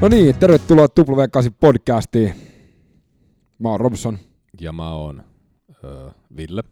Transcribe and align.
No 0.00 0.08
niin, 0.08 0.38
tervetuloa 0.38 0.86
W8 0.86 1.52
podcastiin. 1.60 2.34
Mä 3.58 3.68
oon 3.68 3.80
Robson. 3.80 4.18
Ja 4.60 4.72
mä 4.72 4.94
oon 4.94 5.22
öö, 5.84 6.10
Ville. 6.36 6.62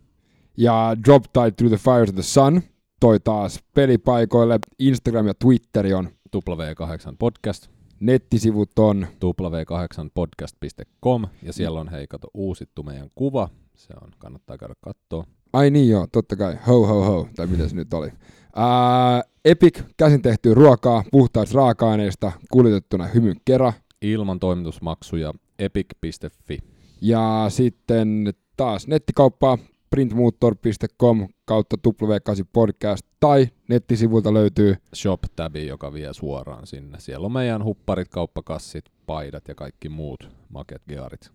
Ja 0.56 0.96
Drop 1.06 1.22
Tide 1.22 1.50
Through 1.50 1.74
the 1.74 1.90
Fires 1.90 2.08
of 2.08 2.14
the 2.14 2.22
Sun 2.22 2.62
toi 3.00 3.20
taas 3.20 3.60
pelipaikoille. 3.74 4.58
Instagram 4.78 5.26
ja 5.26 5.34
Twitteri 5.34 5.94
on. 5.94 6.08
W8 6.36 7.16
podcast. 7.18 7.66
Nettisivut 8.00 8.78
on. 8.78 9.06
W8podcast.com 9.24 11.24
ja 11.42 11.52
siellä 11.52 11.80
on 11.80 11.88
hei 11.88 12.06
kato 12.06 12.28
uusittu 12.34 12.82
meidän 12.82 13.10
kuva. 13.14 13.48
Se 13.74 13.94
on, 14.02 14.08
kannattaa 14.18 14.58
käydä 14.58 14.74
katsoa. 14.80 15.24
Ai 15.52 15.70
niin 15.70 15.88
joo, 15.88 16.06
totta 16.12 16.36
kai. 16.36 16.56
Ho 16.66 16.86
ho 16.86 17.04
ho, 17.04 17.28
tai 17.36 17.46
mitä 17.46 17.68
se 17.68 17.76
nyt 17.76 17.94
oli. 17.94 18.08
Ää, 18.56 19.22
Epic, 19.46 19.82
käsin 19.96 20.22
tehtyä 20.22 20.54
ruokaa, 20.54 21.04
puhtaista 21.10 21.56
raaka-aineista, 21.56 22.32
kuljetettuna 22.52 23.06
hymyn 23.06 23.36
kera. 23.44 23.72
Ilman 24.02 24.40
toimitusmaksuja 24.40 25.32
epic.fi. 25.58 26.58
Ja 27.00 27.46
sitten 27.48 28.34
taas 28.56 28.86
nettikauppaa 28.86 29.58
printmotor.com 29.90 31.28
kautta 31.44 31.76
W8 31.88 32.44
podcast 32.52 33.06
tai 33.20 33.48
nettisivulta 33.68 34.34
löytyy 34.34 34.76
Shop-tabi, 34.94 35.66
joka 35.66 35.92
vie 35.92 36.12
suoraan 36.12 36.66
sinne. 36.66 37.00
Siellä 37.00 37.24
on 37.26 37.32
meidän 37.32 37.64
hupparit, 37.64 38.08
kauppakassit, 38.08 38.84
paidat 39.06 39.48
ja 39.48 39.54
kaikki 39.54 39.88
muut 39.88 40.30
maket 40.48 40.82
gearit. 40.88 41.30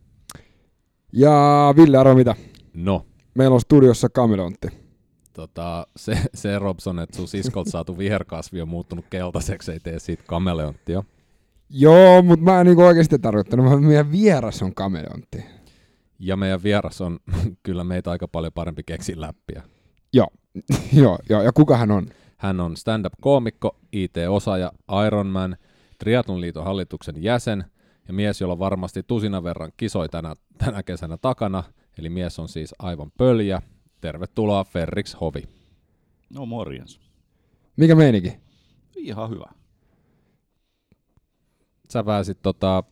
Ja 1.14 1.74
Ville, 1.78 1.98
arvo 1.98 2.16
mitä? 2.16 2.36
No, 2.74 3.06
Meillä 3.36 3.54
on 3.54 3.62
studiossa 3.62 4.10
kameleontti. 4.10 4.68
Tota, 5.34 5.88
se, 5.96 6.18
se 6.34 6.60
Robson, 6.60 7.00
että 7.00 7.18
sun 7.18 7.28
siskolta 7.28 7.72
saatu 7.72 7.98
viherkasvi 7.98 8.62
on 8.62 8.70
muuttunut 8.70 9.06
keltaiseksi, 9.10 9.72
ei 9.72 9.80
tee 9.80 10.00
siitä 10.00 10.24
kameleonttia. 10.28 11.04
Joo, 11.70 12.22
mutta 12.22 12.46
mä 12.46 12.60
en 12.60 12.66
niinku 12.66 12.82
oikeasti 12.82 13.20
tarkoittanut, 13.20 13.66
vaan 13.66 13.84
meidän 13.84 14.12
vieras 14.12 14.62
on 14.62 14.76
kameleontti. 14.76 15.46
Ja 16.20 16.38
meidän 16.38 16.64
vieras 16.64 17.02
on 17.02 17.20
kyllä 17.64 17.84
meitä 17.84 18.12
aika 18.12 18.28
paljon 18.28 18.54
parempi 18.54 18.84
keksi 18.84 19.22
läppiä. 19.22 19.64
Joo, 20.14 20.28
joo, 21.02 21.20
joo, 21.30 21.42
ja 21.42 21.52
kuka 21.52 21.78
hän 21.78 21.92
on? 21.92 22.08
Hän 22.38 22.60
on 22.60 22.78
stand-up-koomikko, 22.78 23.78
IT-osaaja, 23.92 24.72
Ironman, 25.08 25.58
Triathlon 26.00 26.42
liiton 26.42 26.64
hallituksen 26.64 27.24
jäsen 27.24 27.66
ja 28.08 28.14
mies, 28.14 28.42
jolla 28.42 28.60
varmasti 28.60 29.04
tusina 29.04 29.44
verran 29.44 29.72
kisoi 29.78 30.10
tänä, 30.10 30.36
tänä 30.58 30.84
kesänä 30.84 31.18
takana. 31.18 31.64
Eli 31.98 32.10
mies 32.10 32.40
on 32.40 32.50
siis 32.50 32.76
aivan 32.80 33.12
pöljä. 33.18 33.62
Tervetuloa 34.02 34.64
Ferrix 34.64 35.16
Hovi. 35.22 35.44
No 36.30 36.46
morjens. 36.46 37.00
Mikä 37.78 37.96
meininki? 37.96 38.34
Ihan 38.96 39.30
hyvä. 39.30 39.46
Sä 41.90 42.04
pääsit 42.04 42.42
tota, 42.42 42.84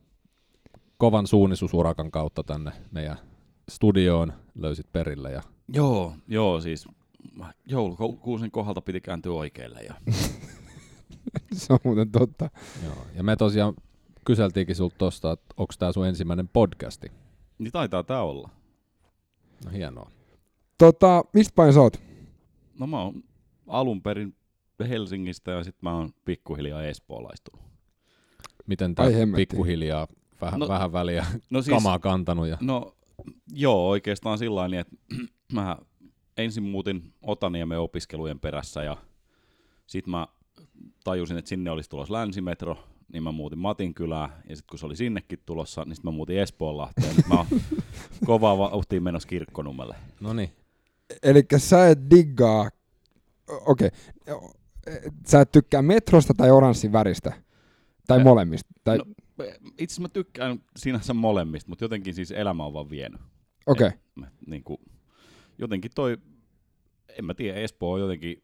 kovan 0.97 1.27
suunnistusurakan 1.27 2.11
kautta 2.11 2.43
tänne 2.43 2.71
meidän 2.91 3.17
studioon, 3.69 4.33
löysit 4.55 4.91
perille 4.91 5.31
ja 5.31 5.41
Joo, 5.73 6.13
joo 6.27 6.61
siis 6.61 6.87
joulukuusen 7.65 8.51
kohdalta 8.51 8.81
piti 8.81 9.01
kääntyä 9.01 9.33
oikealle. 9.33 9.81
Ja... 9.81 9.93
Se 11.53 11.73
on 11.73 11.79
muuten 11.83 12.11
totta. 12.11 12.49
Joo. 12.83 13.07
Ja 13.15 13.23
me 13.23 13.35
tosiaan 13.35 13.73
kyseltiinkin 14.25 14.75
sulta 14.75 14.95
tosta, 14.97 15.31
että 15.31 15.53
onko 15.57 15.73
tämä 15.79 15.91
sun 15.91 16.07
ensimmäinen 16.07 16.47
podcasti. 16.47 17.11
Niin 17.59 17.71
taitaa 17.71 18.03
tää 18.03 18.23
olla. 18.23 18.49
No 19.65 19.71
hienoa. 19.71 20.11
Tota, 20.79 21.23
mistä 21.33 21.53
päin 21.55 21.73
sä 21.73 21.81
oot? 21.81 22.01
No 22.79 22.87
mä 22.87 23.01
oon 23.01 23.23
alun 23.67 24.01
perin 24.01 24.35
Helsingistä 24.89 25.51
ja 25.51 25.63
sitten 25.63 25.79
mä 25.89 25.95
oon 25.95 26.09
pikkuhiljaa 26.25 26.83
espoolaistunut. 26.83 27.65
Miten 28.67 28.95
hemmetti. 29.13 29.45
pikkuhiljaa 29.45 30.07
vähän, 30.41 30.59
no, 30.59 30.65
No- 30.65 30.69
vähän 30.73 30.91
väliä 30.93 31.25
No 31.49 31.61
siis, 31.61 31.77
kamaa 31.77 31.99
kantanut 31.99 32.47
ja 32.47 32.57
no 32.61 32.95
joo, 33.53 33.89
oikeastaan 33.89 34.37
sillä 34.37 34.67
niin, 34.67 34.79
että 34.79 34.95
mä 35.53 35.77
ensin 36.37 36.63
muutin 36.63 37.13
Otaniemen 37.21 37.79
opiskelujen 37.79 38.39
perässä 38.39 38.83
ja 38.83 38.97
sitten 39.87 40.11
mä 40.11 40.27
tajusin, 41.03 41.37
että 41.37 41.49
sinne 41.49 41.71
olisi 41.71 41.89
tulossa 41.89 42.13
länsimetro, 42.13 42.77
niin 43.13 43.23
mä 43.23 43.31
muutin 43.31 43.59
Matinkylään, 43.59 44.29
ja 44.49 44.55
sitten 44.55 44.69
kun 44.69 44.79
se 44.79 44.85
oli 44.85 44.95
sinnekin 44.95 45.39
tulossa, 45.45 45.83
niin 45.85 45.95
sitten 45.95 46.11
mä 46.13 46.15
muutin 46.15 46.37
Espoonlahteen. 46.39 47.15
Nyt 47.15 47.27
mä 47.27 47.35
oon 47.35 47.47
kovaa 48.25 48.57
vauhtia 48.57 49.01
menossa 49.01 49.27
Kirkkonummelle. 49.29 49.95
no 50.19 50.33
niin, 50.33 50.49
Eli 51.23 51.43
sä 51.57 51.87
et 51.87 51.99
diggaa, 52.09 52.69
okei, 53.47 53.89
okay. 54.27 54.49
sä 55.27 55.41
et 55.41 55.51
tykkää 55.51 55.81
metrosta 55.81 56.33
tai 56.33 56.51
oranssin 56.51 56.91
väristä? 56.91 57.33
Tai 58.07 58.23
molemmista? 58.23 58.69
Tai, 58.83 58.97
no, 58.97 59.05
Itse 59.77 59.83
asiassa 59.83 60.01
mä 60.01 60.09
tykkään 60.09 60.59
sinänsä 60.77 61.13
molemmista, 61.13 61.69
mutta 61.69 61.83
jotenkin 61.83 62.13
siis 62.13 62.31
elämä 62.31 62.65
on 62.65 62.73
vaan 62.73 62.89
vienyt. 62.89 63.21
okei. 63.65 63.87
Okay. 63.87 64.29
Niin 64.47 64.63
kuin, 64.63 64.81
jotenkin 65.57 65.91
toi, 65.95 66.17
en 67.17 67.25
mä 67.25 67.33
tiedä, 67.33 67.59
Espoo 67.59 67.93
on 67.93 67.99
jotenkin 67.99 68.43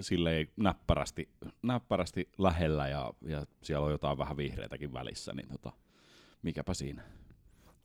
silleen 0.00 0.48
näppärästi, 0.56 1.28
näppärästi 1.62 2.28
lähellä 2.38 2.88
ja, 2.88 3.12
ja 3.22 3.46
siellä 3.62 3.86
on 3.86 3.92
jotain 3.92 4.18
vähän 4.18 4.36
vihreitäkin 4.36 4.92
välissä, 4.92 5.32
niin 5.34 5.48
tota, 5.48 5.72
mikäpä 6.42 6.74
siinä. 6.74 7.02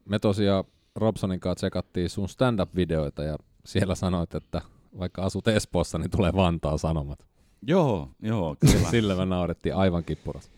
me 0.05 0.19
tosiaan 0.19 0.63
Robsonin 0.95 1.39
kanssa 1.39 1.55
tsekattiin 1.55 2.09
sun 2.09 2.29
stand-up-videoita 2.29 3.23
ja 3.23 3.37
siellä 3.65 3.95
sanoit, 3.95 4.35
että 4.35 4.61
vaikka 4.99 5.21
asut 5.21 5.47
Espoossa, 5.47 5.97
niin 5.97 6.11
tulee 6.11 6.33
Vantaa 6.33 6.77
Sanomat. 6.77 7.25
Joo, 7.61 8.09
joo, 8.21 8.55
kyllä. 8.59 8.89
Sillä 8.91 9.15
me 9.15 9.25
naurettiin 9.25 9.75
aivan 9.75 10.03
kippuras. 10.03 10.51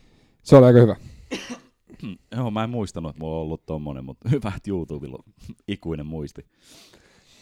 Se 0.44 0.56
oli 0.56 0.66
aika 0.66 0.80
hyvä. 0.80 0.96
joo, 2.38 2.52
mä 2.52 2.64
en 2.64 2.70
muistanut, 2.70 3.10
että 3.10 3.20
mulla 3.20 3.36
on 3.36 3.42
ollut 3.42 3.66
tommonen, 3.66 4.06
mutta 4.06 4.30
hyvä, 4.34 4.54
että 4.58 4.70
YouTubella 4.70 5.18
on 5.28 5.34
ikuinen 5.68 6.06
muisti. 6.06 6.46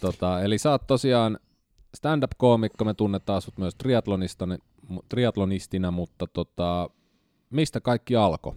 Tota, 0.01 0.41
eli 0.41 0.57
sä 0.57 0.71
oot 0.71 0.87
tosiaan 0.87 1.39
stand-up-koomikko, 1.95 2.85
me 2.85 2.93
tunnetaan 2.93 3.41
sut 3.41 3.57
myös 3.57 3.75
triatlonista, 3.75 4.47
triatlonistina, 5.09 5.91
mutta 5.91 6.27
tota, 6.27 6.89
mistä 7.49 7.81
kaikki 7.81 8.15
alkoi? 8.15 8.55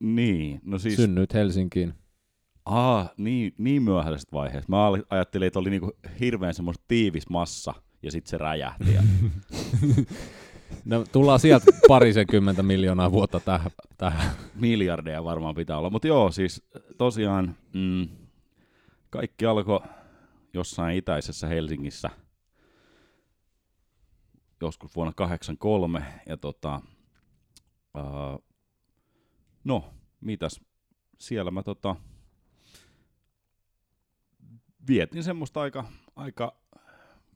Niin, 0.00 0.60
no 0.64 0.78
siis... 0.78 0.96
Siis... 0.96 1.06
Synnyit 1.06 1.34
Helsinkiin. 1.34 1.94
Aa, 2.68 3.08
niin, 3.16 3.54
niin 3.58 3.82
myöhäisestä 3.82 4.32
vaiheesta. 4.32 4.72
Mä 4.72 4.86
ajattelin, 5.10 5.46
että 5.46 5.58
oli 5.58 5.70
niinku 5.70 5.92
hirveän 6.20 6.54
semmoista 6.54 6.84
tiivis 6.88 7.28
massa, 7.28 7.74
ja 8.02 8.10
sitten 8.12 8.30
se 8.30 8.38
räjähti. 8.38 8.94
Ja... 8.94 9.02
No, 10.84 11.04
tullaan 11.12 11.40
sieltä 11.40 11.66
parisenkymmentä 11.88 12.62
miljoonaa 12.62 13.12
vuotta 13.12 13.40
tähän. 13.40 13.70
tähän. 13.96 14.30
miljardeja 14.54 15.24
varmaan 15.24 15.54
pitää 15.54 15.78
olla. 15.78 15.90
Mutta 15.90 16.08
joo, 16.08 16.30
siis 16.30 16.62
tosiaan 16.98 17.56
mm, 17.74 18.08
kaikki 19.10 19.46
alkoi 19.46 19.80
jossain 20.54 20.96
itäisessä 20.96 21.46
Helsingissä 21.46 22.10
joskus 24.60 24.96
vuonna 24.96 25.12
83. 25.16 26.04
Ja 26.26 26.36
tota, 26.36 26.80
ää, 27.94 28.38
no, 29.64 29.94
mitäs, 30.20 30.60
siellä 31.18 31.50
mä 31.50 31.62
tota, 31.62 31.96
vietin 34.88 35.24
semmoista 35.24 35.60
aika, 35.60 35.84
aika 36.16 36.54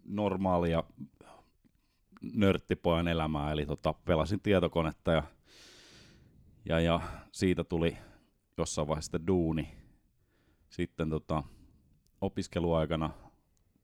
normaalia 0.05 0.85
nörttipojan 2.35 3.09
elämää, 3.09 3.53
eli 3.53 3.67
tota, 3.67 3.93
pelasin 3.93 4.41
tietokonetta 4.41 5.13
ja 5.13 5.23
ja, 6.65 6.81
ja 6.81 7.01
siitä 7.33 7.65
tuli 7.65 7.97
jossain 8.59 8.89
vaiheessa 8.89 9.27
duuni. 9.27 9.69
Sitten 10.71 11.11
tota, 11.11 11.43
opiskeluaikana 12.21 13.11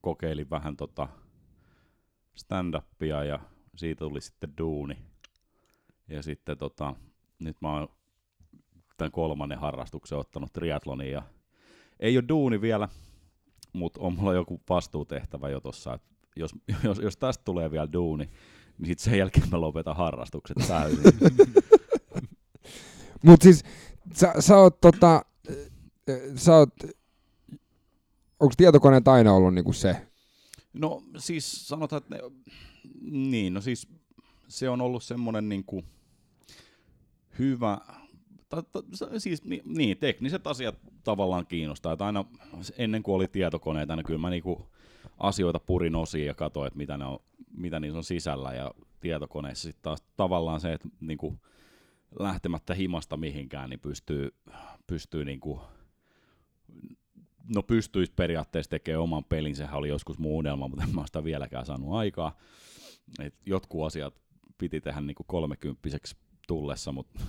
kokeilin 0.01 0.49
vähän 0.49 0.77
tota 0.77 1.07
stand-upia 2.35 3.23
ja 3.23 3.39
siitä 3.75 3.99
tuli 3.99 4.21
sitten 4.21 4.53
duuni. 4.57 4.97
Ja 6.07 6.23
sitten 6.23 6.57
tota, 6.57 6.95
nyt 7.39 7.57
mä 7.61 7.73
oon 7.73 7.87
tämän 8.97 9.11
kolmannen 9.11 9.59
harrastuksen 9.59 10.17
ottanut 10.17 10.53
triatlonin 10.53 11.11
ja 11.11 11.23
ei 11.99 12.17
ole 12.17 12.25
duuni 12.29 12.61
vielä, 12.61 12.89
mutta 13.73 14.01
on 14.01 14.13
mulla 14.13 14.33
joku 14.33 14.61
vastuutehtävä 14.69 15.49
jo 15.49 15.59
tossa, 15.59 15.93
että 15.93 16.07
jos, 16.35 16.51
jos, 16.83 16.99
jos 16.99 17.17
tästä 17.17 17.43
tulee 17.43 17.71
vielä 17.71 17.93
duuni, 17.93 18.29
niin 18.77 18.87
sitten 18.87 19.03
sen 19.03 19.17
jälkeen 19.17 19.49
mä 19.49 19.61
lopetan 19.61 19.95
harrastukset 19.95 20.57
täysin. 20.67 21.03
Mut 23.25 23.41
siis, 23.41 23.63
sä, 24.13 24.33
sä 24.39 24.57
oot 24.57 24.81
tota, 24.81 25.25
sä 26.35 26.55
oot, 26.55 26.73
onko 28.39 28.53
tietokoneet 28.57 29.07
aina 29.07 29.33
ollut 29.33 29.53
niinku 29.53 29.73
se? 29.73 30.07
No 30.73 31.03
siis 31.17 31.67
sanotaan, 31.67 32.01
että 32.01 32.15
ne, 32.15 32.21
niin, 33.01 33.53
no 33.53 33.61
siis 33.61 33.87
se 34.47 34.69
on 34.69 34.81
ollut 34.81 35.03
semmoinen 35.03 35.49
niin 35.49 35.63
kuin 35.63 35.85
hyvä, 37.39 37.77
ta, 38.49 38.63
siis 39.17 39.43
niin, 39.43 39.61
niin, 39.65 39.97
tekniset 39.97 40.47
asiat 40.47 40.75
tavallaan 41.03 41.47
kiinnostaa, 41.47 41.93
että 41.93 42.05
aina 42.05 42.25
ennen 42.77 43.03
kuin 43.03 43.15
oli 43.15 43.27
tietokoneita, 43.27 43.95
niin 43.95 44.05
kyllä 44.05 44.19
mä 44.19 44.29
niinku 44.29 44.69
asioita 45.17 45.59
purin 45.59 45.95
osiin 45.95 46.25
ja 46.25 46.33
katsoin, 46.33 46.67
että 46.67 46.77
mitä, 46.77 46.97
ne 46.97 47.05
on, 47.05 47.19
mitä 47.51 47.79
niissä 47.79 47.97
on 47.97 48.03
sisällä. 48.03 48.53
Ja 48.53 48.71
tietokoneissa 48.99 49.63
sitten 49.63 49.83
taas 49.83 50.03
tavallaan 50.17 50.61
se, 50.61 50.73
että 50.73 50.87
niinku 50.99 51.39
lähtemättä 52.19 52.73
himasta 52.73 53.17
mihinkään, 53.17 53.69
niin 53.69 53.79
pystyy, 53.79 54.35
pystyy 54.87 55.25
niinku, 55.25 55.61
no 57.55 57.63
pystyisi 57.63 58.13
periaatteessa 58.15 58.69
tekemään 58.69 59.03
oman 59.03 59.23
pelin, 59.23 59.55
sehän 59.55 59.77
oli 59.77 59.89
joskus 59.89 60.19
mun 60.19 60.33
unelma, 60.33 60.67
mutta 60.67 60.83
en 60.83 60.95
mä 60.95 61.05
sitä 61.05 61.23
vieläkään 61.23 61.65
saanut 61.65 61.93
aikaa. 61.93 62.37
Et 63.19 63.35
jotkut 63.45 63.85
asiat 63.85 64.13
piti 64.57 64.81
tehdä 64.81 65.01
niinku 65.01 65.23
kolmekymppiseksi 65.23 66.17
tullessa, 66.47 66.91
mutta 66.91 67.19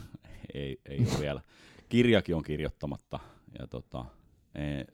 ei, 0.54 0.80
ei 0.86 0.98
ole 0.98 1.20
vielä. 1.20 1.40
Kirjakin 1.88 2.36
on 2.36 2.42
kirjoittamatta. 2.42 3.18
Ja 3.58 3.66
tota, 3.66 4.04
ei, 4.54 4.84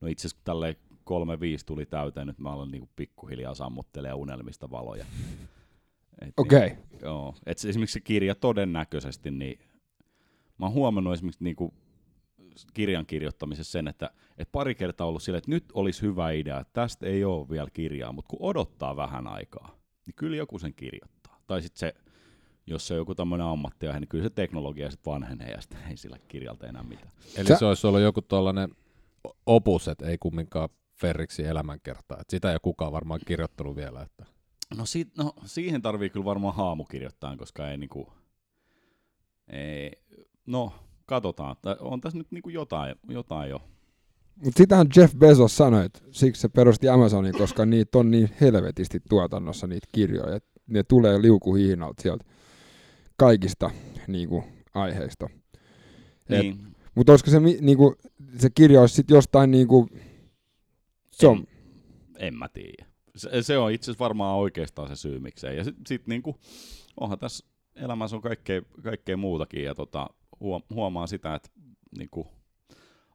no 0.00 0.08
itse 0.08 0.20
asiassa 0.20 0.36
kun 0.36 0.44
tälleen 0.44 0.76
kolme 1.04 1.40
viisi 1.40 1.66
tuli 1.66 1.86
täyteen, 1.86 2.26
nyt 2.26 2.38
mä 2.38 2.52
olen 2.52 2.70
niinku 2.70 2.90
pikkuhiljaa 2.96 3.54
sammuttelemaan 3.54 4.18
unelmista 4.18 4.70
valoja. 4.70 5.04
Okei. 6.36 6.58
Okay. 6.58 6.68
Niin, 6.68 7.00
joo, 7.02 7.34
et 7.46 7.58
se, 7.58 7.68
esimerkiksi 7.68 7.92
se 7.92 8.00
kirja 8.00 8.34
todennäköisesti, 8.34 9.30
niin 9.30 9.58
mä 10.58 10.66
oon 10.66 10.72
huomannut 10.72 11.14
esimerkiksi 11.14 11.44
niinku 11.44 11.74
kirjan 12.74 13.06
kirjoittamisessa 13.06 13.72
sen, 13.72 13.88
että, 13.88 14.10
että 14.38 14.52
pari 14.52 14.74
kertaa 14.74 15.06
ollut 15.06 15.22
silleen, 15.22 15.38
että 15.38 15.50
nyt 15.50 15.64
olisi 15.74 16.02
hyvä 16.02 16.30
idea, 16.30 16.60
että 16.60 16.72
tästä 16.72 17.06
ei 17.06 17.24
ole 17.24 17.48
vielä 17.48 17.70
kirjaa, 17.72 18.12
mutta 18.12 18.28
kun 18.28 18.48
odottaa 18.48 18.96
vähän 18.96 19.26
aikaa, 19.26 19.78
niin 20.06 20.14
kyllä 20.14 20.36
joku 20.36 20.58
sen 20.58 20.74
kirjoittaa. 20.74 21.40
Tai 21.46 21.62
sitten 21.62 21.78
se, 21.78 21.94
jos 22.66 22.86
se 22.86 22.94
on 22.94 22.98
joku 22.98 23.14
tämmöinen 23.14 23.46
ammattiaihe, 23.46 24.00
niin 24.00 24.08
kyllä 24.08 24.24
se 24.24 24.30
teknologia 24.30 24.90
sitten 24.90 25.12
vanhenee 25.12 25.50
ja 25.50 25.60
sitten 25.60 25.78
ei 25.90 25.96
sillä 25.96 26.18
kirjalta 26.28 26.66
enää 26.66 26.82
mitään. 26.82 27.12
Eli 27.36 27.48
Sä... 27.48 27.56
se 27.56 27.64
olisi 27.64 27.86
ollut 27.86 28.00
joku 28.00 28.22
tuollainen 28.22 28.70
opus, 29.46 29.88
että 29.88 30.06
ei 30.06 30.18
kumminkaan 30.18 30.68
Ferriksi 30.94 31.46
elämänkertaa. 31.46 32.18
Et 32.20 32.30
sitä 32.30 32.48
ei 32.48 32.54
ole 32.54 32.60
kukaan 32.62 32.92
varmaan 32.92 33.20
kirjoittanut 33.26 33.76
vielä. 33.76 34.02
Että... 34.02 34.26
No, 34.76 34.86
si- 34.86 35.10
no 35.18 35.32
siihen 35.44 35.82
tarvii 35.82 36.10
kyllä 36.10 36.24
varmaan 36.24 36.54
haamu 36.54 36.84
kirjoittaa, 36.84 37.36
koska 37.36 37.70
ei 37.70 37.76
niinku, 37.76 38.12
ei, 39.48 39.92
no 40.46 40.72
katsotaan. 41.06 41.56
On 41.80 42.00
tässä 42.00 42.18
nyt 42.18 42.26
niinku 42.30 42.48
jotain, 42.48 42.96
jotain 43.08 43.50
jo. 43.50 43.62
Mutta 44.44 44.58
sitähän 44.58 44.86
Jeff 44.96 45.14
Bezos 45.14 45.56
sanoi, 45.56 45.84
että 45.84 46.00
siksi 46.10 46.40
se 46.40 46.48
perusti 46.48 46.88
Amazonin, 46.88 47.38
koska 47.38 47.66
niitä 47.66 47.98
on 47.98 48.10
niin 48.10 48.30
helvetisti 48.40 49.00
tuotannossa 49.08 49.66
niitä 49.66 49.86
kirjoja. 49.92 50.36
Että 50.36 50.50
ne 50.66 50.82
tulee 50.82 51.22
liukuhihnalta 51.22 52.02
sieltä 52.02 52.24
kaikista 53.16 53.70
niinku, 54.06 54.44
aiheista. 54.74 55.28
Niin. 56.28 56.58
Mutta 56.94 57.12
olisiko 57.12 57.30
se, 57.30 57.40
niinku, 57.40 57.94
se 58.38 58.50
kirja 58.50 58.80
olisi 58.80 58.94
sitten 58.94 59.14
jostain 59.14 59.50
niinku, 59.50 59.88
se 61.10 61.26
on... 61.26 61.38
En, 61.38 61.46
en 62.18 62.34
mä 62.34 62.48
tiedä. 62.48 62.86
Se, 63.16 63.42
se 63.42 63.58
on 63.58 63.72
itse 63.72 63.84
asiassa 63.84 64.04
varmaan 64.04 64.36
oikeastaan 64.36 64.88
se 64.88 64.96
syy 64.96 65.18
miksei. 65.18 65.56
Ja 65.56 65.64
sitten 65.64 65.86
sit 65.86 66.06
niinku, 66.06 66.36
onhan 67.00 67.18
tässä 67.18 67.46
elämässä 67.76 68.16
on 68.16 68.22
kaikkea, 68.22 68.62
kaikkea 68.82 69.16
muutakin 69.16 69.64
ja 69.64 69.74
tota, 69.74 70.06
huomaa 70.70 71.06
sitä, 71.06 71.34
että 71.34 71.48
niinku, 71.98 72.26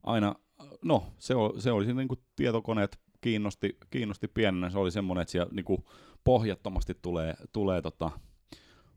aina, 0.03 0.35
no 0.81 1.03
se, 1.17 1.35
oli, 1.35 1.61
se 1.61 1.71
oli 1.71 1.93
niinku 1.93 2.15
tietokoneet 2.35 2.99
kiinnosti, 3.21 3.77
kiinnosti 3.89 4.27
pienenä, 4.27 4.69
se 4.69 4.77
oli 4.77 4.91
semmoinen, 4.91 5.21
että 5.21 5.31
siellä 5.31 5.51
niinku, 5.53 5.89
pohjattomasti 6.23 6.93
tulee, 7.01 7.35
tulee 7.53 7.81
tota, 7.81 8.11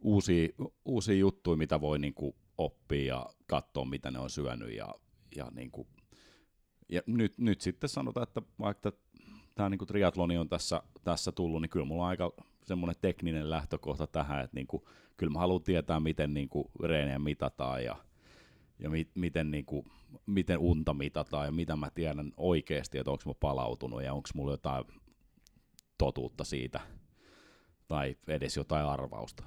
uusia, 0.05 0.49
uusia 0.85 1.15
juttuja, 1.15 1.57
mitä 1.57 1.81
voi 1.81 1.99
niinku, 1.99 2.37
oppia 2.59 3.05
ja 3.15 3.27
katsoa, 3.47 3.85
mitä 3.85 4.11
ne 4.11 4.19
on 4.19 4.31
syönyt 4.31 4.77
ja, 4.77 4.95
ja 5.37 5.51
niinku, 5.55 5.87
ja 6.89 7.03
nyt, 7.07 7.39
nyt 7.39 7.61
sitten 7.61 7.89
sanotaan, 7.89 8.23
että 8.23 8.43
vaikka 8.59 8.93
tämä 9.55 9.69
niinku 9.69 9.87
triatloni 9.87 10.39
on 10.39 10.49
tässä, 10.49 10.83
tässä 11.05 11.33
tullut, 11.33 11.63
niin 11.63 11.71
kyllä 11.71 11.87
mulla 11.87 12.03
on 12.03 12.09
aika 12.09 12.33
semmoinen 12.65 12.97
tekninen 13.01 13.51
lähtökohta 13.51 14.07
tähän, 14.07 14.45
että 14.45 14.55
niinku, 14.55 14.89
kyllä 15.17 15.33
mä 15.33 15.39
haluan 15.39 15.63
tietää, 15.63 16.01
miten 16.01 16.35
niinku 16.35 16.71
reenejä 16.83 17.19
mitataan 17.19 17.85
ja, 17.85 17.97
ja 18.79 18.91
mi, 18.91 19.11
miten, 19.15 19.51
niinku, 19.51 19.87
miten 20.27 20.59
unta 20.59 20.95
mitataan 20.95 21.47
ja 21.47 21.53
mitä 21.53 21.77
mä 21.77 21.91
tiedän 21.91 22.33
oikeasti, 22.37 22.99
että 22.99 23.11
onko 23.11 23.23
mä 23.27 23.35
palautunut 23.41 24.03
ja 24.03 24.15
onko 24.15 24.29
mulla 24.35 24.53
jotain 24.53 24.85
totuutta 25.99 26.45
siitä 26.45 26.81
tai 27.89 28.17
edes 28.29 28.57
jotain 28.57 28.87
arvausta. 28.87 29.45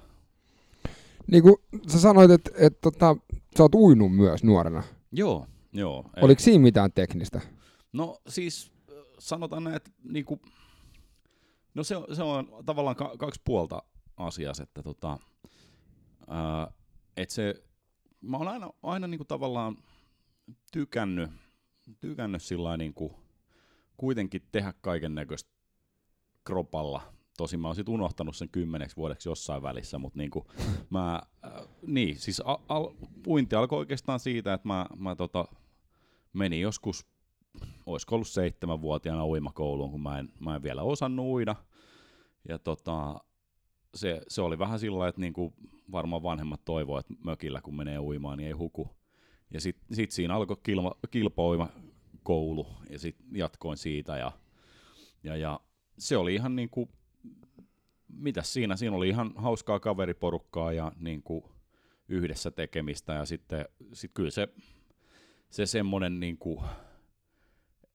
Niin 1.30 1.42
kuin 1.42 1.56
sä 1.88 2.00
sanoit, 2.00 2.30
että, 2.30 2.50
että, 2.54 2.78
tota, 2.82 3.16
sä 3.56 3.62
oot 3.62 3.74
uinut 3.74 4.16
myös 4.16 4.44
nuorena. 4.44 4.82
Joo, 5.12 5.46
Joo. 5.72 6.04
Oliko 6.22 6.40
siinä 6.40 6.62
mitään 6.62 6.92
teknistä? 6.92 7.40
No 7.92 8.20
siis 8.28 8.72
sanotaan 9.18 9.64
näin, 9.64 9.76
että 9.76 9.90
niinku, 10.04 10.40
no 11.74 11.84
se, 11.84 11.94
se 12.12 12.22
on 12.22 12.48
tavallaan 12.66 12.96
ka- 12.96 13.16
kaksi 13.18 13.40
puolta 13.44 13.82
asiassa, 14.16 14.62
että 14.62 14.82
tota, 14.82 15.18
ää, 16.28 16.72
et 17.16 17.30
se, 17.30 17.64
mä 18.20 18.36
oon 18.36 18.48
aina, 18.48 18.70
aina 18.82 19.06
niinku 19.06 19.24
tavallaan 19.24 19.76
tykännyt, 20.72 21.30
tykännyt 22.00 22.42
sillä 22.42 22.76
niinku, 22.76 23.14
kuitenkin 23.96 24.42
tehdä 24.52 24.74
kaiken 24.80 25.14
näköistä 25.14 25.50
kropalla. 26.44 27.14
Tosin 27.38 27.60
mä 27.60 27.68
oon 27.68 27.76
sit 27.76 27.88
unohtanut 27.88 28.36
sen 28.36 28.48
kymmeneksi 28.48 28.96
vuodeksi 28.96 29.28
jossain 29.28 29.62
välissä, 29.62 29.98
mutta 29.98 30.18
niinku, 30.18 30.46
mä, 30.90 31.22
äh, 31.44 31.52
niin, 31.86 32.18
siis 32.18 32.40
al, 32.40 32.56
al, 32.68 32.88
puinti 33.22 33.56
alkoi 33.56 33.78
oikeastaan 33.78 34.20
siitä, 34.20 34.54
että 34.54 34.68
mä, 34.68 34.86
mä 34.96 35.16
tota, 35.16 35.44
meni 36.32 36.60
joskus, 36.60 37.06
olisiko 37.86 38.14
ollut 38.14 38.28
seitsemänvuotiaana 38.28 39.26
uimakouluun, 39.26 39.90
kun 39.90 40.02
mä 40.02 40.18
en, 40.18 40.28
mä 40.40 40.56
en 40.56 40.62
vielä 40.62 40.82
osannut 40.82 41.26
uida. 41.26 41.56
Ja 42.48 42.58
tota, 42.58 43.20
se, 43.94 44.22
se 44.28 44.42
oli 44.42 44.58
vähän 44.58 44.78
sillä 44.78 45.08
että 45.08 45.20
niinku 45.20 45.54
varmaan 45.92 46.22
vanhemmat 46.22 46.64
toivoivat, 46.64 47.10
että 47.10 47.24
mökillä 47.24 47.60
kun 47.60 47.76
menee 47.76 47.98
uimaan, 47.98 48.38
niin 48.38 48.46
ei 48.46 48.52
huku. 48.52 48.96
Ja 49.50 49.60
sitten 49.60 49.96
sit 49.96 50.10
siinä 50.10 50.34
alkoi 50.34 50.56
kilpa, 50.62 50.94
kilpauimakoulu, 51.10 52.66
ja 52.90 52.98
sitten 52.98 53.26
jatkoin 53.32 53.76
siitä, 53.76 54.16
ja, 54.16 54.32
ja, 55.22 55.36
ja 55.36 55.60
se 55.98 56.16
oli 56.16 56.34
ihan 56.34 56.56
niinku, 56.56 56.88
mitä 58.08 58.42
siinä, 58.42 58.76
siinä 58.76 58.96
oli 58.96 59.08
ihan 59.08 59.32
hauskaa 59.36 59.80
kaveriporukkaa 59.80 60.72
ja 60.72 60.92
niinku 60.98 61.50
yhdessä 62.08 62.50
tekemistä, 62.50 63.12
ja 63.12 63.24
sitten 63.24 63.64
sit 63.92 64.10
kyllä 64.14 64.30
se 64.30 64.48
se 65.50 65.66
semmoinen, 65.66 66.20
niin 66.20 66.38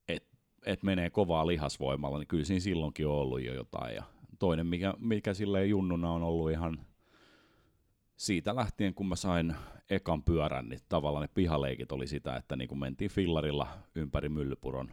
että 0.08 0.38
et 0.66 0.84
menee 0.84 1.10
kovaa 1.10 1.48
lihasvoimalla, 1.48 2.20
niin 2.20 2.28
kyllä 2.28 2.46
siinä 2.46 2.60
silloinkin 2.60 3.08
on 3.08 3.14
ollut 3.14 3.44
jo 3.44 3.54
jotain. 3.54 3.96
Ja 3.96 4.04
toinen, 4.40 4.68
mikä, 4.68 4.94
mikä 5.00 5.34
silleen 5.34 5.70
junnuna 5.70 6.12
on 6.12 6.24
ollut 6.24 6.52
ihan 6.52 6.86
siitä 8.16 8.56
lähtien, 8.56 8.94
kun 8.94 9.10
mä 9.10 9.16
sain 9.16 9.56
ekan 9.90 10.24
pyörän, 10.24 10.70
niin 10.70 10.80
tavallaan 10.90 11.22
ne 11.22 11.30
pihaleikit 11.34 11.92
oli 11.92 12.08
sitä, 12.08 12.36
että 12.36 12.56
niin 12.56 12.68
kun 12.68 12.80
mentiin 12.80 13.12
fillarilla 13.12 13.68
ympäri 13.96 14.30
Myllypuron, 14.30 14.92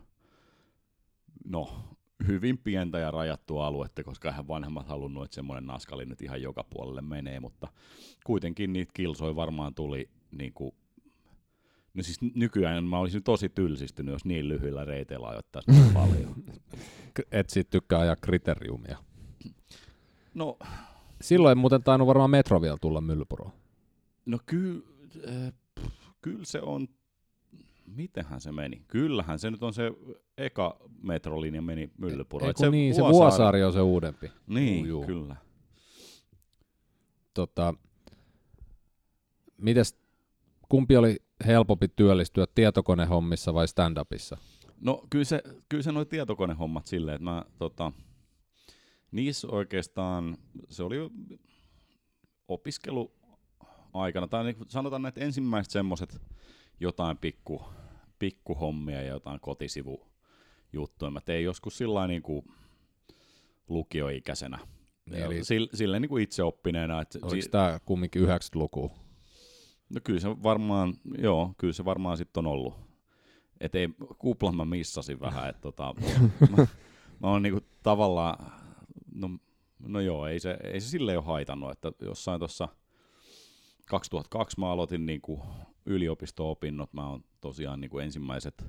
no 1.44 1.84
hyvin 2.26 2.58
pientä 2.58 2.98
ja 2.98 3.10
rajattua 3.10 3.66
aluetta, 3.66 4.04
koska 4.04 4.28
eihän 4.28 4.48
vanhemmat 4.48 4.88
halunnut, 4.88 5.24
että 5.24 5.34
semmoinen 5.34 5.66
naskali 5.66 6.06
nyt 6.06 6.22
ihan 6.22 6.42
joka 6.42 6.64
puolelle 6.64 7.02
menee, 7.02 7.40
mutta 7.40 7.68
kuitenkin 8.26 8.72
niitä 8.72 8.92
kilsoja 8.94 9.36
varmaan 9.36 9.74
tuli 9.74 10.08
niin 10.32 10.52
kuin 10.52 10.74
No 11.94 12.02
siis 12.02 12.20
nykyään 12.34 12.84
mä 12.84 12.98
olisin 12.98 13.22
tosi 13.22 13.48
tylsistynyt, 13.48 14.12
jos 14.12 14.24
niin 14.24 14.48
lyhyillä 14.48 14.84
reiteillä 14.84 15.28
ajoittaisi 15.28 15.70
niin 15.70 15.94
paljon. 16.02 16.34
Et 17.32 17.50
sit 17.50 17.70
tykkää 17.70 18.00
ajaa 18.00 18.16
kriteriumia. 18.16 18.98
No, 20.34 20.58
Silloin 21.20 21.58
muuten 21.58 21.82
tainnut 21.82 22.08
varmaan 22.08 22.30
metro 22.30 22.62
vielä 22.62 22.76
tulla 22.80 23.00
Myllypuroon. 23.00 23.52
No 24.26 24.38
kyllä, 24.46 24.82
äh, 25.28 25.52
kyllä 26.22 26.44
se 26.44 26.60
on, 26.60 26.88
mitenhän 27.96 28.40
se 28.40 28.52
meni? 28.52 28.84
Kyllähän 28.88 29.38
se 29.38 29.50
nyt 29.50 29.62
on 29.62 29.74
se 29.74 29.92
eka 30.38 30.80
metrolinja 31.02 31.62
meni 31.62 31.90
Myllypuroon. 31.98 32.52
se 32.56 32.70
niin, 32.70 32.94
Vuosaari... 32.94 33.12
se 33.12 33.18
Vuosaari 33.18 33.64
on 33.64 33.72
se 33.72 33.80
uudempi. 33.80 34.30
Niin, 34.46 34.86
Juu. 34.86 35.06
kyllä. 35.06 35.36
Tota, 37.34 37.74
mites, 39.56 39.98
kumpi 40.68 40.96
oli 40.96 41.16
helpompi 41.46 41.88
työllistyä 41.88 42.46
tietokonehommissa 42.54 43.54
vai 43.54 43.66
stand-upissa? 43.66 44.38
No 44.80 45.02
kyllä 45.10 45.24
se, 45.24 45.42
kyllä 45.68 45.82
se 45.82 45.92
noi 45.92 46.06
tietokonehommat 46.06 46.86
silleen, 46.86 47.14
että 47.14 47.24
mä 47.24 47.44
tota, 47.58 47.92
niissä 49.12 49.48
oikeastaan, 49.50 50.38
se 50.68 50.82
oli 50.82 50.96
opiskelu 52.48 53.12
aikana, 53.92 54.28
tai 54.28 54.44
niin 54.44 54.56
sanotaan 54.68 55.06
että 55.06 55.20
ensimmäiset 55.20 55.70
semmoiset 55.70 56.20
jotain 56.80 57.18
pikku, 57.18 57.62
pikkuhommia 58.20 59.02
ja 59.02 59.08
jotain 59.08 59.40
kotisivujuttuja. 59.40 61.10
Mä 61.10 61.20
tein 61.20 61.44
joskus 61.44 61.78
sillä 61.78 62.06
niin 62.06 62.22
kuin 62.22 62.44
lukioikäisenä. 63.68 64.58
Eli 65.12 65.44
sille, 65.44 65.68
sille 65.74 66.00
niin 66.00 66.08
kuin 66.08 66.22
itse 66.22 66.42
oppineena. 66.42 67.00
Että 67.00 67.18
Oliko 67.22 67.42
si- 67.42 67.48
tämä 67.48 67.80
kumminkin 67.84 68.22
90-luku? 68.22 68.92
No 69.94 70.00
kyllä 70.04 70.20
se 70.20 70.28
varmaan, 70.42 70.94
joo, 71.18 71.54
kyllä 71.58 71.72
se 71.72 71.84
varmaan 71.84 72.16
sitten 72.16 72.46
on 72.46 72.52
ollut. 72.52 72.74
Et 73.60 73.74
ei, 73.74 73.88
kuplan 74.18 74.56
mä 74.56 74.64
missasin 74.64 75.20
vähän, 75.20 75.48
että 75.48 75.60
tota, 75.62 75.94
mä, 76.56 76.66
mä 77.20 77.28
oon 77.30 77.42
niinku 77.42 77.60
tavallaan, 77.82 78.52
no, 79.14 79.30
no 79.78 80.00
joo, 80.00 80.26
ei 80.26 80.40
se, 80.40 80.58
ei 80.64 80.80
se 80.80 80.88
silleen 80.88 81.18
ole 81.18 81.26
haitannut, 81.26 81.70
että 81.70 81.92
jossain 82.00 82.38
tuossa 82.38 82.68
2002 83.84 84.60
mä 84.60 84.70
aloitin 84.70 85.06
niin 85.06 85.20
kuin 85.20 85.40
yliopisto-opinnot. 85.86 86.92
Mä 86.92 87.08
oon 87.08 87.24
tosiaan 87.40 87.80
niin 87.80 87.90
kuin 87.90 88.04
ensimmäiset 88.04 88.64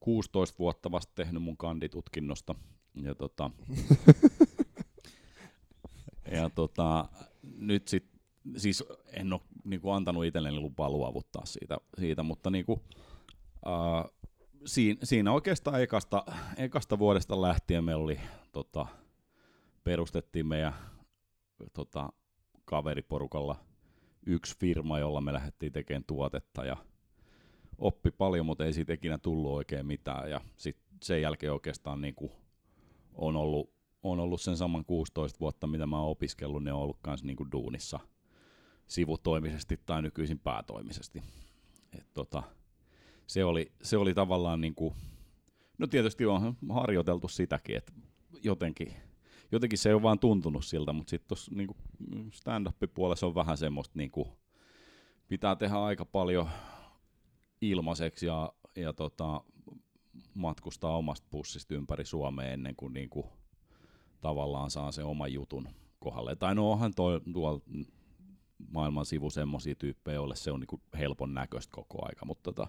16 0.00 0.58
vuotta 0.58 0.90
vasta 0.90 1.12
tehnyt 1.14 1.42
mun 1.42 1.56
kanditutkinnosta. 1.56 2.54
Ja 3.02 3.14
tota, 3.14 3.50
ja 6.36 6.50
tota, 6.50 7.08
nyt 7.42 7.88
sit, 7.88 8.10
siis 8.56 8.84
en 9.12 9.32
ole 9.32 9.40
niin 9.64 9.80
kuin 9.80 9.94
antanut 9.94 10.24
itselleni 10.24 10.60
lupaa 10.60 10.90
luovuttaa 10.90 11.46
siitä, 11.46 11.78
siitä 11.98 12.22
mutta 12.22 12.50
niin 12.50 12.64
kuin, 12.64 12.80
uh, 13.66 14.18
siinä, 14.66 15.00
siinä 15.02 15.32
oikeastaan 15.32 15.82
ekasta, 15.82 16.24
ekasta 16.56 16.98
vuodesta 16.98 17.42
lähtien 17.42 17.84
meillä 17.84 18.04
oli, 18.04 18.20
tota, 18.52 18.86
perustettiin 19.84 20.46
meidän 20.46 20.74
tota, 21.72 22.12
kaveriporukalla 22.64 23.67
yksi 24.26 24.56
firma, 24.58 24.98
jolla 24.98 25.20
me 25.20 25.32
lähdettiin 25.32 25.72
tekemään 25.72 26.04
tuotetta 26.06 26.64
ja 26.64 26.76
oppi 27.78 28.10
paljon, 28.10 28.46
mutta 28.46 28.64
ei 28.64 28.72
siitä 28.72 28.92
ikinä 28.92 29.18
tullut 29.18 29.52
oikein 29.52 29.86
mitään. 29.86 30.30
Ja 30.30 30.40
sitten 30.56 30.84
sen 31.02 31.22
jälkeen 31.22 31.52
oikeastaan 31.52 32.00
niin 32.00 32.14
kuin 32.14 32.32
on, 33.14 33.36
ollut, 33.36 33.72
on 34.02 34.20
ollut 34.20 34.40
sen 34.40 34.56
saman 34.56 34.84
16 34.84 35.40
vuotta, 35.40 35.66
mitä 35.66 35.86
mä 35.86 36.00
oon 36.00 36.10
opiskellut, 36.10 36.64
ne 36.64 36.72
on 36.72 36.80
ollut 36.80 36.98
myös 37.06 37.24
niin 37.24 37.36
kuin 37.36 37.52
duunissa 37.52 38.00
sivutoimisesti 38.86 39.80
tai 39.86 40.02
nykyisin 40.02 40.38
päätoimisesti. 40.38 41.22
Et 41.98 42.06
tota, 42.14 42.42
se, 43.26 43.44
oli, 43.44 43.72
se 43.82 43.96
oli 43.96 44.14
tavallaan 44.14 44.60
niin 44.60 44.74
kuin, 44.74 44.94
no 45.78 45.86
tietysti 45.86 46.26
on 46.26 46.56
harjoiteltu 46.68 47.28
sitäkin, 47.28 47.76
että 47.76 47.92
jotenkin, 48.42 48.94
jotenkin 49.52 49.78
se 49.78 49.88
ei 49.88 49.94
ole 49.94 50.02
vaan 50.02 50.18
tuntunut 50.18 50.64
siltä, 50.64 50.92
mutta 50.92 51.10
sitten 51.10 51.28
tuossa 51.28 51.52
niin 51.54 52.32
stand-up-puolessa 52.32 53.26
on 53.26 53.34
vähän 53.34 53.58
semmoista, 53.58 53.98
niin 53.98 54.10
kuin, 54.10 54.28
pitää 55.28 55.56
tehdä 55.56 55.76
aika 55.76 56.04
paljon 56.04 56.48
ilmaiseksi 57.60 58.26
ja, 58.26 58.52
ja 58.76 58.92
tota, 58.92 59.44
matkustaa 60.34 60.96
omasta 60.96 61.26
pussista 61.30 61.74
ympäri 61.74 62.04
Suomea 62.04 62.50
ennen 62.50 62.76
kuin, 62.76 62.92
niin 62.92 63.10
kuin 63.10 63.26
tavallaan 64.20 64.70
saa 64.70 64.92
sen 64.92 65.04
oman 65.04 65.32
jutun 65.32 65.68
kohdalle. 65.98 66.36
Tai 66.36 66.54
no 66.54 66.72
onhan 66.72 66.94
toi, 66.94 67.20
tuolla 67.32 67.60
maailman 68.72 69.06
sivu 69.06 69.30
semmoisia 69.30 69.74
tyyppejä, 69.74 70.14
joille 70.14 70.36
se 70.36 70.50
on 70.50 70.60
niin 70.60 70.66
kuin 70.66 70.82
helpon 70.98 71.34
näköistä 71.34 71.72
koko 71.72 72.06
aika, 72.06 72.26
mutta 72.26 72.52
tota, 72.52 72.68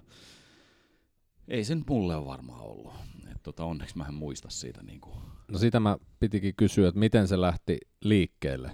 ei 1.50 1.64
sen 1.64 1.84
mulle 1.90 2.16
ole 2.16 2.26
varmaan 2.26 2.62
ollut. 2.62 2.94
Et 3.32 3.44
tota, 3.44 3.66
onneksi 3.66 3.98
mä 3.98 4.06
en 4.06 4.14
muista 4.14 4.50
siitä. 4.50 4.84
Niin 4.84 5.02
kuin. 5.02 5.16
No 5.48 5.58
sitä 5.58 5.80
mä 5.80 5.98
pitikin 6.20 6.56
kysyä, 6.56 6.88
että 6.88 7.00
miten 7.00 7.28
se 7.28 7.42
lähti 7.42 7.78
liikkeelle? 8.04 8.72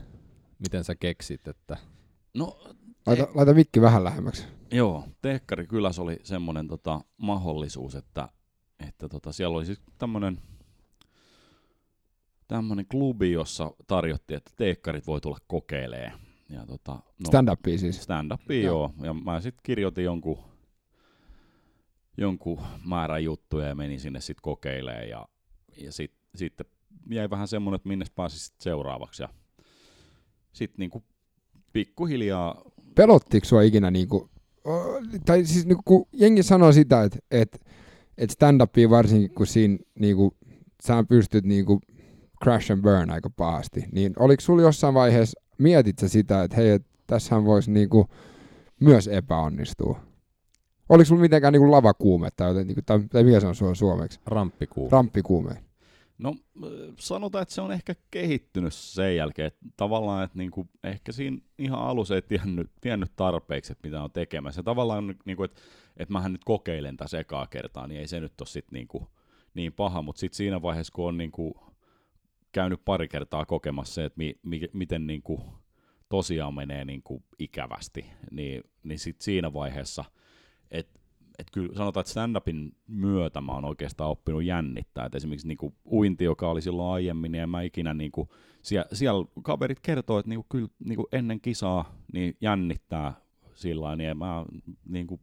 Miten 0.60 0.84
sä 0.84 0.96
keksit, 0.96 1.48
että... 1.48 1.78
No, 2.34 2.60
Laita, 3.06 3.28
laita 3.34 3.54
mikki 3.54 3.82
vähän 3.82 4.04
lähemmäksi. 4.04 4.48
Joo, 4.72 5.04
Teekkari 5.22 5.68
kylässä 5.68 6.02
oli 6.02 6.20
semmoinen 6.24 6.68
tota, 6.68 7.02
mahdollisuus, 7.18 7.96
että, 7.96 8.30
että 8.88 9.10
tota, 9.10 9.32
siellä 9.32 9.58
oli 9.58 9.66
siis 9.66 9.82
tämmöinen 9.98 10.42
tämmöinen 12.48 12.86
klubi, 12.86 13.32
jossa 13.32 13.72
tarjottiin, 13.88 14.38
että 14.38 14.52
teekkarit 14.56 15.08
voi 15.08 15.22
tulla 15.22 15.38
kokeilemaan. 15.48 16.20
Ja 16.50 16.66
tota, 16.66 16.92
no, 16.94 17.30
Stand-upia 17.30 17.78
siis. 17.78 18.04
Stand-upia, 18.04 18.62
joo. 18.62 18.94
joo. 18.98 19.06
Ja 19.06 19.14
mä 19.14 19.42
sitten 19.42 19.64
kirjoitin 19.64 20.04
jonkun, 20.04 20.38
jonkun 22.18 22.62
määrän 22.86 23.24
juttuja 23.24 23.68
ja 23.68 23.76
menin 23.76 24.00
sinne 24.00 24.22
sitten 24.22 24.42
kokeilemaan. 24.42 25.10
Ja, 25.10 25.28
ja 25.78 25.92
sitten 25.92 26.20
sit 26.36 26.54
jäi 27.10 27.30
vähän 27.30 27.48
semmoinen, 27.48 27.76
että 27.76 27.90
minne 27.90 28.06
pääsi 28.16 28.40
sit 28.40 28.56
seuraavaksi. 28.60 29.24
Ja 29.24 29.30
sitten 30.54 30.76
niinku 30.78 31.04
pikkuhiljaa... 31.74 32.62
Pelottiko 32.96 33.46
sua 33.46 33.62
ikinä 33.62 33.92
niinku, 33.92 34.30
tai 35.26 35.46
siis 35.46 35.66
niinku, 35.66 35.82
kun 35.86 36.08
jengi 36.14 36.44
sanoo 36.44 36.72
sitä, 36.72 37.04
että 37.04 37.20
et, 37.32 37.66
et 38.18 38.30
stand-upia 38.30 38.90
varsinkin, 38.90 39.32
kun 39.36 39.48
siinä 39.48 39.78
niinku, 40.00 40.38
sä 40.84 41.04
pystyt 41.10 41.46
niinku 41.46 41.82
crash 42.44 42.72
and 42.72 42.82
burn 42.82 43.12
aika 43.12 43.30
pahasti, 43.30 43.86
niin 43.92 44.14
oliko 44.20 44.42
sulla 44.42 44.62
jossain 44.62 44.94
vaiheessa, 44.94 45.42
mietit 45.58 46.00
sä 46.00 46.08
sitä, 46.08 46.44
että 46.44 46.58
hei, 46.58 46.70
et 46.70 46.86
tässähän 47.08 47.46
voisi 47.46 47.72
niinku 47.72 48.08
myös 48.80 49.08
epäonnistua? 49.08 50.15
Oliko 50.90 51.06
sulla 51.06 51.22
mitenkään 51.22 51.54
niinku 51.54 51.72
lavakuume 51.72 52.30
tai, 52.38 52.50
joten, 52.50 52.68
niinku, 52.68 52.82
tai, 52.86 53.00
tai 53.00 53.24
mikä 53.24 53.40
se 53.40 53.48
on 53.48 53.56
sulla 53.56 53.76
suomeksi? 53.76 54.20
Ramppikuume. 54.26 54.92
Ramppikuume. 54.92 55.64
No 56.18 56.36
sanotaan, 57.00 57.42
että 57.42 57.54
se 57.54 57.62
on 57.62 57.72
ehkä 57.72 57.96
kehittynyt 58.12 58.74
sen 58.74 59.16
jälkeen, 59.16 59.48
että 59.48 59.66
tavallaan, 59.78 60.24
että 60.24 60.38
niinku, 60.38 60.68
ehkä 60.84 61.12
siinä 61.12 61.38
ihan 61.58 61.80
alussa 61.80 62.16
ei 62.16 62.22
tiennyt, 62.22 62.72
tiennyt 62.82 63.12
tarpeeksi, 63.16 63.72
että 63.72 63.88
mitä 63.88 64.04
on 64.04 64.12
tekemässä. 64.12 64.64
Tavallaan, 64.64 65.16
niinku, 65.26 65.44
että, 65.44 65.62
että 65.98 66.14
mähän 66.14 66.32
nyt 66.32 66.44
kokeilen 66.44 66.98
tässä 66.98 67.20
ekaa 67.20 67.48
kertaa, 67.48 67.88
niin 67.88 68.00
ei 68.00 68.08
se 68.08 68.20
nyt 68.20 68.42
ole 68.42 68.48
sit 68.48 68.72
niinku, 68.72 69.08
niin 69.54 69.74
paha, 69.74 70.02
mutta 70.02 70.20
sitten 70.20 70.38
siinä 70.38 70.62
vaiheessa, 70.62 70.94
kun 70.96 71.08
on 71.08 71.18
niinku, 71.18 71.58
käynyt 72.52 72.86
pari 72.86 73.08
kertaa 73.08 73.46
kokemassa 73.46 73.94
se, 73.94 74.06
että 74.06 74.18
mi, 74.18 74.40
mi, 74.44 74.62
miten 74.74 75.08
niinku, 75.08 75.44
tosiaan 76.10 76.54
menee 76.54 76.86
niinku, 76.86 77.24
ikävästi, 77.40 78.06
niin, 78.32 78.64
niin 78.84 79.00
sit 79.00 79.22
siinä 79.22 79.54
vaiheessa, 79.54 80.06
että 80.78 81.00
et 81.40 81.48
kyllä 81.52 81.76
sanotaan, 81.76 82.02
että 82.02 82.12
stand-upin 82.12 82.76
myötä 82.88 83.42
mä 83.42 83.52
oon 83.52 83.66
oikeastaan 83.66 84.10
oppinut 84.10 84.44
jännittää. 84.44 85.06
Et 85.06 85.16
esimerkiksi 85.16 85.48
niinku 85.48 85.74
uinti, 85.92 86.24
joka 86.24 86.50
oli 86.50 86.62
silloin 86.62 86.94
aiemmin, 86.94 87.32
niin 87.32 87.42
en 87.42 87.50
mä 87.50 87.62
ikinä 87.62 87.94
niinku, 87.94 88.30
siellä, 88.62 88.86
siellä 88.94 89.26
kaverit 89.44 89.80
kertoo, 89.80 90.20
että 90.20 90.30
niinku, 90.30 90.46
kyllä 90.50 90.68
niinku 90.86 91.08
ennen 91.12 91.42
kisaa 91.42 91.96
niin 92.14 92.38
jännittää 92.42 93.14
sillä 93.54 93.96
niin 93.96 94.10
en 94.10 94.18
mä, 94.18 94.46
niinku, 94.90 95.20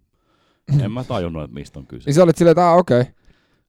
en 0.82 0.92
mä 0.92 1.04
tajunnut, 1.04 1.44
että 1.44 1.54
mistä 1.54 1.78
on 1.78 1.86
kyse. 1.86 2.06
Niin 2.06 2.14
sä 2.14 2.22
olit 2.22 2.36
silleen, 2.36 2.52
että 2.52 2.72
okei. 2.72 3.00
Okay. 3.00 3.12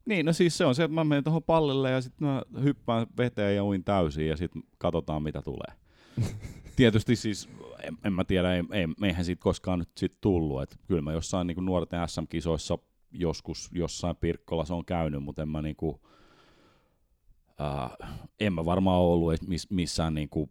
Niin, 0.06 0.26
no 0.26 0.34
siis 0.34 0.58
se 0.58 0.66
on 0.66 0.76
se, 0.76 0.84
että 0.84 0.96
mä 0.96 1.04
menen 1.04 1.24
tuohon 1.24 1.44
pallille 1.44 1.92
ja 1.92 2.02
sitten 2.02 2.28
mä 2.28 2.44
hyppään 2.64 3.08
veteen 3.18 3.56
ja 3.56 3.66
uin 3.66 3.84
täysin 3.84 4.28
ja 4.28 4.38
sitten 4.38 4.64
katsotaan 4.78 5.24
mitä 5.24 5.42
tulee. 5.42 5.76
Tietysti 6.76 7.16
siis, 7.16 7.50
en, 7.84 7.98
en 8.06 8.14
mä 8.14 8.24
tiedä, 8.24 8.56
ei, 8.56 8.64
ei, 8.72 8.88
eihän 9.04 9.26
siitä 9.26 9.44
koskaan 9.44 9.80
nyt 9.80 9.90
sit 9.98 10.22
tullut. 10.22 10.62
Et 10.62 10.78
kyllä 10.88 11.02
mä 11.02 11.14
jossain 11.14 11.48
niin 11.48 11.66
nuorten 11.66 12.10
SM-kisoissa 12.10 12.78
joskus 13.12 13.70
jossain 13.72 14.16
Pirkkolassa 14.16 14.76
on 14.76 14.86
käynyt, 14.86 15.24
mutta 15.24 15.42
en 15.42 15.50
mä 15.50 15.62
niinku, 15.62 16.02
äh, 17.62 18.10
en 18.40 18.54
mä 18.54 18.66
varmaan 18.66 19.02
ollut 19.02 19.34
miss, 19.48 19.70
missään 19.70 20.14
niinku, 20.14 20.50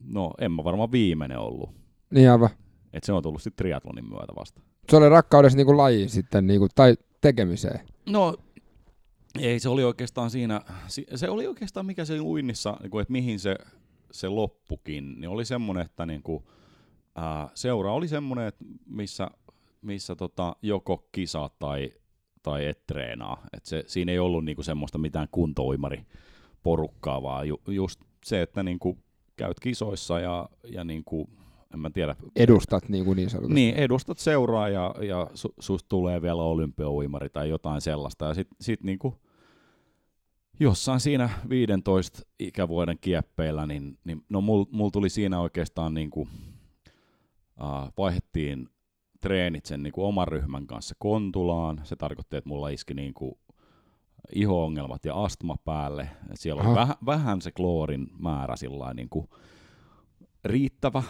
no 0.00 0.30
en 0.38 0.52
mä 0.52 0.64
varmaan 0.64 0.92
viimeinen 0.92 1.38
ollut. 1.38 1.70
Niin 2.10 2.30
aivan. 2.30 2.50
Et 2.92 3.04
se 3.04 3.12
on 3.12 3.22
tullut 3.22 3.42
sitten 3.42 3.64
triatlonin 3.64 4.08
myötä 4.08 4.32
vasta. 4.36 4.60
Se 4.90 4.96
oli 4.96 5.08
rakkaudessa 5.08 5.56
niinku 5.56 5.76
laji 5.76 6.08
sitten, 6.08 6.46
niinku, 6.46 6.68
tai 6.74 6.96
tekemiseen. 7.20 7.80
No 8.06 8.36
ei, 9.38 9.60
se 9.60 9.68
oli 9.68 9.84
oikeastaan 9.84 10.30
siinä, 10.30 10.60
se 11.14 11.28
oli 11.28 11.46
oikeastaan 11.46 11.86
mikä 11.86 12.04
se 12.04 12.20
uinnissa, 12.20 12.76
niinku, 12.80 12.98
että 12.98 13.12
mihin 13.12 13.40
se, 13.40 13.56
se 14.10 14.28
loppukin, 14.28 15.20
niin 15.20 15.28
oli 15.28 15.44
semmoinen, 15.44 15.84
että 15.84 16.06
niinku, 16.06 16.48
ää, 17.14 17.48
seura 17.54 17.92
oli 17.92 18.08
semmoinen, 18.08 18.46
että 18.46 18.64
missä, 18.86 19.30
missä 19.82 20.16
tota, 20.16 20.56
joko 20.62 21.08
kisa 21.12 21.50
tai, 21.58 21.92
tai 22.42 22.66
et 22.66 22.86
treenaa. 22.86 23.46
Et 23.52 23.66
se, 23.66 23.84
siinä 23.86 24.12
ei 24.12 24.18
ollut 24.18 24.44
niinku 24.44 24.62
semmoista 24.62 24.98
mitään 24.98 25.28
kuntouimari 25.32 26.06
porukkaa, 26.62 27.22
vaan 27.22 27.48
ju, 27.48 27.60
just 27.66 28.00
se, 28.24 28.42
että 28.42 28.62
niinku, 28.62 28.98
käyt 29.36 29.60
kisoissa 29.60 30.20
ja, 30.20 30.48
ja 30.64 30.84
niinku, 30.84 31.28
en 31.74 31.80
mä 31.80 31.90
tiedä. 31.90 32.16
Edustat 32.36 32.88
niin, 32.88 33.04
kuin 33.04 33.16
niin 33.16 33.30
sanotusti. 33.30 33.54
Niin, 33.54 33.74
edustat 33.74 34.18
seuraa 34.18 34.68
ja, 34.68 34.94
ja 35.00 35.26
su, 35.34 35.54
susta 35.60 35.88
tulee 35.88 36.22
vielä 36.22 36.42
olympiauimari 36.42 37.28
tai 37.28 37.48
jotain 37.48 37.80
sellaista. 37.80 38.24
Ja 38.24 38.34
sit, 38.34 38.48
sit 38.60 38.82
niinku, 38.82 39.14
jossain 40.60 41.00
siinä 41.00 41.30
15 41.48 42.22
ikävuoden 42.38 42.98
kieppeillä, 43.00 43.66
niin, 43.66 43.98
niin 44.04 44.24
no 44.28 44.40
mulla 44.40 44.66
mul 44.70 44.90
tuli 44.90 45.08
siinä 45.08 45.40
oikeastaan 45.40 45.94
niinku, 45.94 46.20
uh, 47.60 47.92
vaihettiin 47.98 48.68
treenit 49.20 49.66
sen 49.66 49.82
niinku 49.82 50.04
oman 50.04 50.28
ryhmän 50.28 50.66
kanssa 50.66 50.94
Kontulaan. 50.98 51.80
Se 51.84 51.96
tarkoitti, 51.96 52.36
että 52.36 52.48
mulla 52.48 52.68
iski 52.68 52.94
niinku 52.94 53.38
iho-ongelmat 54.34 55.04
ja 55.04 55.24
astma 55.24 55.56
päälle. 55.64 56.08
Et 56.30 56.40
siellä 56.40 56.62
oli 56.62 56.74
väh, 56.74 56.96
vähän 57.06 57.42
se 57.42 57.52
kloorin 57.52 58.06
määrä 58.18 58.56
sillä 58.56 58.94
niinku, 58.94 59.28
riittävä. 60.44 61.02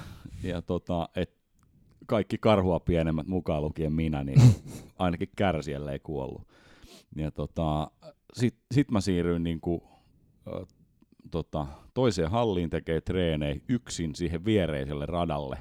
Ja 0.43 0.63
tota, 0.63 1.09
et 1.17 1.39
kaikki 2.07 2.39
karhua 2.39 2.81
pienemmät 2.81 3.27
mukaan 3.27 3.63
lukien 3.63 3.93
minä, 3.93 4.25
niin 4.25 4.41
ainakin 4.99 5.29
kärsijälle 5.37 5.93
ei 5.93 5.99
kuollut. 5.99 6.49
Ja 7.17 7.31
tota, 7.31 7.91
sitten 8.33 8.63
sit 8.75 8.91
mä 8.91 9.01
siirryin 9.01 9.43
niinku, 9.43 9.83
ö, 10.47 10.67
tota, 11.31 11.67
toiseen 11.95 12.31
halliin 12.31 12.71
tekee 12.71 13.01
treenejä 13.01 13.61
yksin 13.69 14.15
siihen 14.15 14.45
viereiselle 14.45 15.07
radalle. 15.07 15.59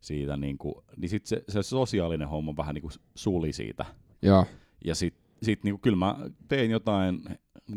Siitä 0.00 0.36
niinku, 0.36 0.84
niin 0.96 1.08
sit 1.08 1.26
se, 1.26 1.44
se, 1.48 1.62
sosiaalinen 1.62 2.28
homma 2.28 2.56
vähän 2.56 2.74
niinku 2.74 2.90
suli 3.14 3.52
siitä. 3.52 3.84
Ja, 4.22 4.46
Ja 4.84 4.94
sit, 4.94 5.14
sit 5.42 5.64
niinku, 5.64 5.78
kyllä 5.78 5.96
mä 5.96 6.16
tein 6.48 6.70
jotain 6.70 7.22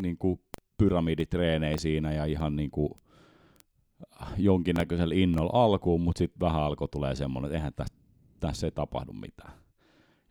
niinku 0.02 0.42
pyramiditreenejä 0.78 1.78
siinä 1.78 2.14
ja 2.14 2.26
ihan 2.26 2.56
niinku, 2.56 3.02
jonkinnäköisellä 4.38 5.16
innolla 5.16 5.64
alkuun, 5.64 6.02
mutta 6.02 6.20
sitten 6.20 6.40
vähän 6.40 6.62
alkoi 6.62 6.88
tulee 6.88 7.16
semmoinen, 7.16 7.48
että 7.48 7.58
eihän 7.58 7.74
tässä, 7.74 7.96
tässä 8.40 8.68
ei 8.68 8.72
tapahdu 8.72 9.14
mitään. 9.14 9.54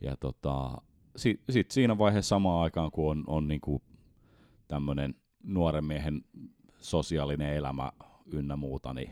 Ja 0.01 0.17
tota, 0.17 0.83
sitten 1.17 1.53
sit 1.53 1.71
siinä 1.71 1.99
vaiheessa 1.99 2.29
samaan 2.29 2.63
aikaan, 2.63 2.91
kun 2.91 3.11
on, 3.11 3.25
on 3.27 3.49
niinku 3.49 3.83
tämmöinen 4.69 5.15
nuoren 5.43 5.85
miehen 5.85 6.25
sosiaalinen 6.79 7.55
elämä 7.55 7.93
ynnä 8.33 8.57
muuta, 8.57 8.95
niin, 8.95 9.11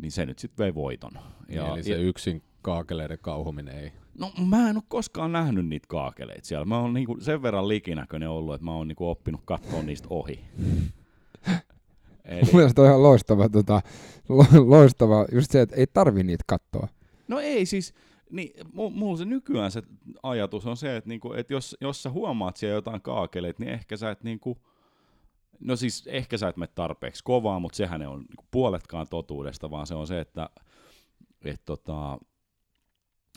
niin 0.00 0.12
se 0.12 0.26
nyt 0.26 0.38
sitten 0.38 0.64
vei 0.64 0.74
voiton. 0.74 1.12
Ja, 1.48 1.68
Eli 1.68 1.82
se 1.82 1.92
ja, 1.92 1.98
yksin 1.98 2.42
kaakeleiden 2.62 3.18
kauhuminen 3.18 3.78
ei. 3.78 3.92
No 4.18 4.32
mä 4.46 4.70
en 4.70 4.76
ole 4.76 4.84
koskaan 4.88 5.32
nähnyt 5.32 5.66
niitä 5.66 5.86
kaakeleita 5.88 6.46
siellä. 6.46 6.64
Mä 6.64 6.78
oon 6.78 6.94
niinku 6.94 7.16
sen 7.20 7.42
verran 7.42 7.68
likinäköinen 7.68 8.28
ollut, 8.28 8.54
että 8.54 8.64
mä 8.64 8.72
oon 8.72 8.88
niinku 8.88 9.08
oppinut 9.08 9.40
katsoa 9.44 9.82
niistä 9.82 10.08
ohi. 10.10 10.40
Eli... 12.24 12.52
Mielestäni 12.52 12.86
on 12.86 12.90
ihan 12.90 13.02
loistava, 13.02 13.48
tota, 13.48 13.80
loistava, 14.66 15.26
just 15.32 15.50
se, 15.50 15.60
että 15.60 15.76
ei 15.76 15.86
tarvi 15.86 16.22
niitä 16.22 16.44
katsoa. 16.46 16.88
No 17.28 17.40
ei 17.40 17.66
siis, 17.66 17.94
niin, 18.34 18.52
mulla 18.72 19.16
se 19.16 19.24
nykyään 19.24 19.70
se 19.70 19.82
ajatus 20.22 20.66
on 20.66 20.76
se, 20.76 20.96
että, 20.96 21.08
niinku, 21.08 21.32
että 21.32 21.52
jos, 21.52 21.76
jos 21.80 22.02
sä 22.02 22.10
huomaat 22.10 22.56
siellä 22.56 22.74
jotain 22.74 23.02
kaakeleita, 23.02 23.62
niin 23.62 23.72
ehkä 23.72 23.96
sä 23.96 24.10
et 24.10 24.24
niinku, 24.24 24.58
no 25.60 25.76
siis 25.76 26.06
ehkä 26.06 26.38
sä 26.38 26.48
et 26.48 26.56
mene 26.56 26.72
tarpeeksi 26.74 27.24
kovaa, 27.24 27.60
mutta 27.60 27.76
sehän 27.76 28.02
ei 28.02 28.08
ole 28.08 28.18
niinku 28.18 28.44
puoletkaan 28.50 29.06
totuudesta, 29.08 29.70
vaan 29.70 29.86
se 29.86 29.94
on 29.94 30.06
se, 30.06 30.20
että 30.20 30.50
et, 31.44 31.64
tota, 31.64 32.12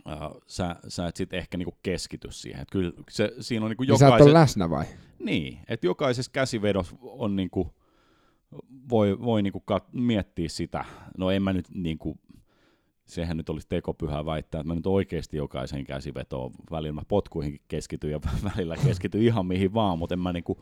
äh, 0.10 0.20
sä, 0.48 0.76
sä 0.88 1.08
et 1.08 1.16
sitten 1.16 1.40
ehkä 1.40 1.58
niinku 1.58 1.78
keskity 1.84 2.28
siihen. 2.32 2.62
Et 2.62 2.72
kyllä 2.72 2.92
se, 3.10 3.34
siinä 3.40 3.66
on 3.66 3.70
niinku 3.70 3.84
niin 3.84 3.90
jokaisen... 3.90 4.10
Sä 4.10 4.16
et 4.16 4.22
ole 4.22 4.34
läsnä 4.34 4.70
vai? 4.70 4.86
Niin, 5.20 5.60
että 5.68 5.88
jokaisessa 5.88 6.32
käsivedossa 6.32 6.96
on 7.02 7.36
niinku, 7.36 7.76
voi, 8.90 9.20
voi 9.20 9.42
niinku 9.42 9.64
kat- 9.72 9.90
miettiä 9.92 10.50
sitä. 10.50 10.86
No 11.18 11.32
en 11.32 11.44
mä 11.44 11.54
nyt 11.54 11.66
niinku, 11.74 12.18
sehän 13.08 13.38
nyt 13.38 13.50
olisi 13.50 13.68
tekopyhää 13.68 14.26
väittää, 14.26 14.62
että 14.62 14.68
mä 14.68 14.76
nyt 14.76 14.88
oikeasti 14.88 15.38
jokaisen 15.38 15.84
käsivetoon, 15.84 16.52
välillä 16.72 16.94
mä 16.94 17.02
potkuihin 17.08 17.62
keskityn 17.68 18.12
ja 18.12 18.20
välillä 18.56 18.76
keskityn 18.78 19.22
ihan 19.22 19.46
mihin 19.46 19.74
vaan, 19.74 20.00
mutta 20.00 20.16
en 20.16 20.20
mä, 20.20 20.34
niinku, 20.34 20.58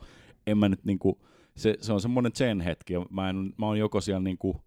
en 0.46 0.58
mä 0.58 0.68
nyt 0.68 0.84
niinku, 0.84 1.18
se, 1.56 1.76
se 1.80 1.92
on 1.92 2.00
semmoinen 2.00 2.32
sen 2.34 2.60
hetki, 2.60 2.94
mä, 3.10 3.30
en, 3.30 3.52
mä 3.58 3.66
oon 3.66 3.78
joko 3.78 4.00
siellä 4.00 4.22
niinku 4.22 4.60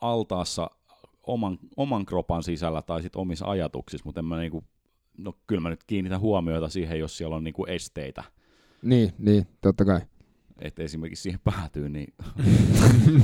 altaassa 0.00 0.70
oman, 1.22 1.58
oman 1.76 2.06
kropan 2.06 2.42
sisällä 2.42 2.82
tai 2.82 3.02
sitten 3.02 3.20
omissa 3.20 3.46
ajatuksissa, 3.46 4.04
mutta 4.04 4.20
en 4.20 4.24
mä 4.24 4.38
niinku, 4.38 4.64
no 5.18 5.32
kyllä 5.46 5.60
mä 5.60 5.70
nyt 5.70 5.84
kiinnitän 5.84 6.20
huomiota 6.20 6.68
siihen, 6.68 6.98
jos 6.98 7.18
siellä 7.18 7.36
on 7.36 7.44
niinku 7.44 7.64
esteitä. 7.66 8.24
Niin, 8.82 9.12
niin, 9.18 9.46
totta 9.60 9.84
kai 9.84 10.00
että 10.58 10.82
esimerkiksi 10.82 11.22
siihen 11.22 11.40
päätyy, 11.44 11.88
niin... 11.88 12.14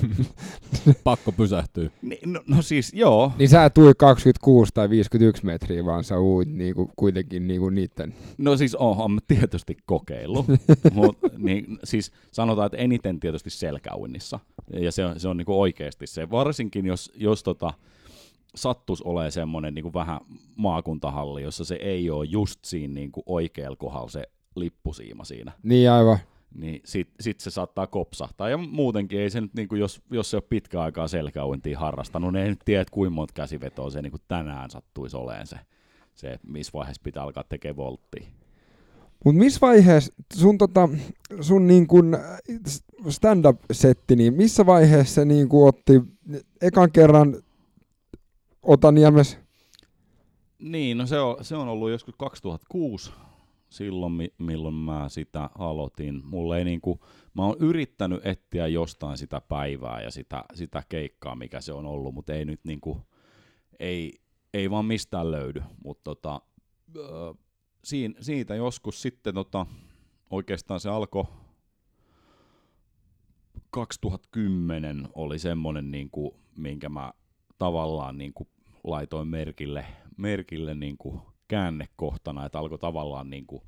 Pakko 1.05 1.33
pysähtyy. 1.33 1.91
Niin, 2.03 2.33
no, 2.33 2.43
no, 2.47 2.63
siis, 2.63 2.93
joo. 2.95 3.33
Niin 3.39 3.49
sä 3.49 3.65
et 3.65 3.79
ui 3.79 3.93
26 3.99 4.73
tai 4.75 4.91
51 4.91 5.47
metriä, 5.47 5.85
vaan 5.85 6.05
sä 6.05 6.21
uit 6.21 6.49
niinku, 6.49 6.91
kuitenkin 6.97 7.47
niinku 7.47 7.71
niitten. 7.71 8.15
No 8.39 8.57
siis 8.57 8.75
oonhan 8.75 9.13
mä 9.13 9.21
tietysti 9.29 9.77
kokeillut, 9.87 10.47
mutta 10.93 11.29
niin, 11.39 11.79
siis 11.85 12.13
sanotaan, 12.33 12.67
että 12.67 12.79
eniten 12.79 13.21
tietysti 13.21 13.51
selkäuinnissa. 13.51 14.39
Ja 14.73 14.93
se 14.93 15.05
on, 15.05 15.21
se 15.21 15.29
on 15.29 15.37
niinku 15.37 15.61
oikeasti 15.61 16.07
se, 16.07 16.31
varsinkin 16.31 16.87
jos, 16.87 17.13
jos 17.15 17.43
tota, 17.43 17.73
sattus 18.55 19.03
olemaan 19.03 19.33
semmoinen 19.33 19.75
niinku 19.75 19.95
vähän 19.95 20.21
maakuntahalli, 20.57 21.43
jossa 21.43 21.65
se 21.65 21.75
ei 21.75 22.11
ole 22.11 22.25
just 22.25 22.65
siinä 22.65 22.95
niinku 22.95 23.23
oikealla 23.27 23.77
kohdalla 23.77 24.09
se 24.09 24.23
lippusiima 24.57 25.25
siinä. 25.25 25.53
Niin 25.63 25.91
aivan 25.91 26.19
niin 26.55 26.81
sit, 26.85 27.09
sit 27.21 27.41
se 27.41 27.51
saattaa 27.51 27.87
kopsahtaa. 27.87 28.49
Ja 28.49 28.57
muutenkin 28.57 29.21
ei 29.21 29.31
se 29.31 29.41
nyt, 29.41 29.55
niin 29.55 29.69
kuin 29.69 29.81
jos, 29.81 30.03
jos 30.11 30.31
se 30.31 30.37
on 30.37 30.43
pitkä 30.49 30.83
aikaa 30.83 31.09
selkäuintia 31.09 31.79
harrastanut, 31.79 32.33
niin 32.33 32.43
ei 32.43 32.51
nyt 32.51 32.61
tiedä, 32.65 32.85
kuinka 32.91 33.15
monta 33.15 33.35
käsivetoa 33.35 33.91
se 33.91 34.03
niin 34.03 34.11
kuin 34.11 34.23
tänään 34.29 34.71
sattuisi 34.71 35.17
oleen 35.17 35.47
se, 35.47 35.57
se 36.15 36.39
missä 36.47 36.73
vaiheessa 36.75 37.03
pitää 37.05 37.23
alkaa 37.23 37.45
tekemään 37.49 37.77
volttia. 37.77 38.27
Mutta 39.25 39.39
missä 39.39 39.61
vaiheessa 39.61 40.13
sun, 40.35 40.59
tota, 40.59 40.89
sun 41.41 41.67
niin 41.67 41.87
kun 41.87 42.19
stand-up-setti, 43.09 44.17
niin 44.17 44.35
missä 44.35 44.67
vaiheessa 44.67 45.15
se 45.15 45.25
niin 45.25 45.49
otti 45.53 45.93
ekan 46.63 46.93
kerran 46.93 47.43
Otaniemes? 48.63 49.39
Niin, 50.59 50.99
no 50.99 51.07
se 51.07 51.21
on, 51.21 51.45
se 51.45 51.57
on 51.57 51.69
ollut 51.69 51.91
joskus 51.91 52.15
2006 52.19 53.13
silloin, 53.71 54.13
milloin 54.39 54.75
mä 54.75 55.09
sitä 55.09 55.51
aloitin. 55.59 56.21
Mulle 56.25 56.59
ei 56.59 56.65
niinku, 56.65 57.01
mä 57.35 57.47
oon 57.47 57.57
yrittänyt 57.61 58.27
etsiä 58.27 58.67
jostain 58.67 59.19
sitä 59.19 59.41
päivää 59.41 60.03
ja 60.03 60.11
sitä, 60.11 60.45
sitä 60.55 60.83
keikkaa, 60.89 61.37
mikä 61.37 61.61
se 61.61 61.73
on 61.73 61.87
ollut, 61.87 62.15
mutta 62.15 62.35
ei 62.35 62.45
nyt 62.45 62.61
niinku, 62.65 63.01
ei, 63.79 64.21
ei 64.55 64.71
vaan 64.71 64.85
mistään 64.85 65.31
löydy. 65.31 65.63
Mutta 65.85 66.05
tota, 66.05 66.41
siin, 67.85 68.15
siitä 68.21 68.55
joskus 68.55 69.03
sitten 69.03 69.35
tota, 69.35 69.67
oikeastaan 70.31 70.81
se 70.81 70.89
alkoi 70.89 71.25
2010 73.71 75.09
oli 75.15 75.39
semmoinen, 75.39 75.91
niinku, 75.91 76.37
minkä 76.57 76.89
mä 76.89 77.13
tavallaan 77.59 78.19
niinku 78.19 78.49
laitoin 78.85 79.29
merkille, 79.29 79.87
merkille 80.17 80.75
niinku 80.75 81.30
käännekohtana, 81.51 82.47
että 82.47 82.59
alkoi 82.59 82.79
tavallaan 82.79 83.31
niin 83.31 83.47
kuin 83.47 83.63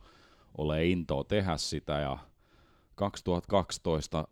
ole 0.58 0.86
intoa 0.86 1.24
tehdä 1.24 1.56
sitä. 1.56 1.92
Ja 1.92 2.18
2012 2.94 4.28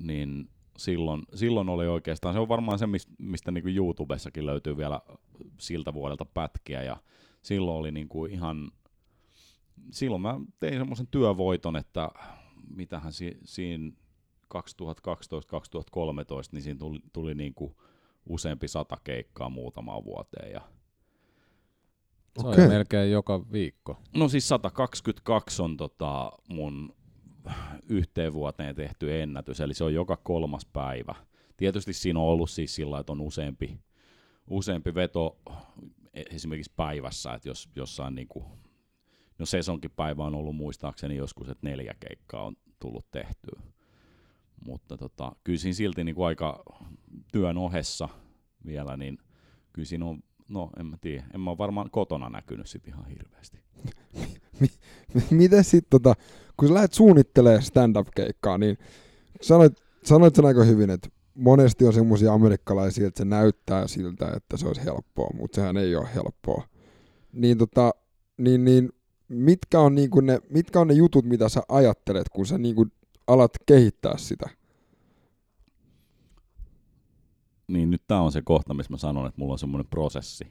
niin 0.00 0.48
silloin, 0.78 1.22
silloin 1.34 1.68
oli 1.68 1.86
oikeastaan, 1.86 2.34
se 2.34 2.40
on 2.40 2.48
varmaan 2.48 2.78
se, 2.78 2.86
mistä 3.18 3.50
niin 3.50 3.62
kuin 3.62 3.76
YouTubessakin 3.76 4.46
löytyy 4.46 4.76
vielä 4.76 5.00
siltä 5.58 5.94
vuodelta 5.94 6.24
pätkiä. 6.24 6.82
Ja 6.82 6.96
silloin 7.42 7.78
oli 7.78 7.92
niin 7.92 8.08
kuin 8.08 8.32
ihan, 8.32 8.70
silloin 9.90 10.22
mä 10.22 10.40
tein 10.60 10.78
semmoisen 10.78 11.06
työvoiton, 11.06 11.76
että 11.76 12.10
mitähän 12.74 13.12
si, 13.12 13.38
siinä 13.44 13.92
2012-2013, 14.54 14.58
niin 16.52 16.62
siinä 16.62 16.78
tuli, 16.78 17.00
tuli 17.12 17.34
niin 17.34 17.54
kuin 17.54 17.76
useampi 18.26 18.68
sata 18.68 18.96
keikkaa 19.04 19.48
muutamaan 19.48 20.04
vuoteen. 20.04 20.52
Ja 20.52 20.60
se 22.40 22.46
okay. 22.46 22.64
on 22.64 22.70
melkein 22.70 23.10
joka 23.10 23.52
viikko. 23.52 23.96
No 24.16 24.28
siis 24.28 24.48
122 24.48 25.62
on 25.62 25.76
tota 25.76 26.32
mun 26.48 26.94
yhteen 27.88 28.32
vuoteen 28.32 28.74
tehty 28.74 29.20
ennätys, 29.22 29.60
eli 29.60 29.74
se 29.74 29.84
on 29.84 29.94
joka 29.94 30.16
kolmas 30.16 30.66
päivä. 30.66 31.14
Tietysti 31.56 31.92
siinä 31.92 32.20
on 32.20 32.26
ollut 32.26 32.50
siis 32.50 32.74
sillä 32.74 32.98
että 32.98 33.12
on 33.12 33.20
useampi, 33.20 33.80
useampi 34.50 34.94
veto 34.94 35.38
esimerkiksi 36.14 36.72
päivässä, 36.76 37.34
että 37.34 37.48
jos 37.48 37.68
jossain 37.76 38.14
niin 38.14 38.28
kuin, 38.28 38.44
no 39.38 39.46
sesonkin 39.46 39.90
päivä 39.90 40.24
on 40.24 40.34
ollut 40.34 40.56
muistaakseni 40.56 41.16
joskus, 41.16 41.48
että 41.48 41.66
neljä 41.68 41.94
keikkaa 42.08 42.44
on 42.44 42.56
tullut 42.80 43.10
tehtyä. 43.10 43.62
Mutta 44.64 44.96
tota, 44.96 45.32
kyllä 45.44 45.58
siinä 45.58 45.74
silti 45.74 46.04
niin 46.04 46.14
kuin 46.14 46.26
aika 46.26 46.62
työn 47.32 47.58
ohessa 47.58 48.08
vielä, 48.66 48.96
niin 48.96 49.18
kyllä 49.72 49.86
siinä 49.86 50.06
on 50.06 50.22
no 50.50 50.70
en 50.80 50.86
mä 50.86 50.96
tiedä, 51.00 51.24
en 51.34 51.40
mä 51.40 51.50
ole 51.50 51.58
varmaan 51.58 51.90
kotona 51.90 52.28
näkynyt 52.28 52.66
sit 52.66 52.88
ihan 52.88 53.06
hirveästi. 53.06 53.58
Miten 55.30 55.64
sitten, 55.64 55.90
tota, 55.90 56.14
kun 56.56 56.68
sä 56.68 56.74
lähdet 56.74 56.92
suunnittelemaan 56.92 57.62
stand-up-keikkaa, 57.62 58.58
niin 58.58 58.78
sanoit, 59.40 59.72
sanoit 60.04 60.34
sen 60.34 60.44
aika 60.44 60.64
hyvin, 60.64 60.90
että 60.90 61.08
monesti 61.34 61.84
on 61.84 61.92
semmoisia 61.92 62.32
amerikkalaisia, 62.32 63.06
että 63.06 63.18
se 63.18 63.24
näyttää 63.24 63.86
siltä, 63.86 64.32
että 64.36 64.56
se 64.56 64.66
olisi 64.66 64.84
helppoa, 64.84 65.30
mutta 65.34 65.54
sehän 65.54 65.76
ei 65.76 65.96
ole 65.96 66.08
helppoa. 66.14 66.64
Niin, 67.32 67.58
tota, 67.58 67.94
niin, 68.38 68.64
niin 68.64 68.92
mitkä, 69.28 69.80
on 69.80 69.94
niinku 69.94 70.20
ne, 70.20 70.40
mitkä 70.50 70.80
on 70.80 70.88
ne 70.88 70.94
jutut, 70.94 71.24
mitä 71.24 71.48
sä 71.48 71.62
ajattelet, 71.68 72.28
kun 72.28 72.46
sä 72.46 72.58
niinku 72.58 72.86
alat 73.26 73.52
kehittää 73.66 74.16
sitä? 74.16 74.48
Niin 77.72 77.90
nyt 77.90 78.02
tämä 78.06 78.20
on 78.20 78.32
se 78.32 78.42
kohta, 78.42 78.74
missä 78.74 78.92
mä 78.92 78.96
sanon, 78.96 79.26
että 79.26 79.40
mulla 79.40 79.52
on 79.52 79.58
semmoinen 79.58 79.90
prosessi. 79.90 80.46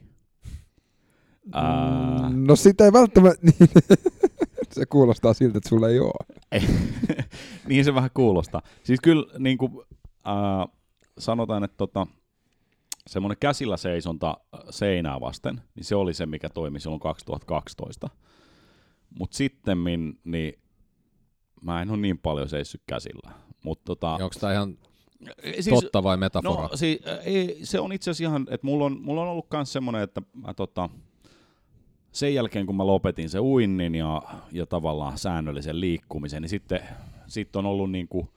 Ää... 1.52 2.30
No 2.34 2.56
sitä 2.56 2.84
ei 2.84 2.92
välttämättä, 2.92 3.46
niin 3.46 3.70
se 4.72 4.86
kuulostaa 4.86 5.34
siltä, 5.34 5.58
että 5.58 5.68
sulla 5.68 5.88
ei 5.88 6.00
ole. 6.00 6.40
niin 7.68 7.84
se 7.84 7.94
vähän 7.94 8.10
kuulostaa. 8.14 8.62
Siis 8.84 9.00
kyllä 9.00 9.26
niin 9.38 9.58
kuin, 9.58 9.72
ää, 10.24 10.66
sanotaan, 11.18 11.64
että 11.64 11.76
tota, 11.76 12.06
semmoinen 13.06 13.36
käsillä 13.40 13.76
seisonta 13.76 14.36
seinää 14.70 15.20
vasten, 15.20 15.62
niin 15.74 15.84
se 15.84 15.96
oli 15.96 16.14
se, 16.14 16.26
mikä 16.26 16.48
toimi 16.48 16.80
silloin 16.80 17.00
2012. 17.00 18.08
Mutta 19.18 19.36
sitten 19.36 19.78
niin 20.24 20.52
mä 21.62 21.82
en 21.82 21.90
ole 21.90 21.98
niin 21.98 22.18
paljon 22.18 22.48
seissyt 22.48 22.82
käsillä. 22.86 23.32
Mut 23.64 23.84
tota, 23.84 24.10
Onko 24.10 24.34
tämä 24.40 24.52
ihan 24.52 24.78
siis, 25.60 25.80
totta 25.80 26.02
vai 26.02 26.16
metafora? 26.16 26.62
No, 26.62 26.76
siis, 26.76 27.00
ei, 27.24 27.58
se 27.62 27.80
on 27.80 27.92
itse 27.92 28.10
asiassa 28.10 28.30
ihan, 28.30 28.46
että 28.50 28.66
mulla 28.66 28.84
on, 28.84 29.00
mulla 29.00 29.22
on 29.22 29.28
ollut 29.28 29.46
myös 29.52 29.72
semmoinen, 29.72 30.02
että 30.02 30.22
mä, 30.32 30.54
tota, 30.54 30.88
sen 32.12 32.34
jälkeen 32.34 32.66
kun 32.66 32.76
mä 32.76 32.86
lopetin 32.86 33.30
se 33.30 33.40
uinnin 33.40 33.94
ja, 33.94 34.22
ja 34.52 34.66
tavallaan 34.66 35.18
säännöllisen 35.18 35.80
liikkumisen, 35.80 36.42
niin 36.42 36.50
sitten, 36.50 36.80
sitten 37.26 37.58
on 37.58 37.66
ollut 37.66 37.90
niin 37.90 38.08
kuin 38.08 38.28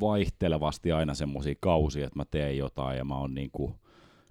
vaihtelevasti 0.00 0.92
aina 0.92 1.14
semmoisia 1.14 1.54
kausia, 1.60 2.06
että 2.06 2.18
mä 2.18 2.24
teen 2.24 2.58
jotain 2.58 2.98
ja 2.98 3.04
mä 3.04 3.18
oon 3.18 3.34
niinku, 3.34 3.74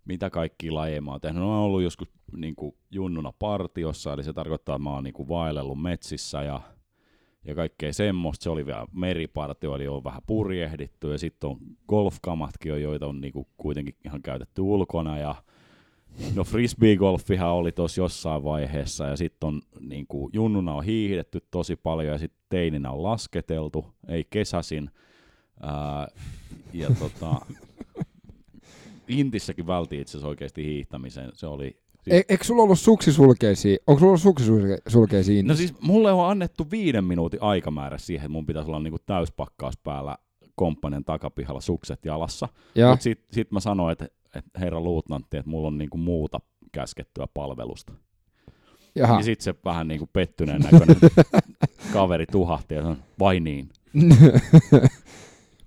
mitä 0.06 0.30
kaikki 0.30 0.72
lajeja 0.72 1.02
mä 1.02 1.12
oon 1.12 1.22
tehnyt. 1.22 1.42
No, 1.42 1.48
mä 1.48 1.56
oon 1.56 1.66
ollut 1.66 1.82
joskus 1.82 2.08
niinku 2.38 2.76
junnuna 2.92 3.34
partiossa, 3.40 4.14
eli 4.14 4.24
se 4.24 4.34
tarkoittaa, 4.34 4.76
että 4.76 4.84
mä 4.84 4.94
oon 4.94 5.04
niinku 5.04 5.28
vaellellut 5.28 5.82
metsissä 5.82 6.44
ja, 6.44 6.62
ja 7.46 7.56
kaikkea 7.56 7.94
semmoista. 7.94 8.44
Se 8.44 8.50
oli 8.50 8.66
vielä 8.66 8.88
meripartio, 8.94 9.76
eli 9.76 9.88
on 9.88 10.04
vähän 10.04 10.22
purjehdittu 10.28 11.12
ja 11.12 11.18
sitten 11.18 11.50
on 11.50 11.58
golfkamatkin, 11.88 12.82
joita 12.82 13.08
on 13.08 13.22
niinku 13.22 13.48
kuitenkin 13.58 13.96
ihan 14.06 14.22
käytetty 14.22 14.62
ulkona 14.62 15.18
ja 15.18 15.36
No 16.36 16.44
frisbee-golfihan 16.44 17.52
oli 17.52 17.72
tuossa 17.72 18.02
jossain 18.02 18.44
vaiheessa 18.44 19.06
ja 19.06 19.16
sitten 19.18 19.48
on 19.48 19.62
niin 19.80 20.08
kuin, 20.08 20.30
junnuna 20.34 20.74
on 20.74 20.84
hiihdetty 20.84 21.42
tosi 21.52 21.76
paljon 21.76 22.14
ja 22.14 22.18
sitten 22.18 22.42
teininä 22.50 22.92
on 22.92 23.04
lasketeltu, 23.04 23.86
ei 24.08 24.28
kesäsin. 24.30 24.90
Ää, 25.62 26.08
ja 26.74 26.88
tota, 27.00 27.46
Intissäkin 29.08 29.68
vältiin 29.68 30.02
itse 30.02 30.12
asiassa 30.12 30.28
oikeasti 30.28 30.66
hiihtämisen. 30.66 31.30
Se 31.34 31.48
oli 31.48 31.82
E- 32.08 32.22
eikö 32.30 32.44
sulla 32.44 32.64
ollut 32.64 32.80
suksisulkeisia? 32.80 33.78
Onko 33.88 34.00
sulla 34.00 34.10
ollut 34.10 34.22
suksisulkeisia 34.22 35.44
No 35.44 35.56
siis 35.56 35.74
mulle 35.82 36.12
on 36.12 36.30
annettu 36.32 36.68
viiden 36.72 37.04
minuutin 37.04 37.44
aikamäärä 37.44 37.98
siihen, 37.98 38.26
että 38.26 38.32
mun 38.32 38.46
pitäisi 38.46 38.70
olla 38.70 38.80
niinku 38.80 39.00
täyspakkaus 39.06 39.78
päällä 39.78 40.18
komppanen 40.56 41.04
takapihalla 41.06 41.62
sukset 41.62 42.06
jalassa. 42.06 42.48
ja, 42.76 42.90
Mutta 42.90 43.04
sitten 43.04 43.28
sit 43.34 43.52
mä 43.52 43.60
sanoin, 43.60 43.92
että, 43.92 44.08
että 44.36 44.60
herra 44.60 44.80
luutnantti, 44.82 45.38
että 45.38 45.50
mulla 45.52 45.68
on 45.68 45.78
niinku 45.78 45.98
muuta 45.98 46.40
käskettyä 46.72 47.28
palvelusta. 47.34 47.94
jaha. 48.96 49.16
Ja 49.18 49.24
sitten 49.24 49.44
se 49.44 49.56
vähän 49.66 49.88
niinku 49.88 50.10
pettyneen 50.14 50.62
näköinen 50.62 50.98
kaveri 51.94 52.26
tuhahti 52.32 52.76
ja 52.76 52.82
sanoi, 52.82 52.98
vai 53.20 53.40
niin? 53.40 53.70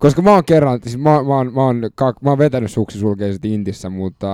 Koska 0.03 0.23
mä 0.23 0.35
oon 0.35 0.45
kerran, 0.45 0.81
siis 0.83 0.97
mä, 0.99 1.03
mä, 1.23 1.37
oon, 1.37 1.55
mä, 1.55 1.62
oon, 1.65 1.81
mä 2.23 2.31
oon 2.31 2.38
vetänyt 2.38 2.71
suksisulkeiset 2.71 3.45
Intissä, 3.45 3.91
mutta 3.91 4.27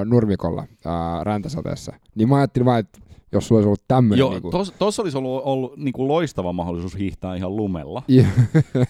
äh, 0.00 0.04
nurmikolla 0.06 0.60
äh, 0.86 1.22
räntäsateessa. 1.22 1.92
Niin 2.14 2.28
mä 2.28 2.36
ajattelin 2.36 2.66
vaan, 2.66 2.80
että 2.80 2.98
jos 3.32 3.48
sulla 3.48 3.58
olisi 3.58 3.66
ollut 3.68 3.84
tämmönen 3.88 4.18
Joo, 4.18 4.30
niinku... 4.30 4.50
tuossa 4.50 4.74
tos 4.78 5.00
olisi 5.00 5.18
ollut, 5.18 5.42
ollut 5.44 5.76
niinku 5.76 6.08
loistava 6.08 6.52
mahdollisuus 6.52 6.98
hiihtää 6.98 7.34
ihan 7.36 7.56
lumella. 7.56 8.02
Ja- 8.08 8.24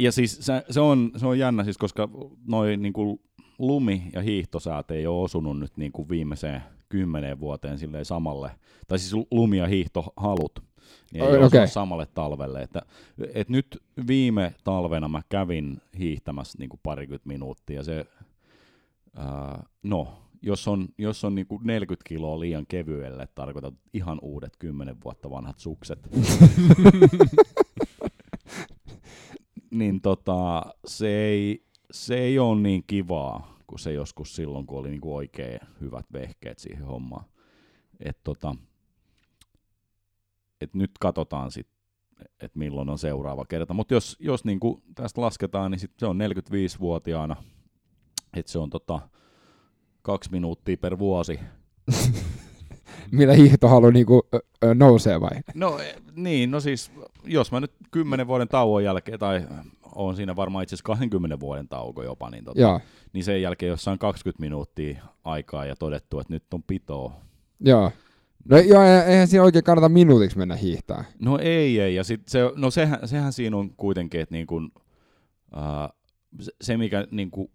Ja 0.00 0.12
siis 0.12 0.38
se, 0.40 0.64
se, 0.70 0.80
on, 0.80 1.10
se 1.16 1.26
on 1.26 1.38
jännä, 1.38 1.64
siis 1.64 1.78
koska 1.78 2.08
noin 2.46 2.82
niinku 2.82 3.20
lumi- 3.58 4.10
ja 4.12 4.22
hiihtosäät 4.22 4.90
ei 4.90 5.06
ole 5.06 5.22
osunut 5.24 5.58
nyt 5.58 5.76
niinku 5.76 6.08
viimeiseen 6.08 6.62
kymmeneen 6.88 7.40
vuoteen 7.40 7.78
silleen 7.78 8.04
samalle, 8.04 8.50
tai 8.88 8.98
siis 8.98 9.26
lumi- 9.30 9.56
ja 9.58 9.66
hiihtohalut, 9.66 10.62
niin 11.12 11.24
ei 11.24 11.36
osunut 11.36 11.70
samalle 11.70 12.06
talvelle. 12.14 12.62
Että, 12.62 12.82
et 13.34 13.48
nyt 13.48 13.82
viime 14.06 14.54
talvena 14.64 15.08
mä 15.08 15.22
kävin 15.28 15.80
hiihtämässä 15.98 16.58
niinku 16.58 16.80
parikymmentä 16.82 17.28
minuuttia, 17.28 17.82
se, 17.82 18.06
ää, 19.16 19.66
no, 19.82 20.22
jos 20.42 20.68
on, 20.68 20.88
jos 20.98 21.24
on 21.24 21.34
niinku 21.34 21.60
40 21.64 22.08
kiloa 22.08 22.40
liian 22.40 22.66
kevyelle, 22.66 23.28
tarkoitat 23.34 23.74
ihan 23.92 24.18
uudet 24.22 24.56
10 24.58 24.96
vuotta 25.04 25.30
vanhat 25.30 25.58
sukset, 25.58 26.08
niin 29.70 30.00
tota, 30.00 30.66
se 30.86 31.08
ei, 31.08 31.64
se 31.90 32.18
ei 32.18 32.38
ole 32.38 32.60
niin 32.60 32.84
kivaa 32.86 33.58
kuin 33.66 33.78
se 33.78 33.92
joskus 33.92 34.36
silloin, 34.36 34.66
kun 34.66 34.78
oli 34.78 34.90
niinku 34.90 35.16
oikein 35.16 35.60
hyvät 35.80 36.06
vehkeet 36.12 36.58
siihen 36.58 36.84
hommaan. 36.84 37.24
Et 38.00 38.18
tota, 38.24 38.54
et 40.60 40.74
nyt 40.74 40.90
katsotaan 41.00 41.50
sitten, 41.50 41.78
että 42.40 42.58
milloin 42.58 42.88
on 42.88 42.98
seuraava 42.98 43.44
kerta. 43.44 43.74
Mutta 43.74 43.94
jos, 43.94 44.16
jos 44.20 44.44
niinku 44.44 44.82
tästä 44.94 45.20
lasketaan, 45.20 45.70
niin 45.70 45.78
sit 45.78 45.92
se 45.98 46.06
on 46.06 46.18
45-vuotiaana, 46.20 47.36
että 48.36 48.52
se 48.52 48.58
on 48.58 48.70
tota, 48.70 49.00
kaksi 50.02 50.30
minuuttia 50.30 50.76
per 50.76 50.98
vuosi. 50.98 51.40
Millä 53.12 53.34
hiihtohalu 53.34 53.90
niinku, 53.90 54.22
ö, 54.64 54.74
nousee 54.74 55.20
vai? 55.20 55.30
No 55.54 55.78
e, 55.78 55.94
niin, 56.14 56.50
no 56.50 56.60
siis 56.60 56.92
jos 57.24 57.52
mä 57.52 57.60
nyt 57.60 57.72
10 57.90 58.26
vuoden 58.26 58.48
tauon 58.48 58.84
jälkeen, 58.84 59.18
tai 59.18 59.46
on 59.94 60.16
siinä 60.16 60.36
varmaan 60.36 60.62
itse 60.62 60.74
asiassa 60.74 60.86
20 60.86 61.40
vuoden 61.40 61.68
tauko 61.68 62.02
jopa, 62.02 62.30
niin, 62.30 62.44
tota, 62.44 62.80
niin 63.12 63.24
sen 63.24 63.42
jälkeen 63.42 63.70
jossain 63.70 63.98
20 63.98 64.40
minuuttia 64.40 65.04
aikaa 65.24 65.64
ja 65.64 65.76
todettu, 65.76 66.20
että 66.20 66.32
nyt 66.32 66.54
on 66.54 66.62
pitoa. 66.62 67.12
joo. 67.60 67.92
No 68.44 68.58
joo, 68.58 68.82
e- 68.82 69.04
eihän 69.06 69.28
siinä 69.28 69.44
oikein 69.44 69.64
kannata 69.64 69.88
minuutiksi 69.88 70.38
mennä 70.38 70.56
hiihtää. 70.56 71.04
No 71.18 71.38
ei, 71.38 71.80
ei. 71.80 71.94
Ja 71.94 72.04
sit 72.04 72.28
se, 72.28 72.40
no 72.56 72.70
sehän, 72.70 73.08
sehän 73.08 73.32
siinä 73.32 73.56
on 73.56 73.70
kuitenkin, 73.76 74.20
että 74.20 74.34
niin 74.34 74.46
kun, 74.46 74.72
ää, 75.52 75.88
se, 76.60 76.76
mikä 76.76 77.06
niin 77.10 77.30
kun 77.30 77.50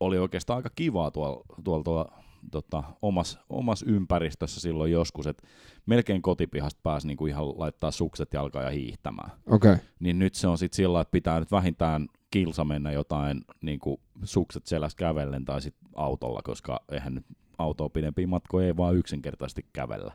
oli 0.00 0.18
oikeastaan 0.18 0.56
aika 0.56 0.70
kivaa 0.74 1.10
tuolla, 1.10 1.44
tuolla, 1.64 1.84
tuolla 1.84 2.12
tota, 2.50 2.82
omassa 3.02 3.40
omas 3.50 3.82
ympäristössä 3.82 4.60
silloin 4.60 4.92
joskus, 4.92 5.26
että 5.26 5.46
melkein 5.86 6.22
kotipihasta 6.22 6.80
pääsi 6.82 7.06
niin 7.06 7.16
kuin 7.16 7.30
ihan 7.30 7.58
laittaa 7.58 7.90
sukset 7.90 8.32
jalkaan 8.32 8.64
ja 8.64 8.70
hiihtämään. 8.70 9.30
Okei. 9.46 9.72
Okay. 9.72 9.84
Niin 10.00 10.18
nyt 10.18 10.34
se 10.34 10.48
on 10.48 10.58
sitten 10.58 10.76
sillä, 10.76 11.00
että 11.00 11.12
pitää 11.12 11.40
nyt 11.40 11.52
vähintään 11.52 12.08
kilsa 12.30 12.64
mennä 12.64 12.92
jotain 12.92 13.44
niin 13.62 13.78
kuin 13.78 14.00
sukset 14.24 14.66
selässä 14.66 14.96
kävellen 14.96 15.44
tai 15.44 15.60
sitten 15.60 15.88
autolla, 15.94 16.40
koska 16.44 16.80
eihän 16.92 17.14
nyt 17.14 17.26
autoa 17.58 17.88
pidempiä 17.88 18.26
matkoja 18.26 18.66
ei 18.66 18.76
vaan 18.76 18.96
yksinkertaisesti 18.96 19.66
kävellä. 19.72 20.12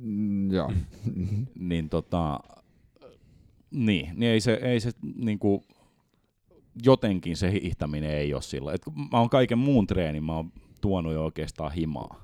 Mm, 0.00 0.50
joo. 0.50 0.72
Niin 1.58 1.88
tota, 1.88 2.40
niin, 3.70 4.10
niin 4.14 4.32
ei 4.32 4.40
se, 4.40 4.52
ei 4.62 4.80
se 4.80 4.90
niinku, 5.16 5.64
jotenkin 6.84 7.36
se 7.36 7.52
hiihtäminen 7.52 8.10
ei 8.10 8.34
ole 8.34 8.42
sillä. 8.42 8.72
Et 8.72 8.82
mä 9.12 9.18
oon 9.18 9.30
kaiken 9.30 9.58
muun 9.58 9.86
treenin, 9.86 10.24
mä 10.24 10.36
oon 10.36 10.52
tuonut 10.80 11.12
jo 11.12 11.24
oikeastaan 11.24 11.72
himaa. 11.72 12.22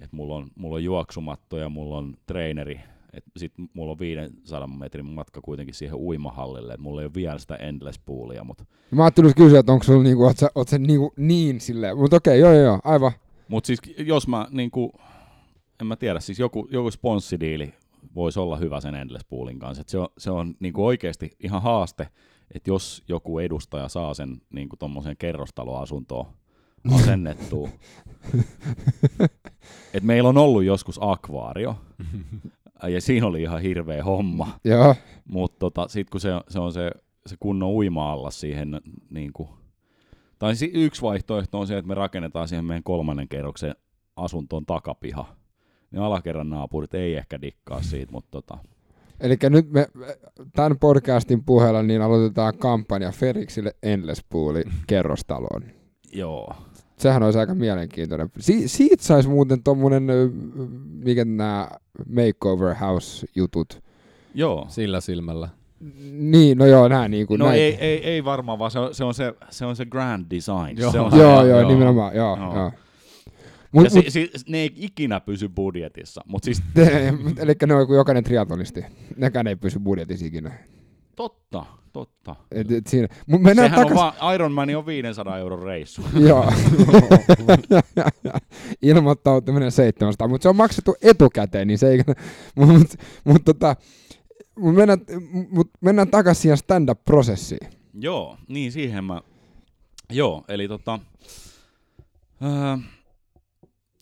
Et 0.00 0.12
mulla, 0.12 0.36
on, 0.36 0.50
mulla 0.54 0.74
on 0.74 0.84
juoksumatto 0.84 1.56
ja 1.56 1.68
mulla 1.68 1.98
on 1.98 2.14
treeneri. 2.26 2.80
Et 3.12 3.24
sit 3.36 3.52
mulla 3.74 3.92
on 3.92 3.98
500 3.98 4.66
metrin 4.66 5.06
matka 5.06 5.40
kuitenkin 5.40 5.74
siihen 5.74 5.96
uimahallille. 5.98 6.74
Et 6.74 6.80
mulla 6.80 7.00
ei 7.00 7.06
ole 7.06 7.14
vielä 7.14 7.38
sitä 7.38 7.54
endless 7.54 7.98
poolia, 7.98 8.44
mutta 8.44 8.64
Mä 8.90 9.04
ajattelin 9.04 9.34
kysyä, 9.34 9.60
että 9.60 9.72
onko 9.72 9.84
sulla 9.84 10.02
niinku, 10.02 10.24
oot 10.24 10.38
sä, 10.38 10.50
oot 10.54 10.68
sä 10.68 10.78
niinku 10.78 11.12
niin 11.16 11.60
silleen, 11.60 11.96
mutta 11.96 12.16
okei, 12.16 12.42
okay, 12.42 12.52
joo, 12.52 12.52
joo, 12.52 12.64
joo, 12.64 12.78
aivan. 12.84 13.12
Mut 13.50 13.64
siis 13.64 13.80
jos 13.98 14.28
mä 14.28 14.48
niinku, 14.50 14.92
en 15.80 15.86
mä 15.86 15.96
tiedä, 15.96 16.20
siis 16.20 16.38
joku, 16.38 16.68
joku 16.70 16.90
sponssidiili 16.90 17.74
voisi 18.14 18.40
olla 18.40 18.56
hyvä 18.56 18.80
sen 18.80 18.94
Endless 18.94 19.24
Poolin 19.24 19.58
kanssa. 19.58 19.80
Et 19.80 19.88
se 19.88 19.98
on, 19.98 20.08
se 20.18 20.30
on 20.30 20.54
niinku 20.60 20.86
oikeasti 20.86 21.30
ihan 21.40 21.62
haaste, 21.62 22.08
että 22.54 22.70
jos 22.70 23.02
joku 23.08 23.38
edustaja 23.38 23.88
saa 23.88 24.14
sen 24.14 24.42
niinku 24.50 24.76
tommoseen 24.76 25.16
kerrostaloasuntoon 25.16 26.26
asennettua. 26.96 27.68
Et 29.94 30.02
meillä 30.02 30.28
on 30.28 30.38
ollut 30.38 30.64
joskus 30.64 30.98
akvaario, 31.02 31.76
ja 32.88 33.00
siinä 33.00 33.26
oli 33.26 33.42
ihan 33.42 33.62
hirveä 33.62 34.04
homma. 34.04 34.58
Mutta 35.28 35.58
tota, 35.58 35.88
sitten 35.88 36.10
kun 36.10 36.20
se, 36.20 36.30
se 36.48 36.58
on 36.58 36.72
se, 36.72 36.90
se 37.26 37.36
kunnon 37.40 37.70
uima 37.70 38.30
siihen, 38.30 38.80
niin 39.10 39.32
kuin, 39.32 39.48
tai 40.40 40.56
si- 40.56 40.70
yksi 40.74 41.02
vaihtoehto 41.02 41.60
on 41.60 41.66
se, 41.66 41.78
että 41.78 41.88
me 41.88 41.94
rakennetaan 41.94 42.48
siihen 42.48 42.64
meidän 42.64 42.82
kolmannen 42.82 43.28
kerroksen 43.28 43.74
asuntoon 44.16 44.66
takapiha. 44.66 45.36
Niin 45.90 46.02
alakerran 46.02 46.50
naapurit 46.50 46.94
ei 46.94 47.14
ehkä 47.16 47.40
dikkaa 47.40 47.82
siitä, 47.82 48.12
mutta 48.12 48.28
tota, 48.30 48.58
eli 49.20 49.36
nyt 49.50 49.70
me 49.72 49.86
tämän 50.52 50.78
podcastin 50.78 51.44
puheella 51.44 51.82
niin 51.82 52.02
aloitetaan 52.02 52.58
kampanja 52.58 53.12
Feriksille 53.12 53.74
Endless 53.82 54.24
Pooli 54.28 54.64
kerrostaloon. 54.86 55.62
joo. 56.12 56.54
Sehän 56.98 57.22
olisi 57.22 57.38
aika 57.38 57.54
mielenkiintoinen. 57.54 58.30
Si- 58.38 58.68
siitä 58.68 59.04
saisi 59.04 59.28
muuten 59.28 59.62
tommonen, 59.62 60.10
ö, 60.10 60.30
mikä 61.04 61.24
nämä 61.24 61.70
makeover 62.08 62.74
house 62.74 63.26
jutut. 63.36 63.82
Joo. 64.34 64.66
Sillä 64.68 65.00
silmällä. 65.00 65.48
Niin, 66.12 66.58
no 66.58 66.66
joo, 66.66 66.88
nää 66.88 67.08
niinku 67.08 67.36
No 67.36 67.46
näin. 67.46 67.60
ei, 67.62 67.74
ei, 67.74 68.04
ei 68.04 68.24
varmaan, 68.24 68.58
vaan 68.58 68.70
se 68.70 68.78
on 68.78 68.94
se, 68.94 69.04
on 69.04 69.14
se, 69.14 69.34
se, 69.50 69.64
on 69.66 69.76
se 69.76 69.86
grand 69.86 70.26
design. 70.30 70.78
Joo. 70.78 70.92
Se 70.92 71.00
on 71.00 71.10
se, 71.10 71.16
Joo, 71.18 71.46
joo, 71.46 71.68
nimenomaan, 71.68 72.16
joo, 72.16 72.36
Joo. 72.36 72.54
joo. 72.54 72.64
Ja 72.64 72.72
Mut, 73.72 73.90
si, 73.90 73.96
mut, 73.98 74.04
si, 74.08 74.30
ne 74.48 74.58
ei 74.58 74.72
ikinä 74.76 75.20
pysy 75.20 75.48
budjetissa, 75.48 76.20
mutta 76.26 76.44
siis 76.44 76.62
eli 77.42 77.52
ne 77.66 77.74
on 77.74 77.86
kuin 77.86 77.96
jokainen 77.96 78.24
triatlonisti. 78.24 78.84
Nekään 79.16 79.46
ei 79.46 79.56
pysy 79.56 79.78
budjetissa 79.78 80.26
ikinä. 80.26 80.52
totta, 81.16 81.64
totta. 81.92 82.36
Et, 82.52 82.70
et 82.72 82.86
siinä. 82.86 83.08
Mut 83.26 83.40
Sehän 83.54 83.70
takas... 83.70 83.90
on 83.90 83.96
vaan, 83.96 84.34
Iron 84.34 84.52
Man 84.52 84.74
on 84.76 84.86
500 84.86 85.38
euron 85.38 85.62
reissu. 85.62 86.02
Joo. 86.28 86.52
Ilmoittautuminen 88.82 89.72
700, 89.72 90.28
mutta 90.28 90.42
se 90.42 90.48
on 90.48 90.56
maksettu 90.56 90.94
etukäteen, 91.02 91.66
niin 91.68 91.78
se 91.78 91.88
ei... 91.88 91.98
Mutta 92.56 92.72
mut, 92.78 92.88
mut, 93.24 93.44
tota, 93.44 93.76
mut 94.56 94.74
mennään, 94.74 94.98
mut 95.50 95.70
mennään 95.80 96.10
takaisin 96.10 96.42
siihen 96.42 96.58
stand-up-prosessiin. 96.58 97.70
Joo, 97.94 98.38
niin 98.48 98.72
siihen 98.72 99.04
mä... 99.04 99.22
Joo, 100.10 100.44
eli 100.48 100.68
tota... 100.68 101.00
Öö, 102.42 102.76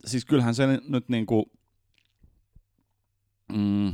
siis 0.04 0.24
kyllähän 0.24 0.54
se 0.54 0.66
nyt 0.88 1.08
niinku... 1.08 1.50
Mm, 3.52 3.88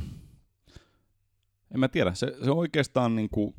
en 1.75 1.81
mä 1.81 1.88
tiedä, 1.88 2.14
se, 2.14 2.37
se 2.45 2.51
oikeastaan 2.51 3.17
niinku... 3.17 3.55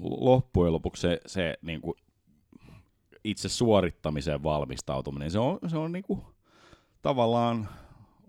loppujen 0.00 0.72
lopuksi 0.72 1.00
se, 1.00 1.20
se 1.26 1.54
niin 1.62 1.80
kuin 1.80 1.94
itse 3.24 3.48
suorittamiseen 3.48 4.42
valmistautuminen, 4.42 5.30
se 5.30 5.38
on, 5.38 5.58
se 5.66 5.76
on 5.76 5.92
niin 5.92 6.04
kuin, 6.04 6.20
tavallaan 7.02 7.68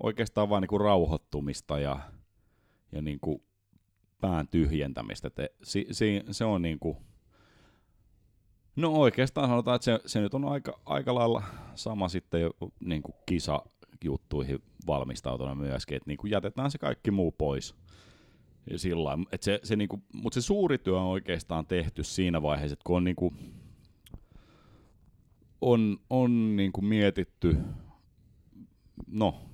oikeastaan 0.03 0.49
vain 0.49 0.61
niin 0.61 0.69
kuin 0.69 0.81
rauhoittumista 0.81 1.79
ja, 1.79 1.99
ja 2.91 3.01
niin 3.01 3.19
kuin 3.19 3.41
pään 4.21 4.47
tyhjentämistä. 4.47 5.29
Te, 5.29 5.51
si, 5.63 5.87
si, 5.91 6.23
se 6.31 6.45
on 6.45 6.61
niin 6.61 6.79
kuin, 6.79 6.97
no 8.75 8.91
oikeastaan 8.91 9.49
sanotaan, 9.49 9.75
että 9.75 9.85
se, 9.85 9.99
se 10.05 10.21
nyt 10.21 10.33
on 10.33 10.45
aika, 10.45 10.79
aika 10.85 11.15
lailla 11.15 11.43
sama 11.75 12.09
sitten 12.09 12.41
jo 12.41 12.51
niin 12.79 13.01
kuin 13.01 13.15
kisajuttuihin 13.25 14.59
valmistautunut 14.87 15.57
myöskin, 15.57 15.97
että 15.97 16.09
niin 16.09 16.17
kuin 16.17 16.31
jätetään 16.31 16.71
se 16.71 16.77
kaikki 16.77 17.11
muu 17.11 17.31
pois. 17.31 17.75
Sillä 18.75 19.17
että 19.31 19.45
se, 19.45 19.59
se 19.63 19.75
niinku, 19.75 20.03
mutta 20.13 20.41
se 20.41 20.45
suuri 20.45 20.77
työ 20.77 20.99
on 20.99 21.05
oikeastaan 21.05 21.65
tehty 21.65 22.03
siinä 22.03 22.41
vaiheessa, 22.41 22.73
että 22.73 22.83
kun 22.83 22.97
on, 22.97 23.03
niinku, 23.03 23.33
on, 25.61 25.97
on 26.09 26.55
niinku 26.55 26.81
mietitty, 26.81 27.57
no, 29.07 29.48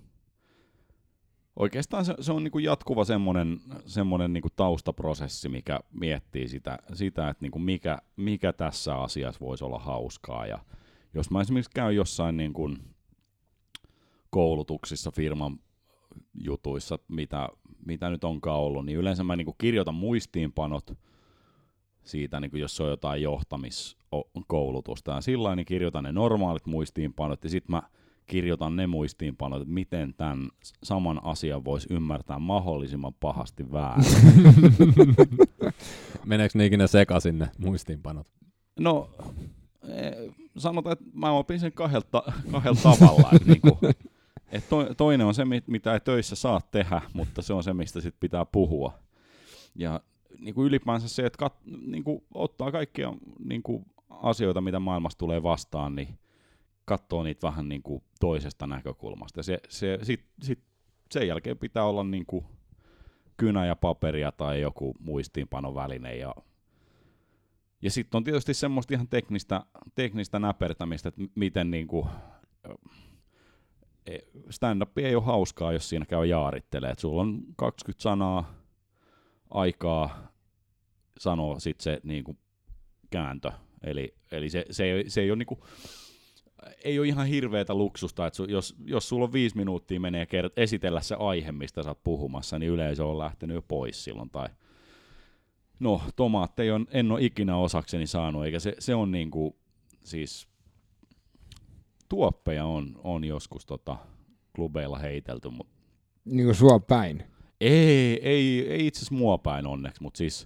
oikeastaan 1.55 2.05
se, 2.05 2.15
se 2.19 2.31
on 2.31 2.43
niinku 2.43 2.59
jatkuva 2.59 3.03
semmoinen, 3.03 3.59
semmoinen 3.85 4.33
niinku 4.33 4.49
taustaprosessi, 4.55 5.49
mikä 5.49 5.79
miettii 5.91 6.47
sitä, 6.47 6.79
sitä 6.93 7.29
että 7.29 7.41
niinku 7.41 7.59
mikä, 7.59 7.97
mikä 8.15 8.53
tässä 8.53 8.95
asiassa 8.95 9.45
voisi 9.45 9.63
olla 9.63 9.79
hauskaa. 9.79 10.45
Ja 10.45 10.59
jos 11.13 11.31
mä 11.31 11.41
esimerkiksi 11.41 11.71
käyn 11.75 11.95
jossain 11.95 12.37
niinku 12.37 12.69
koulutuksissa 14.29 15.11
firman 15.11 15.59
jutuissa, 16.33 16.99
mitä, 17.07 17.49
mitä 17.85 18.09
nyt 18.09 18.23
onkaan 18.23 18.59
ollut, 18.59 18.85
niin 18.85 18.97
yleensä 18.97 19.23
mä 19.23 19.35
niin 19.35 19.45
kuin 19.45 19.55
kirjoitan 19.57 19.95
muistiinpanot 19.95 20.97
siitä, 22.03 22.39
niin 22.39 22.51
kuin 22.51 22.61
jos 22.61 22.75
se 22.75 22.83
on 22.83 22.89
jotain 22.89 23.21
johtamiskoulutusta. 23.21 25.11
Ja 25.11 25.21
sillä 25.21 25.55
niin 25.55 25.65
kirjoitan 25.65 26.03
ne 26.03 26.11
normaalit 26.11 26.65
muistiinpanot, 26.65 27.43
ja 27.43 27.49
sitten 27.49 27.75
mä 27.75 27.81
kirjoitan 28.25 28.75
ne 28.75 28.87
muistiinpanot, 28.87 29.61
että 29.61 29.73
miten 29.73 30.13
tämän 30.13 30.49
saman 30.83 31.19
asian 31.23 31.65
voisi 31.65 31.87
ymmärtää 31.93 32.39
mahdollisimman 32.39 33.13
pahasti 33.13 33.71
väärin. 33.71 34.05
Meneekö 36.25 36.57
ne 36.57 36.65
ikinä 36.65 36.87
sekaisin 36.87 37.39
ne 37.39 37.49
muistiinpanot? 37.57 38.27
No, 38.79 39.09
e, 39.83 40.11
sanotaan, 40.57 40.93
että 40.93 41.05
mä 41.13 41.31
opin 41.31 41.59
sen 41.59 41.71
kahdella, 41.71 42.33
kahdella 42.51 42.79
tavalla. 42.83 43.29
Että 43.33 43.47
niin 43.47 43.61
kuin, 43.61 43.77
et 44.51 44.69
to, 44.69 44.93
toinen 44.97 45.27
on 45.27 45.33
se, 45.33 45.43
mitä 45.67 45.93
ei 45.93 45.99
töissä 45.99 46.35
saa 46.35 46.61
tehdä, 46.71 47.01
mutta 47.13 47.41
se 47.41 47.53
on 47.53 47.63
se, 47.63 47.73
mistä 47.73 48.01
sit 48.01 48.15
pitää 48.19 48.45
puhua. 48.45 48.93
Ja 49.75 50.01
niin 50.39 50.55
kuin 50.55 50.67
ylipäänsä 50.67 51.07
se, 51.07 51.25
että 51.25 51.37
kat, 51.37 51.53
niin 51.87 52.03
kuin 52.03 52.23
ottaa 52.33 52.71
kaikkia 52.71 53.13
niin 53.45 53.63
kuin 53.63 53.85
asioita, 54.09 54.61
mitä 54.61 54.79
maailmassa 54.79 55.17
tulee 55.17 55.43
vastaan, 55.43 55.95
niin 55.95 56.19
katsoo 56.85 57.23
niitä 57.23 57.47
vähän 57.47 57.69
niin 57.69 57.83
kuin 57.83 58.03
toisesta 58.19 58.67
näkökulmasta. 58.67 59.43
se, 59.43 59.59
se, 59.69 59.99
sit, 60.03 60.25
sit 60.41 60.59
sen 61.11 61.27
jälkeen 61.27 61.57
pitää 61.57 61.83
olla 61.83 62.03
niin 62.03 62.25
kuin 62.25 62.45
kynä 63.37 63.65
ja 63.65 63.75
paperia 63.75 64.31
tai 64.31 64.61
joku 64.61 64.95
muistiinpanoväline. 64.99 66.15
Ja, 66.15 66.35
ja 67.81 67.91
sitten 67.91 68.17
on 68.17 68.23
tietysti 68.23 68.53
semmoista 68.53 68.93
ihan 68.93 69.07
teknistä, 69.07 69.65
teknistä 69.95 70.39
näpertämistä, 70.39 71.09
että 71.09 71.21
miten 71.35 71.71
niin 71.71 71.87
kuin, 71.87 72.07
stand-up 74.49 74.97
ei 74.97 75.15
ole 75.15 75.23
hauskaa, 75.23 75.73
jos 75.73 75.89
siinä 75.89 76.05
käy 76.05 76.25
jaarittelee. 76.25 76.91
Et 76.91 76.99
sulla 76.99 77.21
on 77.21 77.41
20 77.55 78.03
sanaa 78.03 78.53
aikaa 79.49 80.31
sanoa 81.19 81.59
sit 81.59 81.81
se 81.81 81.99
niinku 82.03 82.37
kääntö. 83.09 83.51
Eli, 83.83 84.15
eli 84.31 84.49
se, 84.49 84.65
se, 84.71 84.83
ei, 84.83 85.09
se 85.09 85.21
ei 85.21 85.31
ole 85.31 85.37
niinku, 85.37 85.59
ei 86.83 86.99
ole 86.99 87.07
ihan 87.07 87.27
hirveätä 87.27 87.73
luksusta, 87.73 88.27
että 88.27 88.37
su, 88.37 88.43
jos, 88.43 88.75
jos 88.85 89.09
sulla 89.09 89.25
on 89.25 89.33
viisi 89.33 89.57
minuuttia 89.57 89.99
menee 89.99 90.25
kert- 90.25 90.53
esitellä 90.57 91.01
se 91.01 91.15
aihe, 91.19 91.51
mistä 91.51 91.83
sä 91.83 91.89
oot 91.89 92.03
puhumassa, 92.03 92.59
niin 92.59 92.71
yleisö 92.71 93.05
on 93.05 93.17
lähtenyt 93.17 93.55
jo 93.55 93.61
pois 93.61 94.03
silloin. 94.03 94.29
Tai, 94.29 94.49
no, 95.79 96.01
tomaatteja 96.15 96.75
on, 96.75 96.87
en 96.91 97.11
ole 97.11 97.23
ikinä 97.23 97.57
osakseni 97.57 98.07
saanut, 98.07 98.45
eikä 98.45 98.59
se, 98.59 98.75
se 98.79 98.95
on 98.95 99.11
niinku, 99.11 99.55
siis 100.03 100.47
tuoppeja 102.09 102.65
on, 102.65 102.99
on 103.03 103.23
joskus 103.23 103.65
tota, 103.65 103.97
klubeilla 104.55 104.97
heitelty, 104.97 105.49
mutta 105.49 105.73
niin 106.25 106.45
kuin 106.45 106.55
sua 106.55 106.79
päin? 106.79 107.23
Ei, 107.61 108.19
ei, 108.29 108.71
ei 108.71 108.87
itse 108.87 108.99
asiassa 108.99 109.15
mua 109.15 109.37
päin 109.37 109.67
onneksi, 109.67 110.03
mutta 110.03 110.17
siis 110.17 110.45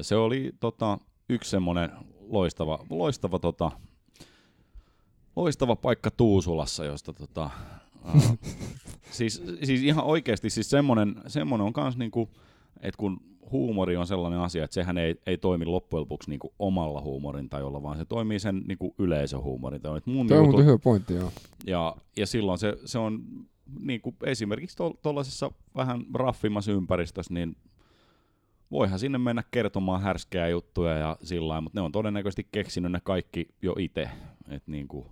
se 0.00 0.16
oli 0.16 0.52
tota, 0.60 0.98
yksi 1.28 1.50
semmoinen 1.50 1.90
loistava, 2.20 2.86
loistava, 2.90 3.38
tota, 3.38 3.70
loistava 5.36 5.76
paikka 5.76 6.10
Tuusulassa, 6.10 6.84
josta 6.84 7.12
tota, 7.12 7.50
uh, 8.14 8.38
siis, 9.10 9.42
siis 9.64 9.82
ihan 9.82 10.04
oikeasti 10.04 10.50
siis 10.50 10.70
semmoinen, 10.70 11.14
semmoinen 11.26 11.66
on 11.66 11.72
kans 11.72 11.96
niinku, 11.96 12.28
että 12.80 12.98
kun 12.98 13.20
huumori 13.52 13.96
on 13.96 14.06
sellainen 14.06 14.40
asia, 14.40 14.64
että 14.64 14.74
sehän 14.74 14.98
ei, 14.98 15.20
ei 15.26 15.38
toimi 15.38 15.64
loppujen 15.64 16.00
lopuksi 16.00 16.30
niinku 16.30 16.52
omalla 16.58 17.00
huumorin 17.00 17.48
tajolla, 17.48 17.82
vaan 17.82 17.98
se 17.98 18.04
toimii 18.04 18.38
sen 18.38 18.62
niinku 18.68 18.94
yleisöhuumorin 18.98 19.82
tajolla. 19.82 20.00
Mun 20.04 20.26
Tämä 20.26 20.40
on 20.40 20.64
hyvä 20.64 20.78
pointti, 20.78 21.14
joo. 21.14 21.32
Ja, 21.66 21.96
ja 22.16 22.26
silloin 22.26 22.58
se, 22.58 22.76
se 22.84 22.98
on 22.98 23.22
niinku 23.80 24.14
esimerkiksi 24.24 24.76
tuollaisessa 25.02 25.50
vähän 25.76 26.02
raffimmassa 26.14 26.72
ympäristössä, 26.72 27.34
niin 27.34 27.56
voihan 28.70 28.98
sinne 28.98 29.18
mennä 29.18 29.44
kertomaan 29.50 30.02
härskeä 30.02 30.48
juttuja 30.48 30.96
ja 30.96 31.16
sillä 31.22 31.60
mutta 31.60 31.78
ne 31.78 31.84
on 31.84 31.92
todennäköisesti 31.92 32.48
keksinyt 32.52 32.92
ne 32.92 33.00
kaikki 33.04 33.48
jo 33.62 33.74
itse. 33.78 34.10
Et 34.48 34.62
niinku, 34.66 35.06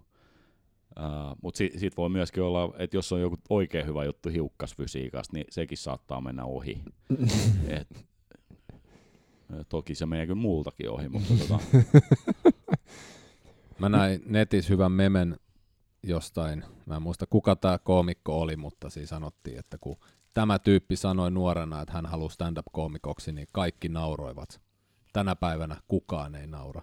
uh, 0.98 1.36
mutta 1.42 1.58
si, 1.58 1.72
sit 1.76 1.96
voi 1.96 2.08
myöskin 2.08 2.42
olla, 2.42 2.74
että 2.78 2.96
jos 2.96 3.12
on 3.12 3.20
joku 3.20 3.36
oikein 3.48 3.86
hyvä 3.86 4.04
juttu 4.04 4.28
hiukkasfysiikasta, 4.28 5.36
niin 5.36 5.46
sekin 5.50 5.78
saattaa 5.78 6.20
mennä 6.20 6.44
ohi. 6.44 6.82
Et, 7.78 8.10
Toki 9.68 9.94
se 9.94 10.06
menee 10.06 10.26
kyllä 10.26 10.40
muultakin 10.40 10.90
ohi, 10.90 11.08
mutta 11.08 11.34
tota. 11.34 11.58
Mä 13.78 13.88
näin 13.88 14.22
netissä 14.26 14.72
hyvän 14.72 14.92
memen 14.92 15.36
jostain, 16.02 16.64
mä 16.86 16.96
en 16.96 17.02
muista 17.02 17.26
kuka 17.26 17.56
tämä 17.56 17.78
koomikko 17.78 18.40
oli, 18.40 18.56
mutta 18.56 18.90
siinä 18.90 19.06
sanottiin, 19.06 19.58
että 19.58 19.78
kun 19.78 19.96
tämä 20.34 20.58
tyyppi 20.58 20.96
sanoi 20.96 21.30
nuorena, 21.30 21.80
että 21.80 21.92
hän 21.92 22.06
haluaa 22.06 22.30
stand-up-koomikoksi, 22.30 23.32
niin 23.32 23.46
kaikki 23.52 23.88
nauroivat. 23.88 24.60
Tänä 25.12 25.36
päivänä 25.36 25.76
kukaan 25.88 26.34
ei 26.34 26.46
naura. 26.46 26.82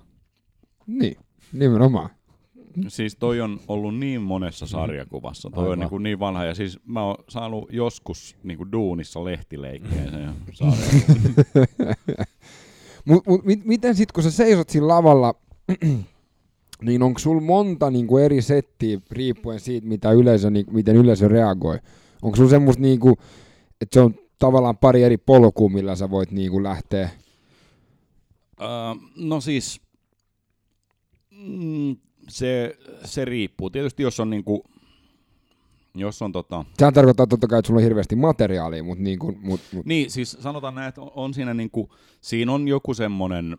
Niin, 0.88 1.18
nimenomaan. 1.54 2.10
Siis 2.88 3.16
toi 3.16 3.42
on 3.42 3.60
ollut 3.68 3.98
niin 4.00 4.22
monessa 4.22 4.66
mm. 4.66 4.70
sarjakuvassa. 4.70 5.50
Toi 5.50 5.64
Aivan. 5.64 5.74
on 5.74 5.80
niin, 5.80 5.90
kuin 5.90 6.04
niin 6.04 6.20
vanha. 6.20 6.46
Ja 6.46 6.56
siis 6.56 6.80
mä 6.86 7.04
oon 7.04 7.16
saanut 7.30 7.70
joskus 7.72 8.36
niin 8.44 8.58
kuin 8.58 8.72
duunissa 8.72 9.26
lehtileikkeen 9.26 10.12
sen 10.12 10.34
Mut, 13.06 13.28
mut, 13.28 13.46
mit, 13.46 13.66
miten 13.66 13.96
sitten, 13.96 14.14
kun 14.14 14.24
sä 14.24 14.32
seisot 14.32 14.70
siinä 14.70 14.88
lavalla, 14.88 15.34
niin 16.86 17.04
onko 17.04 17.20
sulla 17.20 17.42
monta 17.42 17.92
niinku 17.92 18.18
eri 18.18 18.42
settiä 18.42 19.00
riippuen 19.12 19.60
siitä, 19.60 19.88
mitä 19.88 20.12
yleisö, 20.12 20.50
niinku, 20.50 20.72
miten 20.72 20.96
yleisö 20.96 21.28
reagoi? 21.28 21.80
Onko 22.22 22.36
sulla 22.36 22.50
semmoista, 22.50 22.82
niinku, 22.82 23.18
että 23.82 23.94
se 23.94 24.00
on 24.00 24.16
tavallaan 24.40 24.78
pari 24.78 25.04
eri 25.04 25.18
polkua, 25.18 25.70
millä 25.70 25.96
sä 25.96 26.10
voit 26.10 26.32
niinku 26.32 26.64
lähteä? 26.64 27.10
Uh, 28.62 29.02
no 29.16 29.42
siis, 29.42 29.82
mm, 31.32 31.96
se, 32.30 32.78
se 33.06 33.26
riippuu. 33.26 33.70
Tietysti 33.70 34.04
jos 34.04 34.20
on 34.20 34.30
niinku, 34.30 34.64
jos 35.96 36.22
on 36.22 36.32
tota... 36.32 36.66
Sehän 36.78 36.94
tarkoittaa 36.94 37.28
totta 37.28 37.48
kai, 37.48 37.60
että 37.60 37.68
sulla 37.68 37.80
on 37.80 37.84
hirveästi 37.84 38.16
materiaalia, 38.16 38.84
mutta 38.84 39.04
niin 39.04 39.20
kuin... 39.20 39.40
Mut, 39.42 39.62
mut... 39.72 39.86
Niin, 39.86 40.12
siis 40.12 40.38
sanotaan 40.40 40.76
näin, 40.76 40.90
että 40.90 41.02
on 41.02 41.34
siinä 41.34 41.54
niinku, 41.54 41.94
siinä 42.22 42.52
on 42.52 42.68
joku 42.68 42.94
semmonen, 42.94 43.58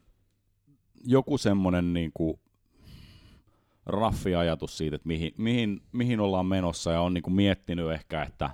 joku 1.04 1.38
semmonen 1.38 1.92
niinku 1.92 2.40
raffi 3.86 4.34
ajatus 4.34 4.78
siitä, 4.78 4.96
että 4.96 5.08
mihin, 5.08 5.32
mihin, 5.38 5.82
mihin 5.92 6.20
ollaan 6.20 6.46
menossa 6.46 6.92
ja 6.92 7.00
on 7.00 7.14
niinku 7.14 7.30
miettinyt 7.30 7.90
ehkä, 7.90 8.22
että 8.22 8.50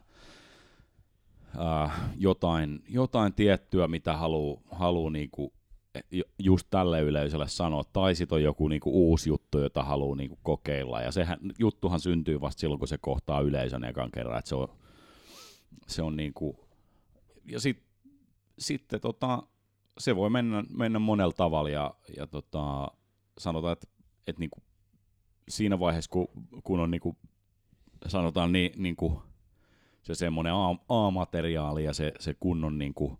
äh, 1.61 2.01
jotain, 2.17 2.83
jotain 2.89 3.35
tiettyä, 3.35 3.89
mitä 3.89 4.17
haluaa 4.17 4.61
haluu 4.71 5.09
niinku 5.09 5.53
just 6.39 6.67
tälle 6.71 7.01
yleisölle 7.01 7.49
sanoa, 7.49 7.83
tai 7.93 8.15
sitten 8.15 8.37
on 8.37 8.43
joku 8.43 8.69
niinku 8.69 8.91
uusi 8.91 9.29
juttu, 9.29 9.59
jota 9.59 9.83
haluaa 9.83 10.17
niinku 10.17 10.39
kokeilla, 10.43 11.01
ja 11.01 11.13
sehän, 11.13 11.39
juttuhan 11.59 12.01
syntyy 12.01 12.41
vasta 12.41 12.61
silloin, 12.61 12.79
kun 12.79 12.89
se 12.89 12.99
kohtaa 12.99 13.41
yleisön 13.41 13.85
ekan 13.85 14.11
kerran, 14.11 14.39
että 14.39 14.49
se 14.49 14.55
on, 14.55 14.69
se 15.87 16.03
on 16.03 16.17
niinku, 16.17 16.57
ja 17.45 17.61
sit, 17.61 17.83
sitten 18.59 19.01
tota, 19.01 19.43
se 19.99 20.17
voi 20.17 20.31
mennä, 20.31 20.65
mennä 20.77 20.99
monella 20.99 21.33
tavalla, 21.33 21.71
ja, 21.71 21.95
ja 22.17 22.27
tota, 22.27 22.89
sanotaan, 23.39 23.73
että 23.73 23.87
et 24.27 24.39
niinku, 24.39 24.63
siinä 25.49 25.79
vaiheessa, 25.79 26.11
kun, 26.11 26.29
kun 26.65 26.81
on 26.81 26.91
niinku, 26.91 27.17
sanotaan 28.07 28.53
niin, 28.53 28.73
niinku, 28.77 29.23
se 30.03 30.15
semmoinen 30.15 30.53
A-materiaali 30.89 31.85
ja 31.85 31.93
se, 31.93 32.13
se 32.21 32.35
kunnon 32.35 32.79
niinku, 32.79 33.19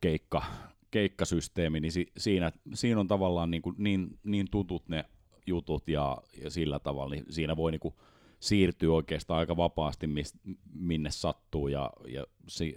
keikka, 0.00 0.42
keikkasysteemi, 0.90 1.80
niin 1.80 1.92
si, 1.92 2.12
siinä, 2.16 2.52
siinä 2.74 3.00
on 3.00 3.08
tavallaan 3.08 3.50
niin, 3.50 3.62
kuin 3.62 3.74
niin, 3.78 4.18
niin 4.24 4.46
tutut 4.50 4.88
ne 4.88 5.04
jutut 5.46 5.88
ja, 5.88 6.18
ja 6.42 6.50
sillä 6.50 6.78
tavalla, 6.78 7.14
niin 7.14 7.24
siinä 7.28 7.56
voi 7.56 7.70
niin 7.70 7.80
kuin 7.80 7.94
siirtyä 8.40 8.92
oikeastaan 8.92 9.38
aika 9.40 9.56
vapaasti, 9.56 10.06
mis, 10.06 10.34
minne 10.74 11.10
sattuu 11.10 11.68
ja, 11.68 11.90
ja 12.08 12.26
si, 12.46 12.76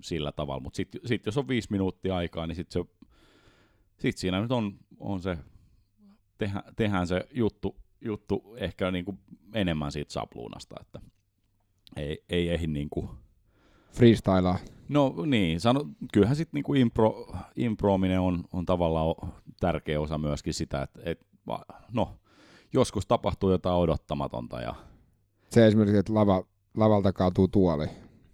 sillä 0.00 0.32
tavalla. 0.32 0.60
Mutta 0.60 0.76
sitten 0.76 1.00
sit 1.04 1.26
jos 1.26 1.38
on 1.38 1.48
viisi 1.48 1.68
minuuttia 1.70 2.16
aikaa, 2.16 2.46
niin 2.46 2.56
sitten 2.56 2.84
sit 3.98 4.18
siinä 4.18 4.40
nyt 4.40 4.52
on, 4.52 4.78
on 5.00 5.20
se, 5.20 5.38
tehdä, 6.38 6.62
tehdään 6.76 7.06
se 7.06 7.26
juttu, 7.30 7.76
juttu 8.00 8.56
ehkä 8.58 8.90
niin 8.90 9.04
kuin 9.04 9.18
enemmän 9.54 9.92
siitä 9.92 10.12
sapluunasta, 10.12 10.76
että 10.80 11.00
ei, 11.96 12.24
ei 12.28 12.48
ehdi 12.48 12.66
niin 12.66 12.90
kuin 12.90 13.08
Freestylaa. 13.92 14.58
No 14.88 15.14
niin, 15.26 15.60
sano, 15.60 15.86
kyllähän 16.12 16.36
sitten 16.36 16.58
niinku 16.58 16.74
impro, 16.74 17.26
improominen 17.56 18.20
on, 18.20 18.44
on 18.52 18.66
tavallaan 18.66 19.32
tärkeä 19.60 20.00
osa 20.00 20.18
myöskin 20.18 20.54
sitä, 20.54 20.82
että 20.82 21.00
et, 21.04 21.26
no, 21.92 22.18
joskus 22.72 23.06
tapahtuu 23.06 23.50
jotain 23.50 23.76
odottamatonta. 23.76 24.60
Ja... 24.60 24.74
Se 25.50 25.66
esimerkiksi, 25.66 25.98
että 25.98 26.14
lava, 26.14 26.44
lavalta 26.76 27.12
kaatuu 27.12 27.48
tuoli. 27.48 27.86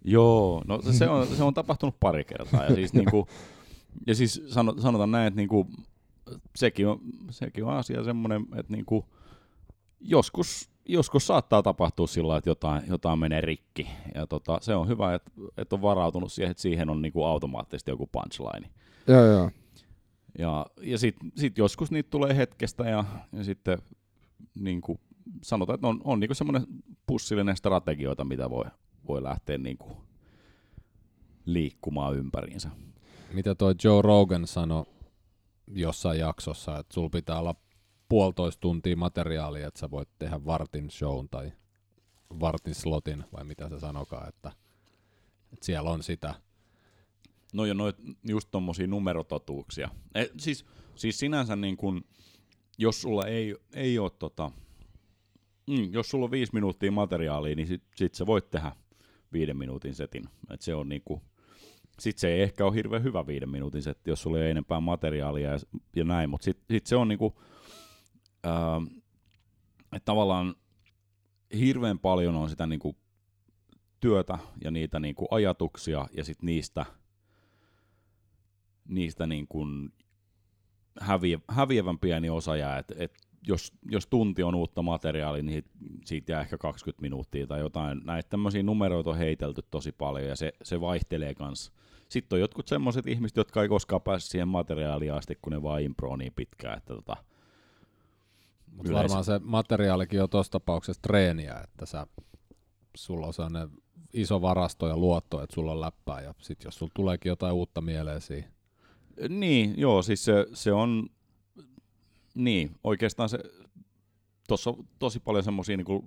Joo, 0.03 0.63
no 0.67 0.81
se 0.91 1.09
on, 1.09 1.27
se 1.37 1.43
on 1.43 1.53
tapahtunut 1.53 1.95
pari 1.99 2.23
kertaa. 2.23 2.65
Ja 2.65 2.75
siis, 2.75 2.93
niinku, 2.93 3.27
ja 4.07 4.15
siis 4.15 4.41
sanotaan 4.77 5.11
näin, 5.11 5.27
että 5.27 5.37
niinku, 5.37 5.67
sekin, 6.55 6.87
on, 6.87 6.99
sekin 7.31 7.65
on 7.65 7.73
asia 7.73 8.03
semmoinen, 8.03 8.45
että 8.55 8.73
niinku, 8.73 9.05
joskus 9.99 10.69
joskus 10.91 11.27
saattaa 11.27 11.63
tapahtua 11.63 12.07
sillä 12.07 12.37
että 12.37 12.49
jotain, 12.49 12.83
jotain 12.87 13.19
menee 13.19 13.41
rikki. 13.41 13.87
Ja 14.15 14.27
tota, 14.27 14.57
se 14.61 14.75
on 14.75 14.87
hyvä, 14.87 15.15
että, 15.15 15.31
että 15.57 15.75
on 15.75 15.81
varautunut 15.81 16.31
siihen, 16.31 16.51
että 16.51 16.61
siihen 16.61 16.89
on 16.89 17.01
niinku 17.01 17.23
automaattisesti 17.23 17.91
joku 17.91 18.09
punchline. 18.11 18.69
Joo, 19.07 19.25
joo. 19.25 19.51
Ja, 20.37 20.65
ja 20.81 20.97
sitten 20.97 21.31
sit 21.35 21.57
joskus 21.57 21.91
niitä 21.91 22.09
tulee 22.09 22.37
hetkestä 22.37 22.89
ja, 22.89 23.05
ja 23.33 23.43
sitten 23.43 23.77
niinku, 24.55 24.99
sanotaan, 25.43 25.75
että 25.75 25.87
on, 25.87 26.01
on 26.03 26.19
niinku 26.19 26.33
semmoinen 26.33 26.67
pussillinen 27.07 27.57
strategioita, 27.57 28.25
mitä 28.25 28.49
voi, 28.49 28.65
voi 29.07 29.23
lähteä 29.23 29.57
niinku 29.57 29.97
liikkumaan 31.45 32.15
ympäriinsä. 32.15 32.69
Mitä 33.33 33.55
toi 33.55 33.75
Joe 33.83 34.01
Rogan 34.01 34.47
sanoi 34.47 34.85
jossain 35.67 36.19
jaksossa, 36.19 36.79
että 36.79 36.93
sulla 36.93 37.09
pitää 37.09 37.39
olla 37.39 37.55
puolitoista 38.09 38.61
tuntia 38.61 38.95
materiaalia, 38.95 39.67
että 39.67 39.79
sä 39.79 39.91
voit 39.91 40.09
tehdä 40.19 40.45
vartin 40.45 40.91
shown 40.91 41.29
tai 41.29 41.51
vartin 42.39 42.75
slotin, 42.75 43.23
vai 43.33 43.43
mitä 43.43 43.69
se 43.69 43.79
sanokaa, 43.79 44.27
että, 44.27 44.51
että 45.53 45.65
siellä 45.65 45.89
on 45.89 46.03
sitä. 46.03 46.33
No 47.53 47.65
ja 47.65 47.73
noit 47.73 47.95
just 48.27 48.47
tommosia 48.51 48.87
numerototuuksia. 48.87 49.89
E, 50.15 50.25
siis, 50.37 50.65
siis 50.95 51.19
sinänsä 51.19 51.55
niin 51.55 51.77
kun, 51.77 52.03
jos 52.77 53.01
sulla 53.01 53.27
ei, 53.27 53.55
ei 53.73 53.99
ole 53.99 54.11
tota, 54.19 54.51
mm, 55.67 55.93
jos 55.93 56.09
sulla 56.09 56.25
on 56.25 56.31
viisi 56.31 56.53
minuuttia 56.53 56.91
materiaalia, 56.91 57.55
niin 57.55 57.67
sit, 57.67 57.83
sit 57.95 58.15
sä 58.15 58.25
voit 58.25 58.49
tehdä 58.49 58.71
viiden 59.33 59.57
minuutin 59.57 59.95
setin. 59.95 60.23
Et 60.49 60.61
se 60.61 60.75
on 60.75 60.89
niinku, 60.89 61.21
sit 61.99 62.17
se 62.17 62.33
ei 62.33 62.41
ehkä 62.41 62.65
ole 62.65 62.75
hirveän 62.75 63.03
hyvä 63.03 63.27
viiden 63.27 63.49
minuutin 63.49 63.81
setti, 63.81 64.09
jos 64.11 64.21
sulla 64.21 64.39
ei 64.39 64.51
enempää 64.51 64.79
materiaalia 64.79 65.51
ja, 65.51 65.59
ja 65.95 66.03
näin, 66.03 66.29
mutta 66.29 66.45
sit, 66.45 66.57
sit 66.71 66.85
se 66.85 66.95
on 66.95 67.07
niinku, 67.07 67.41
äh, 68.45 68.99
että 69.93 70.05
tavallaan 70.05 70.55
hirveän 71.59 71.99
paljon 71.99 72.35
on 72.35 72.49
sitä 72.49 72.67
niin 72.67 72.79
kuin 72.79 72.97
työtä 73.99 74.37
ja 74.63 74.71
niitä 74.71 74.99
niin 74.99 75.15
kuin 75.15 75.27
ajatuksia 75.31 76.07
ja 76.13 76.23
sitten 76.23 76.45
niistä, 76.45 76.85
niistä 78.87 79.27
niin 79.27 79.47
kuin 79.47 79.93
häviä, 80.99 81.39
häviävän 81.47 81.99
pieni 81.99 82.29
osa 82.29 82.55
jää, 82.55 82.77
että 82.77 82.95
et 82.97 83.29
jos, 83.47 83.73
jos 83.91 84.07
tunti 84.07 84.43
on 84.43 84.55
uutta 84.55 84.81
materiaalia, 84.81 85.43
niin 85.43 85.65
siitä 86.05 86.31
jää 86.31 86.41
ehkä 86.41 86.57
20 86.57 87.01
minuuttia 87.01 87.47
tai 87.47 87.59
jotain. 87.59 88.01
Näitä 88.03 88.29
tämmöisiä 88.29 88.63
numeroita 88.63 89.09
on 89.09 89.17
heitelty 89.17 89.61
tosi 89.71 89.91
paljon 89.91 90.27
ja 90.27 90.35
se, 90.35 90.53
se 90.63 90.81
vaihtelee 90.81 91.35
kanssa. 91.35 91.71
Sitten 92.09 92.37
on 92.37 92.41
jotkut 92.41 92.67
semmoiset 92.67 93.07
ihmiset, 93.07 93.37
jotka 93.37 93.61
ei 93.61 93.69
koskaan 93.69 94.01
pääse 94.01 94.27
siihen 94.27 94.47
materiaaliin 94.47 95.13
asti, 95.13 95.37
kun 95.41 95.53
ne 95.53 95.63
vaan 95.63 95.81
impro 95.81 96.15
niin 96.15 96.33
pitkään, 96.35 96.77
että 96.77 96.93
tota, 96.93 97.17
mutta 98.71 98.93
varmaan 98.93 99.23
se 99.23 99.39
materiaalikin 99.43 100.23
on 100.23 100.29
tuossa 100.29 100.51
tapauksessa 100.51 101.01
treeniä, 101.01 101.59
että 101.63 101.85
sä, 101.85 102.07
sulla 102.95 103.27
on 103.27 103.33
sellainen 103.33 103.69
iso 104.13 104.41
varasto 104.41 104.87
ja 104.87 104.97
luotto, 104.97 105.43
että 105.43 105.53
sulla 105.53 105.71
on 105.71 105.81
läppää, 105.81 106.21
ja 106.21 106.33
sitten 106.41 106.67
jos 106.67 106.75
sulla 106.75 106.91
tuleekin 106.95 107.29
jotain 107.29 107.53
uutta 107.53 107.81
mieleen 107.81 108.21
siihen. 108.21 108.51
Niin, 109.29 109.73
joo, 109.77 110.01
siis 110.01 110.25
se, 110.25 110.47
se 110.53 110.73
on, 110.73 111.09
niin, 112.35 112.71
oikeastaan 112.83 113.29
se, 113.29 113.39
tuossa 114.47 114.69
on 114.69 114.87
tosi 114.99 115.19
paljon 115.19 115.43
semmoisia 115.43 115.77
niinku 115.77 116.05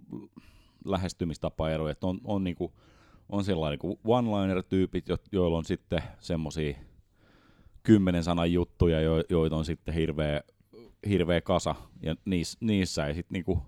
lähestymistapaeroja, 0.85 1.93
että 1.93 2.07
on, 2.07 2.21
on, 2.25 2.45
niinku, 2.45 2.73
on 3.29 3.45
sellainen 3.45 3.79
niinku 3.83 4.01
one-liner-tyypit, 4.05 5.09
jo, 5.09 5.17
joilla 5.33 5.59
on 5.59 5.65
sitten 5.65 6.03
semmoisia 6.19 6.79
kymmenen 7.83 8.25
sanan 8.25 8.53
juttuja, 8.53 9.01
jo, 9.01 9.25
joita 9.29 9.57
on 9.57 9.65
sitten 9.65 9.95
hirveä 9.95 10.43
hirveä 11.09 11.41
kasa, 11.41 11.75
ja 12.03 12.17
niissä, 12.25 12.59
niissä 12.61 13.07
ei 13.07 13.15
sitten 13.15 13.33
niinku 13.35 13.63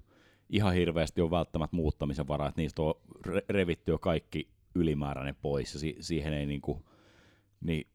ihan 0.49 0.75
hirveästi 0.75 1.21
ole 1.21 1.31
välttämättä 1.31 1.77
muuttamisen 1.77 2.29
varaa, 2.29 2.49
että 2.49 2.61
niistä 2.61 2.83
on 2.83 2.95
re- 3.27 3.45
revitty 3.49 3.93
jo 3.93 3.99
kaikki 3.99 4.49
ylimääräinen 4.75 5.37
pois, 5.43 5.75
ja 5.75 5.81
si- 5.81 5.97
siihen 6.01 6.33
ei 6.33 6.47
niinku, 6.47 6.87
niin 7.61 7.87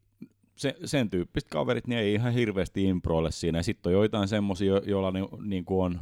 se, 0.56 0.76
sen 0.86 1.10
tyyppiset 1.10 1.50
kaverit 1.50 1.88
niin 1.88 2.00
ei 2.00 2.14
ihan 2.14 2.34
hirveästi 2.34 2.84
improille 2.84 3.32
siinä, 3.32 3.64
sitten 3.64 3.90
on 3.90 3.94
joitain 3.94 4.28
semmoisia, 4.28 4.82
joilla 4.86 5.12
ni, 5.12 5.20
niinku 5.42 5.82
on, 5.82 6.02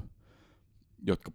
jotka 1.07 1.31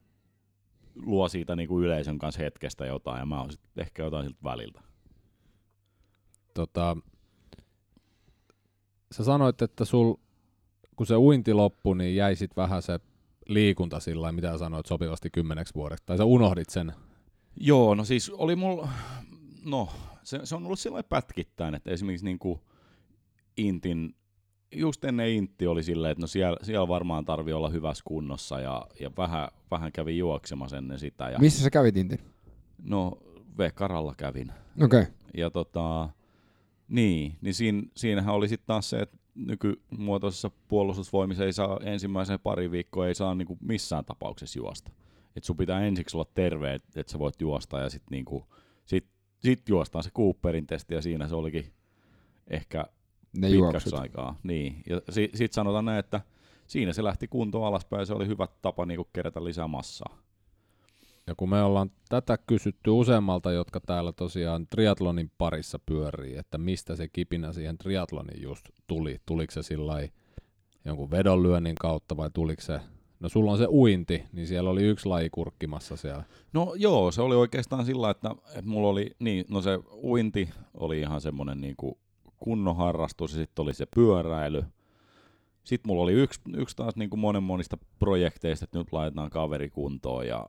luo 0.95 1.29
siitä 1.29 1.57
niinku 1.57 1.81
yleisön 1.81 2.19
kanssa 2.19 2.43
hetkestä 2.43 2.87
jotain, 2.87 3.19
ja 3.19 3.27
mä 3.27 3.41
oon 3.41 3.53
sitten 3.53 3.83
ehkä 3.83 4.03
jotain 4.03 4.25
siltä 4.25 4.43
väliltä. 4.45 4.81
Tota, 6.55 6.97
sä 9.13 9.25
sanoit, 9.25 9.63
että 9.63 9.85
sul 9.85 10.15
kun 10.97 11.07
se 11.07 11.17
uinti 11.17 11.53
loppui, 11.53 11.97
niin 11.97 12.17
jäi 12.17 12.37
sit 12.37 12.57
vähän 12.57 12.83
se 12.83 13.01
liikunta 13.49 14.01
sillä 14.01 14.33
mitä 14.33 14.59
sanoit 14.59 14.87
sopivasti 14.87 15.31
kymmeneksi 15.31 15.75
vuodeksi, 15.75 16.05
tai 16.07 16.19
sä 16.19 16.25
unohdit 16.25 16.71
sen? 16.71 16.93
Joo, 17.57 17.95
no 17.95 18.05
siis 18.05 18.31
oli 18.31 18.57
mulla, 18.57 18.89
no 19.65 19.89
se, 20.23 20.41
se 20.45 20.57
on 20.57 20.67
ollut 20.67 20.79
sellainen 20.79 21.09
pätkittäin, 21.09 21.75
että 21.75 21.91
esimerkiksi 21.91 22.25
niin 22.25 22.39
kuin 22.39 22.61
Intin, 23.57 24.15
just 24.75 25.05
ennen 25.05 25.29
Intti 25.29 25.67
oli 25.67 25.83
silleen, 25.83 26.13
että 26.13 26.23
no 26.23 26.27
siellä, 26.27 26.57
siellä 26.63 26.89
varmaan 26.89 27.25
tarvii 27.25 27.55
olla 27.55 27.69
hyvässä 27.69 28.03
kunnossa 28.07 28.61
ja, 28.61 28.87
ja 29.01 29.11
vähän, 29.17 29.49
vähän 29.71 29.93
kävin 29.93 30.19
juoksemassa 30.19 30.77
ennen 30.77 30.99
sitä. 30.99 31.31
Ja, 31.31 31.39
Missä 31.39 31.63
sä 31.63 31.71
kävit 31.71 31.97
Intin? 31.97 32.19
No 32.83 33.19
V-karalla 33.59 34.15
kävin. 34.17 34.53
Okei. 34.83 35.01
Okay. 35.01 35.13
Ja 35.37 35.51
tota, 35.51 36.09
niin, 36.89 37.37
niin 37.41 37.55
siinä, 37.55 37.83
siinähän 37.97 38.35
oli 38.35 38.49
sitten 38.49 38.67
taas 38.67 38.91
se, 38.91 38.99
että 39.01 39.19
nykymuotoisessa 39.35 40.51
puolustusvoimissa 40.69 41.45
ei 41.45 41.53
saa 41.53 41.81
ensimmäisen 41.83 42.41
pari 42.41 42.71
viikkoa 42.71 43.09
ei 43.09 43.15
saa 43.15 43.35
niinku 43.35 43.59
missään 43.61 44.05
tapauksessa 44.05 44.59
juosta. 44.59 44.93
Et 45.37 45.45
sun 45.45 45.57
pitää 45.57 45.81
ensiksi 45.81 46.17
olla 46.17 46.31
terve, 46.35 46.75
että 46.75 47.01
et 47.01 47.09
sä 47.09 47.19
voit 47.19 47.41
juosta 47.41 47.81
ja 47.81 47.91
sitten 47.91 48.11
niinku, 48.11 48.47
sit, 48.85 49.07
sit 49.39 49.69
juostaan 49.69 50.05
se 50.05 50.11
Cooperin 50.11 50.67
testi 50.67 50.95
ja 50.95 51.03
siinä 51.03 51.29
se 51.29 51.35
olikin 51.35 51.73
ehkä 52.51 52.85
ne 53.39 53.49
pitkäksi 53.51 53.97
aikaa. 53.97 54.39
Niin. 54.43 54.83
Ja 54.89 55.01
si, 55.11 55.31
sitten 55.35 55.55
sanotaan 55.55 55.85
näin, 55.85 55.99
että 55.99 56.21
siinä 56.67 56.93
se 56.93 57.05
lähti 57.05 57.29
kunto 57.29 57.65
alaspäin 57.65 58.01
ja 58.01 58.07
se 58.07 58.15
oli 58.15 58.27
hyvä 58.27 58.49
tapa 58.63 58.87
niinku 58.87 59.09
kerätä 59.13 59.45
lisää 59.45 59.69
massaa. 59.69 60.19
Ja 61.33 61.37
kun 61.37 61.51
me 61.51 61.63
ollaan 61.63 61.91
tätä 62.09 62.39
kysytty 62.47 62.91
useammalta, 62.91 63.53
jotka 63.53 63.81
täällä 63.81 64.13
tosiaan 64.13 64.67
triatlonin 64.67 65.31
parissa 65.39 65.79
pyörii, 65.87 66.37
että 66.37 66.59
mistä 66.59 66.97
se 66.97 67.09
kipinä 67.09 67.53
siihen 67.53 67.79
triatlonin 67.79 68.43
just 68.43 68.69
tuli. 68.87 69.21
Tuliko 69.27 69.51
se 69.51 69.63
sillä 69.63 70.09
jonkun 70.85 71.11
vedonlyönnin 71.11 71.75
kautta 71.75 72.17
vai 72.17 72.31
tuliko 72.35 72.63
se 72.63 72.81
No 73.21 73.29
sulla 73.29 73.53
on 73.53 73.59
se 73.59 73.67
uinti, 73.71 74.25
niin 74.33 74.47
siellä 74.47 74.71
oli 74.71 74.83
yksi 74.83 75.07
laji 75.07 75.31
kurkkimassa 75.31 75.97
siellä. 75.97 76.25
No 76.53 76.75
joo, 76.77 77.11
se 77.11 77.23
oli 77.23 77.35
oikeastaan 77.35 77.85
sillä, 77.85 78.11
että, 78.11 78.31
että 78.49 78.71
mulla 78.71 78.89
oli, 78.89 79.11
niin, 79.19 79.45
no 79.49 79.61
se 79.61 79.79
uinti 80.03 80.49
oli 80.75 81.01
ihan 81.01 81.21
semmoinen 81.21 81.61
niin 81.61 81.75
kuin 81.77 81.95
kunnon 82.37 82.77
harrastus 82.77 83.33
ja 83.33 83.37
sitten 83.37 83.63
oli 83.63 83.75
se 83.75 83.87
pyöräily. 83.95 84.65
Sitten 85.65 85.89
mulla 85.89 86.03
oli 86.03 86.13
yksi, 86.13 86.41
yksi 86.57 86.77
taas 86.77 86.97
niin 86.97 87.11
kuin 87.11 87.21
monen 87.21 87.43
monista 87.43 87.79
projekteista, 87.99 88.65
että 88.65 88.79
nyt 88.79 88.93
laitetaan 88.93 89.31
kaveri 89.31 89.71
kuntoon 89.71 90.27
ja 90.27 90.49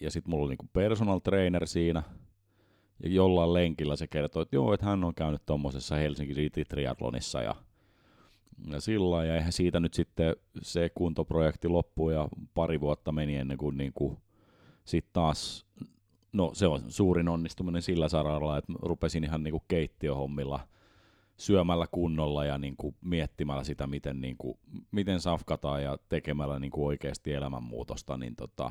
ja 0.00 0.10
sitten 0.10 0.30
mulla 0.30 0.44
oli 0.44 0.50
niinku 0.50 0.68
personal 0.72 1.18
trainer 1.18 1.66
siinä, 1.66 2.02
ja 3.02 3.08
jollain 3.08 3.52
lenkillä 3.52 3.96
se 3.96 4.06
kertoi, 4.06 4.42
että 4.42 4.56
joo, 4.56 4.74
että 4.74 4.86
hän 4.86 5.04
on 5.04 5.14
käynyt 5.14 5.46
tuommoisessa 5.46 5.96
Helsinki 5.96 6.34
City 6.34 6.64
triathlonissa 6.64 7.42
ja, 7.42 7.54
ja 8.70 8.80
sillä 8.80 9.24
ja 9.24 9.34
eihän 9.34 9.52
siitä 9.52 9.80
nyt 9.80 9.94
sitten 9.94 10.36
se 10.62 10.90
kuntoprojekti 10.94 11.68
loppui 11.68 12.14
ja 12.14 12.28
pari 12.54 12.80
vuotta 12.80 13.12
meni 13.12 13.36
ennen 13.36 13.58
kuin 13.58 13.76
niinku 13.76 14.18
sitten 14.84 15.12
taas, 15.12 15.66
no 16.32 16.50
se 16.54 16.66
on 16.66 16.80
suurin 16.88 17.28
onnistuminen 17.28 17.82
sillä 17.82 18.08
saralla, 18.08 18.58
että 18.58 18.72
rupesin 18.82 19.24
ihan 19.24 19.42
niinku 19.42 19.62
keittiöhommilla 19.68 20.60
syömällä 21.36 21.86
kunnolla 21.92 22.44
ja 22.44 22.58
niin 22.58 22.76
miettimällä 23.00 23.64
sitä, 23.64 23.86
miten, 23.86 24.20
niin 24.20 24.36
miten 24.90 25.20
safkataan 25.20 25.82
ja 25.82 25.98
tekemällä 26.08 26.58
niin 26.58 26.72
oikeasti 26.76 27.32
elämänmuutosta, 27.32 28.16
niin, 28.16 28.36
tota, 28.36 28.70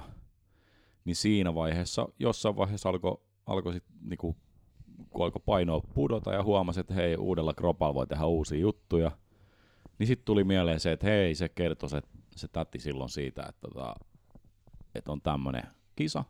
niin 1.06 1.16
siinä 1.16 1.56
vaiheessa, 1.56 2.08
jossain 2.20 2.56
vaiheessa 2.56 2.90
alkoi 2.90 3.22
alko 3.46 3.72
sit, 3.72 3.84
niin 4.02 4.18
kuin, 4.18 4.36
kun 5.10 5.26
alkoi 5.26 5.42
painoa 5.46 5.82
pudota 5.94 6.34
ja 6.34 6.44
huomasi, 6.44 6.80
että 6.80 6.94
hei, 6.94 7.16
uudella 7.16 7.54
kropalla 7.54 7.94
voi 7.94 8.08
tehdä 8.08 8.26
uusia 8.26 8.60
juttuja, 8.60 9.12
niin 10.00 10.08
sitten 10.08 10.26
tuli 10.26 10.44
mieleen 10.44 10.80
se, 10.80 10.92
että 10.92 11.08
hei, 11.08 11.36
se 11.36 11.50
kertoi 11.50 11.90
se, 11.90 12.02
se 12.36 12.48
tätti 12.48 12.80
silloin 12.80 13.10
siitä, 13.10 13.42
että, 13.50 13.68
tota, 13.68 13.96
että 14.96 15.12
on 15.12 15.22
tämmöinen 15.22 15.64
kisa, 15.96 16.24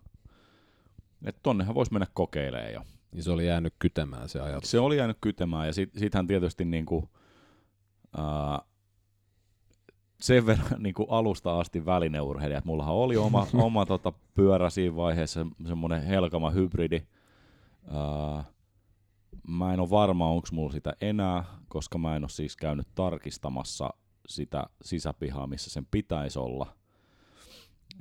että 1.26 1.40
tonnehan 1.44 1.76
voisi 1.76 1.94
mennä 1.94 2.08
kokeilemaan. 2.14 2.74
Ja 2.74 2.86
Niin 3.12 3.24
se 3.24 3.32
oli 3.32 3.48
jäänyt 3.48 3.74
kytemään 3.80 4.30
se 4.30 4.40
ajatus. 4.40 4.72
se 4.72 4.80
oli 4.80 4.98
jäänyt 4.98 5.18
kytemään 5.22 5.68
ja 5.68 5.74
sit, 5.74 5.90
sittenhän 5.98 6.28
tietysti 6.28 6.66
niinku, 6.66 7.10
ää, 8.18 8.60
sen 10.22 10.46
verran 10.46 10.84
niinku 10.84 11.06
alusta 11.10 11.60
asti 11.60 11.86
välineurheilija, 11.86 12.58
että 12.58 12.68
mullahan 12.68 12.96
oli 12.96 13.18
oma, 13.18 13.48
oma 13.68 13.86
tota, 13.86 14.14
pyörä 14.34 14.70
siinä 14.70 14.96
vaiheessa, 14.96 15.46
semmoinen 15.68 16.04
Helkama 16.04 16.50
hybridi. 16.50 17.02
Ää, 17.88 18.44
mä 19.48 19.74
en 19.74 19.80
ole 19.80 19.90
varma, 19.90 20.30
onko 20.30 20.48
mulla 20.52 20.72
sitä 20.72 20.94
enää, 21.02 21.44
koska 21.68 21.98
mä 21.98 22.16
en 22.16 22.24
ole 22.24 22.30
siis 22.30 22.56
käynyt 22.56 22.88
tarkistamassa 22.96 23.90
sitä 24.28 24.64
sisäpihaa, 24.82 25.48
missä 25.48 25.70
sen 25.70 25.88
pitäisi 25.92 26.40
olla. 26.40 26.68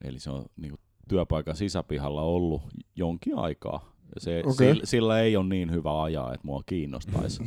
Eli 0.04 0.18
se 0.18 0.30
on 0.30 0.44
niinku 0.56 0.78
työpaikan 1.08 1.56
sisäpihalla 1.56 2.22
ollut 2.22 2.62
jonkin 2.96 3.38
aikaa. 3.38 3.92
Se, 4.18 4.42
Okei. 4.46 4.54
sillä, 4.54 4.86
sillä 4.86 5.20
ei 5.20 5.36
ole 5.36 5.46
niin 5.46 5.70
hyvä 5.70 6.02
ajaa, 6.02 6.34
että 6.34 6.46
mua 6.46 6.62
kiinnostaisi. 6.66 7.42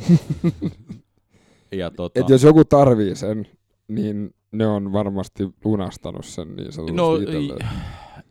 ja 1.71 1.91
tota, 1.91 2.19
Et 2.19 2.30
jos 2.30 2.43
joku 2.43 2.65
tarvii 2.65 3.15
sen, 3.15 3.47
niin 3.95 4.35
ne 4.51 4.67
on 4.67 4.93
varmasti 4.93 5.49
lunastanut 5.65 6.25
sen 6.25 6.55
niin 6.55 6.71
sanotusti 6.71 6.97
no, 6.97 7.15
itselleen. 7.15 7.69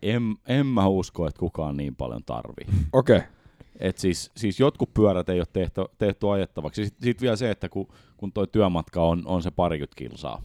en, 0.03 0.23
en 0.49 0.67
mä 0.67 0.87
usko, 0.87 1.27
että 1.27 1.39
kukaan 1.39 1.77
niin 1.77 1.97
paljon 1.97 2.25
tarvii. 2.25 2.67
Okei, 2.93 3.17
okay. 3.17 3.29
Et 3.81 3.99
siis, 3.99 4.31
siis 4.37 4.61
jotkut 4.61 4.95
pyörät 4.95 5.29
ei 5.29 5.41
ole 5.41 5.47
tehty, 5.53 5.81
tehty 5.99 6.31
ajettavaksi. 6.31 6.85
Sitten 6.85 7.05
sit 7.05 7.23
vielä 7.23 7.37
se, 7.37 7.51
että 7.51 7.69
kun, 7.69 7.89
kun 8.17 8.33
toi 8.33 8.47
työmatka 8.47 9.03
on, 9.03 9.23
on 9.27 9.43
se 9.43 9.51
parikymmentä 9.51 9.97
kilsaa, 9.97 10.43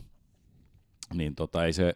niin 1.14 1.36
tota, 1.36 1.66
ei 1.66 1.74
se 1.74 1.94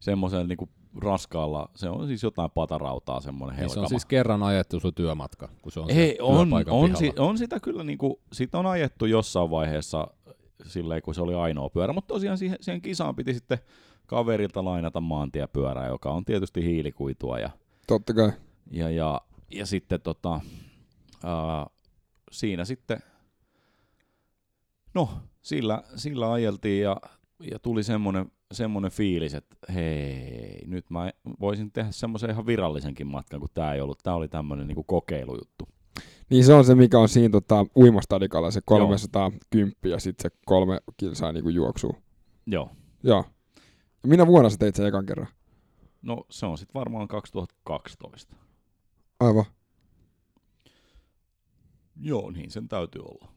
semmoisen 0.00 0.48
niinku 0.48 0.68
raskaalla, 0.98 1.68
se 1.76 1.88
on 1.88 2.06
siis 2.06 2.22
jotain 2.22 2.50
patarautaa 2.50 3.20
semmoinen 3.20 3.56
Niin 3.56 3.60
helkama. 3.60 3.74
se 3.74 3.80
on 3.80 3.88
siis 3.88 4.04
kerran 4.04 4.42
ajettu 4.42 4.80
sun 4.80 4.94
työmatka, 4.94 5.48
kun 5.62 5.72
se 5.72 5.80
on 5.80 5.90
Ei, 5.90 6.14
se 6.16 6.22
on, 6.22 6.52
on, 6.70 6.96
si, 6.96 7.12
on, 7.18 7.38
sitä 7.38 7.60
kyllä 7.60 7.84
niinku, 7.84 8.20
sitä 8.32 8.58
on 8.58 8.66
ajettu 8.66 9.06
jossain 9.06 9.50
vaiheessa 9.50 10.08
silleen, 10.66 11.02
kun 11.02 11.14
se 11.14 11.22
oli 11.22 11.34
ainoa 11.34 11.68
pyörä, 11.68 11.92
mutta 11.92 12.14
tosiaan 12.14 12.38
siihen, 12.38 12.58
siihen 12.60 12.82
kisaan 12.82 13.16
piti 13.16 13.34
sitten 13.34 13.58
kaverilta 14.06 14.64
lainata 14.64 15.00
maantiepyörää, 15.00 15.86
joka 15.86 16.12
on 16.12 16.24
tietysti 16.24 16.64
hiilikuitua 16.64 17.38
ja, 17.38 17.50
totta 17.86 18.14
kai. 18.14 18.32
ja, 18.70 18.90
ja, 18.90 19.20
ja 19.50 19.66
sitten 19.66 20.00
tota, 20.00 20.40
ää, 21.24 21.66
siinä 22.32 22.64
sitten, 22.64 22.98
no 24.94 25.08
sillä, 25.42 25.82
sillä 25.96 26.32
ajeltiin 26.32 26.82
ja, 26.82 26.96
ja 27.50 27.58
tuli 27.58 27.82
semmoinen, 27.82 28.32
semmoinen 28.52 28.90
fiilis, 28.90 29.34
että 29.34 29.56
hei, 29.74 30.58
nyt 30.66 30.90
mä 30.90 31.12
voisin 31.40 31.72
tehdä 31.72 31.90
semmoisen 31.92 32.30
ihan 32.30 32.46
virallisenkin 32.46 33.06
matkan, 33.06 33.40
kun 33.40 33.48
tämä 33.54 33.74
ei 33.74 33.80
ollut. 33.80 33.98
Tämä 34.02 34.16
oli 34.16 34.28
tämmöinen 34.28 34.66
niinku 34.66 34.84
kokeilujuttu. 34.84 35.68
Niin 36.30 36.44
se 36.44 36.54
on 36.54 36.64
se, 36.64 36.74
mikä 36.74 36.98
on 36.98 37.08
siinä 37.08 37.32
tota, 37.32 37.66
uimastadikalla, 37.76 38.50
se 38.50 38.60
310 38.64 39.74
ja 39.84 39.98
sitten 40.00 40.30
se 40.30 40.36
kolme 40.46 40.80
kilsaa 40.96 41.32
niinku 41.32 41.48
juoksuu. 41.48 41.96
Joo. 42.46 42.70
Joo. 43.02 43.24
Minä 44.06 44.26
vuonna 44.26 44.50
sä 44.50 44.56
teit 44.58 44.74
sen 44.74 44.86
ekan 44.86 45.06
kerran? 45.06 45.26
No 46.02 46.24
se 46.30 46.46
on 46.46 46.58
sitten 46.58 46.74
varmaan 46.80 47.08
2012. 47.08 48.36
Aivan. 49.20 49.44
Joo, 51.96 52.30
niin 52.30 52.50
sen 52.50 52.68
täytyy 52.68 53.02
olla. 53.02 53.28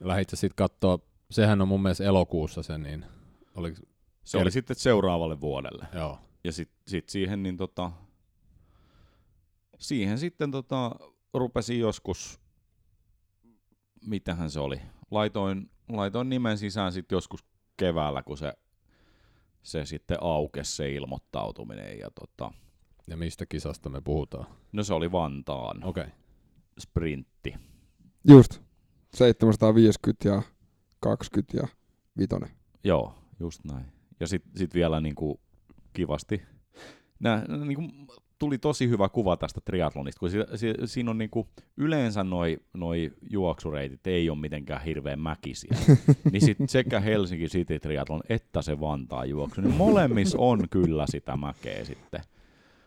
Lähit 0.00 0.30
sä 0.30 0.36
sit 0.36 0.52
kattoo, 0.54 0.98
sehän 1.30 1.62
on 1.62 1.68
mun 1.68 1.82
mielestä 1.82 2.04
elokuussa 2.04 2.62
se, 2.62 2.78
niin 2.78 3.04
oliko, 3.54 3.78
Se 4.24 4.38
oli 4.38 4.50
sitten 4.50 4.76
seuraavalle 4.76 5.40
vuodelle. 5.40 5.86
joo. 5.94 6.18
Ja 6.44 6.52
sitten 6.52 6.78
sit 6.88 7.08
siihen, 7.08 7.42
niin 7.42 7.56
tota, 7.56 7.92
siihen 9.78 10.18
sitten 10.18 10.50
tota, 10.50 10.90
rupesin 11.38 11.80
joskus, 11.80 12.40
mitähän 14.06 14.50
se 14.50 14.60
oli, 14.60 14.80
laitoin, 15.10 15.70
laitoin 15.88 16.28
nimen 16.28 16.58
sisään 16.58 16.92
sitten 16.92 17.16
joskus 17.16 17.44
keväällä, 17.76 18.22
kun 18.22 18.38
se, 18.38 18.52
se 19.62 19.84
sitten 19.84 20.18
aukesi 20.20 20.76
se 20.76 20.92
ilmoittautuminen. 20.92 21.98
Ja 21.98 22.10
tota, 22.10 22.52
Ja 23.06 23.16
mistä 23.16 23.46
kisasta 23.46 23.88
me 23.88 24.00
puhutaan? 24.00 24.46
no 24.72 24.82
se 24.82 24.94
oli 24.94 25.12
Vantaan 25.12 25.84
Okei. 25.84 26.04
Okay. 26.04 26.16
sprintti. 26.80 27.54
Just. 28.28 28.60
750 29.14 30.28
ja 30.28 30.42
20 31.00 31.56
ja 31.56 31.68
vitonen. 32.18 32.50
Joo, 32.84 33.14
just 33.40 33.60
näin. 33.64 33.84
Ja 34.20 34.26
sitten 34.26 34.52
sit 34.56 34.74
vielä 34.74 35.00
niinku 35.00 35.40
kivasti. 35.92 36.42
Nää, 37.20 37.44
niinku, 37.48 37.82
tuli 38.38 38.58
tosi 38.58 38.88
hyvä 38.88 39.08
kuva 39.08 39.36
tästä 39.36 39.60
triatlonista, 39.64 40.20
kun 40.20 40.30
si, 40.30 40.38
si, 40.54 40.74
siinä 40.84 41.10
on 41.10 41.18
niinku, 41.18 41.48
yleensä 41.76 42.24
noi, 42.24 42.58
noi 42.74 43.12
juoksureitit 43.30 44.06
ei 44.06 44.30
ole 44.30 44.38
mitenkään 44.38 44.82
hirveän 44.82 45.20
mäkisiä. 45.20 45.76
niin 46.32 46.40
sit 46.40 46.58
sekä 46.68 47.00
Helsinki 47.00 47.46
City 47.46 47.78
Triathlon 47.78 48.20
että 48.28 48.62
se 48.62 48.80
Vantaa 48.80 49.24
juoksu, 49.24 49.60
niin 49.60 49.74
molemmissa 49.74 50.38
on 50.38 50.68
kyllä 50.70 51.06
sitä 51.06 51.36
mäkeä 51.36 51.84
sitten. 51.84 52.20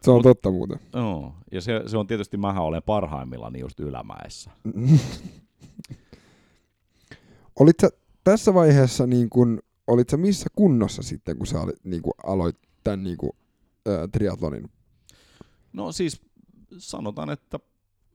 Se 0.02 0.12
on 0.12 0.18
Mut- 0.18 0.24
totta 0.24 0.52
muuten. 0.52 0.80
Joo, 0.94 1.34
ja 1.52 1.62
se, 1.62 1.82
se 1.88 1.98
on 1.98 2.08
tietysti, 2.08 2.38
mähän 2.38 2.64
olen 2.64 2.84
parhaimmillani 2.84 3.60
just 3.60 3.80
ylämäessä. 3.80 4.52
Olit 7.60 7.76
sä 7.82 7.90
tässä 8.24 8.54
vaiheessa 8.54 9.08
niin 9.08 9.30
kun, 9.30 9.60
olit 9.88 10.10
sä 10.10 10.18
missä 10.18 10.50
kunnossa 10.56 11.02
sitten, 11.02 11.38
kun 11.38 11.48
sä 11.48 11.62
olit, 11.62 11.86
niin 11.86 12.02
kun 12.02 12.14
aloit 12.24 12.56
tämän 12.84 13.04
niin 13.04 13.18
kun, 13.18 13.36
ää, 13.86 14.08
triathlonin? 14.08 14.70
No 15.74 15.92
siis 15.92 16.22
sanotaan, 16.78 17.30
että, 17.30 17.60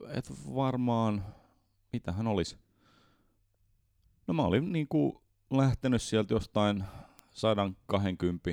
että 0.08 0.34
varmaan, 0.54 1.24
mitä 1.92 2.12
hän 2.12 2.26
olisi. 2.26 2.56
No 4.26 4.34
mä 4.34 4.42
olin 4.42 4.72
niinku 4.72 5.22
lähtenyt 5.50 6.02
sieltä 6.02 6.34
jostain 6.34 6.84
120 7.30 8.50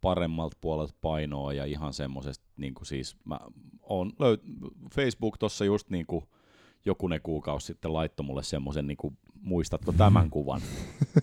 paremmalta 0.00 0.56
puolelta 0.60 0.94
painoa 1.00 1.52
ja 1.52 1.64
ihan 1.64 1.92
semmosesta, 1.92 2.44
niinku 2.56 2.84
siis 2.84 3.16
mä 3.24 3.38
oon 3.82 4.12
löy- 4.12 4.70
Facebook 4.94 5.38
tossa 5.38 5.64
just 5.64 5.90
niinku 5.90 6.28
jokunen 6.84 7.20
kuukausi 7.22 7.66
sitten 7.66 7.92
laittoi 7.92 8.26
mulle 8.26 8.42
semmoisen, 8.42 8.86
niinku, 8.86 9.16
muistatko 9.40 9.92
tämän 9.92 10.30
kuvan? 10.34 10.60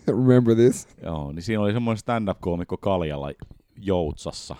Remember 0.07 0.55
this? 0.55 0.87
Joo, 1.03 1.31
niin 1.31 1.43
siinä 1.43 1.61
oli 1.61 1.73
semmoinen 1.73 1.97
stand-up-koomikko 1.97 2.77
Kaljalla 2.77 3.31
Joutsassa 3.77 4.55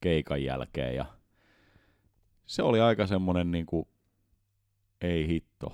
keikan 0.00 0.42
jälkeen 0.44 0.96
ja 0.96 1.04
se 2.46 2.62
oli 2.62 2.80
aika 2.80 3.06
semmoinen 3.06 3.50
niinku, 3.50 3.88
ei 5.00 5.28
hitto, 5.28 5.72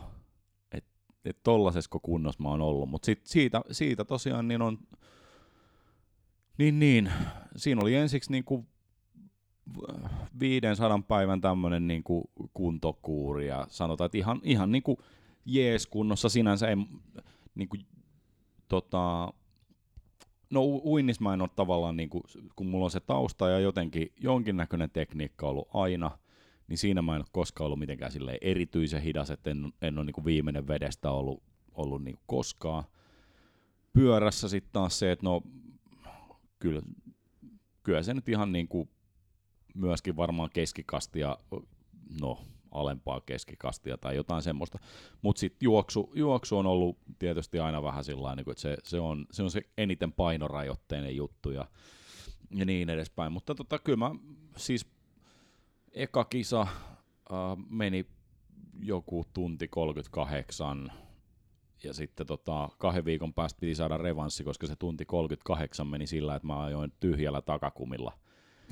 että 0.73 0.91
et 1.25 1.39
tollasesko 1.43 2.01
kunnossa 2.01 2.43
mä 2.43 2.49
oon 2.49 2.61
ollut, 2.61 2.91
mutta 2.91 3.13
siitä, 3.25 3.61
siitä 3.71 4.05
tosiaan 4.05 4.49
niin 4.49 4.63
on, 4.63 4.79
niin 6.59 6.79
niin, 6.79 7.13
siinä 7.57 7.81
oli 7.81 7.95
ensiksi 7.95 8.33
niinku 8.33 8.67
500 10.41 11.03
päivän 11.09 11.41
tämmönen 11.41 11.87
niinku 11.87 12.31
kuntokuuri 12.55 13.47
ja 13.47 13.67
sanotaan, 13.69 14.07
että 14.07 14.19
ihan, 14.19 14.41
ihan 14.43 14.73
niinku 14.73 14.99
jees 15.45 15.87
kunnossa 15.87 16.29
sinänsä. 16.29 16.69
Ei 16.69 16.77
niinku, 17.55 17.77
tota, 18.69 19.33
no 20.51 20.65
uinnissa 20.65 21.23
mä 21.23 21.35
en 21.35 21.41
ole 21.41 21.51
tavallaan, 21.57 21.97
niin 21.97 22.09
kuin, 22.11 22.25
kun 22.57 22.67
mulla 22.67 22.85
on 22.85 22.91
se 22.91 23.01
tausta 23.01 23.49
ja 23.49 23.59
jotenkin 23.59 24.13
jonkinnäköinen 24.21 24.91
tekniikka 24.91 25.49
ollut 25.49 25.69
aina, 25.75 26.19
niin 26.69 26.79
siinä 26.79 27.03
mä 27.03 27.15
en 27.15 27.21
ole 27.21 27.27
koskaan 27.33 27.67
ollut 27.67 27.79
mitenkään 27.79 28.13
erityisen 28.41 29.03
hidas, 29.03 29.31
että 29.31 29.51
en, 29.51 29.73
en 29.83 29.99
ole 29.99 30.05
niin 30.07 30.25
viimeinen 30.25 30.69
vedestä 30.69 31.11
ollut, 31.11 31.43
ollut 31.73 32.05
niin 32.05 32.19
koskaan. 32.27 32.85
Pyörässä 33.93 34.49
sitten 34.49 34.73
taas 34.73 34.99
se, 34.99 35.13
että 35.13 35.27
no 35.27 35.43
kyllä, 36.59 36.83
kyllä 37.83 38.03
se 38.03 38.15
nyt 38.15 38.29
ihan 38.29 38.53
niin 38.53 38.69
kuin 38.69 38.91
myöskin 39.75 40.17
varmaan 40.17 40.51
keskikastia, 40.53 41.39
no 42.21 42.39
alempaa 42.71 43.21
keskikastia 43.21 43.99
tai 43.99 44.17
jotain 44.17 44.43
semmoista. 44.43 44.79
Mutta 45.23 45.41
sitten 45.41 45.59
juoksu, 45.61 46.13
juoksu 46.15 46.59
on 46.59 46.67
ollut 46.67 46.99
tietysti 47.19 47.59
aina 47.59 47.83
vähän 47.83 48.05
sillä 48.05 48.37
niin 48.37 48.51
että 48.51 48.61
se, 48.61 48.77
se, 48.85 49.01
on, 49.01 49.27
se 49.31 49.43
on 49.43 49.51
se 49.51 49.63
eniten 49.79 50.13
painorajoitteinen 50.13 51.17
juttu 51.17 51.51
ja, 51.51 51.69
ja 52.51 52.65
niin 52.65 52.91
edespäin. 52.91 53.33
Mutta 53.33 53.55
tota, 53.55 53.79
kyllä 53.79 53.97
mä 53.97 54.11
siis 54.57 54.87
eka 55.93 56.25
kisa 56.25 56.61
äh, 56.61 56.69
meni 57.71 58.07
joku 58.83 59.25
tunti 59.35 59.69
38 59.69 60.93
ja 61.85 61.93
sitten 61.95 62.27
tota, 62.27 62.69
kahden 62.79 63.05
viikon 63.05 63.35
päästä 63.35 63.61
piti 63.61 63.75
saada 63.75 63.97
revanssi, 63.97 64.45
koska 64.45 64.67
se 64.67 64.77
tunti 64.77 65.05
38 65.05 65.87
meni 65.87 66.07
sillä, 66.07 66.37
että 66.37 66.47
mä 66.47 66.63
ajoin 66.65 66.93
tyhjällä 67.01 67.43
takakumilla. 67.43 68.19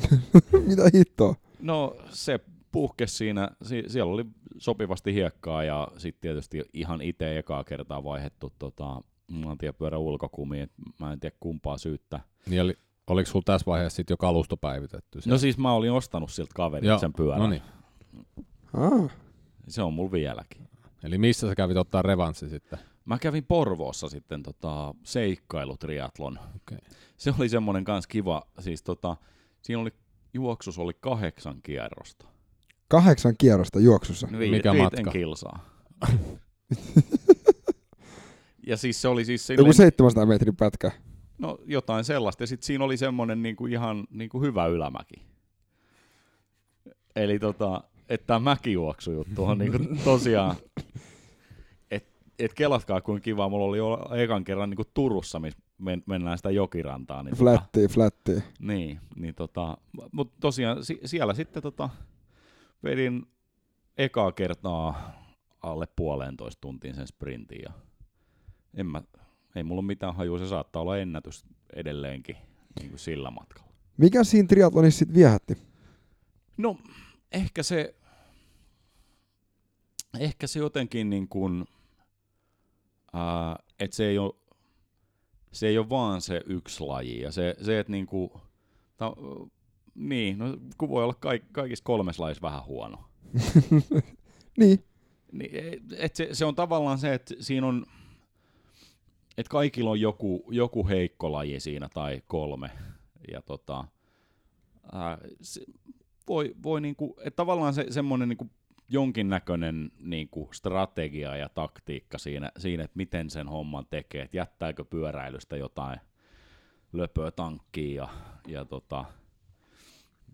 Mitä 0.69 0.83
hittoa? 0.95 1.35
No 1.61 1.97
se 2.11 2.41
puhkes 2.73 3.19
siinä, 3.19 3.51
si- 3.63 3.85
siellä 3.87 4.13
oli 4.13 4.25
sopivasti 4.59 5.15
hiekkaa 5.15 5.65
ja 5.65 5.89
sitten 5.97 6.21
tietysti 6.21 6.63
ihan 6.73 7.01
itse 7.03 7.39
ekaa 7.39 7.65
kertaa 7.65 8.05
vaihettu 8.05 8.53
tota, 8.59 9.01
maantiepyörän 9.29 10.01
ulkokumi, 10.01 10.61
että 10.61 10.83
mä 11.01 11.13
en 11.13 11.21
tiedä 11.21 11.37
kumpaa 11.41 11.79
syyttä. 11.79 12.21
Niin 12.49 12.63
oli, 12.63 12.75
oliko 13.15 13.31
sulla 13.31 13.43
tässä 13.47 13.67
vaiheessa 13.67 13.97
sitten 13.97 14.13
jo 14.13 14.17
kalusto 14.17 14.57
päivitetty? 14.57 15.19
No 15.27 15.39
siis 15.39 15.59
mä 15.59 15.73
olin 15.73 15.93
ostanut 15.93 16.31
siltä 16.33 16.53
kaverilta 16.55 16.89
Joo, 16.91 16.99
sen 16.99 17.13
pyörän. 17.13 17.39
no 17.39 17.47
niin. 17.47 17.63
Ah, 18.73 19.11
Se 19.69 19.83
on 19.83 19.93
mulla 19.95 20.13
vieläkin. 20.13 20.69
Eli 21.05 21.19
missä 21.19 21.49
sä 21.49 21.55
kävit 21.55 21.77
ottaa 21.77 22.03
revanssi 22.03 22.49
sitten? 22.49 22.79
Mä 23.05 23.19
kävin 23.19 23.45
Porvoossa 23.45 24.09
sitten 24.09 24.43
tota, 24.43 24.95
seikkailutriatlon. 25.05 26.39
Okei. 26.57 26.79
Se 27.17 27.35
oli 27.39 27.49
semmoinen 27.49 27.85
kans 27.85 28.07
kiva, 28.07 28.43
siis 28.61 28.83
tota, 28.83 29.17
siinä 29.63 29.81
oli 29.83 29.91
juoksus 30.35 30.79
oli 30.79 30.93
kahdeksan 31.01 31.63
kierrosta. 31.63 32.27
kahdeksan 32.89 33.35
kierrosta 33.39 33.81
juoksussa. 33.81 34.29
Vi- 34.39 34.51
Mikä 34.51 34.73
matka? 34.73 35.11
kilsaa. 35.11 35.65
ja 38.67 38.77
siis 38.77 39.03
se 39.03 39.09
oli 39.09 39.25
siis 39.25 39.51
Joku 39.51 39.59
silleen, 39.63 39.75
700 39.75 40.27
metrin 40.27 40.57
pätkä. 40.57 40.91
No 41.39 41.59
jotain 41.65 42.05
sellaista. 42.05 42.43
Ja 42.43 42.47
sitten 42.47 42.67
siinä 42.67 42.85
oli 42.85 42.97
semmoinen 42.97 43.43
niinku 43.43 43.67
ihan 43.67 44.05
niinku 44.11 44.43
hyvä 44.43 44.67
ylämäki. 44.67 45.23
Eli 47.17 47.39
tota, 47.39 47.85
että 48.09 48.27
tämä 48.27 48.39
mäkijuoksujuttu 48.41 49.45
on 49.45 49.59
niinku 49.59 49.79
tosiaan, 50.05 50.57
että 51.91 52.13
et 52.39 52.55
kelatkaa 52.55 53.01
kuinka 53.01 53.25
kiva. 53.25 53.49
Mulla 53.49 53.65
oli 53.65 53.79
jo 53.79 53.99
ekan 54.15 54.45
kerran 54.45 54.71
niinku 54.71 54.85
Turussa, 54.95 55.41
missä 55.41 55.59
men, 55.79 56.03
mennään 56.07 56.39
sitä 56.39 56.51
jokirantaa. 56.51 57.23
Niin, 57.23 57.37
tota, 57.37 57.43
Flättiin, 57.51 57.89
flättiin. 57.91 58.43
niin, 58.59 59.01
niin 59.17 59.35
tota, 59.35 59.79
mutta 60.13 60.37
tosiaan 60.41 60.85
si- 60.85 61.01
siellä 61.05 61.35
sitten 61.35 61.63
tota, 61.63 61.89
vedin 62.85 63.27
ekaa 63.99 64.33
kertaa 64.33 65.13
alle 65.63 65.87
puolentoista 65.97 66.61
tuntiin 66.61 66.95
sen 66.95 67.07
sprintin 67.07 67.61
ja 67.63 67.73
en 68.75 68.87
mä, 68.87 69.03
ei 69.57 69.65
mulla 69.65 69.81
ole 69.81 69.87
mitään 69.87 70.15
hajua, 70.15 70.39
se 70.39 70.49
saattaa 70.49 70.83
olla 70.83 70.99
ennätys 70.99 71.45
edelleenkin 71.77 72.37
niin 72.81 72.89
kuin 72.91 72.99
sillä 72.99 73.31
matkalla. 73.31 73.73
Mikä 73.97 74.25
siinä 74.25 74.49
triathlonissa 74.49 74.99
sitten 74.99 75.15
viehätti? 75.15 75.57
No, 76.57 76.79
ehkä 77.33 77.63
se, 77.63 77.95
ehkä 80.19 80.47
se 80.47 80.59
jotenkin 80.59 81.11
niin 81.11 81.29
kuin, 81.29 81.65
ää, 83.13 83.57
että 83.81 83.97
se 83.97 84.07
ei 84.07 84.19
ole, 84.19 84.33
se 85.53 85.67
ei 85.67 85.79
ole 85.79 85.89
vaan 85.89 86.21
se 86.21 86.43
yksi 86.47 86.81
laji. 86.85 87.21
Ja 87.21 87.33
se, 87.33 87.57
se 87.63 87.79
että 87.79 87.93
niin 87.93 88.07
kuin, 88.07 88.31
ta, 88.97 89.17
niin, 89.95 90.39
no, 90.39 90.57
kun 90.79 90.89
voi 90.89 91.05
olla 91.05 91.15
kaik, 91.15 91.45
kaikissa 91.53 91.85
kolmessa 91.85 92.23
lajissa 92.23 92.43
vähän 92.43 92.65
huono. 92.65 93.05
Niin, 94.59 94.85
Niin, 95.33 95.83
et 95.99 96.17
se, 96.17 96.29
se 96.33 96.45
on 96.45 96.55
tavallaan 96.55 96.99
se, 96.99 97.15
että 97.15 97.35
siinä 97.41 97.67
on, 97.67 97.87
että 99.39 99.51
kaikilla 99.51 99.91
on 99.91 100.01
joku, 100.01 100.45
joku 100.51 100.89
heikko 100.89 101.33
laji 101.33 101.61
siinä 101.61 101.89
tai 101.95 102.23
kolme. 102.27 102.71
Ja 103.33 103.43
tota, 103.43 103.85
ää, 104.93 105.19
se, 105.41 105.61
voi, 106.29 106.55
voi 106.63 106.81
niinku, 106.81 107.17
että 107.19 107.37
tavallaan 107.37 107.75
se, 107.75 107.87
semmoinen 107.91 108.29
niinku 108.29 108.51
jonkinnäköinen 108.89 109.91
niinku 109.99 110.49
strategia 110.53 111.37
ja 111.37 111.49
taktiikka 111.49 112.19
siinä, 112.19 112.53
siinä, 112.59 112.85
että 112.85 112.97
miten 112.97 113.31
sen 113.31 113.49
homman 113.49 113.87
tekee, 113.91 114.23
että 114.23 114.37
jättääkö 114.37 114.85
pyöräilystä 114.85 115.57
jotain 115.57 116.01
löpöä 116.93 117.31
tankkiin 117.31 117.95
ja, 117.95 118.09
ja, 118.49 118.65
tota, 118.65 119.05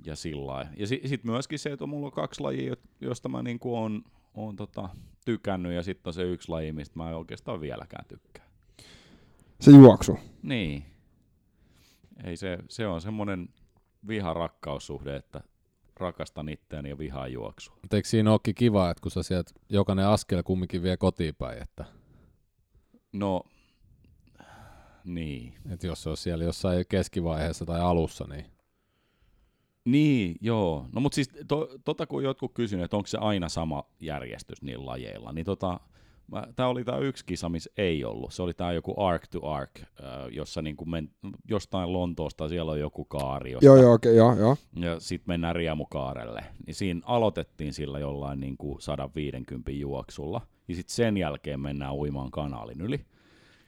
ja 0.07 0.17
sillä. 0.17 0.67
Ja 0.77 0.87
si, 0.87 1.01
sitten 1.05 1.31
myöskin 1.31 1.59
se, 1.59 1.73
että 1.73 1.87
mulla 1.87 2.07
on 2.07 2.13
kaksi 2.13 2.41
lajia, 2.41 2.69
jo- 2.69 2.77
josta 3.01 3.29
mä 3.29 3.43
niinku 3.43 3.77
on, 3.77 4.03
on 4.35 4.57
tota, 4.57 4.89
tykännyt, 5.25 5.73
ja 5.73 5.83
sitten 5.83 6.11
on 6.11 6.15
se 6.15 6.23
yksi 6.23 6.49
laji, 6.49 6.73
mistä 6.73 6.99
mä 6.99 7.11
en 7.11 7.17
oikeastaan 7.17 7.61
vieläkään 7.61 8.05
tykkää. 8.09 8.52
Se 9.63 9.71
juoksu. 9.71 10.19
Niin. 10.43 10.85
Ei 12.25 12.37
se, 12.37 12.59
se 12.69 12.87
on 12.87 13.01
semmoinen 13.01 13.49
viha-rakkaussuhde, 14.09 15.17
että 15.17 15.41
rakastan 15.97 16.49
itseäni 16.49 16.89
ja 16.89 16.99
vihaan 16.99 17.33
juoksua. 17.33 17.77
Mutta 17.83 17.97
eikö 17.97 18.09
siinä 18.09 18.31
olekin 18.31 18.55
kiva, 18.55 18.91
että 18.91 19.01
kun 19.03 19.11
sä 19.11 19.23
sieltä 19.23 19.53
jokainen 19.69 20.07
askel 20.07 20.43
kumminkin 20.43 20.83
vie 20.83 20.97
kotiin 20.97 21.35
päin, 21.35 21.63
että, 21.63 21.85
No, 23.13 23.43
niin. 25.05 25.55
että 25.71 25.87
jos 25.87 26.03
se 26.03 26.11
on 26.11 26.17
siellä 26.17 26.45
jossain 26.45 26.85
keskivaiheessa 26.89 27.67
tai 27.67 27.81
alussa, 27.81 28.25
niin 28.29 28.45
Niin, 29.85 30.37
joo. 30.41 30.87
No 30.93 31.01
mutta 31.01 31.15
siis 31.15 31.31
to, 31.49 31.69
tota 31.85 32.07
kun 32.07 32.25
jotkut 32.25 32.55
kysyneet, 32.55 32.85
että 32.85 32.97
onko 32.97 33.07
se 33.07 33.19
aina 33.19 33.49
sama 33.49 33.85
järjestys 34.01 34.63
niillä 34.63 34.87
lajeilla, 34.87 35.33
niin 35.33 35.45
tota, 35.45 35.81
tämä 36.57 36.69
oli 36.69 36.85
tämä 36.85 36.99
yksi 36.99 37.25
kisa, 37.27 37.49
missä 37.49 37.71
ei 37.77 38.05
ollut. 38.05 38.33
Se 38.33 38.43
oli 38.43 38.55
tämä 38.55 38.73
joku 38.73 39.01
Arc 39.01 39.29
to 39.31 39.47
Arc, 39.51 39.71
jossa 40.31 40.63
niinku 40.63 40.85
men, 40.85 41.11
jostain 41.49 41.93
Lontoosta 41.93 42.49
siellä 42.49 42.73
on 42.73 42.81
joku 42.81 43.05
kaari, 43.05 43.53
josta, 43.53 43.67
Joo, 43.67 43.77
joo, 43.77 43.93
okei, 43.93 44.17
joo, 44.17 44.37
joo. 44.37 44.57
ja 44.77 45.01
sitten 45.01 45.33
mennään 45.33 45.57
Riemukaarelle. 45.57 46.45
Niin 46.67 46.75
siinä 46.75 47.01
aloitettiin 47.05 47.73
sillä 47.73 47.99
jollain 47.99 48.41
niinku 48.41 48.77
150 48.81 49.71
juoksulla, 49.71 50.41
ja 50.69 50.75
sitten 50.75 50.95
sen 50.95 51.17
jälkeen 51.17 51.61
mennään 51.61 51.95
uimaan 51.95 52.31
kanaalin 52.31 52.81
yli. 52.81 53.05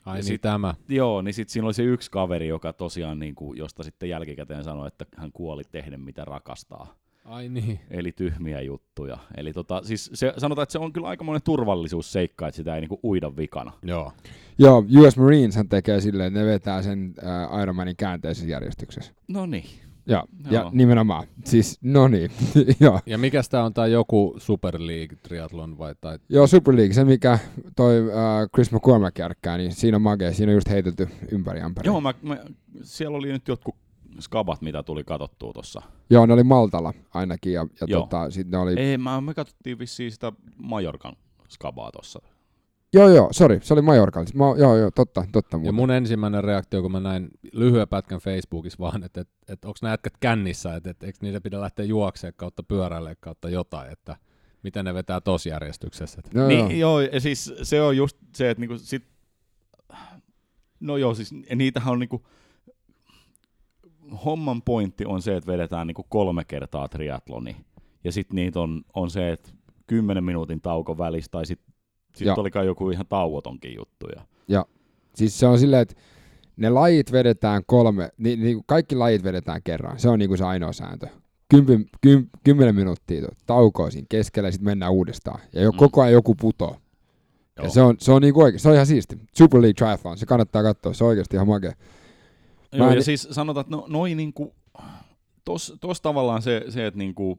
ai 0.06 0.12
Ja 0.12 0.14
niin 0.14 0.24
sit- 0.24 0.40
tämä. 0.40 0.74
Joo, 0.88 1.22
niin 1.22 1.34
sitten 1.34 1.52
siinä 1.52 1.66
oli 1.66 1.74
se 1.74 1.82
yksi 1.82 2.10
kaveri, 2.10 2.48
joka 2.48 2.72
tosiaan, 2.72 3.18
niinku, 3.18 3.54
josta 3.54 3.82
sitten 3.82 4.08
jälkikäteen 4.08 4.64
sanoi, 4.64 4.88
että 4.88 5.06
hän 5.16 5.32
kuoli 5.32 5.62
tehden 5.72 6.00
mitä 6.00 6.24
rakastaa. 6.24 6.94
Ai 7.24 7.48
niin. 7.48 7.80
Eli 7.90 8.12
tyhmiä 8.12 8.60
juttuja. 8.60 9.18
Eli 9.36 9.52
tota, 9.52 9.80
siis 9.84 10.10
se, 10.14 10.34
sanotaan, 10.38 10.62
että 10.62 10.72
se 10.72 10.78
on 10.78 10.92
kyllä 10.92 11.08
aikamoinen 11.08 11.42
turvallisuusseikka, 11.42 12.48
että 12.48 12.56
sitä 12.56 12.74
ei 12.74 12.80
niinku 12.80 13.00
uida 13.04 13.36
vikana. 13.36 13.72
Joo. 13.82 14.12
Joo, 14.58 14.84
US 14.98 15.16
Marines 15.16 15.56
hän 15.56 15.68
tekee 15.68 16.00
silleen, 16.00 16.26
että 16.26 16.40
ne 16.40 16.46
vetää 16.46 16.82
sen 16.82 17.14
äh, 17.24 17.62
Ironmanin 17.62 17.96
käänteisessä 17.96 18.48
järjestyksessä. 18.48 19.12
No 19.28 19.46
niin. 19.46 19.64
Ja, 20.06 20.24
ja 20.50 20.60
Joo. 20.60 20.70
nimenomaan. 20.74 21.26
Siis, 21.44 21.78
no 21.82 22.08
niin, 22.08 22.30
joo. 22.80 23.00
Ja 23.06 23.18
mikä 23.18 23.42
tämä 23.50 23.64
on, 23.64 23.74
tämä 23.74 23.86
joku 23.86 24.34
Super 24.38 24.76
League 24.78 25.16
triathlon 25.22 25.78
vai 25.78 25.94
tai... 26.00 26.18
Joo, 26.28 26.46
Super 26.46 26.76
League, 26.76 26.94
se 26.94 27.04
mikä 27.04 27.38
toi 27.76 27.98
äh, 27.98 28.50
Chris 28.54 28.72
McCormack 28.72 29.18
järkkää, 29.18 29.56
niin 29.56 29.72
siinä 29.72 29.96
on 29.96 30.02
makea, 30.02 30.32
siinä 30.32 30.50
on 30.50 30.54
just 30.54 30.70
heitetty 30.70 31.08
ympäri 31.30 31.60
ämpäri. 31.60 31.86
Joo, 31.86 32.00
mä, 32.00 32.14
mä, 32.22 32.38
siellä 32.82 33.18
oli 33.18 33.32
nyt 33.32 33.48
jotkut 33.48 33.74
skabat, 34.20 34.62
mitä 34.62 34.82
tuli 34.82 35.04
katsottua 35.04 35.52
tuossa. 35.52 35.82
Joo, 36.10 36.26
ne 36.26 36.32
oli 36.32 36.44
Maltalla 36.44 36.92
ainakin, 37.14 37.52
ja, 37.52 37.66
ja 37.80 37.86
Joo. 37.86 38.00
tota, 38.00 38.30
sit 38.30 38.48
ne 38.48 38.58
oli... 38.58 38.80
Ei, 38.80 38.98
mä, 38.98 39.20
me 39.20 39.34
katsottiin 39.34 39.78
vissiin 39.78 40.12
sitä 40.12 40.32
Majorkan 40.56 41.16
skabaa 41.48 41.92
tuossa. 41.92 42.22
Joo, 42.92 43.08
joo, 43.08 43.28
sorry, 43.32 43.60
se 43.62 43.74
oli 43.74 43.82
Majorkalla. 43.82 44.28
Ma- 44.34 44.54
joo, 44.58 44.76
joo, 44.76 44.90
totta, 44.90 45.24
totta 45.32 45.56
Ja 45.56 45.58
muuten. 45.58 45.74
mun 45.74 45.90
ensimmäinen 45.90 46.44
reaktio, 46.44 46.82
kun 46.82 46.92
mä 46.92 47.00
näin 47.00 47.28
lyhyen 47.52 47.88
pätkän 47.88 48.20
Facebookissa 48.20 48.78
vaan, 48.78 49.04
että 49.04 49.20
et, 49.20 49.28
et, 49.48 49.64
onko 49.64 49.78
nämä 49.82 49.92
jätkät 49.92 50.16
kännissä, 50.20 50.74
että 50.76 50.90
et, 50.90 51.02
eikö 51.02 51.18
niitä 51.22 51.40
pidä 51.40 51.60
lähteä 51.60 51.84
juoksemaan 51.84 52.34
kautta 52.36 52.62
pyörälle 52.62 53.16
kautta 53.20 53.48
jotain, 53.48 53.92
että 53.92 54.16
miten 54.62 54.84
ne 54.84 54.94
vetää 54.94 55.20
tossa 55.20 55.48
järjestyksessä. 55.48 56.22
Et, 56.24 56.34
Joo, 56.34 56.48
niin, 56.48 56.60
joo. 56.60 57.00
joo, 57.00 57.00
ja 57.00 57.20
siis 57.20 57.54
se 57.62 57.82
on 57.82 57.96
just 57.96 58.16
se, 58.34 58.50
että 58.50 58.60
niinku 58.60 58.78
sit, 58.78 59.04
no 60.80 60.96
joo, 60.96 61.14
siis 61.14 61.34
niitähän 61.54 61.92
on 61.92 61.98
niinku, 61.98 62.26
homman 64.24 64.62
pointti 64.62 65.04
on 65.06 65.22
se, 65.22 65.36
että 65.36 65.52
vedetään 65.52 65.86
niinku 65.86 66.06
kolme 66.08 66.44
kertaa 66.44 66.88
triatloni, 66.88 67.56
ja 68.04 68.12
sitten 68.12 68.36
niitä 68.36 68.60
on, 68.60 68.82
on 68.94 69.10
se, 69.10 69.32
että 69.32 69.50
kymmenen 69.86 70.24
minuutin 70.24 70.60
tauko 70.60 70.98
välissä, 70.98 71.30
tai 71.30 71.46
sitten 71.46 71.74
sit 72.16 72.26
Joo. 72.26 72.36
olikaan 72.38 72.66
joku 72.66 72.90
ihan 72.90 73.06
tauotonkin 73.08 73.74
juttu. 73.76 74.06
Ja, 74.48 74.66
Siis 75.14 75.38
se 75.38 75.46
on 75.46 75.58
silleen, 75.58 75.82
että 75.82 75.94
ne 76.56 76.70
lajit 76.70 77.12
vedetään 77.12 77.62
kolme, 77.66 78.08
niin, 78.18 78.40
niin 78.42 78.62
kaikki 78.66 78.96
lajit 78.96 79.24
vedetään 79.24 79.60
kerran. 79.64 79.98
Se 79.98 80.08
on 80.08 80.18
niinku 80.18 80.36
se 80.36 80.44
ainoa 80.44 80.72
sääntö. 80.72 81.06
Kympi, 81.50 81.86
kym, 82.00 82.26
kymmenen 82.44 82.74
minuuttia 82.74 83.28
taukoa 83.46 83.90
siinä 83.90 84.06
keskellä 84.08 84.48
ja 84.48 84.52
sitten 84.52 84.64
mennään 84.64 84.92
uudestaan. 84.92 85.40
Ja 85.52 85.62
jo, 85.62 85.70
Mm. 85.72 85.76
koko 85.78 86.02
ajan 86.02 86.12
joku 86.12 86.34
putoo. 86.34 86.76
Ja 87.62 87.68
se 87.70 87.82
on, 87.82 87.94
se 87.98 88.12
on 88.12 88.22
niinku 88.22 88.40
oikein, 88.42 88.60
se 88.60 88.68
on 88.68 88.74
ihan 88.74 88.86
siisti. 88.86 89.18
Super 89.38 89.60
League 89.62 89.74
Triathlon, 89.74 90.18
se 90.18 90.26
kannattaa 90.26 90.62
katsoa, 90.62 90.92
se 90.92 91.04
on 91.04 91.08
oikeasti 91.08 91.36
ihan 91.36 91.48
makea. 91.48 91.72
Joo, 92.74 92.90
ja 92.90 93.02
siis 93.02 93.28
sanotaan, 93.30 93.60
että 93.60 93.76
no, 93.76 93.84
noin 93.88 94.16
niinku, 94.16 94.54
tos, 95.44 95.74
tos 95.80 96.00
tavallaan 96.00 96.42
se, 96.42 96.64
se 96.68 96.86
että 96.86 96.98
niinku, 96.98 97.38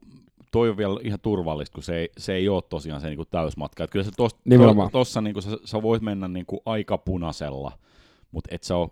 toi 0.51 0.69
on 0.69 0.77
vielä 0.77 0.99
ihan 1.03 1.19
turvallista, 1.19 1.73
kun 1.73 1.83
se 1.83 1.97
ei, 1.97 2.09
se 2.17 2.33
ei 2.33 2.49
ole 2.49 2.63
tosiaan 2.69 3.01
se 3.01 3.07
niinku 3.07 3.25
täysmatka. 3.25 3.83
Et 3.83 3.89
kyllä 3.89 4.05
se 4.05 4.11
tos, 4.17 4.33
to, 4.33 4.89
tossa 4.91 5.21
niinku, 5.21 5.41
sä, 5.41 5.49
sä, 5.65 5.81
voit 5.81 6.01
mennä 6.01 6.27
niinku 6.27 6.61
aika 6.65 6.97
punaisella, 6.97 7.71
mutta 8.31 8.55
et 8.55 8.63
sä 8.63 8.77
ole 8.77 8.89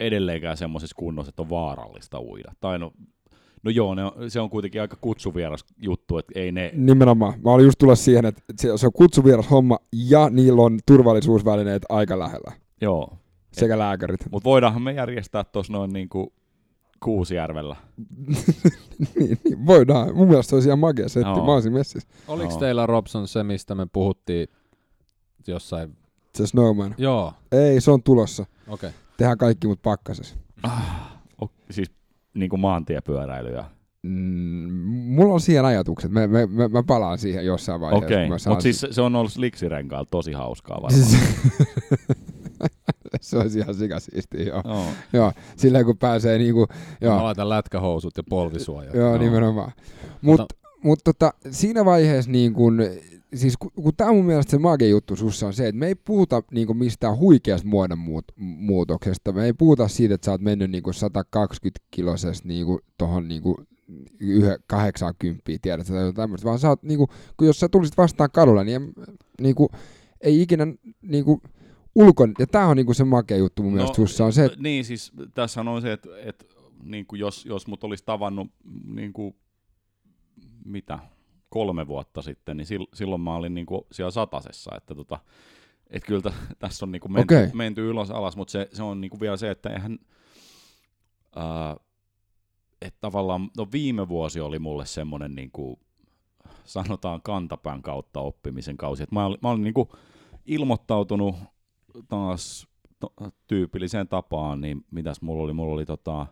edelleenkään 0.00 0.56
semmoisessa 0.56 0.96
kunnossa, 0.96 1.28
että 1.28 1.42
on 1.42 1.50
vaarallista 1.50 2.20
uida. 2.20 2.52
Tai 2.60 2.78
no, 2.78 2.92
No 3.62 3.70
joo, 3.70 3.94
ne 3.94 4.04
on, 4.04 4.30
se 4.30 4.40
on 4.40 4.50
kuitenkin 4.50 4.80
aika 4.80 4.96
kutsuvieras 5.00 5.64
juttu, 5.82 6.18
että 6.18 6.32
ei 6.40 6.52
ne... 6.52 6.70
Nimenomaan. 6.74 7.34
Mä 7.44 7.50
olin 7.50 7.64
just 7.64 7.78
tulla 7.78 7.94
siihen, 7.94 8.24
että 8.26 8.42
se 8.56 8.78
se 8.78 8.86
on 8.86 8.92
kutsuvieras 8.92 9.50
homma 9.50 9.78
ja 9.92 10.30
niillä 10.30 10.62
on 10.62 10.78
turvallisuusvälineet 10.86 11.82
aika 11.88 12.18
lähellä. 12.18 12.52
Joo, 12.80 13.17
Sekä 13.52 13.78
lääkärit. 13.78 14.20
mutta 14.30 14.44
voidaanhan 14.48 14.82
me 14.82 14.92
järjestää 14.92 15.44
tuossa 15.44 15.72
noin 15.72 15.92
niinku 15.92 16.32
Kuusijärvellä. 17.04 17.76
niin, 19.14 19.38
niin, 19.44 19.66
voidaan. 19.66 20.14
Mun 20.16 20.28
mielestä 20.28 20.50
se 20.50 20.56
olisi 20.56 20.68
ihan 20.68 20.78
magia 20.78 21.08
setti. 21.08 21.28
Joo. 21.28 21.46
Mä 21.46 21.52
olisin 21.54 21.72
messissä. 21.72 22.08
Oliko 22.28 22.50
Joo. 22.50 22.60
teillä 22.60 22.86
Robson 22.86 23.28
se, 23.28 23.42
mistä 23.44 23.74
me 23.74 23.86
puhuttiin 23.92 24.48
jossain? 25.46 25.96
Se 26.34 26.46
Snowman. 26.46 26.94
Joo, 26.98 27.32
Ei, 27.52 27.80
se 27.80 27.90
on 27.90 28.02
tulossa. 28.02 28.42
okei. 28.68 28.88
Okay. 28.88 28.90
Tehdään 29.16 29.38
kaikki 29.38 29.66
mut 29.66 29.82
pakkasessa. 29.82 30.36
O, 31.42 31.50
siis 31.70 31.90
niinku 32.34 32.56
maantiepyöräily 32.56 33.54
ja... 33.54 33.64
Mm, 34.02 34.72
mulla 35.14 35.34
on 35.34 35.40
siihen 35.40 35.64
ajatukset. 35.64 36.10
Mä, 36.10 36.26
mä, 36.26 36.46
mä, 36.46 36.68
mä 36.68 36.82
palaan 36.82 37.18
siihen 37.18 37.46
jossain 37.46 37.80
vaiheessa. 37.80 38.06
Okei, 38.06 38.38
saan 38.38 38.52
mutta 38.52 38.62
siis 38.62 38.80
se- 38.80 38.92
se 38.92 39.02
on 39.02 39.16
ollut 39.16 39.32
Sliksirenkaalla 39.32 40.08
tosi 40.10 40.32
hauskaa 40.32 40.76
varmaan. 40.82 41.02
Siis- 41.02 41.22
se 43.20 43.38
olisi 43.38 43.58
ihan 43.58 43.74
sikasiistiä, 43.74 44.42
joo. 44.42 44.62
Joo. 44.64 44.84
joo. 45.12 45.32
Silleen 45.56 45.84
kun 45.84 45.98
pääsee 45.98 46.38
niinku, 46.38 46.66
Joo. 47.00 47.16
Mä 47.16 47.24
laitan 47.24 47.48
lätkähousut 47.48 48.16
ja 48.16 48.22
polvisuojat. 48.28 48.94
joo 48.94 49.08
joo. 49.08 49.18
nimenomaan. 49.18 49.72
Mut, 50.22 50.40
Ota- 50.40 50.68
mut 50.84 50.98
tota, 51.04 51.32
siinä 51.50 51.84
vaiheessa 51.84 52.30
niin 52.30 52.52
kun, 52.52 52.80
siis 53.34 53.56
kun, 53.56 53.70
kun 53.82 53.92
tämä 53.96 54.12
mun 54.12 54.24
mielestä 54.24 54.50
se 54.50 54.58
magia 54.58 54.88
juttu 54.88 55.16
sussa 55.16 55.46
on 55.46 55.52
se, 55.52 55.68
että 55.68 55.78
me 55.78 55.86
ei 55.86 55.94
puhuta 55.94 56.42
niin 56.50 56.66
kuin 56.66 56.76
mistään 56.76 57.18
huikeasta 57.18 57.68
muodonmuutoksesta. 57.68 59.32
Me 59.32 59.44
ei 59.44 59.52
puhuta 59.52 59.88
siitä, 59.88 60.14
että 60.14 60.24
sä 60.24 60.30
oot 60.30 60.40
mennyt 60.40 60.70
niin 60.70 60.82
kuin 60.82 60.94
120 60.94 61.80
kilosesta 61.90 62.48
niin 62.48 62.66
kuin 62.66 62.78
tohon 62.98 63.28
niin 63.28 63.42
kuin 63.42 63.56
yhä 64.20 64.56
80, 64.66 65.42
tiedät 65.62 65.86
sä, 65.86 65.92
tai 65.92 66.02
jotain 66.02 66.14
tämmöistä, 66.14 66.44
vaan 66.44 66.58
sä 66.58 66.68
oot, 66.68 66.82
niin 66.82 66.98
kuin, 66.98 67.08
kun 67.36 67.46
jos 67.46 67.60
sä 67.60 67.68
tulisit 67.68 67.96
vastaan 67.96 68.30
kadulla, 68.32 68.64
niin, 68.64 68.82
en- 68.82 68.92
niin 69.40 69.54
kuin, 69.54 69.68
ei 70.20 70.42
ikinä 70.42 70.66
niin 71.02 71.24
kuin, 71.24 71.40
ulkon, 71.98 72.34
ja 72.38 72.46
tää 72.46 72.66
on 72.66 72.76
niin 72.76 72.86
kuin 72.86 72.96
se 72.96 73.04
makea 73.04 73.36
juttu 73.36 73.62
mun 73.62 73.72
no, 73.72 73.76
mielestä 73.76 73.96
sussa 73.96 74.24
on 74.24 74.32
se, 74.32 74.44
että 74.44 74.58
Niin, 74.60 74.84
siis 74.84 75.12
tässä 75.34 75.60
on 75.60 75.82
se, 75.82 75.92
että, 75.92 76.08
että 76.22 76.44
niin 76.82 77.06
kuin 77.06 77.20
jos, 77.20 77.46
jos 77.46 77.66
mut 77.66 77.84
olisi 77.84 78.04
tavannut 78.04 78.50
niin 78.84 79.12
kuin, 79.12 79.36
mitä, 80.64 80.98
kolme 81.48 81.86
vuotta 81.86 82.22
sitten, 82.22 82.56
niin 82.56 82.66
sil, 82.70 82.84
silloin 82.94 83.20
mä 83.20 83.34
olin 83.34 83.54
niin 83.54 83.66
kuin 83.66 83.80
siellä 83.92 84.10
satasessa, 84.10 84.70
että 84.76 84.94
tota, 84.94 85.18
et 85.90 86.04
kyllä 86.04 86.30
t- 86.30 86.34
tässä 86.58 86.84
on 86.84 86.92
niin 86.92 87.00
kuin 87.00 87.12
menty, 87.12 87.34
Okei. 87.34 87.50
menty 87.54 87.90
ylös 87.90 88.10
alas, 88.10 88.36
mutta 88.36 88.52
se, 88.52 88.68
se 88.72 88.82
on 88.82 89.00
niin 89.00 89.10
kuin 89.10 89.20
vielä 89.20 89.36
se, 89.36 89.50
että 89.50 89.70
eihän, 89.70 89.98
ää, 91.36 91.76
että 92.82 92.98
tavallaan, 93.00 93.50
no 93.56 93.66
viime 93.72 94.08
vuosi 94.08 94.40
oli 94.40 94.58
mulle 94.58 94.86
semmoinen 94.86 95.34
niin 95.34 95.50
kuin, 95.50 95.80
sanotaan 96.64 97.22
kantapään 97.22 97.82
kautta 97.82 98.20
oppimisen 98.20 98.76
kausi, 98.76 99.02
että 99.02 99.14
mä 99.14 99.26
olin, 99.26 99.38
mä 99.42 99.50
olin 99.50 99.64
niin 99.64 99.74
kuin 99.74 99.88
ilmoittautunut 100.46 101.36
taas 102.08 102.68
to, 103.00 103.12
tyypilliseen 103.46 104.08
tapaan, 104.08 104.60
niin 104.60 104.84
mitäs 104.90 105.22
mulla 105.22 105.42
oli? 105.42 105.52
Mulla 105.52 105.74
oli 105.74 105.86
tota, 105.86 106.26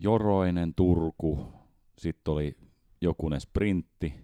Joroinen, 0.00 0.74
Turku, 0.74 1.52
sitten 1.98 2.32
oli 2.32 2.56
jokunen 3.00 3.40
sprintti, 3.40 4.14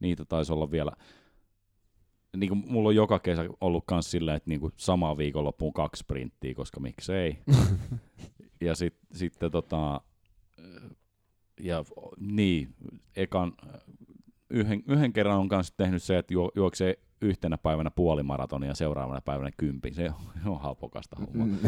niitä 0.00 0.24
taisi 0.24 0.52
olla 0.52 0.70
vielä, 0.70 0.92
niin 2.36 2.48
kuin 2.48 2.64
mulla 2.66 2.88
on 2.88 2.94
joka 2.94 3.18
kesä 3.18 3.44
ollut 3.60 3.84
kans 3.86 4.10
silleen, 4.10 4.36
että 4.36 4.50
niin 4.50 4.60
kuin 4.60 4.72
samaan 4.76 5.18
viikonloppuun 5.18 5.72
kaksi 5.72 6.00
sprinttiä, 6.00 6.54
koska 6.54 6.80
miksei. 6.80 7.38
ja 8.60 8.74
sit, 8.74 8.94
sitten 9.12 9.50
tota, 9.50 10.00
ja 11.60 11.84
niin, 12.20 12.74
ekan, 13.16 13.52
yhden, 14.50 14.82
yhden 14.88 15.12
kerran 15.12 15.38
on 15.38 15.48
kanssa 15.48 15.74
tehnyt 15.76 16.02
se, 16.02 16.18
että 16.18 16.34
juo, 16.34 16.50
juoksee 16.54 16.98
yhtenä 17.22 17.58
päivänä 17.58 17.90
puolimaratonia 17.90 18.68
ja 18.70 18.74
seuraavana 18.74 19.20
päivänä 19.20 19.50
kympin. 19.56 19.94
Se 19.94 20.10
on, 20.10 20.52
on 20.52 20.60
hapokasta 20.60 21.16
hommaa. 21.16 21.46
Mm. 21.46 21.58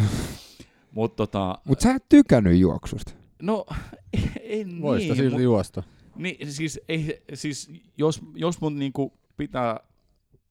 Mutta 0.92 1.16
tota, 1.16 1.58
Mut 1.64 1.80
sä 1.80 1.94
et 1.94 2.08
tykännyt 2.08 2.58
juoksusta. 2.58 3.12
no 3.42 3.66
en 4.42 4.82
Voisi 4.82 5.06
niin, 5.06 5.16
silti 5.16 5.30
mut- 5.34 5.42
juosta. 5.42 5.82
niin, 6.16 6.52
siis, 6.52 6.80
ei, 6.88 7.22
siis 7.34 7.70
jos, 7.98 8.20
jos 8.34 8.60
mun 8.60 8.78
niinku 8.78 9.12
pitää 9.36 9.80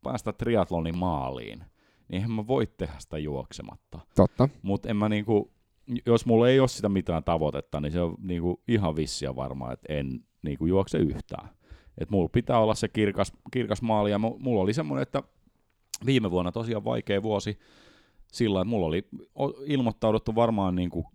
päästä 0.03 0.33
triatlonin 0.33 0.97
maaliin, 0.97 1.59
niin 1.59 1.65
eihän 2.09 2.31
mä 2.31 2.47
voi 2.47 2.67
tehdä 2.67 2.93
sitä 2.99 3.17
juoksematta. 3.17 3.99
Totta. 4.15 4.49
Mutta 4.61 4.89
en 4.89 4.95
mä 4.97 5.09
niinku, 5.09 5.51
jos 6.05 6.25
mulla 6.25 6.49
ei 6.49 6.59
ole 6.59 6.67
sitä 6.67 6.89
mitään 6.89 7.23
tavoitetta, 7.23 7.81
niin 7.81 7.91
se 7.91 8.01
on 8.01 8.15
niinku 8.21 8.61
ihan 8.67 8.95
vissiä 8.95 9.35
varmaa, 9.35 9.73
että 9.73 9.93
en 9.93 10.23
niinku 10.41 10.65
juokse 10.65 10.97
yhtään. 10.97 11.49
Et 12.01 12.09
mulla 12.09 12.29
pitää 12.29 12.59
olla 12.59 12.75
se 12.75 12.87
kirkas, 12.87 13.33
kirkas 13.51 13.81
maali, 13.81 14.11
ja 14.11 14.17
mu- 14.17 14.39
mulla 14.39 14.61
oli 14.61 14.73
semmoinen, 14.73 15.03
että 15.03 15.23
viime 16.05 16.31
vuonna 16.31 16.51
tosiaan 16.51 16.85
vaikea 16.85 17.23
vuosi 17.23 17.59
sillä, 18.31 18.61
että 18.61 18.69
mulla 18.69 18.85
oli 18.85 19.07
ilmoittauduttu 19.65 20.35
varmaan 20.35 20.75
niinku 20.75 21.05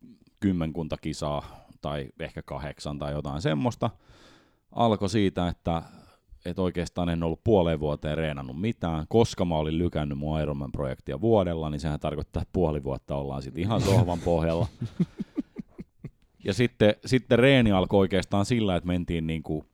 kymmenkunta 0.40 0.96
kisaa, 0.96 1.66
tai 1.82 2.08
ehkä 2.20 2.42
kahdeksan 2.42 2.98
tai 2.98 3.12
jotain 3.12 3.42
semmoista. 3.42 3.90
Alkoi 4.72 5.08
siitä, 5.08 5.48
että 5.48 5.82
että 6.44 6.62
oikeastaan 6.62 7.08
en 7.08 7.22
ollut 7.22 7.44
puoleen 7.44 7.80
vuoteen 7.80 8.18
reenannut 8.18 8.60
mitään, 8.60 9.06
koska 9.08 9.44
mä 9.44 9.56
olin 9.56 9.78
lykännyt 9.78 10.18
mun 10.18 10.40
Ironman-projektia 10.40 11.20
vuodella, 11.20 11.70
niin 11.70 11.80
sehän 11.80 12.00
tarkoittaa, 12.00 12.42
että 12.42 12.52
puoli 12.52 12.84
vuotta 12.84 13.14
ollaan 13.16 13.42
sitten 13.42 13.62
ihan 13.62 13.80
sohvan 13.80 14.18
pohjalla. 14.24 14.66
Ja 16.44 16.54
sitten, 16.54 16.94
sitten 17.06 17.38
reeni 17.38 17.72
alkoi 17.72 18.00
oikeastaan 18.00 18.44
sillä, 18.44 18.76
että 18.76 18.86
mentiin 18.86 19.26
niinku, 19.26 19.64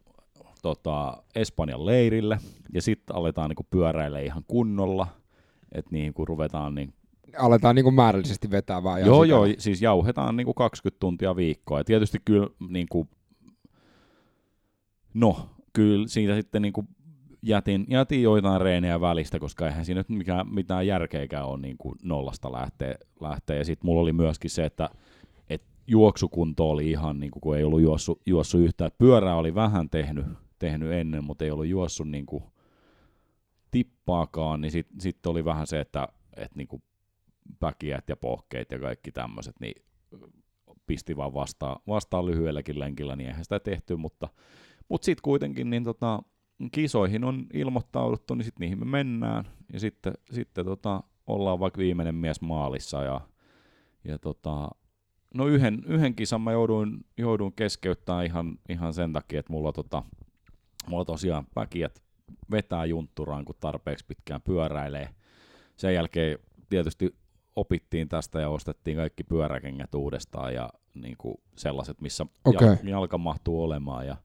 tota, 0.62 1.22
Espanjan 1.34 1.86
leirille, 1.86 2.38
ja 2.72 2.82
sitten 2.82 3.16
aletaan 3.16 3.48
niinku 3.48 3.66
pyöräille 3.70 4.24
ihan 4.24 4.44
kunnolla, 4.46 5.06
että 5.72 5.90
niinku 5.92 6.24
ruvetaan 6.24 6.74
niin 6.74 6.94
Aletaan 7.38 7.74
niinku 7.74 7.90
määrällisesti 7.90 8.50
vetää 8.50 8.82
vaan. 8.82 8.98
ihan 8.98 9.08
Joo, 9.08 9.24
joo, 9.24 9.46
siis 9.58 9.82
jauhetaan 9.82 10.36
niinku 10.36 10.54
20 10.54 11.00
tuntia 11.00 11.36
viikkoa. 11.36 11.80
Ja 11.80 11.84
tietysti 11.84 12.18
kyllä, 12.24 12.48
niinku, 12.68 13.08
no, 15.14 15.48
kyllä 15.72 16.08
siitä 16.08 16.36
sitten 16.36 16.62
niinku 16.62 16.84
jätin, 17.42 17.86
jätin 17.88 18.22
joitain 18.22 18.60
reenejä 18.60 19.00
välistä, 19.00 19.38
koska 19.38 19.66
eihän 19.66 19.84
siinä 19.84 20.00
nyt 20.00 20.08
mikään, 20.08 20.54
mitään 20.54 20.86
järkeäkään 20.86 21.46
ole 21.46 21.60
niinku 21.60 21.94
nollasta 22.02 22.52
lähteä. 22.52 22.94
lähteä. 23.20 23.56
Ja 23.56 23.64
sitten 23.64 23.86
mulla 23.86 24.00
oli 24.00 24.12
myöskin 24.12 24.50
se, 24.50 24.64
että 24.64 24.88
et 25.48 25.62
juoksukunto 25.86 26.70
oli 26.70 26.90
ihan, 26.90 27.20
niinku, 27.20 27.40
kun 27.40 27.56
ei 27.56 27.64
ollut 27.64 27.80
juossut, 27.80 28.20
juossut 28.26 28.60
yhtään. 28.60 28.90
Pyörää 28.98 29.36
oli 29.36 29.54
vähän 29.54 29.90
tehnyt, 29.90 30.26
tehnyt 30.62 30.92
ennen, 30.92 31.24
mutta 31.24 31.44
ei 31.44 31.50
ollut 31.50 31.66
juossut 31.66 32.08
niinku 32.08 32.52
tippaakaan, 33.70 34.60
niin 34.60 34.70
sitten 34.70 35.00
sit 35.00 35.26
oli 35.26 35.44
vähän 35.44 35.66
se, 35.66 35.80
että 35.80 36.08
et 36.36 36.54
niinku 36.54 36.82
päkiät 37.60 38.08
ja 38.08 38.16
pohkeet 38.16 38.70
ja 38.70 38.78
kaikki 38.78 39.12
tämmöiset, 39.12 39.60
niin 39.60 39.82
pisti 40.86 41.16
vaan 41.16 41.34
vastaan, 41.34 41.76
vastaan 41.86 42.26
lyhyelläkin 42.26 42.78
lenkillä, 42.78 43.16
niin 43.16 43.28
eihän 43.28 43.44
sitä 43.44 43.60
tehty, 43.60 43.96
mutta, 43.96 44.28
mutta 44.88 45.04
sitten 45.04 45.22
kuitenkin 45.22 45.70
niin 45.70 45.84
tota, 45.84 46.22
kisoihin 46.72 47.24
on 47.24 47.46
ilmoittauduttu, 47.54 48.34
niin 48.34 48.44
sitten 48.44 48.60
niihin 48.60 48.78
me 48.78 48.84
mennään, 48.84 49.44
ja 49.72 49.80
sitten, 49.80 50.12
sitten 50.30 50.64
tota, 50.64 51.02
ollaan 51.26 51.60
vaikka 51.60 51.78
viimeinen 51.78 52.14
mies 52.14 52.40
maalissa, 52.40 53.02
ja, 53.02 53.20
ja 54.04 54.18
tota, 54.18 54.70
no 55.34 55.46
yhden, 55.46 55.82
yhden 55.86 56.14
kisan 56.14 56.40
mä 56.40 56.52
jouduin, 56.52 57.04
jouduin 57.18 57.52
keskeyttämään 57.52 58.26
ihan, 58.26 58.58
ihan 58.68 58.94
sen 58.94 59.12
takia, 59.12 59.40
että 59.40 59.52
mulla, 59.52 59.72
tota, 59.72 60.02
mulla 60.88 61.04
tosiaan 61.04 61.46
päkiät 61.54 62.02
vetää 62.50 62.84
juntturaan, 62.84 63.44
kun 63.44 63.54
tarpeeksi 63.60 64.04
pitkään 64.08 64.42
pyöräilee. 64.42 65.08
Sen 65.76 65.94
jälkeen 65.94 66.38
tietysti 66.68 67.14
opittiin 67.56 68.08
tästä 68.08 68.40
ja 68.40 68.48
ostettiin 68.48 68.96
kaikki 68.96 69.24
pyöräkengät 69.24 69.94
uudestaan 69.94 70.54
ja 70.54 70.70
niin 70.94 71.16
kuin 71.18 71.34
sellaiset, 71.56 72.00
missä 72.00 72.26
jal- 72.52 72.88
jalka 72.88 73.18
mahtuu 73.18 73.62
olemaan. 73.62 74.06
Ja, 74.06 74.16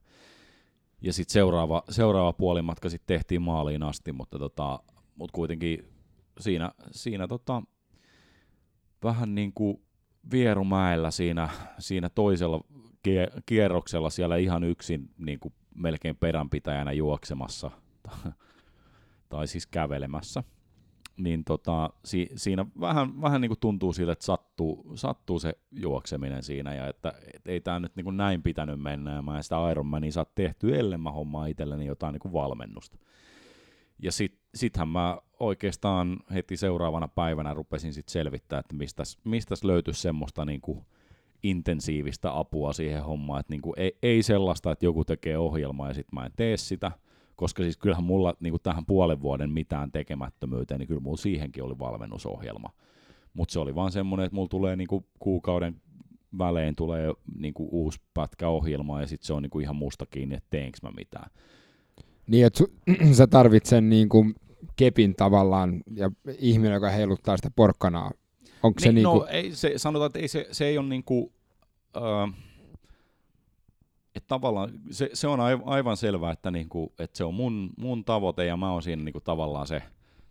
ja 1.00 1.12
sitten 1.12 1.32
seuraava, 1.32 1.82
seuraava 1.90 2.32
puolimatka 2.32 2.88
sitten 2.88 3.16
tehtiin 3.16 3.42
maaliin 3.42 3.82
asti, 3.82 4.12
mutta 4.12 4.38
tota, 4.38 4.80
mut 5.16 5.32
kuitenkin 5.32 5.84
siinä, 6.40 6.72
siinä 6.90 7.28
tota, 7.28 7.62
vähän 9.02 9.34
niin 9.34 9.52
kuin 9.52 9.82
Vierumäellä 10.30 11.10
siinä, 11.10 11.48
siinä 11.78 12.08
toisella 12.08 12.60
kie- 13.02 13.40
kierroksella 13.46 14.10
siellä 14.10 14.36
ihan 14.36 14.64
yksin 14.64 15.10
niin 15.18 15.40
kuin 15.40 15.54
melkein 15.78 16.16
peränpitäjänä 16.16 16.92
juoksemassa 16.92 17.70
tai 19.28 19.46
siis 19.46 19.66
kävelemässä 19.66 20.42
niin 21.18 21.44
tota, 21.44 21.90
si, 22.04 22.28
siinä 22.34 22.66
vähän, 22.80 23.22
vähän 23.22 23.40
niin 23.40 23.48
kuin 23.48 23.60
tuntuu 23.60 23.92
siltä, 23.92 24.12
että 24.12 24.24
sattuu, 24.24 24.92
sattuu 24.94 25.38
se 25.38 25.52
juokseminen 25.72 26.42
siinä, 26.42 26.74
ja 26.74 26.88
että 26.88 27.12
et 27.34 27.46
ei 27.46 27.60
tämä 27.60 27.80
nyt 27.80 27.96
niin 27.96 28.04
kuin 28.04 28.16
näin 28.16 28.42
pitänyt 28.42 28.80
mennä, 28.80 29.14
ja 29.14 29.22
mä 29.22 29.36
en 29.36 29.42
sitä 29.42 29.70
Ironmania 29.70 30.12
saa 30.12 30.26
tehtyä, 30.34 30.76
ellen 30.76 31.00
mä 31.00 31.10
hommaan 31.10 31.48
itselleni 31.48 31.86
jotain 31.86 32.12
niin 32.12 32.20
kuin 32.20 32.32
valmennusta. 32.32 32.98
Ja 34.02 34.12
sit, 34.12 34.38
sittenhän 34.54 34.88
mä 34.88 35.18
oikeastaan 35.40 36.16
heti 36.34 36.56
seuraavana 36.56 37.08
päivänä 37.08 37.54
rupesin 37.54 37.92
sit 37.92 38.08
selvittää, 38.08 38.58
että 38.58 38.74
mistäs, 38.74 39.18
mistäs 39.24 39.64
löytyisi 39.64 40.00
semmoista 40.00 40.44
niin 40.44 40.60
kuin 40.60 40.86
intensiivistä 41.42 42.38
apua 42.38 42.72
siihen 42.72 43.04
hommaan, 43.04 43.40
että 43.40 43.52
niinku 43.52 43.74
ei, 43.76 43.98
ei 44.02 44.22
sellaista, 44.22 44.70
että 44.72 44.84
joku 44.84 45.04
tekee 45.04 45.38
ohjelmaa 45.38 45.88
ja 45.88 45.94
sitten 45.94 46.14
mä 46.14 46.26
en 46.26 46.32
tee 46.36 46.56
sitä, 46.56 46.92
koska 47.36 47.62
siis 47.62 47.76
kyllähän 47.76 48.04
mulla 48.04 48.34
niinku 48.40 48.58
tähän 48.58 48.86
puolen 48.86 49.22
vuoden 49.22 49.50
mitään 49.50 49.92
tekemättömyyteen, 49.92 50.80
niin 50.80 50.88
kyllä 50.88 51.00
mulla 51.00 51.16
siihenkin 51.16 51.64
oli 51.64 51.78
valmennusohjelma. 51.78 52.68
Mutta 53.34 53.52
se 53.52 53.60
oli 53.60 53.74
vaan 53.74 53.92
semmoinen, 53.92 54.26
että 54.26 54.34
mulla 54.34 54.48
tulee 54.48 54.76
niinku 54.76 55.06
kuukauden 55.18 55.80
välein 56.38 56.76
tulee 56.76 57.12
niinku 57.38 57.68
uusi 57.72 58.00
pätkä 58.14 58.48
ohjelmaa 58.48 59.00
ja 59.00 59.06
sitten 59.06 59.26
se 59.26 59.32
on 59.32 59.42
niinku 59.42 59.60
ihan 59.60 59.76
musta 59.76 60.06
kiinni, 60.06 60.34
että 60.34 60.46
teenkö 60.50 60.78
mä 60.82 60.90
mitään. 60.96 61.30
Niin, 62.26 62.46
että 62.46 62.64
su- 62.64 63.14
sä 63.18 63.26
tarvit 63.26 63.66
sen 63.66 63.88
niin 63.88 64.08
kuin 64.08 64.34
kepin 64.76 65.14
tavallaan 65.14 65.82
ja 65.94 66.10
ihminen, 66.38 66.74
joka 66.74 66.90
heiluttaa 66.90 67.36
sitä 67.36 67.50
porkkanaa. 67.56 68.10
Onko 68.62 68.80
se 68.80 68.92
niin, 68.92 69.02
no, 69.02 69.12
kuin, 69.12 69.28
ei, 69.28 69.54
se, 69.54 69.72
sanotaan, 69.76 70.06
että 70.06 70.18
ei, 70.18 70.28
se, 70.28 70.48
se 70.52 70.66
ei 70.66 70.78
ole 70.78 70.88
niinku, 70.88 71.32
äh, 71.96 72.34
että 74.14 74.28
tavallaan 74.28 74.70
se, 74.90 75.10
se 75.14 75.28
on 75.28 75.38
aiv- 75.38 75.62
aivan 75.64 75.96
selvää, 75.96 76.32
että, 76.32 76.50
niinku, 76.50 76.92
että 76.98 77.18
se 77.18 77.24
on 77.24 77.34
mun, 77.34 77.70
mun 77.76 78.04
tavoite 78.04 78.44
ja 78.44 78.56
mä 78.56 78.72
oon 78.72 78.82
siinä 78.82 79.04
niinku 79.04 79.20
tavallaan 79.20 79.66
se, 79.66 79.82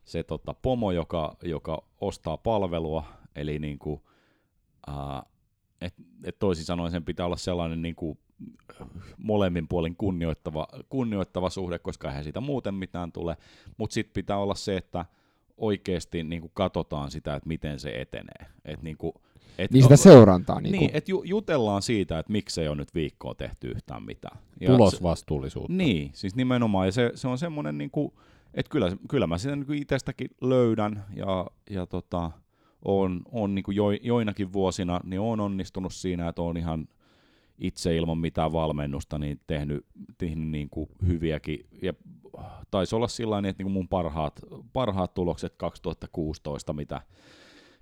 se 0.05 0.23
tota, 0.23 0.53
pomo, 0.53 0.91
joka, 0.91 1.37
joka 1.43 1.83
ostaa 2.01 2.37
palvelua, 2.37 3.03
eli 3.35 3.59
niinku, 3.59 4.03
äh, 4.89 5.21
et, 5.81 5.93
et 6.23 6.39
toisin 6.39 6.65
sanoen 6.65 6.91
sen 6.91 7.05
pitää 7.05 7.25
olla 7.25 7.37
sellainen 7.37 7.81
niinku, 7.81 8.17
molemmin 9.17 9.67
puolin 9.67 9.95
kunnioittava, 9.95 10.67
kunnioittava 10.89 11.49
suhde, 11.49 11.79
koska 11.79 12.07
eihän 12.07 12.23
siitä 12.23 12.41
muuten 12.41 12.73
mitään 12.73 13.11
tule, 13.11 13.37
mutta 13.77 13.93
sitten 13.93 14.13
pitää 14.13 14.37
olla 14.37 14.55
se, 14.55 14.77
että 14.77 15.05
oikeasti 15.57 16.23
niin 16.23 16.41
kuin 16.41 16.51
katsotaan 16.53 17.11
sitä, 17.11 17.35
että 17.35 17.47
miten 17.47 17.79
se 17.79 18.01
etenee. 18.01 18.45
Et 18.65 18.81
niin 18.81 18.97
kuin, 18.97 19.13
et, 19.57 19.71
niin 19.71 19.83
sitä 19.83 19.97
seurantaa? 19.97 20.61
Niin, 20.61 20.71
niin, 20.71 20.79
niin 20.79 20.91
että 20.93 21.11
ju, 21.11 21.23
jutellaan 21.23 21.81
siitä, 21.81 22.19
että 22.19 22.31
miksi 22.31 22.61
ei 22.61 22.67
ole 22.67 22.75
nyt 22.75 22.93
viikkoa 22.95 23.35
tehty 23.35 23.67
yhtään 23.67 24.03
mitään. 24.03 24.37
Ja 24.59 24.69
Tulosvastuullisuutta. 24.69 25.73
Se, 25.73 25.77
niin, 25.77 26.09
siis 26.13 26.35
nimenomaan. 26.35 26.87
Ja 26.87 26.91
se, 26.91 27.11
se 27.15 27.27
on 27.27 27.37
semmoinen, 27.37 27.77
niin 27.77 27.91
kuin, 27.91 28.11
että 28.53 28.69
kyllä, 28.69 28.97
kyllä 29.09 29.27
mä 29.27 29.37
sitä 29.37 29.55
niin 29.55 29.65
kuin 29.65 29.81
itsestäkin 29.81 30.29
löydän 30.41 31.05
ja, 31.15 31.47
ja 31.69 31.85
tota, 31.85 32.31
on, 32.85 33.21
on 33.31 33.55
niin 33.55 33.63
kuin 33.63 33.75
jo, 33.75 33.91
joinakin 33.91 34.53
vuosina 34.53 34.99
niin 35.03 35.19
on 35.19 35.39
onnistunut 35.39 35.93
siinä, 35.93 36.27
että 36.27 36.41
on 36.41 36.57
ihan 36.57 36.87
itse 37.57 37.95
ilman 37.95 38.17
mitään 38.17 38.51
valmennusta 38.51 39.19
niin 39.19 39.39
tehnyt, 39.47 39.85
tehnyt 40.17 40.47
niin 40.49 40.69
kuin 40.69 40.89
hyviäkin. 41.07 41.65
Ja 41.81 41.93
taisi 42.71 42.95
olla 42.95 43.07
sillä 43.07 43.37
että 43.49 43.63
niin 43.63 43.71
mun 43.71 43.87
parhaat, 43.87 44.39
parhaat 44.73 45.13
tulokset 45.13 45.55
2016, 45.57 46.73
mitä, 46.73 47.01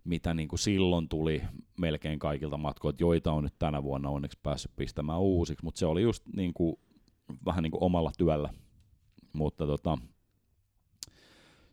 mitä 0.04 0.34
niin 0.34 0.48
kuin 0.48 0.60
silloin 0.60 1.10
tuli 1.10 1.42
melkein 1.80 2.20
kaikilta 2.20 2.58
matkoilta, 2.58 3.04
joita 3.04 3.32
on 3.32 3.44
nyt 3.44 3.60
tänä 3.60 3.84
vuonna 3.84 4.10
onneksi 4.10 4.40
päässyt 4.44 4.72
pistämään 4.76 5.20
uusiksi, 5.20 5.66
mutta 5.66 5.80
se 5.80 5.86
oli 5.86 6.02
just 6.02 6.24
niin 6.36 6.54
kuin, 6.54 6.76
vähän 7.46 7.64
niin 7.64 7.72
kuin 7.72 7.84
omalla 7.84 8.12
työllä. 8.18 8.50
Mutta 9.34 9.68
tota, 9.68 9.98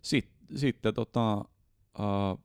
sitten 0.03 0.59
sit, 0.59 0.79
tota, 0.95 1.45
uh, 1.99 2.45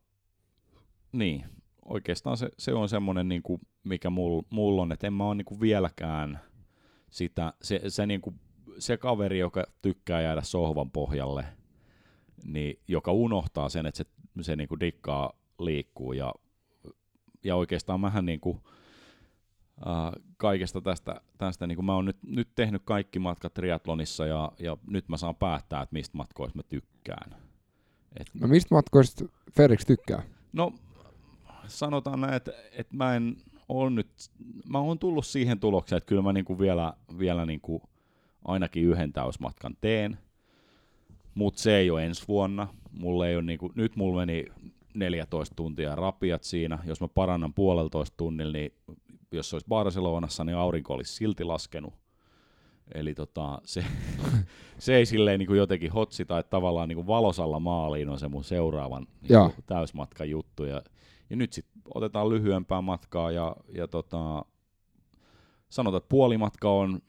niin, 1.12 1.46
oikeastaan 1.86 2.38
se, 2.38 2.50
se 2.58 2.74
on 2.74 2.90
semmoinen, 2.90 3.30
niin 3.30 3.44
kuin, 3.44 3.62
mikä 3.84 4.10
mulla 4.10 4.44
mul 4.50 4.80
on, 4.80 4.92
että 4.92 5.08
en 5.08 5.14
mä 5.14 5.28
ole 5.28 5.36
niin 5.36 5.46
kuin 5.46 5.60
vieläkään 5.60 6.40
sitä, 7.10 7.54
se, 7.62 7.82
se, 7.88 8.06
niin 8.06 8.22
kuin, 8.22 8.40
se 8.80 8.98
kaveri, 8.98 9.40
joka 9.40 9.64
tykkää 9.82 10.22
jäädä 10.22 10.42
sohvan 10.42 10.92
pohjalle, 10.92 11.46
niin, 12.46 12.80
joka 12.88 13.12
unohtaa 13.12 13.70
sen, 13.70 13.86
että 13.86 13.98
se, 13.98 14.06
se 14.42 14.56
niin 14.56 14.68
kuin 14.70 14.80
dikkaa 14.80 15.34
liikkuu 15.60 16.14
ja, 16.14 16.34
ja 17.44 17.56
oikeastaan 17.56 18.00
mähän 18.00 18.26
niin 18.26 18.40
kuin, 18.40 18.62
Uh, 19.78 20.24
kaikesta 20.38 20.82
tästä, 20.82 21.22
tästä 21.38 21.68
niin 21.68 21.76
kuin 21.76 21.86
mä 21.86 21.96
oon 21.96 22.06
nyt, 22.06 22.18
nyt 22.24 22.50
tehnyt 22.56 22.82
kaikki 22.86 23.20
matkat 23.20 23.54
triatlonissa 23.54 24.26
ja, 24.26 24.52
ja 24.60 24.78
nyt 24.88 25.10
mä 25.10 25.18
saan 25.18 25.36
päättää, 25.36 25.82
että 25.82 25.94
mistä 25.94 26.18
matkoista 26.18 26.58
mä 26.58 26.64
tykkään. 26.64 27.36
Et, 28.20 28.28
no 28.34 28.48
mistä 28.48 28.76
matkoista 28.76 29.26
Felix 29.56 29.86
tykkää? 29.86 30.24
No 30.54 30.74
sanotaan 31.68 32.22
näin, 32.22 32.34
että, 32.34 32.52
että 32.72 32.96
mä 32.96 33.16
en 33.16 33.38
ole 33.70 33.90
nyt, 33.90 34.10
mä 34.70 34.80
oon 34.80 35.00
tullut 35.00 35.26
siihen 35.26 35.60
tulokseen, 35.60 35.98
että 35.98 36.08
kyllä 36.08 36.22
mä 36.22 36.34
niinku 36.34 36.60
vielä, 36.60 36.94
vielä 37.20 37.46
niinku 37.46 37.82
ainakin 38.48 38.84
yhden 38.84 39.14
täysmatkan 39.14 39.78
teen, 39.82 40.18
mutta 41.36 41.62
se 41.62 41.78
ei 41.78 41.92
ole 41.92 42.06
ensi 42.06 42.24
vuonna. 42.28 42.68
Mulle 42.92 43.30
ei 43.30 43.36
ole 43.36 43.44
niinku, 43.44 43.72
nyt 43.76 43.96
mulla 43.96 44.20
meni 44.20 44.46
14 44.94 45.56
tuntia 45.56 45.96
rapiat 45.96 46.44
siinä. 46.44 46.80
Jos 46.86 47.02
mä 47.02 47.08
parannan 47.08 47.54
puoleltoista 47.54 48.18
tunnilla, 48.18 48.54
niin 48.54 48.74
jos 49.32 49.50
se 49.50 49.56
olisi 49.56 49.68
Barcelonassa, 49.68 50.44
niin 50.44 50.58
aurinko 50.58 50.94
olisi 50.94 51.14
silti 51.14 51.44
laskenut. 51.44 51.94
Eli 52.94 53.14
tota, 53.14 53.62
se, 53.64 53.86
se 54.80 54.96
ei 54.96 55.06
silleen 55.06 55.40
niin 55.40 55.48
kuin 55.48 55.58
jotenkin 55.58 55.92
hotsita, 55.92 56.40
että 56.40 56.50
tavallaan 56.50 56.90
niin 56.90 56.96
kuin 56.96 57.08
valosalla 57.08 57.60
maaliin 57.60 58.10
on 58.10 58.20
se 58.20 58.28
mun 58.28 58.44
seuraavan 58.44 59.08
niin 59.22 59.64
täysmatkan 59.66 60.30
juttu. 60.30 60.64
Ja, 60.64 60.82
ja 61.30 61.36
nyt 61.36 61.54
sitten 61.54 61.82
otetaan 61.96 62.30
lyhyempää 62.30 62.82
matkaa 62.82 63.32
ja, 63.32 63.56
ja 63.74 63.88
tota, 63.88 64.46
sanotaan, 65.70 66.00
että 66.00 66.10
puolimatka 66.10 66.72
on, 66.72 67.02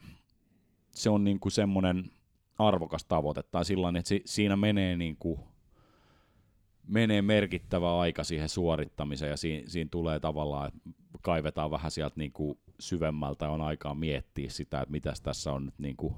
se 0.99 1.11
on 1.11 1.25
niin 1.25 1.41
kuin 1.41 1.53
semmoinen 1.53 2.11
arvokas 2.59 3.05
tavoite, 3.05 3.43
tai 3.43 3.65
sillä 3.65 3.89
että 3.89 4.09
si, 4.09 4.23
siinä 4.25 4.57
menee, 4.57 4.97
niin 4.97 5.17
kuin, 5.17 5.41
menee 6.87 7.23
merkittävä 7.23 8.01
aika 8.01 8.25
siihen 8.25 8.49
suorittamiseen, 8.49 9.31
ja 9.31 9.37
siinä, 9.37 9.69
siinä 9.69 9.89
tulee 9.91 10.21
tavallaan, 10.21 10.69
että 10.69 10.91
kaivetaan 11.23 11.71
vähän 11.71 11.91
sieltä 11.91 12.15
niin 12.17 12.33
kuin 12.33 12.59
syvemmältä, 12.81 13.51
on 13.51 13.61
aikaa 13.61 13.95
miettiä 13.95 14.51
sitä, 14.51 14.81
että 14.81 14.93
mitä 14.93 15.13
tässä 15.23 15.53
on 15.53 15.67
nyt 15.67 15.79
niin 15.79 15.97
kuin, 15.97 16.15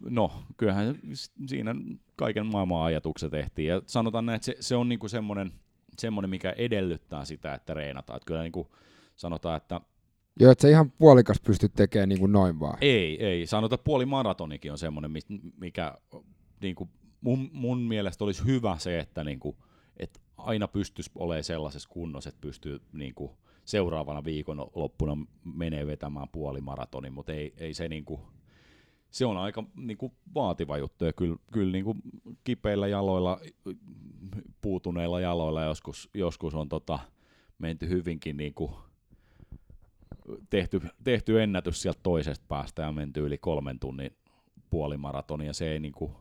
no, 0.00 0.32
kyllähän 0.56 0.98
siinä 1.46 1.74
kaiken 2.16 2.46
maailman 2.46 2.84
ajatukset 2.84 3.30
tehtiin, 3.30 3.68
ja 3.68 3.82
sanotaan 3.86 4.26
näin, 4.26 4.36
että 4.36 4.46
se, 4.46 4.56
se 4.60 4.76
on 4.76 4.88
niin 4.88 4.98
kuin 4.98 5.10
semmoinen, 5.10 5.52
semmoinen, 5.98 6.30
mikä 6.30 6.50
edellyttää 6.50 7.24
sitä, 7.24 7.54
että 7.54 7.74
reenataan. 7.74 8.16
Että 8.16 8.26
kyllä 8.26 8.42
niin 8.42 8.52
kuin 8.52 8.68
sanotaan, 9.16 9.56
että 9.56 9.80
Joo, 10.40 10.52
että 10.52 10.62
se 10.62 10.70
ihan 10.70 10.90
puolikas 10.90 11.40
pysty 11.40 11.68
tekemään 11.68 12.08
niin 12.08 12.20
kuin 12.20 12.32
noin 12.32 12.60
vaan. 12.60 12.78
Ei, 12.80 13.26
ei. 13.26 13.46
Sanotaan, 13.46 13.76
että 13.76 13.84
puoli 13.84 14.06
maratonikin 14.06 14.72
on 14.72 14.78
semmoinen, 14.78 15.10
mikä 15.56 15.94
niin 16.60 16.74
kuin 16.74 16.90
mun, 17.20 17.50
mun 17.52 17.78
mielestä 17.78 18.24
olisi 18.24 18.44
hyvä 18.44 18.78
se, 18.78 18.98
että, 18.98 19.24
niin 19.24 19.40
kuin, 19.40 19.56
että 19.96 20.20
aina 20.36 20.68
pystyisi 20.68 21.10
olemaan 21.14 21.44
sellaisessa 21.44 21.88
kunnossa, 21.88 22.28
että 22.28 22.40
pystyy 22.40 22.80
niin 22.92 23.14
kuin, 23.14 23.30
seuraavana 23.64 24.24
viikon 24.24 24.70
loppuna 24.74 25.16
menee 25.44 25.86
vetämään 25.86 26.28
puoli 26.28 26.60
maratonin, 26.60 27.12
mutta 27.12 27.32
ei, 27.32 27.54
ei 27.56 27.74
se 27.74 27.88
niin 27.88 28.04
kuin, 28.04 28.20
se 29.10 29.26
on 29.26 29.36
aika 29.36 29.64
niin 29.76 29.98
kuin, 29.98 30.12
vaativa 30.34 30.78
juttu 30.78 31.04
ja 31.04 31.12
kyllä, 31.12 31.36
kyllä 31.52 31.72
niin 31.72 31.84
kuin, 31.84 32.02
kipeillä 32.44 32.88
jaloilla, 32.88 33.40
puutuneilla 34.62 35.20
jaloilla 35.20 35.62
joskus, 35.62 36.10
joskus 36.14 36.54
on 36.54 36.68
tota, 36.68 36.98
menty 37.58 37.88
hyvinkin 37.88 38.36
niin 38.36 38.54
kuin, 38.54 38.70
tehty, 40.50 40.80
tehty 41.04 41.42
ennätys 41.42 41.82
sieltä 41.82 42.00
toisesta 42.02 42.44
päästä 42.48 42.82
ja 42.82 42.92
menty 42.92 43.20
yli 43.20 43.38
kolmen 43.38 43.78
tunnin 43.78 44.16
puolimaratoni 44.70 45.46
ja 45.46 45.52
se 45.52 45.72
ei 45.72 45.80
niin 45.80 45.92
kuin, 45.92 46.12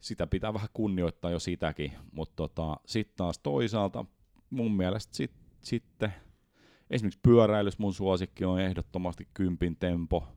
sitä 0.00 0.26
pitää 0.26 0.54
vähän 0.54 0.68
kunnioittaa 0.72 1.30
jo 1.30 1.38
sitäkin, 1.38 1.92
mutta 2.12 2.36
tota, 2.36 2.76
sitten 2.86 3.16
taas 3.16 3.38
toisaalta 3.38 4.04
mun 4.50 4.76
mielestä 4.76 5.16
sit, 5.16 5.32
sitten 5.62 6.12
esimerkiksi 6.90 7.20
pyöräilys 7.22 7.78
mun 7.78 7.94
suosikki 7.94 8.44
on 8.44 8.60
ehdottomasti 8.60 9.28
kympin 9.34 9.76
tempo. 9.76 10.28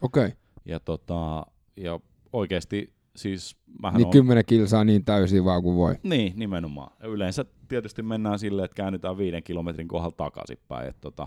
Okei. 0.00 0.26
Okay. 0.26 0.36
Ja, 0.64 0.80
tota, 0.80 1.46
ja 1.76 2.00
oikeasti 2.32 2.94
siis... 3.16 3.56
Mähän 3.82 3.98
niin 3.98 4.06
on... 4.06 4.12
kymmenen 4.12 4.44
kilsaa 4.46 4.84
niin 4.84 5.04
täysin 5.04 5.44
vaan 5.44 5.62
kuin 5.62 5.76
voi. 5.76 5.94
Niin, 6.02 6.32
nimenomaan. 6.36 6.92
Yleensä 7.02 7.44
tietysti 7.68 8.02
mennään 8.02 8.38
silleen, 8.38 8.64
että 8.64 8.74
käännytään 8.74 9.18
viiden 9.18 9.42
kilometrin 9.42 9.88
kohdalla 9.88 10.16
takaisinpäin. 10.16 10.88
Että 10.88 11.00
tota, 11.00 11.26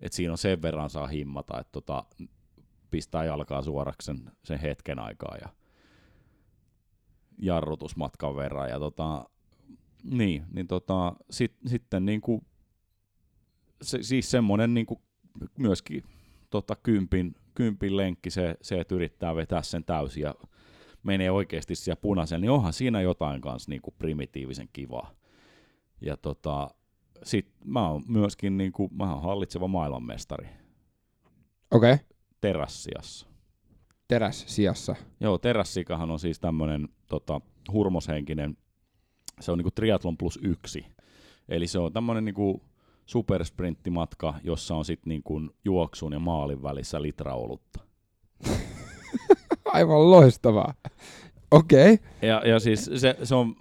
et 0.00 0.12
siinä 0.12 0.32
on 0.32 0.38
sen 0.38 0.62
verran 0.62 0.90
saa 0.90 1.06
himmata, 1.06 1.60
että 1.60 1.72
tota, 1.72 2.04
pistää 2.90 3.24
jalkaa 3.24 3.62
suoraksi 3.62 4.06
sen, 4.06 4.32
sen 4.44 4.60
hetken 4.60 4.98
aikaa 4.98 5.36
ja 5.40 5.48
jarrutusmatkan 7.38 8.36
verran. 8.36 8.70
Ja 8.70 8.78
tota, 8.78 9.24
niin, 10.04 10.44
niin 10.52 10.66
tota, 10.66 11.14
sit, 11.30 11.56
sitten 11.66 12.04
niinku, 12.06 12.44
se, 13.82 14.02
siis 14.02 14.30
semmoinen 14.30 14.74
niinku 14.74 15.02
myöskin 15.58 16.02
tota, 16.50 16.76
kympin, 16.82 17.34
kympin 17.54 17.96
lenkki, 17.96 18.30
se, 18.30 18.56
se, 18.62 18.80
että 18.80 18.94
yrittää 18.94 19.36
vetää 19.36 19.62
sen 19.62 19.84
täysin 19.84 20.22
ja 20.22 20.34
menee 21.02 21.30
oikeasti 21.30 21.74
siellä 21.74 22.00
punaisen, 22.00 22.40
niin 22.40 22.50
onhan 22.50 22.72
siinä 22.72 23.00
jotain 23.00 23.40
kanssa 23.40 23.70
niinku 23.70 23.94
primitiivisen 23.98 24.68
kivaa. 24.72 25.10
Ja 26.00 26.16
tota, 26.16 26.70
sit 27.22 27.48
mä 27.64 27.90
oon 27.90 28.02
myöskin 28.08 28.56
niinku, 28.56 28.88
mä 28.92 29.12
oon 29.14 29.22
hallitseva 29.22 29.68
maailmanmestari. 29.68 30.48
Okei. 31.70 31.92
Okay. 31.92 32.06
Terassiassa. 32.40 33.26
Terässijassa. 34.08 34.96
Joo, 35.20 35.38
terassikahan 35.38 36.10
on 36.10 36.18
siis 36.18 36.40
tämmönen 36.40 36.88
tota, 37.06 37.40
hurmoshenkinen, 37.72 38.56
se 39.40 39.52
on 39.52 39.58
niinku 39.58 39.70
triatlon 39.70 40.16
plus 40.16 40.38
yksi. 40.42 40.86
Eli 41.48 41.66
se 41.66 41.78
on 41.78 41.92
tämmönen 41.92 42.24
niinku 42.24 42.62
supersprinttimatka, 43.06 44.34
jossa 44.42 44.74
on 44.74 44.84
sitten 44.84 45.08
niin 45.08 45.22
kuin 45.22 45.50
juoksun 45.64 46.12
ja 46.12 46.18
maalin 46.18 46.62
välissä 46.62 47.02
litra 47.02 47.34
olutta. 47.34 47.80
Aivan 49.64 50.10
loistavaa. 50.10 50.74
Okei. 51.50 51.92
Okay. 51.92 52.06
Ja, 52.28 52.42
ja 52.44 52.60
siis 52.60 52.90
se, 52.96 53.16
se 53.22 53.34
on, 53.34 53.56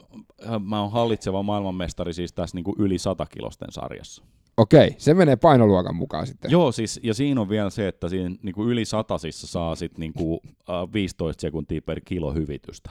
mä 0.66 0.82
oon 0.82 0.91
hallitseva 0.91 1.43
maailmanmestari 1.43 2.14
siis 2.14 2.34
tässä 2.34 2.58
niin 2.58 2.64
kuin 2.64 2.76
yli 2.80 2.98
100 2.98 3.26
kilosten 3.26 3.72
sarjassa. 3.72 4.24
Okei, 4.58 4.96
se 4.98 5.14
menee 5.14 5.36
painoluokan 5.36 5.96
mukaan 5.96 6.28
sitten. 6.28 6.52
Joo, 6.52 6.72
siis, 6.72 7.00
ja 7.04 7.14
siinä 7.14 7.41
on 7.41 7.50
vielä 7.50 7.70
se, 7.70 7.88
että 7.88 8.10
siinä 8.10 8.36
niin 8.43 8.56
kuin 8.56 8.70
yli 8.70 8.86
satasissa 8.86 9.48
saa 9.48 9.76
sit 9.76 9.98
niin 9.98 10.14
kuin, 10.14 10.34
uh, 10.34 10.93
15 10.93 11.41
sekuntia 11.41 11.82
per 11.82 12.02
kilo 12.06 12.34
hyvitystä. 12.34 12.89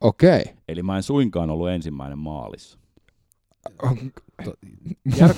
Okei. 0.00 0.44
Eli 0.68 0.82
mä 0.82 0.96
en 0.96 1.02
suinkaan 1.02 1.50
ollut 1.50 1.68
ensimmäinen 1.68 2.18
maalissa. 2.18 2.78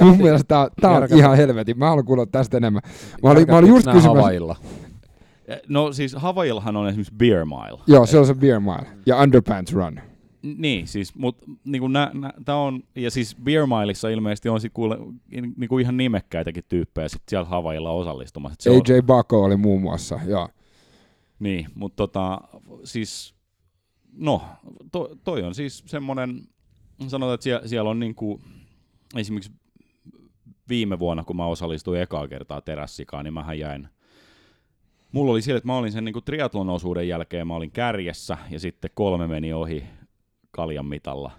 Mun 0.01 0.17
mielestä 0.17 0.49
tää, 0.49 0.69
tää 0.81 0.91
on 0.91 1.09
ihan 1.17 1.37
helvetin. 1.37 1.79
Mä 1.79 1.89
haluan 1.89 2.05
kuulla 2.05 2.27
tästä 2.27 2.57
enemmän. 2.57 2.83
Mä 3.23 3.31
olin, 3.31 3.47
mä 3.51 3.57
olin 3.57 3.69
just 3.69 3.87
kysymässä. 3.87 4.09
Havailla. 4.09 4.57
Eh, 5.47 5.61
No 5.69 5.93
siis 5.93 6.15
Havaillahan 6.15 6.77
on 6.77 6.89
esimerkiksi 6.89 7.15
Beer 7.15 7.45
Mile. 7.45 7.81
Joo, 7.87 8.07
se 8.07 8.19
on 8.19 8.27
se 8.27 8.35
Beer 8.35 8.61
Mile. 8.61 8.87
Ja 9.07 9.17
Underpants 9.17 9.73
Run. 9.73 10.01
Niin, 10.57 10.87
siis, 10.87 11.15
mut 11.15 11.39
niinku 11.65 11.89
nä, 11.89 12.11
nä, 12.15 12.33
tää 12.45 12.57
on, 12.57 12.83
ja 12.95 13.11
siis 13.11 13.37
Beer 13.45 13.67
Mileissa 13.67 14.09
ilmeisesti 14.09 14.49
on 14.49 14.61
sit 14.61 14.73
kuule, 14.75 14.99
niinku 15.57 15.79
ihan 15.79 15.97
nimekkäitäkin 15.97 16.65
tyyppejä 16.69 17.09
sit 17.09 17.23
siellä 17.29 17.49
Havailla 17.49 17.91
osallistumassa. 17.91 18.57
Se 18.61 18.71
on, 18.71 18.77
AJ 18.77 19.03
Bako 19.03 19.45
oli 19.45 19.57
muun 19.57 19.83
muassa, 19.83 20.21
joo. 20.27 20.49
niin, 21.39 21.67
mutta 21.75 21.97
tota, 21.97 22.41
siis, 22.85 23.35
no, 24.13 24.43
to, 24.93 25.17
toi 25.25 25.43
on 25.43 25.55
siis 25.55 25.83
semmonen, 25.87 26.43
sanotaan, 27.07 27.35
että 27.35 27.45
siellä, 27.45 27.69
siellä 27.69 27.91
on 27.91 28.01
niinku, 28.01 28.41
esimerkiksi 29.17 29.53
viime 30.69 30.99
vuonna, 30.99 31.25
kun 31.25 31.37
mä 31.37 31.47
osallistuin 31.47 32.01
ekaa 32.01 32.29
kertaa 32.29 32.61
terässikaan, 32.61 33.25
niin 33.25 33.35
mähän 33.35 33.59
jäin 33.59 33.89
Mulla 35.13 35.33
oli 35.33 35.43
siellä, 35.43 35.59
että 35.59 35.67
mä 35.67 35.77
olin 35.77 35.93
sen 35.93 36.05
niinku 36.05 36.21
triatlon 36.21 36.71
osuuden 36.71 37.09
jälkeen, 37.09 37.47
mä 37.47 37.55
olin 37.55 37.71
kärjessä 37.71 38.39
ja 38.51 38.61
sitten 38.61 38.91
kolme 38.95 39.27
meni 39.27 39.53
ohi 39.53 39.85
kaljan 40.57 40.87
mitalla. 40.87 41.31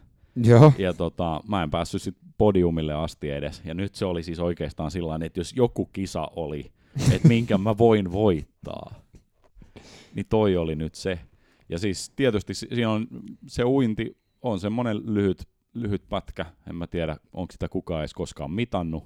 Joo. 0.44 0.74
Ja 0.78 0.94
tota, 0.94 1.42
mä 1.48 1.64
en 1.64 1.70
päässyt 1.72 2.02
sit 2.02 2.16
podiumille 2.38 2.94
asti 2.94 3.30
edes. 3.32 3.62
Ja 3.66 3.74
nyt 3.74 3.96
se 3.96 4.06
oli 4.06 4.24
siis 4.24 4.40
oikeastaan 4.40 4.92
sillä 4.92 5.20
että 5.26 5.40
jos 5.40 5.54
joku 5.56 5.86
kisa 5.86 6.28
oli, 6.36 6.72
että 7.12 7.28
minkä 7.28 7.58
mä 7.58 7.78
voin 7.78 8.12
voittaa, 8.12 8.94
niin 10.16 10.26
toi 10.30 10.58
oli 10.58 10.76
nyt 10.76 10.96
se. 10.96 11.20
Ja 11.70 11.80
siis 11.80 12.12
tietysti 12.16 12.54
si- 12.54 12.68
siinä 12.74 12.90
on 12.92 13.08
se 13.48 13.64
uinti 13.64 14.18
on 14.42 14.60
semmoinen 14.60 14.98
lyhyt, 15.14 15.48
lyhyt 15.74 16.10
pätkä. 16.10 16.46
En 16.70 16.76
mä 16.76 16.88
tiedä, 16.88 17.18
onko 17.34 17.52
sitä 17.52 17.70
kukaan 17.70 18.02
edes 18.02 18.14
koskaan 18.14 18.52
mitannut. 18.52 19.04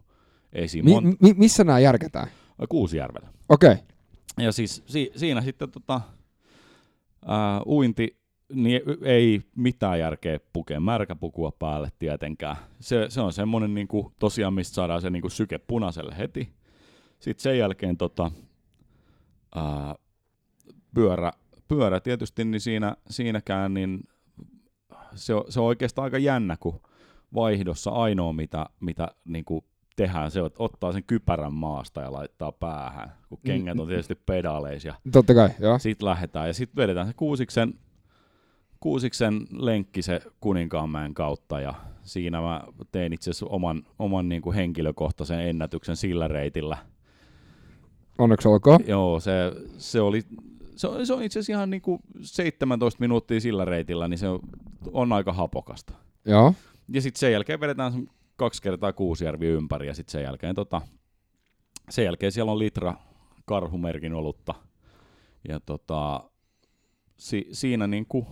Ei 0.54 0.68
siinä 0.68 0.86
Mi- 0.86 0.96
mon- 1.12 1.18
mi- 1.22 1.34
missä 1.34 1.64
nämä 1.64 1.80
järkätään? 1.80 2.28
Kuusijärvellä. 2.70 3.30
Okei. 3.50 3.72
Okay. 3.72 3.84
Ja 4.40 4.52
siis 4.52 4.84
si- 4.86 5.12
siinä 5.16 5.42
sitten 5.42 5.72
tota, 5.72 6.02
ää, 7.26 7.62
uinti, 7.66 8.21
niin 8.54 8.82
ei 9.02 9.42
mitään 9.56 10.00
järkeä 10.00 10.40
pukea 10.54 10.80
märkäpukua 10.80 11.52
päälle 11.52 11.90
tietenkään. 12.00 12.56
Se, 12.80 13.06
se 13.10 13.22
on 13.22 13.34
semmoinen 13.34 13.74
niinku, 13.74 14.14
tosiaan, 14.20 14.54
mistä 14.54 14.76
saadaan 14.76 15.02
se 15.02 15.10
niinku, 15.10 15.30
syke 15.30 15.58
punaiselle 15.58 16.18
heti. 16.18 16.54
Sitten 17.20 17.44
sen 17.44 17.58
jälkeen 17.58 17.98
tota, 17.98 18.32
ää, 19.56 19.96
pyörä, 20.94 21.32
pyörä 21.68 22.00
tietysti, 22.00 22.46
niin 22.46 22.62
siinä, 22.62 22.96
siinäkään 23.10 23.74
niin 23.74 24.00
se 25.16 25.34
on, 25.34 25.44
se 25.50 25.60
on 25.60 25.66
oikeastaan 25.66 26.04
aika 26.04 26.18
jännä, 26.18 26.58
kun 26.60 26.82
vaihdossa 27.34 27.92
ainoa, 27.92 28.34
mitä, 28.34 28.66
mitä 28.80 29.08
niin 29.26 29.46
kuin 29.46 29.66
tehdään, 29.96 30.32
se 30.32 30.40
että 30.46 30.64
ottaa 30.64 30.92
sen 30.92 31.04
kypärän 31.04 31.54
maasta 31.54 32.02
ja 32.02 32.12
laittaa 32.12 32.52
päähän, 32.52 33.14
kun 33.30 33.40
kengät 33.46 33.80
on 33.80 33.88
tietysti 33.88 34.16
pedaaleissa 34.16 34.88
ja 34.88 34.94
Totta 35.12 35.34
kai, 35.34 35.50
joo. 35.60 35.80
sitten 35.80 36.08
lähdetään 36.08 36.48
ja 36.48 36.54
sitten 36.54 36.82
vedetään 36.82 37.08
se 37.08 37.14
kuusiksen, 37.14 37.74
kuusiksen 38.82 39.48
lenkki 39.52 40.02
se 40.02 40.22
Kuninkaanmäen 40.40 41.14
kautta 41.14 41.60
ja 41.60 41.74
siinä 42.04 42.42
mä 42.42 42.64
tein 42.92 43.14
itse 43.14 43.30
asiassa 43.30 43.46
oman, 43.46 43.84
oman 44.00 44.30
niin 44.30 44.42
kuin 44.42 44.56
henkilökohtaisen 44.56 45.40
ennätyksen 45.40 45.96
sillä 45.96 46.28
reitillä. 46.28 46.78
Onneksi 48.18 48.48
olkoon. 48.48 48.80
Joo, 48.88 49.20
se, 49.20 49.32
se 49.78 50.02
oli 50.02 50.22
se 50.76 50.88
on, 50.88 51.06
se 51.06 51.14
on 51.14 51.24
itse 51.24 51.40
asiassa 51.40 51.54
ihan 51.54 51.70
niin 51.70 51.82
kuin 51.82 52.00
17 52.22 53.00
minuuttia 53.00 53.40
sillä 53.40 53.66
reitillä, 53.66 54.08
niin 54.08 54.18
se 54.18 54.28
on, 54.28 54.40
on 54.94 55.14
aika 55.14 55.34
hapokasta. 55.34 55.94
Joo. 56.26 56.54
Ja 56.94 57.02
sitten 57.02 57.20
sen 57.20 57.32
jälkeen 57.32 57.60
vedetään 57.60 58.08
kaksi 58.36 58.62
kertaa 58.62 58.94
Kuusijärvi 58.94 59.48
ympäri 59.48 59.88
ja 59.88 59.94
sitten 59.94 60.12
sen 60.12 60.24
jälkeen 60.24 60.56
tota, 60.56 60.82
sen 61.90 62.06
jälkeen 62.06 62.32
siellä 62.32 62.52
on 62.52 62.60
litra 62.60 62.94
karhumerkin 63.46 64.14
olutta. 64.14 64.54
Ja 65.48 65.60
tota, 65.60 66.30
si, 67.18 67.48
siinä 67.52 67.88
niinku, 67.88 68.28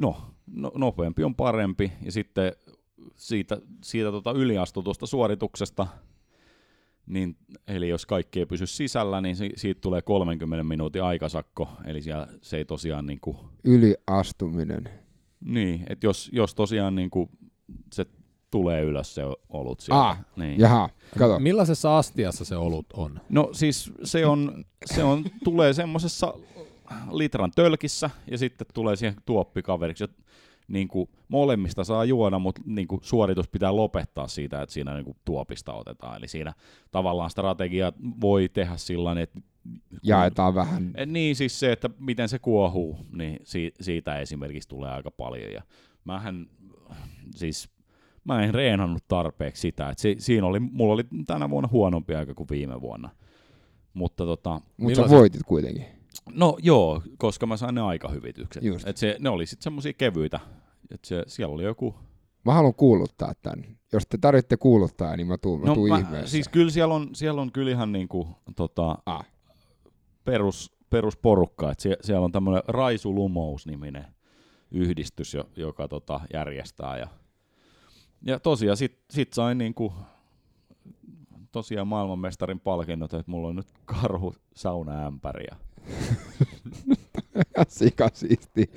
no, 0.00 0.16
no, 0.46 0.72
nopeampi 0.74 1.24
on 1.24 1.34
parempi 1.34 1.92
ja 2.02 2.12
sitten 2.12 2.52
siitä, 3.16 3.58
siitä 3.84 4.10
tota 4.10 4.32
yliastutusta 4.32 5.06
suorituksesta, 5.06 5.86
niin, 7.06 7.36
eli 7.68 7.88
jos 7.88 8.06
kaikki 8.06 8.38
ei 8.38 8.46
pysy 8.46 8.66
sisällä, 8.66 9.20
niin 9.20 9.36
si, 9.36 9.50
siitä 9.56 9.80
tulee 9.80 10.02
30 10.02 10.64
minuutin 10.64 11.02
aikasakko, 11.02 11.68
eli 11.84 12.02
siellä 12.02 12.28
se 12.42 12.56
ei 12.56 12.64
tosiaan 12.64 13.06
niinku, 13.06 13.36
Yliastuminen. 13.64 14.90
niin, 15.40 15.86
että 15.88 16.06
jos, 16.06 16.30
jos 16.32 16.54
tosiaan 16.54 16.94
niinku 16.94 17.30
se 17.92 18.06
tulee 18.50 18.82
ylös 18.82 19.14
se 19.14 19.22
olut 19.48 19.80
sieltä. 19.80 20.08
Ah, 20.08 20.18
niin. 20.36 20.60
Jaha, 20.60 20.88
kato. 21.18 21.38
Millaisessa 21.38 21.98
astiassa 21.98 22.44
se 22.44 22.56
olut 22.56 22.86
on? 22.92 23.20
No 23.28 23.48
siis 23.52 23.92
se 24.04 24.26
on, 24.26 24.64
se 24.86 25.04
on 25.04 25.24
tulee 25.44 25.72
semmosessa 25.72 26.34
litran 27.10 27.50
tölkissä 27.56 28.10
ja 28.30 28.38
sitten 28.38 28.66
tulee 28.74 28.96
siihen 28.96 29.16
tuoppikaveriksi. 29.26 30.04
Niin 30.68 30.88
kuin 30.88 31.08
molemmista 31.28 31.84
saa 31.84 32.04
juoda, 32.04 32.38
mutta 32.38 32.60
niin 32.64 32.88
kuin 32.88 33.00
suoritus 33.04 33.48
pitää 33.48 33.76
lopettaa 33.76 34.28
siitä, 34.28 34.62
että 34.62 34.72
siinä 34.72 34.94
niin 34.94 35.04
kuin 35.04 35.16
tuopista 35.24 35.72
otetaan. 35.74 36.16
Eli 36.18 36.28
siinä 36.28 36.52
tavallaan 36.90 37.30
strategia 37.30 37.92
voi 38.20 38.48
tehdä 38.48 38.76
sillä 38.76 39.20
että 39.20 39.40
Jaetaan 40.02 40.54
vähän. 40.54 40.90
Eh, 40.96 41.06
Niin, 41.06 41.36
siis 41.36 41.60
se, 41.60 41.72
että 41.72 41.90
miten 41.98 42.28
se 42.28 42.38
kuohuu, 42.38 42.98
niin 43.12 43.38
si- 43.44 43.74
siitä 43.80 44.18
esimerkiksi 44.18 44.68
tulee 44.68 44.90
aika 44.90 45.10
paljon. 45.10 45.52
Ja 45.52 45.62
mähän, 46.04 46.46
siis 47.36 47.68
mä 48.24 48.42
en 48.42 48.54
reenannut 48.54 49.04
tarpeeksi 49.08 49.60
sitä, 49.60 49.88
että 49.90 50.02
si- 50.02 50.16
siinä 50.18 50.46
oli, 50.46 50.60
mulla 50.60 50.94
oli 50.94 51.04
tänä 51.26 51.50
vuonna 51.50 51.68
huonompi 51.72 52.14
aika 52.14 52.34
kuin 52.34 52.48
viime 52.50 52.80
vuonna. 52.80 53.10
Mutta 53.94 54.24
tota, 54.24 54.60
Mutta 54.76 55.02
sä 55.02 55.08
voitit 55.16 55.42
kuitenkin. 55.46 55.84
No 56.34 56.56
joo, 56.62 57.02
koska 57.18 57.46
mä 57.46 57.56
sain 57.56 57.74
ne 57.74 57.80
aikahyvitykset. 57.80 58.62
Just. 58.62 58.88
Et 58.88 58.96
se, 58.96 59.16
ne 59.20 59.28
oli 59.28 59.46
sitten 59.46 59.62
semmosia 59.64 59.92
kevyitä. 59.92 60.40
Et 60.90 61.04
se, 61.04 61.24
siellä 61.26 61.54
oli 61.54 61.64
joku... 61.64 61.94
Mä 62.44 62.54
haluan 62.54 62.74
kuuluttaa 62.74 63.32
tän. 63.42 63.76
Jos 63.92 64.06
te 64.06 64.18
tarvitte 64.18 64.56
kuuluttaa, 64.56 65.16
niin 65.16 65.26
mä 65.26 65.38
tuun, 65.38 65.60
mä 65.60 65.66
no, 65.66 65.74
tuun 65.74 65.88
mä, 65.88 65.98
ihmeessä. 65.98 66.30
siis 66.30 66.48
kyllä 66.48 66.70
siellä 66.70 66.94
on, 66.94 67.08
siellä 67.14 67.40
on 67.42 67.52
kyllä 67.52 67.70
ihan 67.70 67.92
niinku, 67.92 68.28
tota, 68.56 68.98
Ah. 69.06 69.26
perus, 70.24 70.72
perusporukka. 70.90 71.70
Et 71.70 71.80
sie, 71.80 71.96
siellä 72.00 72.24
on 72.24 72.32
tämmöinen 72.32 72.62
Raisu 72.68 73.14
Lumous-niminen 73.14 74.04
yhdistys, 74.70 75.34
jo, 75.34 75.44
joka 75.56 75.88
tota, 75.88 76.20
järjestää. 76.32 76.98
Ja, 76.98 77.08
ja 78.22 78.40
tosiaan 78.40 78.76
sit, 78.76 78.98
sit 79.10 79.32
sain 79.32 79.58
niinku, 79.58 79.92
tosiaan 81.52 81.86
maailmanmestarin 81.88 82.60
palkinnot, 82.60 83.14
että 83.14 83.30
mulla 83.30 83.48
on 83.48 83.56
nyt 83.56 83.68
karhu 83.84 84.34
saunaämpäri. 84.54 85.44
Ja 85.50 85.56
Sika 87.68 88.08
siisti. 88.14 88.70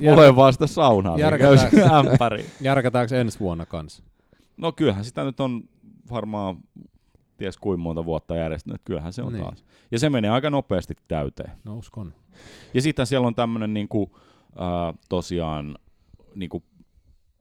mulla 0.00 0.24
ei 0.26 0.36
vaan 0.36 0.52
sitä 0.52 0.66
saunaa, 0.66 1.16
niin 1.16 1.22
Järkätäänkö- 1.24 2.10
ämpäri. 2.10 2.46
Järkätäänkö 2.60 3.20
ensi 3.20 3.40
vuonna 3.40 3.66
kanssa? 3.66 4.02
No 4.56 4.72
kyllähän 4.72 5.04
sitä 5.04 5.24
nyt 5.24 5.40
on 5.40 5.62
varmaan 6.10 6.56
ties 7.36 7.56
kuinka 7.56 7.82
monta 7.82 8.04
vuotta 8.04 8.36
järjestänyt, 8.36 8.80
kyllähän 8.84 9.12
se 9.12 9.22
on 9.22 9.32
Niin. 9.32 9.42
niin. 9.42 9.54
taas. 9.54 9.64
Ja 9.90 9.98
se 9.98 10.10
menee 10.10 10.30
aika 10.30 10.50
nopeasti 10.50 10.94
täyteen. 11.08 11.50
No 11.64 11.76
uskon. 11.76 12.14
Ja 12.74 12.82
sitten 12.82 13.06
siellä 13.06 13.26
on 13.26 13.34
tämmöinen 13.34 13.74
niinku, 13.74 14.16
äh, 14.50 14.94
tosiaan 15.08 15.78
niinku, 16.34 16.62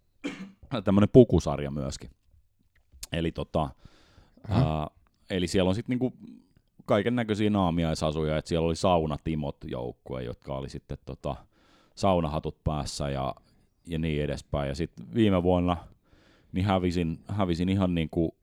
tämmöinen 0.84 1.10
pukusarja 1.14 1.72
myöskin. 1.72 2.10
Eli, 3.12 3.32
tota, 3.32 3.70
äh, 4.52 4.58
eli 5.30 5.48
siellä 5.48 5.70
on 5.70 5.76
sitten 5.76 5.94
niinku 6.00 6.14
kaiken 6.86 7.16
näköisiä 7.16 7.50
naamiaisasuja, 7.50 8.38
että 8.38 8.50
siellä 8.50 8.66
oli 8.68 8.76
saunatimot 8.76 9.58
joukkue, 9.64 10.24
jotka 10.24 10.54
oli 10.58 10.70
sitten 10.70 10.98
tota, 11.06 11.36
saunahatut 11.96 12.64
päässä 12.64 13.10
ja, 13.10 13.36
ja 13.88 14.00
niin 14.00 14.24
edespäin. 14.24 14.68
Ja 14.70 14.76
sitten 14.76 15.06
viime 15.14 15.44
vuonna 15.44 15.78
niin 16.52 16.66
hävisin, 16.66 17.20
hävisin 17.28 17.70
ihan 17.70 17.96
niinku 17.96 18.36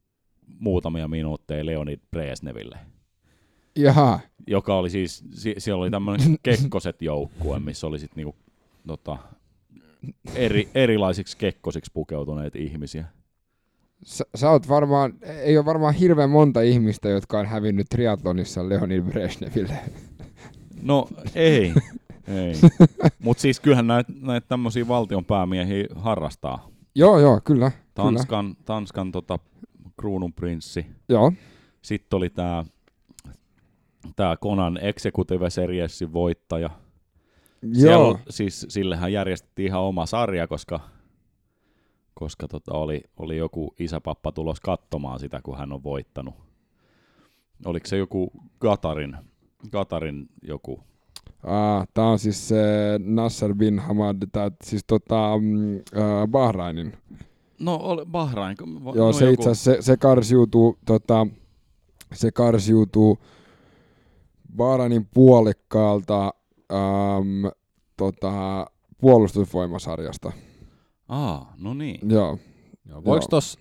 muutamia 0.59 1.09
minuutteja 1.09 1.67
Leonid 1.67 2.01
Bresneville 2.11 2.79
Jaha. 3.77 4.21
joka 4.47 4.77
oli 4.77 4.91
siis, 4.91 5.25
sie- 5.35 5.55
siellä 5.61 5.83
oli 5.83 5.91
tämmöinen 5.91 6.37
kekkoset 6.43 7.03
joukkue, 7.03 7.59
missä 7.59 7.87
oli 7.87 7.99
sitten 7.99 8.17
niinku, 8.17 8.37
tota, 8.87 9.19
eri, 10.35 10.69
erilaisiksi 10.75 11.37
kekkosiksi 11.37 11.91
pukeutuneet 11.95 12.57
ihmisiä. 12.57 13.05
Sä, 14.05 14.25
sä 14.35 14.51
oot 14.51 14.69
varmaan, 14.69 15.13
ei 15.43 15.57
ole 15.59 15.65
varmaan 15.65 15.95
hirveän 15.95 16.31
monta 16.31 16.61
ihmistä, 16.61 17.09
jotka 17.09 17.39
on 17.39 17.47
hävinnyt 17.47 17.87
triatlonissa 17.91 18.69
Leonid 18.69 19.03
Brezhneville. 19.03 19.79
No 20.83 21.09
ei, 21.35 21.73
ei. 22.29 22.55
Mutta 23.25 23.41
siis 23.41 23.61
kyllähän 23.61 23.87
näitä 23.87 24.13
näit 24.21 24.49
tämmöisiä 24.49 24.89
valtion 24.89 25.25
päämiehiä 25.25 25.85
harrastaa. 25.95 26.69
joo, 26.95 27.19
joo, 27.19 27.41
kyllä. 27.45 27.71
Kyllä. 27.71 27.83
Tanskan, 27.95 28.57
Tanskan 28.65 29.13
tota, 29.13 29.39
kruununprinssi. 30.01 30.87
Joo, 31.09 31.33
Sitten 31.83 32.17
oli 32.17 32.31
tämä 32.31 32.65
tää 34.17 34.37
Konan 34.37 34.79
Executive 34.83 35.51
Seriesin 35.51 36.13
voittaja. 36.13 36.71
Siellä, 37.73 37.93
joo. 37.93 38.09
on- 38.09 38.19
siis 38.31 38.67
sillehän 38.69 39.13
järjestettiin 39.13 39.67
ihan 39.67 39.81
oma 39.83 40.07
sarja, 40.07 40.47
koska, 40.47 40.81
koska 42.15 42.49
tota 42.49 42.73
oli, 42.75 43.03
oli 43.17 43.37
joku 43.37 43.75
isäpappa 43.79 44.33
tulos 44.33 44.61
katsomaan 44.61 45.19
sitä, 45.21 45.41
kun 45.43 45.59
hän 45.59 45.73
on 45.73 45.83
voittanut. 45.83 46.35
Oliko 47.65 47.87
se 47.87 47.97
joku 47.97 48.31
Gatarin, 48.61 49.17
Gatarin 49.73 50.27
joku? 50.43 50.81
Ah, 51.43 51.87
tää 51.95 52.05
on 52.05 52.19
siis 52.19 52.49
se 52.49 52.63
Nasser 53.05 53.55
bin 53.55 53.79
Hamad, 53.79 54.17
tää, 54.33 54.51
siis 54.65 54.85
tota, 54.87 55.33
äh, 55.35 56.29
Bahrainin. 56.31 56.97
No 57.59 57.75
oli 57.83 58.05
Bahrain. 58.07 58.57
Va- 58.85 58.93
Joo, 58.95 59.07
no 59.07 59.13
se 59.13 59.31
itse 59.31 59.51
asiassa, 59.51 59.73
se, 59.73 59.83
se 59.83 59.97
karsiutuu, 59.97 60.79
tota, 60.87 61.27
se 62.13 62.33
karsiutuu 62.33 63.19
Bahrainin 64.57 65.09
puolikkaalta 65.15 66.35
äm, 66.73 67.51
tota, 67.97 68.67
puolustusvoimasarjasta. 69.01 70.33
Aa, 71.09 71.55
no 71.59 71.75
niin. 71.75 72.11
Joo. 72.11 72.39
Joo, 72.89 73.05
voiko 73.05 73.27
tuossa 73.31 73.59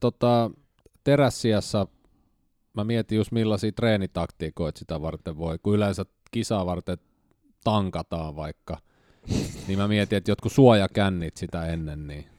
tota, 0.00 0.50
terässiassa, 1.04 1.86
mä 2.74 2.84
mietin 2.84 3.16
just 3.16 3.32
millaisia 3.32 3.72
treenitaktiikoita 3.72 4.78
sitä 4.78 5.02
varten 5.02 5.38
voi, 5.38 5.58
kun 5.62 5.74
yleensä 5.74 6.04
kisaa 6.30 6.66
varten 6.66 6.98
tankataan 7.64 8.36
vaikka, 8.36 8.78
niin 9.68 9.78
mä 9.78 9.88
mietin, 9.88 10.16
että 10.16 10.30
jotkut 10.30 10.52
suojakännit 10.52 11.36
sitä 11.36 11.66
ennen, 11.66 12.06
niin 12.06 12.32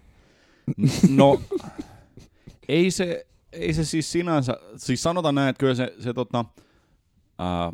No, 1.10 1.42
ei 2.68 2.92
se, 2.92 3.28
ei 3.52 3.74
se 3.74 3.86
siis 3.86 4.12
sinänsä, 4.12 4.58
siis 4.78 5.04
sanotaan 5.04 5.36
näin, 5.36 5.50
että 5.50 5.60
kyllä 5.60 5.76
se, 5.76 5.94
se 6.00 6.14
tota, 6.14 6.46
ää, 7.40 7.74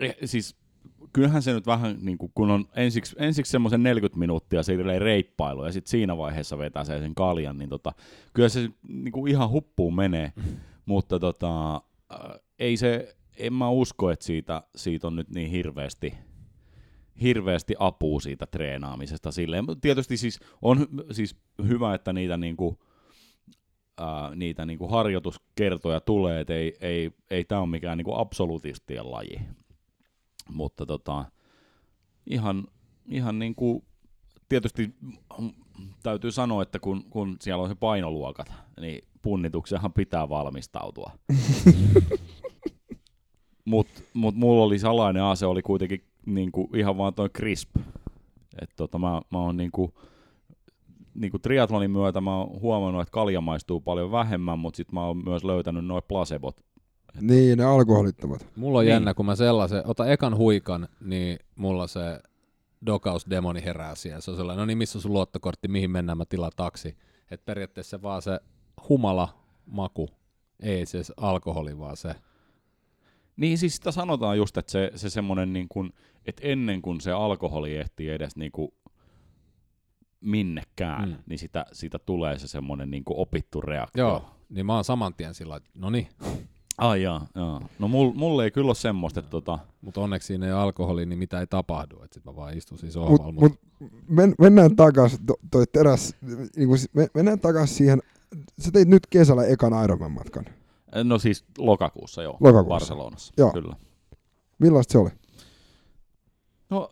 eh, 0.00 0.16
siis 0.24 0.56
kyllähän 1.12 1.42
se 1.42 1.52
nyt 1.52 1.66
vähän, 1.66 1.98
niin 2.00 2.18
kuin, 2.18 2.32
kun 2.34 2.50
on 2.50 2.64
ensiksi, 2.76 3.16
ensiksi 3.18 3.50
semmoisen 3.50 3.82
40 3.82 4.18
minuuttia 4.18 4.62
silleen 4.62 5.02
reippailu 5.02 5.64
ja 5.64 5.72
sitten 5.72 5.90
siinä 5.90 6.16
vaiheessa 6.16 6.58
vetää 6.58 6.84
se 6.84 6.98
sen 6.98 7.14
kaljan, 7.14 7.58
niin 7.58 7.70
tota, 7.70 7.92
kyllä 8.34 8.48
se 8.48 8.68
niin 8.88 9.12
kuin 9.12 9.30
ihan 9.30 9.50
huppuun 9.50 9.94
menee, 9.94 10.32
mutta 10.86 11.18
tota, 11.18 11.72
ää, 12.10 12.38
ei 12.58 12.76
se, 12.76 13.16
en 13.36 13.52
mä 13.52 13.70
usko, 13.70 14.10
että 14.10 14.24
siitä, 14.24 14.62
siitä 14.76 15.06
on 15.06 15.16
nyt 15.16 15.30
niin 15.30 15.50
hirveästi, 15.50 16.14
hirveästi 17.22 17.74
apua 17.78 18.20
siitä 18.20 18.46
treenaamisesta 18.46 19.32
silleen. 19.32 19.64
Tietysti 19.80 20.16
siis 20.16 20.40
on 20.62 20.86
siis 21.10 21.36
hyvä, 21.68 21.94
että 21.94 22.12
niitä 22.12 22.36
niinku, 22.36 22.78
ää, 24.00 24.34
niitä 24.34 24.66
niinku 24.66 24.88
harjoituskertoja 24.88 26.00
tulee, 26.00 26.40
että 26.40 26.54
ei, 26.54 26.76
ei, 26.80 27.10
ei 27.30 27.44
tämä 27.44 27.60
ole 27.60 27.68
mikään 27.70 27.98
niinku 27.98 28.14
absolutistien 28.14 29.10
laji. 29.10 29.40
Mutta 30.52 30.86
tota, 30.86 31.24
ihan, 32.26 32.64
ihan 33.06 33.38
niinku, 33.38 33.84
tietysti 34.48 34.94
mm, 35.38 35.50
täytyy 36.02 36.32
sanoa, 36.32 36.62
että 36.62 36.78
kun, 36.78 37.04
kun 37.10 37.36
siellä 37.40 37.62
on 37.62 37.68
se 37.68 37.74
painoluokat, 37.74 38.52
niin 38.80 39.08
punnitukseenhan 39.22 39.92
pitää 39.92 40.28
valmistautua. 40.28 41.10
Mutta 43.64 44.02
mut 44.14 44.34
mulla 44.34 44.64
oli 44.64 44.78
salainen 44.78 45.22
ase, 45.22 45.46
oli 45.46 45.62
kuitenkin 45.62 46.04
niinku 46.26 46.70
ihan 46.74 46.98
vaan 46.98 47.14
toi 47.14 47.28
crisp. 47.28 47.76
Et 48.62 48.70
tota, 48.76 48.98
mä, 48.98 49.22
mä 49.30 49.38
oon 49.38 49.56
niinku, 49.56 49.94
niinku 51.14 51.38
triathlonin 51.38 51.90
myötä 51.90 52.20
mä 52.20 52.36
oon 52.36 52.60
huomannut, 52.60 53.02
että 53.02 53.12
kalja 53.12 53.40
maistuu 53.40 53.80
paljon 53.80 54.12
vähemmän, 54.12 54.58
mutta 54.58 54.76
sit 54.76 54.92
mä 54.92 55.06
oon 55.06 55.24
myös 55.24 55.44
löytänyt 55.44 55.84
noin 55.84 56.02
placebot. 56.08 56.64
Niin, 57.20 57.58
ne 57.58 57.64
alkoholittomat. 57.64 58.46
mulla 58.56 58.78
on 58.78 58.84
Niin. 58.84 58.92
jännä, 58.92 59.14
kun 59.14 59.26
mä 59.26 59.36
sellaisen, 59.36 59.82
ota 59.86 60.06
ekan 60.06 60.36
huikan, 60.36 60.88
niin 61.00 61.38
mulla 61.56 61.86
se 61.86 62.20
dokausdemoni 62.86 63.64
herää 63.64 63.94
siellä. 63.94 64.20
Se 64.20 64.30
on 64.30 64.36
sellainen, 64.36 64.60
no 64.60 64.66
niin, 64.66 64.78
missä 64.78 64.98
on 64.98 65.02
sun 65.02 65.12
luottokortti, 65.12 65.68
mihin 65.68 65.90
mennään, 65.90 66.18
mä 66.18 66.24
tilaan 66.24 66.52
taksi. 66.56 66.96
Että 67.30 67.44
periaatteessa 67.44 68.02
vaan 68.02 68.22
se 68.22 68.40
humala 68.88 69.28
maku, 69.66 70.08
ei 70.60 70.86
se 70.86 71.02
alkoholi, 71.16 71.78
vaan 71.78 71.96
se 71.96 72.14
Niin 73.36 73.58
siis 73.58 73.76
sitä 73.76 73.90
sanotaan 73.92 74.36
just, 74.36 74.56
että 74.56 74.72
se, 74.72 74.92
se 74.94 75.10
semmonen 75.10 75.52
niin 75.52 75.66
kuin, 75.68 75.92
että 76.26 76.42
ennen 76.44 76.82
kuin 76.82 77.00
se 77.00 77.12
alkoholi 77.12 77.76
ehtii 77.76 78.10
edes 78.10 78.36
niin 78.36 78.52
kuin 78.52 78.72
minnekään, 80.20 81.08
Mm. 81.08 81.16
niin 81.26 81.38
sitä, 81.38 81.66
sitä 81.72 81.98
tulee 81.98 82.38
se 82.38 82.48
semmonen 82.48 82.90
niin 82.90 83.04
kuin 83.04 83.18
opittu 83.18 83.60
reaktio. 83.60 84.04
Joo, 84.08 84.24
niin 84.48 84.66
mä 84.66 84.74
oon 84.74 84.84
saman 84.84 85.14
tien 85.14 85.34
sillä 85.34 85.56
että 85.56 85.70
no 85.74 85.90
niin, 85.90 86.08
Ai 86.78 87.02
jaa, 87.02 87.26
jaa. 87.34 87.68
No 87.78 87.88
mul, 87.88 88.12
mulle 88.14 88.44
ei 88.44 88.50
kyllä 88.50 88.66
ole 88.68 88.74
semmoista, 88.74 89.20
että 89.20 89.30
tota, 89.30 89.58
mutta 89.80 90.00
onneksi 90.00 90.26
siinä 90.26 90.46
ei 90.46 90.52
ole 90.52 90.60
alkoholi, 90.60 91.06
niin 91.06 91.18
mitä 91.18 91.40
ei 91.40 91.46
tapahdu. 91.46 92.02
Että 92.02 92.14
sit 92.14 92.24
mä 92.24 92.36
vaan 92.36 92.56
istun 92.58 92.78
siis 92.78 92.96
Mut, 92.96 93.08
sohvalla. 93.08 93.40
mut 93.40 93.52
men, 94.08 94.34
mennään 94.38 94.76
takas, 94.76 95.18
to, 95.26 95.34
toi 95.50 95.64
teräs, 95.72 96.14
niinku, 96.56 96.76
si- 96.76 96.88
me, 96.92 97.08
mennään 97.14 97.40
takas 97.40 97.76
siihen, 97.76 98.02
sä 98.60 98.70
teit 98.72 98.88
nyt 98.88 99.06
kesällä 99.10 99.44
ekan 99.44 99.72
Ironman-matkan. 99.84 100.44
no 101.04 101.18
siis 101.18 101.44
lokakuussa 101.58 102.22
joo, 102.22 102.32
Lokakuussa. 102.40 102.68
Barcelonassa, 102.68 103.34
Joo. 103.36 103.52
kyllä. 103.52 103.76
Millaista 104.58 104.92
se 104.92 104.98
oli? 104.98 105.10
No, 106.70 106.90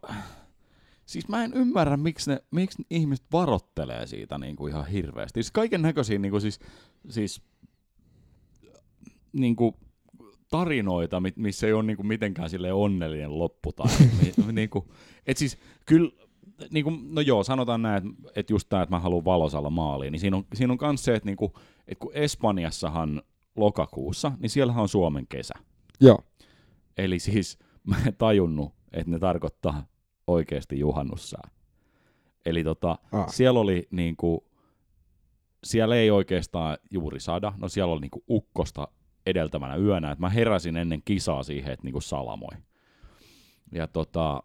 siis 1.07 1.29
mä 1.29 1.45
en 1.45 1.53
ymmärrä, 1.55 1.97
miksi, 1.97 2.31
ne, 2.31 2.43
miksi 2.51 2.83
ihmiset 2.91 3.27
varottelee 3.33 4.07
siitä 4.07 4.39
niin 4.39 4.57
kuin 4.57 4.71
ihan 4.73 4.87
hirveästi. 4.87 5.43
Siis 5.43 5.53
kaiken 5.53 5.83
näköisiä 5.83 6.19
niin 6.19 6.31
kuin 6.31 6.41
siis, 6.41 6.61
siis 7.09 7.43
niin 9.33 9.57
kuin 9.57 9.75
tarinoita, 10.51 11.21
mi- 11.21 11.33
missä 11.37 11.67
ei 11.67 11.73
ole 11.73 11.83
niin 11.83 11.97
kuin 11.97 12.07
mitenkään 12.07 12.51
sille 12.51 12.73
onnellinen 12.73 13.39
loppu. 13.39 13.73
Tai, 13.73 13.87
niin 14.53 14.71
kuin, 14.71 14.85
et 15.27 15.37
siis 15.37 15.59
kyllä, 15.87 16.11
niin 16.71 16.85
kuin, 16.85 17.15
no 17.15 17.21
joo, 17.21 17.45
sanotaan 17.45 17.83
näin, 17.83 17.97
että, 18.07 18.31
että 18.37 18.53
just 18.53 18.69
tämä, 18.69 18.83
että 18.83 18.95
mä 18.97 19.01
haluan 19.01 19.25
valosalla 19.25 19.71
maaliin, 19.71 20.13
niin 20.13 20.21
siinä 20.21 20.37
on, 20.37 20.45
siinä 20.55 20.73
on 20.73 20.79
myös 20.83 21.05
se, 21.05 21.15
että, 21.15 21.27
niin 21.27 21.37
kuin, 21.37 21.53
että 21.89 22.03
kun 22.03 22.11
Espanjassahan 22.15 23.23
lokakuussa, 23.57 24.33
niin 24.41 24.51
siellähän 24.51 24.83
on 24.83 24.89
Suomen 24.89 25.27
kesä. 25.27 25.55
Joo. 26.01 26.19
Eli 26.97 27.19
siis 27.19 27.59
mä 27.87 27.97
en 28.07 28.17
tajunnut, 28.17 28.73
että 28.93 29.11
ne 29.11 29.19
tarkoittaa 29.19 29.87
oikeasti 30.27 30.79
juhannussää. 30.79 31.51
Eli 32.47 32.65
tota, 32.65 32.99
Ah. 33.13 33.29
siellä 33.29 33.61
oli 33.61 33.89
niinku, 33.91 34.45
siellä 35.65 35.97
ei 35.97 36.11
oikeastaan 36.11 36.79
juuri 36.91 37.21
sada, 37.21 37.53
no 37.59 37.69
siellä 37.69 37.93
oli 37.93 38.01
niinku 38.01 38.23
ukkosta 38.31 38.89
edeltävänä 39.27 39.77
yönä, 39.77 40.11
että 40.11 40.23
mä 40.23 40.31
heräsin 40.31 40.77
ennen 40.77 41.03
kisaa 41.05 41.43
siihen, 41.43 41.73
että 41.73 41.85
niinku 41.85 42.01
salamoi. 42.01 42.57
Ja 43.73 43.87
tota, 43.87 44.43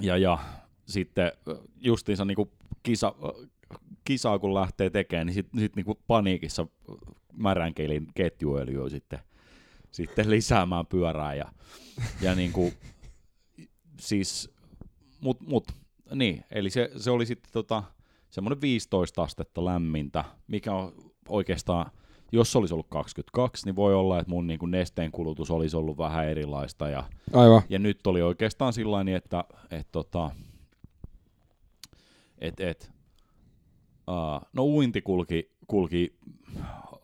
ja, 0.00 0.16
ja 0.16 0.38
sitten 0.86 1.32
justiinsa 1.76 2.24
niinku 2.24 2.52
kisa, 2.82 3.14
kisaa 4.04 4.38
kun 4.38 4.54
lähtee 4.54 4.90
tekemään, 4.90 5.26
niin 5.26 5.34
sitten 5.34 5.60
sit 5.60 5.76
niinku 5.76 5.98
paniikissa 6.06 6.66
märänkeilin 7.32 8.06
ketjuöljyä 8.14 8.88
sitten, 8.88 9.18
sitten 9.90 10.30
lisäämään 10.30 10.86
pyörää 10.86 11.34
ja, 11.34 11.52
ja 12.20 12.34
niinku, 12.34 12.72
siis, 14.00 14.50
mut, 15.20 15.40
mut, 15.40 15.72
niin, 16.14 16.44
eli 16.50 16.70
se, 16.70 16.90
se 16.96 17.10
oli 17.10 17.26
sitten 17.26 17.52
tota, 17.52 17.82
semmoinen 18.30 18.60
15 18.60 19.22
astetta 19.22 19.64
lämmintä, 19.64 20.24
mikä 20.46 20.74
on 20.74 20.92
oikeastaan, 21.28 21.90
jos 22.32 22.56
olisi 22.56 22.74
ollut 22.74 22.86
22, 22.88 23.66
niin 23.66 23.76
voi 23.76 23.94
olla, 23.94 24.20
että 24.20 24.30
mun 24.30 24.46
niinku 24.46 24.66
nesteen 24.66 25.12
kulutus 25.12 25.50
olisi 25.50 25.76
ollut 25.76 25.98
vähän 25.98 26.28
erilaista 26.28 26.88
ja 26.88 27.04
Aivan. 27.32 27.62
ja 27.68 27.78
nyt 27.78 28.06
oli 28.06 28.22
oikeastaan 28.22 28.72
sillä 28.72 28.98
että 29.16 29.44
et, 29.70 29.86
tota, 29.92 30.30
et, 32.38 32.60
et, 32.60 32.90
uh, 34.10 34.48
no 34.52 34.64
uinti 34.64 35.02
kulki, 35.02 35.50
kulki 35.66 36.16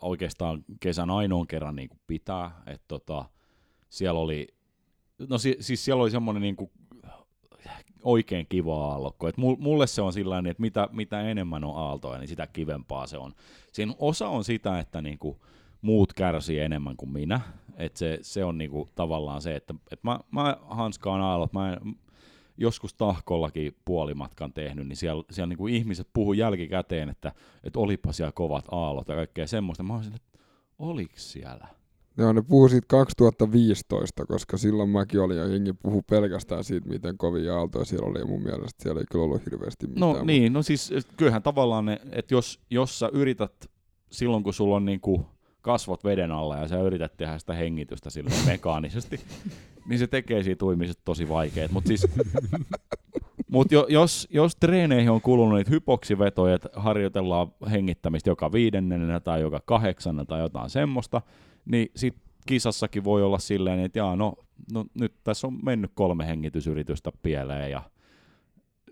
oikeastaan 0.03 0.65
kesän 0.81 1.11
ainoan 1.11 1.47
kerran 1.47 1.77
niin 1.77 1.89
kuin 1.89 2.01
pitää. 2.07 2.63
Et, 2.67 2.83
tota, 2.89 3.25
siellä 3.89 4.21
oli, 4.21 4.49
no 5.29 5.39
si, 5.39 5.57
siis 5.61 5.85
siellä 5.85 6.03
oli 6.03 6.11
semmoinen 6.11 6.43
niin 6.43 6.57
kuin, 6.57 6.71
oikein 8.03 8.47
kiva 8.49 8.85
aallokko. 8.87 9.29
Et 9.29 9.37
mul- 9.39 9.57
mulle 9.59 9.87
se 9.87 10.03
on 10.03 10.13
sillä 10.13 10.39
että 10.39 10.61
mitä, 10.61 10.89
mitä 10.93 11.21
enemmän 11.21 11.65
on 11.65 11.77
aaltoja, 11.77 12.19
niin 12.19 12.29
sitä 12.29 12.47
kivempaa 12.47 13.07
se 13.07 13.19
on. 13.19 13.33
Siinä 13.73 13.95
osa 13.99 14.29
on 14.29 14.45
sitä, 14.45 14.79
että 14.79 15.03
niinku 15.03 15.41
muut 15.83 16.13
kärsii 16.13 16.59
enemmän 16.59 16.97
kuin 16.97 17.13
minä. 17.13 17.41
Et 17.77 17.97
se, 17.97 18.19
se 18.23 18.45
on 18.45 18.59
niinku 18.59 18.89
tavallaan 18.95 19.43
se, 19.43 19.57
että 19.57 19.75
et 19.91 20.05
mä, 20.05 20.21
mä 20.31 20.57
hanskaan 20.69 21.21
aallot. 21.21 21.53
Mä 21.53 21.73
en, 21.73 21.97
joskus 22.57 22.95
tahkollakin 22.95 23.77
puolimatkan 23.85 24.53
tehnyt, 24.53 24.89
niin 24.89 24.97
siellä, 24.97 25.25
siellä 25.31 25.49
niin 25.49 25.59
kuin 25.59 25.75
ihmiset 25.75 26.09
puhuu 26.13 26.33
jälkikäteen, 26.33 27.09
että, 27.09 27.33
että 27.65 27.81
olipa 27.81 28.13
siellä 28.13 28.33
kovat 28.33 28.65
aallot 28.71 29.09
ja 29.09 29.15
kaikkea 29.15 29.47
semmoista. 29.47 29.83
Mä 29.83 29.95
olisin, 29.95 30.15
että 30.15 30.39
oliks 30.79 31.33
siellä? 31.33 31.82
Joo, 32.19 32.33
ne 32.33 32.43
puhuu 32.43 32.69
siitä 32.69 32.87
2015, 32.89 34.27
koska 34.27 34.57
silloin 34.57 34.91
mäkin 34.91 35.21
olin 35.21 35.37
ja 35.37 35.47
jengi 35.47 35.73
puhu 35.73 36.03
pelkästään 36.03 36.65
siitä, 36.65 36.89
miten 36.89 37.19
kovia 37.19 37.57
aaltoja 37.57 37.85
siellä 37.85 38.09
oli, 38.09 38.19
ja 38.19 38.27
mun 38.27 38.43
mielestä 38.43 38.83
siellä 38.83 39.01
ei 39.01 39.07
kyllä 39.13 39.25
ollut 39.25 39.45
hirveästi 39.51 39.87
mitään. 39.87 40.01
No 40.01 40.25
niin, 40.25 40.53
no 40.53 40.63
siis 40.63 40.93
kyllähän 41.17 41.43
tavallaan, 41.43 41.85
ne, 41.85 42.01
että 42.11 42.35
jos, 42.35 42.61
jos 42.71 42.99
sä 42.99 43.11
yrität 43.13 43.71
silloin, 44.11 44.43
kun 44.43 44.55
sulla 44.55 44.77
on 44.77 44.85
niin 44.85 45.01
kuin 45.01 45.27
kasvot 45.63 46.05
veden 46.05 46.31
alla 46.31 46.57
ja 46.57 46.69
sä 46.69 46.81
yrität 46.81 47.17
tehdä 47.17 47.39
sitä 47.39 47.55
hengitystä 47.55 48.11
sille 48.11 48.31
mekaanisesti, 48.47 49.21
niin 49.89 49.99
se 49.99 50.07
tekee 50.07 50.43
siitä 50.43 50.65
uimisesta 50.65 51.03
tosi 51.05 51.29
vaikeet. 51.29 51.71
Mutta 51.71 51.89
siis, 51.89 52.07
mut 53.49 53.73
jo, 53.73 53.87
jos, 53.89 54.29
jos 54.31 54.57
treeneihin 54.57 55.11
on 55.11 55.21
kulunut 55.21 55.59
niitä 55.59 55.71
hypoksivetoja, 55.71 56.55
että 56.55 56.69
harjoitellaan 56.77 57.53
hengittämistä 57.71 58.31
joka 58.31 58.53
viidennenä 58.53 59.21
tai 59.21 59.41
joka 59.41 59.61
kahdeksannena 59.65 60.25
tai 60.25 60.41
jotain 60.41 60.71
semmoista, 60.71 61.23
niin 61.65 61.91
sit 61.97 62.17
kisassakin 62.47 63.05
voi 63.05 63.23
olla 63.23 63.39
silleen, 63.39 63.81
että 63.81 63.99
jaa, 63.99 64.17
no, 64.17 64.35
no 64.73 64.85
nyt 64.95 65.15
tässä 65.25 65.47
on 65.47 65.59
mennyt 65.65 65.91
kolme 65.95 66.27
hengitysyritystä 66.27 67.13
pieleen 67.23 67.71
ja 67.71 67.83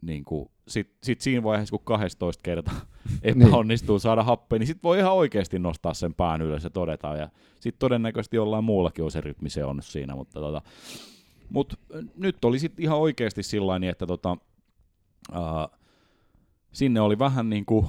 niin 0.03 0.25
kuin, 0.25 0.51
sit, 0.68 0.91
sit 1.03 1.21
siinä 1.21 1.43
vaiheessa, 1.43 1.77
kun 1.77 1.85
12 1.85 2.43
kertaa 2.43 2.81
epäonnistuu 3.23 3.99
saada 3.99 4.23
happea, 4.23 4.59
niin 4.59 4.66
sit 4.66 4.83
voi 4.83 4.99
ihan 4.99 5.12
oikeasti 5.12 5.59
nostaa 5.59 5.95
sen 5.95 6.14
pään 6.14 6.43
ylös 6.43 6.64
ja 6.64 6.71
todeta. 6.71 7.16
Ja 7.16 7.29
sit 7.61 7.79
todennäköisesti 7.79 8.37
jollain 8.37 8.64
muullakin 8.64 9.05
on 9.05 9.11
se 9.11 9.21
rytmi 9.21 9.51
se 9.51 9.64
on 9.64 9.83
siinä, 9.83 10.14
mutta 10.14 10.41
tota, 10.41 10.62
mut 11.51 11.81
nyt 12.16 12.45
oli 12.45 12.59
sit 12.59 12.81
ihan 12.81 12.99
oikeasti 12.99 13.43
sillä 13.43 13.79
niin, 13.79 13.91
että 13.91 14.07
tota, 14.07 14.37
uh, 15.33 15.79
sinne 16.73 17.01
oli 17.01 17.18
vähän 17.18 17.51
niin 17.51 17.66
kuin 17.66 17.87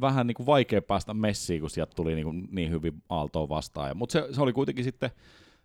vähän 0.00 0.26
niin 0.26 0.34
kuin 0.34 0.46
vaikea 0.46 0.82
päästä 0.82 1.14
messiin, 1.14 1.60
kun 1.60 1.70
sieltä 1.70 1.92
tuli 1.96 2.14
niin, 2.14 2.24
kuin 2.24 2.48
niin 2.50 2.70
hyvin 2.70 3.02
aaltoa 3.08 3.48
vastaan. 3.48 3.96
Mutta 3.96 4.12
se, 4.12 4.28
se, 4.32 4.42
oli 4.42 4.52
kuitenkin 4.52 4.84
sitten 4.84 5.10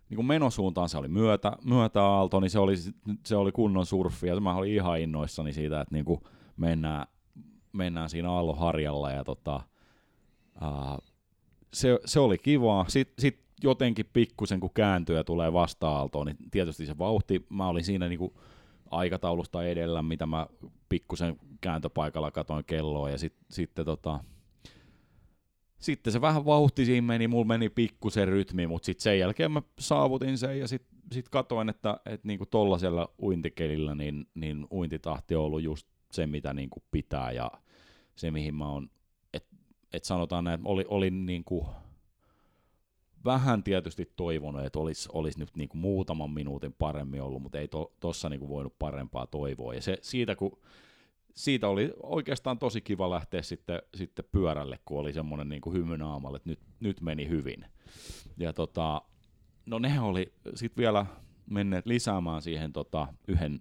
niin 0.08 0.16
kuin 0.16 0.26
menosuuntaan 0.26 0.88
se 0.88 0.98
oli 0.98 1.08
myötä, 1.08 1.52
myötäaalto, 1.64 2.40
niin 2.40 2.50
se 2.50 2.58
oli, 2.58 2.74
se 3.24 3.36
oli 3.36 3.52
kunnon 3.52 3.86
surffi, 3.86 4.26
ja 4.26 4.40
mä 4.40 4.54
olin 4.54 4.72
ihan 4.72 5.00
innoissani 5.00 5.52
siitä, 5.52 5.80
että 5.80 5.94
niin 5.94 6.04
kuin 6.04 6.20
mennään, 6.56 7.06
mennään 7.72 8.10
siinä 8.10 8.30
aallonharjalla, 8.30 9.10
ja 9.10 9.24
tota, 9.24 9.60
ää, 10.60 10.98
se, 11.72 11.98
se, 12.04 12.20
oli 12.20 12.38
kivaa. 12.38 12.84
Sitten 12.88 13.22
sit 13.22 13.40
jotenkin 13.62 14.06
pikkusen, 14.12 14.60
kun 14.60 14.70
kääntyy 14.74 15.16
ja 15.16 15.24
tulee 15.24 15.52
vasta-aaltoon, 15.52 16.26
niin 16.26 16.36
tietysti 16.50 16.86
se 16.86 16.98
vauhti, 16.98 17.46
mä 17.48 17.68
olin 17.68 17.84
siinä 17.84 18.08
niin 18.08 18.18
kuin 18.18 18.34
aikataulusta 18.90 19.64
edellä, 19.64 20.02
mitä 20.02 20.26
mä 20.26 20.46
pikkusen 20.88 21.36
kääntöpaikalla 21.60 22.30
katoin 22.30 22.64
kelloa, 22.64 23.10
ja 23.10 23.18
sitten 23.18 23.46
sit, 23.50 23.70
tota, 23.74 24.20
sitten 25.78 26.12
se 26.12 26.20
vähän 26.20 26.44
vauhti 26.44 26.84
siinä 26.84 27.06
meni, 27.06 27.28
mulla 27.28 27.44
meni 27.44 27.68
pikkusen 27.68 28.28
rytmi, 28.28 28.66
mutta 28.66 28.86
sitten 28.86 29.02
sen 29.02 29.18
jälkeen 29.18 29.52
mä 29.52 29.62
saavutin 29.78 30.38
sen 30.38 30.58
ja 30.58 30.68
sitten 30.68 30.98
sit 31.12 31.28
katoin, 31.28 31.68
että, 31.68 32.00
että 32.06 32.28
niinku 32.28 32.46
tollasella 32.46 33.14
uintikelillä 33.22 33.94
niin, 33.94 34.26
niin 34.34 34.66
uintitahti 34.72 35.34
on 35.34 35.44
ollut 35.44 35.62
just 35.62 35.86
se, 36.12 36.26
mitä 36.26 36.54
niinku 36.54 36.82
pitää 36.90 37.32
ja 37.32 37.50
se, 38.16 38.30
mihin 38.30 38.54
mä 38.54 38.68
oon, 38.68 38.90
että 39.34 39.56
et 39.92 40.04
sanotaan 40.04 40.44
näin, 40.44 40.60
oli, 40.64 40.84
oli 40.88 41.10
niinku 41.10 41.66
vähän 43.26 43.62
tietysti 43.62 44.12
toivonut, 44.16 44.64
että 44.64 44.78
olisi, 44.78 45.08
olisi 45.12 45.38
nyt 45.38 45.56
niinku 45.56 45.76
muutaman 45.76 46.30
minuutin 46.30 46.72
paremmin 46.72 47.22
ollut, 47.22 47.42
mutta 47.42 47.58
ei 47.58 47.68
tuossa 48.00 48.28
to, 48.28 48.30
niinku 48.30 48.48
voinut 48.48 48.78
parempaa 48.78 49.26
toivoa. 49.26 49.74
Ja 49.74 49.82
se, 49.82 49.98
siitä 50.02 50.36
kun 50.36 50.58
siitä 51.36 51.68
oli 51.68 51.92
oikeastaan 52.02 52.58
tosi 52.58 52.80
kiva 52.80 53.10
lähteä 53.10 53.42
sitten, 53.42 53.82
sitten 53.94 54.24
pyörälle, 54.32 54.78
kun 54.84 55.00
oli 55.00 55.12
semmoinen 55.12 55.48
niin 55.48 55.72
hymy 55.72 55.98
naamalle, 55.98 56.36
että 56.36 56.48
nyt, 56.48 56.60
nyt 56.80 57.00
meni 57.00 57.28
hyvin. 57.28 57.64
Ja 58.36 58.52
tota, 58.52 59.02
no 59.66 59.78
ne 59.78 60.00
oli 60.00 60.32
sitten 60.54 60.82
vielä 60.82 61.06
menneet 61.50 61.86
lisäämään 61.86 62.42
siihen 62.42 62.72
tota, 62.72 63.06
yhden 63.28 63.60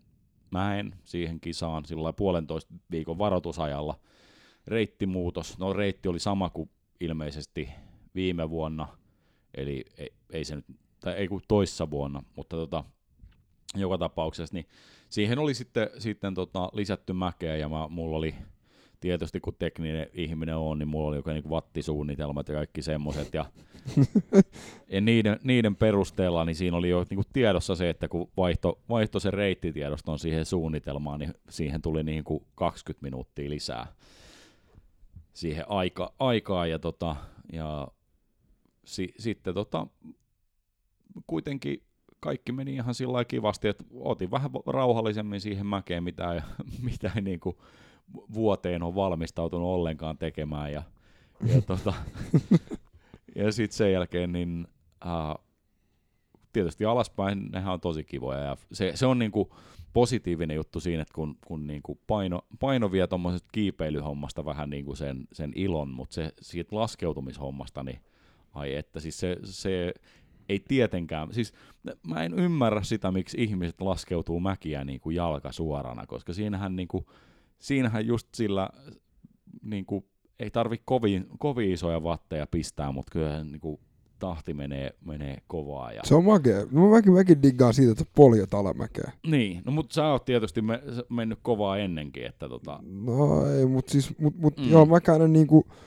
mäen 0.52 0.96
siihen 1.04 1.40
kisaan 1.40 1.86
sillä 1.86 2.14
puolentoista 2.14 2.74
viikon 2.92 3.18
varoitusajalla. 3.18 4.00
Reittimuutos, 4.68 5.60
no 5.60 5.74
reitti 5.74 6.10
oli 6.10 6.20
sama 6.20 6.50
kuin 6.50 6.70
ilmeisesti 7.00 7.70
viime 8.16 8.50
vuonna, 8.50 8.88
eli 9.58 9.86
ei, 9.98 10.14
ei 10.30 10.46
se 10.46 10.56
nyt, 10.56 10.66
tai 11.00 11.14
ei 11.14 11.28
kuin 11.28 11.44
toissa 11.48 11.90
vuonna, 11.90 12.24
mutta 12.36 12.56
tota, 12.56 12.84
joka 13.76 13.98
tapauksessa, 13.98 14.54
niin 14.54 14.68
siihen 15.10 15.40
oli 15.40 15.54
sitten, 15.54 15.90
sitten 15.98 16.34
tota, 16.34 16.70
lisätty 16.74 17.14
mäkeä 17.14 17.58
ja 17.58 17.70
mä, 17.70 17.88
mulla 17.88 18.18
oli 18.18 18.36
tietysti 19.00 19.40
kun 19.40 19.56
tekninen 19.60 20.08
ihminen 20.14 20.58
on, 20.58 20.80
niin 20.80 20.88
mulla 20.88 21.08
oli 21.08 21.16
joku 21.16 21.30
niin 21.30 21.50
vattisuunnitelmat 21.50 22.48
ja 22.48 22.56
kaikki 22.56 22.82
semmoiset. 22.82 23.34
Ja, 23.34 23.46
ja 24.94 25.02
niiden, 25.02 25.40
niiden, 25.44 25.76
perusteella 25.76 26.46
niin 26.46 26.56
siinä 26.56 26.78
oli 26.78 26.90
jo 26.90 27.06
niin 27.10 27.16
kuin 27.16 27.28
tiedossa 27.34 27.76
se, 27.76 27.90
että 27.90 28.08
kun 28.08 28.30
vaihto, 28.38 28.80
vaihto 28.90 29.20
se 29.20 29.32
reittitiedoston 29.32 30.20
siihen 30.20 30.46
suunnitelmaan, 30.46 31.20
niin 31.20 31.34
siihen 31.50 31.82
tuli 31.82 32.04
niin 32.04 32.24
kuin 32.24 32.44
20 32.56 33.04
minuuttia 33.04 33.50
lisää 33.50 33.88
siihen 35.34 35.66
aika, 35.68 36.14
aikaa. 36.20 36.68
Ja, 36.68 36.80
tota, 36.80 37.16
ja 37.54 37.88
si, 38.86 39.14
sitten 39.20 39.54
tota, 39.54 39.88
kuitenkin 41.28 41.84
kaikki 42.20 42.52
meni 42.52 42.74
ihan 42.74 42.96
sillä 42.96 43.26
kivasti, 43.26 43.68
että 43.68 43.84
otin 43.94 44.32
vähän 44.32 44.52
rauhallisemmin 44.66 45.42
siihen 45.42 45.68
mäkeen, 45.68 46.04
mitä 46.04 46.34
ei, 46.34 46.42
mitä 46.92 47.12
ei 47.16 47.22
niin 47.22 47.40
kuin 47.40 47.56
vuoteen 48.34 48.84
on 48.84 48.96
valmistautunut 48.96 49.68
ollenkaan 49.68 50.18
tekemään. 50.18 50.72
Ja, 50.72 50.84
ja, 51.46 51.62
tota, 51.68 51.94
ja 53.36 53.52
sitten 53.52 53.78
sen 53.78 53.92
jälkeen 53.92 54.32
niin, 54.32 54.68
äh, 55.06 55.46
tietysti 56.54 56.86
alaspäin 56.86 57.50
nehän 57.52 57.74
on 57.74 57.82
tosi 57.82 58.04
kivoja. 58.04 58.40
Ja 58.40 58.58
se, 58.72 58.92
se 58.96 59.06
on 59.06 59.20
niin 59.20 59.32
kuin 59.32 59.50
positiivinen 59.94 60.56
juttu 60.56 60.80
siinä, 60.80 61.02
että 61.02 61.14
kun, 61.14 61.38
kun 61.48 61.68
niin 61.68 61.82
kuin 61.82 62.00
paino, 62.08 62.42
paino 62.60 62.92
vie 62.92 63.08
tuommoisesta 63.08 63.50
kiipeilyhommasta 63.52 64.46
vähän 64.46 64.70
niin 64.70 64.86
kuin 64.86 64.98
sen, 64.98 65.28
sen 65.34 65.52
ilon, 65.56 65.90
mutta 65.90 66.14
se 66.14 66.32
siitä 66.42 66.76
laskeutumishommasta, 66.76 67.84
niin 67.84 68.00
ai 68.56 68.76
että 68.76 69.00
siis 69.00 69.20
se, 69.20 69.38
se 69.44 69.94
ei 70.50 70.60
tietenkään, 70.68 71.34
siis 71.34 71.54
mä 72.08 72.24
en 72.24 72.34
ymmärrä 72.34 72.84
sitä, 72.84 73.12
miksi 73.12 73.38
ihmiset 73.44 73.82
laskeutuu 73.82 74.40
mäkiä 74.40 74.84
niin 74.84 75.00
kuin 75.00 75.16
jalka 75.16 75.52
suorana, 75.52 76.06
koska 76.06 76.34
siinähän, 76.34 76.76
niin 76.76 76.88
kuin, 76.88 77.06
siinähän 77.60 78.08
just 78.08 78.28
sillä 78.36 78.70
niin 79.62 79.86
kuin, 79.86 80.06
ei 80.40 80.52
tarvi 80.52 80.82
kovin, 80.86 81.28
kovin 81.40 81.72
isoja 81.72 82.04
vatteja 82.04 82.48
pistää, 82.48 82.92
mutta 82.92 83.12
kyllä 83.12 83.44
niin 83.44 83.60
kuin, 83.60 83.80
tahti 84.20 84.54
menee, 84.54 84.96
menee 85.06 85.38
kovaa. 85.48 85.92
Ja... 85.92 86.02
Se 86.04 86.16
on 86.16 86.26
makea. 86.26 86.66
No, 86.72 86.90
mäkin, 86.90 87.14
mäkin 87.14 87.44
diggaan 87.44 87.74
siitä, 87.74 87.92
että 87.92 88.06
poljet 88.16 88.54
alamäkeä. 88.54 89.12
Niin, 89.28 89.62
no 89.66 89.72
mutta 89.72 89.94
sä 89.94 90.08
oot 90.08 90.26
tietysti 90.26 90.62
me, 90.62 90.82
mennyt 91.10 91.40
kovaa 91.42 91.78
ennenkin. 91.78 92.26
Että 92.26 92.50
tota... 92.50 92.80
No 92.84 93.48
ei, 93.48 93.66
mutta 93.66 93.92
siis, 93.92 94.18
mut, 94.18 94.38
mut, 94.38 94.58
mm. 94.58 94.70
joo, 94.70 94.86
mä 94.86 95.02
käyn 95.02 95.34
niinku, 95.34 95.64
kuin 95.64 95.78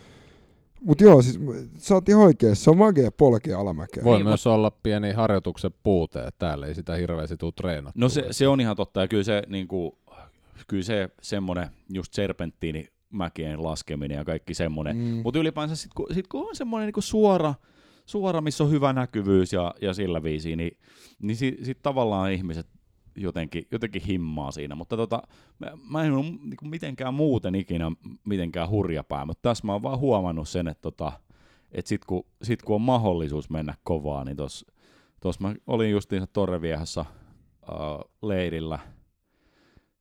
mutta 0.80 1.04
joo, 1.04 1.22
siis 1.22 1.40
sä 1.76 1.94
oot 1.94 2.08
ihan 2.08 2.22
oikeassa, 2.22 2.64
se 2.64 2.70
on 2.70 2.78
magea 2.78 3.10
polkea 3.10 3.58
alamäkeä. 3.58 4.04
Voi 4.04 4.16
niin, 4.16 4.26
myös 4.26 4.46
mut... 4.46 4.54
olla 4.54 4.70
pieni 4.70 5.12
harjoituksen 5.12 5.70
puute, 5.82 6.18
että 6.18 6.38
täällä 6.38 6.66
ei 6.66 6.74
sitä 6.74 6.94
hirveästi 6.94 7.36
tule 7.36 7.52
treenattua. 7.52 8.00
No 8.00 8.08
se, 8.08 8.26
se 8.30 8.48
on 8.48 8.60
ihan 8.60 8.76
totta, 8.76 9.00
ja 9.00 9.08
kyllä 9.08 9.24
se, 9.24 9.42
niin 9.46 9.68
kuin, 9.68 9.92
kyllä 10.66 10.82
se 10.82 11.08
semmoinen 11.22 11.68
just 11.94 12.14
serpenttiini 12.14 12.88
mäkien 13.10 13.62
laskeminen 13.62 14.16
ja 14.16 14.24
kaikki 14.24 14.54
semmoinen. 14.54 14.96
Mm. 14.96 15.02
Mutta 15.02 15.40
ylipäänsä 15.40 15.76
sitten 15.76 15.94
kun, 15.96 16.14
sit, 16.14 16.28
kun 16.28 16.48
on 16.48 16.56
semmoinen 16.56 16.92
niin 16.94 17.02
suora, 17.02 17.54
suora, 18.06 18.40
missä 18.40 18.64
on 18.64 18.70
hyvä 18.70 18.92
näkyvyys 18.92 19.52
ja, 19.52 19.74
ja 19.80 19.94
sillä 19.94 20.22
viisiin, 20.22 20.58
niin, 20.58 20.78
niin 21.22 21.36
sitten 21.36 21.64
sit 21.64 21.82
tavallaan 21.82 22.32
ihmiset 22.32 22.66
jotenkin, 23.20 23.66
jotenkin 23.70 24.02
himmaa 24.02 24.50
siinä, 24.50 24.74
mutta 24.74 24.96
tota, 24.96 25.22
mä, 25.90 26.04
en 26.04 26.12
ole 26.12 26.24
niin 26.24 26.70
mitenkään 26.70 27.14
muuten 27.14 27.54
ikinä 27.54 27.92
mitenkään 28.24 28.70
hurjapää, 28.70 29.24
mutta 29.24 29.48
tässä 29.48 29.66
mä 29.66 29.72
oon 29.72 29.82
vaan 29.82 29.98
huomannut 29.98 30.48
sen, 30.48 30.68
että 30.68 30.82
tota, 30.82 31.12
et 31.72 31.86
sit, 31.86 32.04
kun, 32.04 32.26
sit 32.42 32.62
kun 32.62 32.74
on 32.74 32.80
mahdollisuus 32.82 33.50
mennä 33.50 33.74
kovaa, 33.84 34.24
niin 34.24 34.36
tuossa 34.36 34.66
tos 35.20 35.40
mä 35.40 35.54
olin 35.66 35.90
justiinsa 35.90 36.26
Torreviehassa 36.26 37.00
äh, 37.00 37.76
leirillä, 38.22 38.78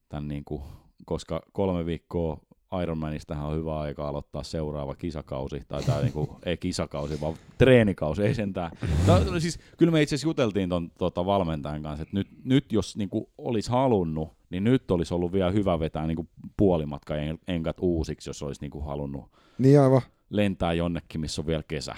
tämän 0.09 0.27
niin 0.27 0.45
kuin, 0.45 0.61
koska 1.05 1.41
kolme 1.53 1.85
viikkoa 1.85 2.39
Ironmanistahan 2.83 3.47
on 3.49 3.57
hyvä 3.57 3.79
aika 3.79 4.07
aloittaa 4.07 4.43
seuraava 4.43 4.95
kisakausi, 4.95 5.61
tai 5.67 5.83
tämä 5.83 6.01
niinku, 6.01 6.37
ei 6.45 6.57
kisakausi, 6.57 7.21
vaan 7.21 7.33
treenikausi, 7.57 8.23
ei 8.23 8.33
sentään. 8.35 8.71
Tää, 9.05 9.19
siis, 9.39 9.59
kyllä 9.77 9.91
me 9.91 10.01
itse 10.01 10.15
asiassa 10.15 10.27
juteltiin 10.27 10.69
ton 10.69 10.91
tota, 10.97 11.25
valmentajan 11.25 11.83
kanssa, 11.83 12.03
että 12.03 12.17
nyt, 12.17 12.27
nyt 12.43 12.73
jos 12.73 12.97
niinku, 12.97 13.29
olisi 13.37 13.69
halunnut, 13.71 14.29
niin 14.49 14.63
nyt 14.63 14.91
olisi 14.91 15.13
ollut 15.13 15.31
vielä 15.33 15.51
hyvä 15.51 15.79
vetää 15.79 16.07
niinku, 16.07 16.27
puolimatka 16.57 17.13
enkat 17.47 17.77
uusiksi, 17.81 18.29
jos 18.29 18.43
olisi 18.43 18.61
niinku, 18.61 18.81
halunnut 18.81 19.31
niin 19.57 19.79
aivan. 19.79 20.01
lentää 20.29 20.73
jonnekin, 20.73 21.21
missä 21.21 21.41
on 21.41 21.45
vielä 21.45 21.63
kesä. 21.67 21.95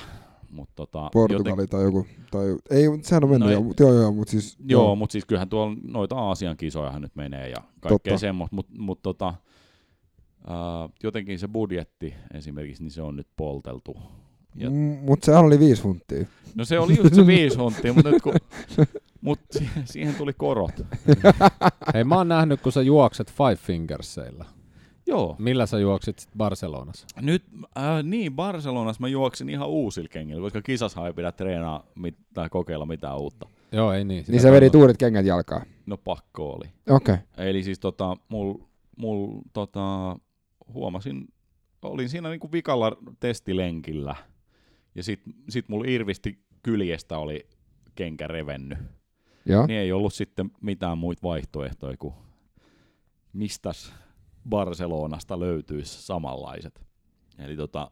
Mutta 0.52 0.74
tota, 0.76 1.10
Portugali 1.14 1.68
tai 1.68 1.84
joku, 1.84 2.08
tai 2.32 2.56
ei, 2.70 2.90
mut 2.90 3.04
sehän 3.04 3.24
on 3.24 3.30
mennyt 3.30 3.46
No 3.48 3.52
jo, 3.54 3.58
ei- 3.58 3.64
mut 3.64 3.80
joo 3.80 3.94
joo, 3.94 4.12
mutta 4.12 4.32
siis, 4.32 4.58
Joo, 4.68 4.96
mutta 4.96 5.12
siis 5.12 5.26
kyllähän 5.26 5.50
tuolla 5.50 5.76
noita 5.84 6.16
Aasian 6.16 6.58
kisojahan 6.58 7.02
nyt 7.02 7.16
menee 7.16 7.50
ja 7.50 7.64
kaikkea 7.80 8.18
semmoista, 8.18 8.56
mutta 8.56 8.74
mut 8.78 9.02
tota, 9.02 9.34
ää, 10.48 10.90
jotenkin 11.04 11.40
se 11.40 11.48
budjetti 11.48 12.14
esimerkiksi, 12.34 12.84
niin 12.84 12.92
se 12.92 13.02
on 13.02 13.16
nyt 13.16 13.28
polteltu. 13.38 13.98
Ja, 14.56 14.70
Mm, 14.70 14.76
mut 15.02 15.24
sehän 15.24 15.46
oli 15.46 15.60
viisi 15.60 15.82
hunttia. 15.82 16.26
no 16.56 16.66
se 16.66 16.80
oli 16.80 16.98
just 16.98 17.16
se 17.16 17.28
viisi 17.28 17.58
hunttia, 17.64 17.94
mutta 17.94 18.12
nyt 18.12 18.22
kun, 18.22 18.34
mut 19.22 19.40
si- 19.52 19.70
siihen 19.86 20.16
tuli 20.16 20.34
korot. 20.34 20.72
Hei, 21.94 22.04
mä 22.04 22.16
oon 22.16 22.28
nähnyt, 22.28 22.62
kun 22.62 22.72
sä 22.72 22.82
juokset 22.82 23.32
Five 23.32 23.56
Fingersseillä. 23.56 24.46
Joo. 25.08 25.36
Millä 25.40 25.66
sä 25.66 25.80
juoksit 25.80 26.20
sit 26.20 26.30
Barcelonassa? 26.38 27.08
Nyt, 27.22 27.44
äh, 27.78 28.04
niin, 28.04 28.34
Barcelonassa 28.34 29.02
mä 29.02 29.08
juoksin 29.08 29.50
ihan 29.50 29.68
uusilla 29.70 30.10
kengillä, 30.10 30.42
koska 30.42 30.62
kisashan 30.62 31.08
ei 31.08 31.14
pidä 31.14 31.32
treenaa 31.32 31.84
mit, 31.96 32.16
tai 32.34 32.50
kokeilla 32.50 32.86
mitään 32.86 33.18
uutta. 33.18 33.48
Joo, 33.72 33.94
ei 33.94 34.04
niin. 34.06 34.26
Niin 34.28 34.42
sä 34.42 34.52
vedit 34.52 34.76
uudet 34.76 34.98
kengät 34.98 35.26
jalkaan. 35.26 35.62
No 35.86 35.98
pakko 35.98 36.50
oli. 36.52 36.66
Okei. 36.90 37.14
Okay. 37.16 37.48
Eli 37.48 37.64
siis 37.64 37.80
tota, 37.80 38.18
mul, 38.30 38.54
mul 38.98 39.42
tota, 39.54 40.16
huomasin, 40.74 41.28
olin 41.82 42.10
siinä 42.10 42.30
niinku 42.30 42.52
vikalla 42.52 42.98
testilenkillä, 43.20 44.16
ja 44.96 45.04
sit, 45.04 45.22
sit 45.50 45.70
mulla 45.70 45.86
irvisti 45.88 46.40
kyljestä 46.64 47.18
oli 47.18 47.48
kenkä 47.96 48.28
revennyt. 48.28 48.78
Joo. 49.46 49.66
Niin 49.66 49.80
ei 49.80 49.92
ollut 49.92 50.14
sitten 50.14 50.52
mitään 50.62 50.98
muita 50.98 51.22
vaihtoehtoja 51.24 51.98
kuin 51.98 52.14
mistäs 53.34 53.94
Barcelonasta 54.50 55.40
löytyisi 55.40 56.02
samanlaiset. 56.02 56.82
Eli 57.38 57.56
tota, 57.56 57.92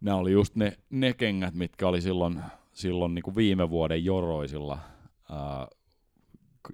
ne 0.00 0.12
oli 0.12 0.32
just 0.32 0.56
ne, 0.56 0.78
ne 0.90 1.12
kengät, 1.14 1.54
mitkä 1.54 1.88
oli 1.88 2.00
silloin, 2.00 2.40
silloin 2.72 3.14
niin 3.14 3.22
kuin 3.22 3.36
viime 3.36 3.70
vuoden 3.70 4.04
joroisilla 4.04 4.78
ää, 5.30 5.68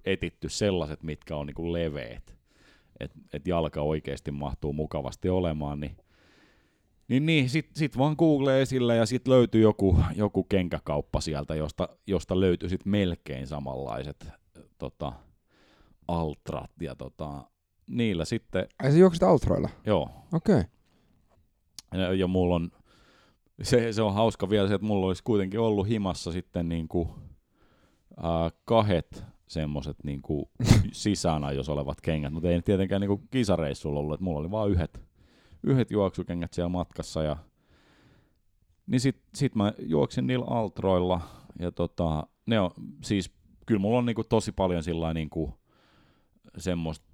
etitty 0.05 0.49
sellaiset, 0.49 1.03
mitkä 1.03 1.37
on 1.37 1.47
niin 1.47 1.55
kuin 1.55 1.73
leveät. 1.73 2.37
Että 3.01 3.19
et 3.33 3.47
jalka 3.47 3.83
oikeasti 3.83 4.31
mahtuu 4.31 4.73
mukavasti 4.73 5.29
olemaan, 5.29 5.81
niin 5.81 5.97
niin, 7.09 7.27
niin 7.27 7.51
sit, 7.51 7.71
sit 7.77 7.99
vaan 7.99 8.15
Google 8.19 8.63
esille 8.63 8.97
ja 8.97 9.07
sit 9.07 9.29
löytyy 9.29 9.63
joku, 9.63 9.99
joku 10.17 10.45
kenkäkauppa 10.45 11.21
sieltä, 11.21 11.55
josta, 11.55 11.89
josta 12.07 12.41
löytyy 12.41 12.69
sit 12.69 12.85
melkein 12.85 13.47
samanlaiset 13.47 14.29
tota, 14.79 15.13
altrat 16.09 16.71
ja 16.81 16.95
tota, 16.95 17.45
niillä 17.87 18.25
sitten, 18.25 18.67
Ai 18.83 18.93
sä 18.93 18.99
juoksit 18.99 19.23
Altroilla? 19.23 19.69
joo, 19.87 20.11
Okei. 20.33 20.61
Okay. 20.61 22.01
ja, 22.01 22.15
ja 22.15 22.27
mulla 22.27 22.55
on, 22.55 22.71
se, 23.63 23.93
se 23.93 24.03
on 24.03 24.15
hauska 24.15 24.51
vielä 24.51 24.69
se, 24.69 24.75
että 24.75 24.87
mulla 24.87 25.07
olisi 25.07 25.23
kuitenkin 25.23 25.61
ollut 25.61 25.89
himassa 25.89 26.33
sitten 26.33 26.69
niinku, 26.69 27.15
ää, 28.17 28.51
kahet 28.65 29.25
semmoset 29.53 29.97
niinku 30.05 30.51
sisäänajos 30.93 31.69
olevat 31.69 32.01
kengät, 32.01 32.33
mutta 32.33 32.49
ei 32.49 32.63
tietenkään 32.63 33.01
niinku 33.01 33.23
kisareissulla 33.31 34.01
ollut, 34.01 34.15
että 34.15 34.25
mulla 34.25 34.41
oli 34.41 34.51
vaan 34.51 34.71
yhdet, 34.71 35.01
yhdet 35.63 35.91
juoksukengät 35.91 36.53
siellä 36.53 36.69
matkassa 36.69 37.23
ja 37.23 37.37
niin 38.87 39.01
sit, 39.01 39.23
sit 39.35 39.55
mä 39.55 39.73
juoksin 39.79 40.27
niillä 40.27 40.47
altroilla 40.49 41.21
ja 41.59 41.73
tota, 41.73 42.27
ne 42.47 42.61
on 42.61 42.71
siis, 43.03 43.35
kyllä 43.67 43.81
mulla 43.81 43.99
on 43.99 44.07
niinku 44.07 44.25
tosi 44.25 44.53
paljon 44.53 44.83
sillä 44.83 45.15
niinku 45.15 45.55
semmoista 46.59 47.07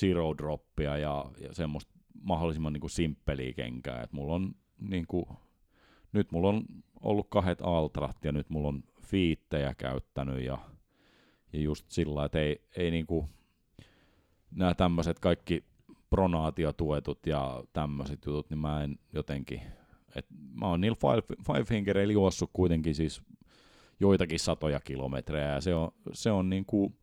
zero 0.00 0.34
droppia 0.38 0.96
ja, 0.96 1.24
ja 1.40 1.54
semmoista 1.54 1.92
mahdollisimman 2.22 2.72
niinku 2.72 2.88
simppeliä 2.88 3.52
kenkää, 3.52 4.02
että 4.02 4.16
mulla 4.16 4.34
on 4.34 4.54
niinku, 4.80 5.28
nyt 6.12 6.32
mulla 6.32 6.48
on 6.48 6.62
ollut 7.00 7.26
kahdet 7.30 7.58
altrat 7.62 8.24
ja 8.24 8.32
nyt 8.32 8.50
mulla 8.50 8.68
on 8.68 8.82
fiittejä 9.02 9.74
käyttänyt 9.74 10.44
ja, 10.44 10.58
ja 11.52 11.60
just 11.60 11.90
sillä 11.90 12.24
että 12.24 12.38
ei, 12.40 12.62
ei 12.76 12.90
niinku 12.90 13.28
nämä 14.50 14.74
tämmöiset 14.74 15.18
kaikki 15.18 15.64
pronaatiotuetut 16.10 17.26
ja 17.26 17.64
tämmöiset 17.72 18.26
jutut, 18.26 18.50
niin 18.50 18.58
mä 18.58 18.84
en 18.84 18.98
jotenkin, 19.12 19.62
et 20.14 20.26
mä 20.60 20.66
oon 20.66 20.80
niillä 20.80 20.96
five, 21.00 21.36
five 21.46 22.12
juossut 22.12 22.50
kuitenkin 22.52 22.94
siis 22.94 23.22
joitakin 24.00 24.38
satoja 24.38 24.80
kilometrejä 24.80 25.48
ja 25.48 25.60
se 25.60 25.74
on, 25.74 25.90
se 26.12 26.30
on 26.30 26.50
niinku 26.50 26.96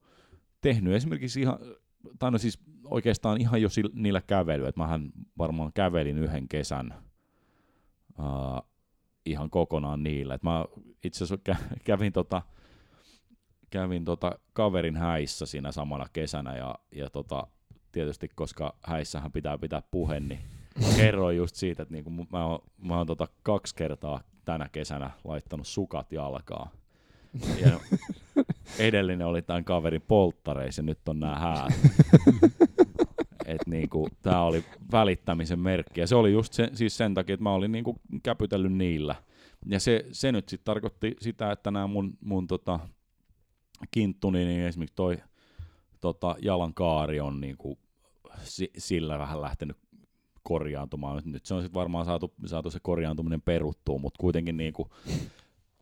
tehnyt 0.62 0.94
esimerkiksi 0.94 1.42
ihan, 1.42 1.60
tai 2.20 2.32
no 2.32 2.38
siis 2.38 2.60
oikeastaan 2.86 3.42
ihan 3.42 3.62
jo 3.62 3.70
sil, 3.76 3.90
niillä 3.94 4.22
kävelyä, 4.22 4.70
että 4.70 4.82
mähän 4.82 5.12
varmaan 5.38 5.74
kävelin 5.74 6.18
yhden 6.18 6.48
kesän 6.48 6.94
uh, 8.20 8.70
ihan 9.26 9.50
kokonaan 9.50 10.04
niillä. 10.04 10.34
Et 10.34 10.44
mä 10.44 10.66
itse 11.04 11.24
asiassa 11.24 11.52
kä- 11.52 11.78
kävin, 11.84 12.14
tota, 12.14 12.42
kävin 13.70 14.06
tota 14.06 14.40
kaverin 14.54 14.96
häissä 14.96 15.46
siinä 15.46 15.72
samana 15.72 16.06
kesänä 16.14 16.58
ja, 16.58 16.76
ja 16.92 17.10
tota, 17.10 17.48
tietysti 17.92 18.30
koska 18.36 18.76
häissähän 18.84 19.32
pitää 19.32 19.58
pitää 19.58 19.82
puhe, 19.92 20.20
niin 20.20 20.40
kerroin 20.96 21.38
just 21.38 21.56
siitä, 21.56 21.84
että 21.84 21.94
niinku 21.94 22.10
mä 22.10 22.46
oon, 22.46 22.60
mä 22.78 22.98
oon 22.98 23.08
tota 23.08 23.28
kaksi 23.44 23.76
kertaa 23.76 24.22
tänä 24.46 24.70
kesänä 24.72 25.12
laittanut 25.24 25.68
sukat 25.68 26.12
jalkaan. 26.12 26.70
Ja 27.62 27.80
edellinen 28.80 29.28
oli 29.28 29.42
tämän 29.42 29.64
kaverin 29.64 30.02
polttareissa 30.08 30.80
ja 30.80 30.86
nyt 30.86 31.10
on 31.10 31.20
nämä 31.20 31.36
häät. 31.36 31.74
Et 33.46 33.68
niinku, 33.68 34.08
tää 34.22 34.42
oli 34.44 34.64
välittämisen 34.92 35.60
merkki. 35.60 36.02
Ja 36.02 36.08
se 36.08 36.16
oli 36.16 36.32
just 36.32 36.54
se, 36.54 36.70
siis 36.74 36.98
sen 36.98 37.14
takia, 37.14 37.34
että 37.34 37.44
mä 37.44 37.54
olin 37.54 37.72
niinku 37.72 37.96
käpytellyt 38.24 38.74
niillä. 38.74 39.16
Ja 39.66 39.80
se, 39.80 40.06
se 40.12 40.32
nyt 40.32 40.50
sitten 40.50 40.66
tarkoitti 40.66 41.16
sitä, 41.22 41.52
että 41.52 41.72
nämä 41.72 41.88
mun, 41.88 42.18
mun 42.22 42.48
tota, 42.48 42.80
kinttuni, 43.92 44.46
niin 44.46 44.62
esimerkiksi 44.62 44.96
toi 44.96 45.18
tota, 46.02 46.36
jalan 46.42 46.74
kaari 46.74 47.20
on 47.20 47.42
niinku, 47.42 47.78
si, 48.44 48.72
sillä 48.78 49.20
vähän 49.20 49.42
lähtenyt 49.42 49.78
korjaantumaan. 50.44 51.22
Nyt- 51.26 51.46
se 51.46 51.54
on 51.54 51.62
sitten 51.62 51.80
varmaan 51.80 52.06
saatu, 52.06 52.34
saatu 52.46 52.72
se 52.72 52.80
korjaantuminen 52.82 53.42
peruttua, 53.42 53.98
mutta 54.00 54.18
kuitenkin 54.20 54.58
niinku, 54.58 54.90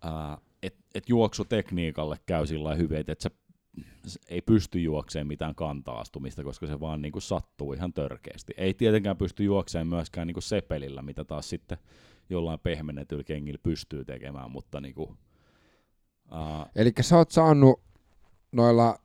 ää, 0.02 0.38
et, 0.64 0.76
et 0.96 1.10
juoksutekniikalle 1.10 2.18
käy 2.26 2.48
sillä 2.48 2.76
hyvin, 2.76 2.98
että 2.98 3.16
sä 3.20 3.30
s- 4.08 4.20
ei 4.30 4.42
pysty 4.42 4.80
juokseen 4.80 5.28
mitään 5.28 5.56
kanta-astumista, 5.56 6.44
koska 6.44 6.68
se 6.68 6.80
vaan 6.80 7.02
niinku 7.02 7.22
sattuu 7.22 7.74
ihan 7.74 7.94
törkeästi. 7.94 8.54
Ei 8.58 8.74
tietenkään 8.74 9.18
pysty 9.18 9.44
juokseen 9.44 9.88
myöskään 9.88 10.28
niinku 10.28 10.42
sepelillä, 10.42 11.02
mitä 11.02 11.24
taas 11.24 11.50
sitten 11.50 11.78
jollain 12.30 12.60
pehmennetyllä 12.60 13.24
kengillä 13.24 13.60
pystyy 13.64 14.06
tekemään, 14.06 14.52
mutta 14.52 14.82
niinku, 14.82 15.16
ää, 16.32 16.70
Eli 16.76 16.92
sä 17.02 17.18
oot 17.18 17.32
saanut 17.32 17.82
noilla 18.52 19.00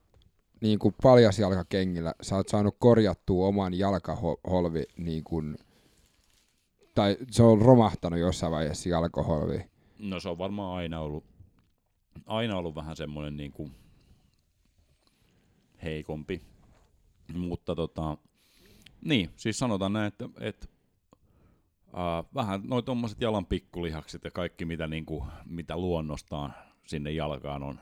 niin 0.61 0.79
kuin 0.79 0.95
paljasjalkakengillä, 1.03 2.13
sä 2.21 2.35
oot 2.35 2.47
saanut 2.47 2.75
korjattua 2.79 3.47
oman 3.47 3.73
jalkaholvi, 3.73 4.83
niin 4.97 5.23
kuin, 5.23 5.57
tai 6.95 7.17
se 7.31 7.43
on 7.43 7.61
romahtanut 7.61 8.19
jossain 8.19 8.51
vaiheessa 8.51 8.89
jalkaholvi. 8.89 9.65
no 9.99 10.19
se 10.19 10.29
on 10.29 10.37
varmaan 10.37 10.77
aina 10.77 10.99
ollut, 10.99 11.23
aina 12.25 12.57
ollut 12.57 12.75
vähän 12.75 12.95
semmoinen 12.95 13.37
niinku 13.37 13.71
heikompi, 15.83 16.41
mutta 17.33 17.75
tota, 17.75 18.17
niin, 19.05 19.29
siis 19.35 19.59
sanotaan 19.59 19.93
näin, 19.93 20.07
että, 20.07 20.29
että 20.39 20.67
ää, 21.93 22.23
vähän 22.35 22.61
noin 22.63 22.85
tuommoiset 22.85 23.21
jalan 23.21 23.45
pikkulihakset 23.45 24.23
ja 24.23 24.31
kaikki, 24.31 24.65
mitä, 24.65 24.87
niinku, 24.87 25.25
mitä 25.45 25.77
luonnostaan 25.77 26.53
sinne 26.87 27.11
jalkaan 27.11 27.63
on, 27.63 27.79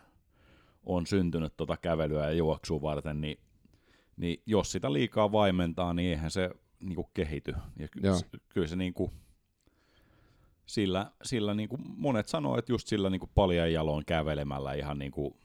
on 0.84 1.06
syntynyt 1.08 1.54
tota 1.58 1.78
kävelyä 1.78 2.26
ja 2.26 2.32
juoksua 2.32 2.82
varten, 2.82 3.22
niin, 3.22 3.38
niin 4.18 4.42
jos 4.46 4.72
sitä 4.72 4.94
liikaa 4.94 5.32
vaimentaa, 5.32 5.94
niin 5.94 6.10
eihän 6.10 6.32
se 6.32 6.50
niinku 6.80 7.04
kehity. 7.14 7.54
Ja 7.80 7.88
ky- 7.88 8.00
Joo. 8.04 8.20
kyllä 8.50 8.68
se 8.68 8.76
niinku, 8.76 9.14
sillä, 10.66 11.12
sillä 11.24 11.54
niinku 11.54 11.78
monet 11.78 12.28
sanoo, 12.28 12.58
että 12.58 12.72
just 12.72 12.88
sillä 12.88 13.10
niinku 13.10 13.30
paljon 13.36 13.74
jaloin 13.74 14.06
kävelemällä 14.06 14.74
ihan 14.74 15.00
niinku, 15.00 15.38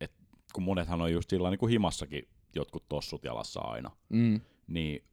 et 0.00 0.12
kun 0.54 0.64
monethan 0.64 1.00
on 1.02 1.12
just 1.12 1.30
sillä 1.30 1.50
niinku 1.50 1.66
himassakin 1.66 2.28
jotkut 2.54 2.88
tossut 2.88 3.24
jalassa 3.24 3.60
aina, 3.60 3.90
Mm. 4.08 4.40
niin, 4.66 5.04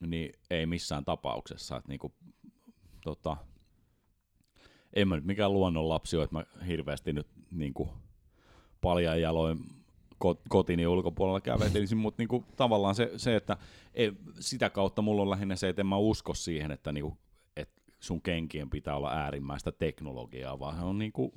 niin 0.00 0.32
ei 0.50 0.66
missään 0.66 1.04
tapauksessa. 1.04 1.76
Että 1.76 1.88
niinku, 1.88 2.14
tota, 3.04 3.36
en 4.92 5.08
mä 5.08 5.14
nyt 5.14 5.24
mikään 5.24 5.52
luonnonlapsi 5.52 6.16
ole, 6.16 6.24
että 6.24 6.36
mä 6.36 6.44
hirveästi 6.66 7.12
nyt 7.12 7.26
niinku, 7.50 7.88
paljon 8.80 9.20
jaloin 9.20 9.58
ko- 10.24 10.42
kotini 10.48 10.86
ulkopuolella 10.86 11.40
kävelisin, 11.40 11.98
mutta 11.98 12.20
niinku, 12.20 12.44
tavallaan 12.56 12.94
se, 12.94 13.10
se 13.16 13.36
että 13.36 13.56
ei, 13.94 14.12
sitä 14.40 14.70
kautta 14.70 15.02
mulla 15.02 15.22
on 15.22 15.30
lähinnä 15.30 15.56
se, 15.56 15.68
että 15.68 15.82
en 15.82 15.86
mä 15.86 15.96
usko 15.96 16.34
siihen, 16.34 16.70
että 16.70 16.92
niinku, 16.92 17.18
et 17.56 17.70
sun 18.00 18.22
kenkien 18.22 18.70
pitää 18.70 18.96
olla 18.96 19.12
äärimmäistä 19.12 19.72
teknologiaa, 19.72 20.58
vaan 20.58 20.76
se 20.76 20.84
on 20.84 20.98
niinku, 20.98 21.32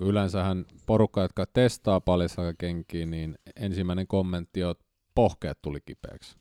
yleensähän 0.00 0.66
porukka, 0.86 1.22
jotka 1.22 1.46
testaa 1.46 2.00
paljasjalkakenkiä, 2.00 3.06
niin 3.06 3.38
ensimmäinen 3.56 4.06
kommentti 4.06 4.64
on, 4.64 4.70
että 4.70 4.84
pohkeet 5.14 5.62
tuli 5.62 5.78
kipeäksi. 5.86 6.36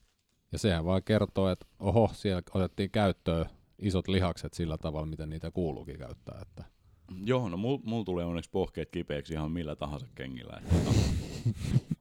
Ja 0.51 0.57
sehän 0.57 0.85
vaan 0.85 1.03
kertoo, 1.03 1.49
että 1.49 1.65
oho, 1.79 2.09
siellä 2.13 2.41
otettiin 2.53 2.91
käyttöön 2.91 3.45
isot 3.79 4.07
lihakset 4.07 4.53
sillä 4.53 4.77
tavalla, 4.77 5.05
miten 5.05 5.29
niitä 5.29 5.51
kuuluukin 5.51 5.97
käyttää. 5.97 6.39
Että. 6.41 6.63
Joo, 7.25 7.49
no 7.49 7.57
mulla 7.57 7.81
mul 7.83 8.03
tulee 8.03 8.25
onneksi 8.25 8.49
pohkeet 8.49 8.89
kipeäksi 8.91 9.33
ihan 9.33 9.51
millä 9.51 9.75
tahansa 9.75 10.07
kengillä. 10.15 10.61
Että, 10.63 10.91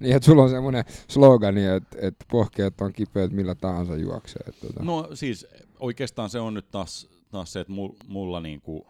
Niin, 0.00 0.16
että 0.16 0.26
sulla 0.26 0.42
on 0.42 0.50
semmoinen 0.50 0.84
slogani, 1.08 1.64
että, 1.66 1.98
että 2.00 2.24
pohkeet 2.30 2.80
on 2.80 2.92
kipeät 2.92 3.32
millä 3.32 3.54
tahansa 3.54 3.96
juoksee. 3.96 4.42
Että, 4.48 4.66
tota. 4.66 4.84
no 4.84 5.08
siis 5.14 5.46
oikeastaan 5.80 6.30
se 6.30 6.40
on 6.40 6.54
nyt 6.54 6.70
taas, 6.70 7.08
taas 7.30 7.52
se, 7.52 7.60
että 7.60 7.72
mul- 7.72 7.96
mulla 8.08 8.40
niinku, 8.40 8.86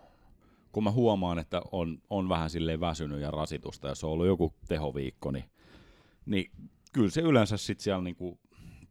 kun 0.72 0.84
mä 0.84 0.90
huomaan, 0.90 1.38
että 1.38 1.62
on, 1.72 1.98
on 2.10 2.28
vähän 2.28 2.50
silleen 2.50 2.80
väsynyt 2.80 3.20
ja 3.20 3.30
rasitusta 3.30 3.88
ja 3.88 3.94
se 3.94 4.06
on 4.06 4.12
ollut 4.12 4.26
joku 4.26 4.52
tehoviikko, 4.68 5.30
niin, 5.30 5.44
niin 6.26 6.50
kyllä 6.92 7.10
se 7.10 7.20
yleensä 7.20 7.56
sitten 7.56 7.84
siellä 7.84 8.02
niinku 8.02 8.38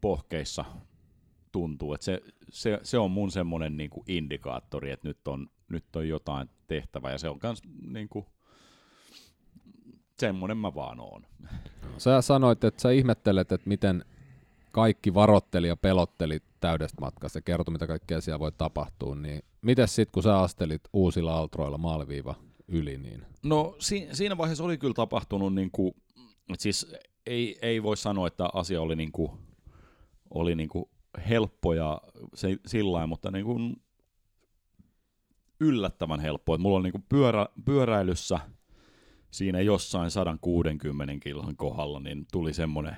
pohkeissa 0.00 0.64
tuntuu, 1.52 1.94
että 1.94 2.04
se, 2.04 2.20
se, 2.50 2.80
se 2.82 2.98
on 2.98 3.10
mun 3.10 3.30
semmoinen 3.30 3.76
niinku 3.76 4.04
indikaattori, 4.08 4.90
että 4.90 5.08
nyt 5.08 5.28
on, 5.28 5.46
nyt 5.68 5.96
on 5.96 6.08
jotain 6.08 6.50
tehtävä 6.66 7.10
ja 7.10 7.18
se 7.18 7.28
on 7.28 7.38
kans 7.38 7.62
niinku, 7.86 8.26
semmoinen 10.18 10.56
mä 10.56 10.74
vaan 10.74 11.00
oon. 11.00 11.26
Sä 11.98 12.22
sanoit, 12.22 12.64
että 12.64 12.82
sä 12.82 12.90
ihmettelet, 12.90 13.52
että 13.52 13.68
miten 13.68 14.04
kaikki 14.70 15.14
varotteli 15.14 15.68
ja 15.68 15.76
pelotteli 15.76 16.40
täydestä 16.60 17.00
matkasta 17.00 17.38
ja 17.38 17.42
kertoi, 17.42 17.72
mitä 17.72 17.86
kaikkea 17.86 18.20
siellä 18.20 18.38
voi 18.38 18.52
tapahtua, 18.52 19.14
niin 19.14 19.42
miten 19.62 19.88
sitten, 19.88 20.12
kun 20.12 20.22
sä 20.22 20.40
astelit 20.40 20.82
uusilla 20.92 21.38
altroilla 21.38 21.78
maaliviiva 21.78 22.34
yli, 22.68 22.98
niin 22.98 23.26
No 23.42 23.76
si- 23.78 24.08
siinä 24.12 24.38
vaiheessa 24.38 24.64
oli 24.64 24.78
kyllä 24.78 24.94
tapahtunut, 24.94 25.54
niin 25.54 25.70
kuin, 25.70 25.94
että 26.48 26.62
siis 26.62 26.94
ei, 27.26 27.58
ei 27.62 27.82
voi 27.82 27.96
sanoa, 27.96 28.26
että 28.26 28.48
asia 28.54 28.80
oli, 28.82 28.96
niin 28.96 29.12
kuin, 29.12 29.32
oli 30.30 30.56
niin 30.56 30.68
kuin 30.68 30.84
helppo 31.28 31.74
ja 31.74 32.00
se, 32.34 32.56
sillä 32.66 33.06
mutta 33.06 33.30
niin 33.30 33.44
kuin 33.44 33.76
yllättävän 35.60 36.20
helppo. 36.20 36.54
Että 36.54 36.62
mulla 36.62 36.76
oli 36.76 36.82
niin 36.82 36.92
kuin 36.92 37.04
pyörä, 37.08 37.46
pyöräilyssä 37.64 38.38
siinä 39.30 39.60
jossain 39.60 40.10
160 40.10 41.14
kilon 41.20 41.56
kohdalla, 41.56 42.00
niin 42.00 42.26
tuli 42.32 42.52
semmoinen, 42.52 42.96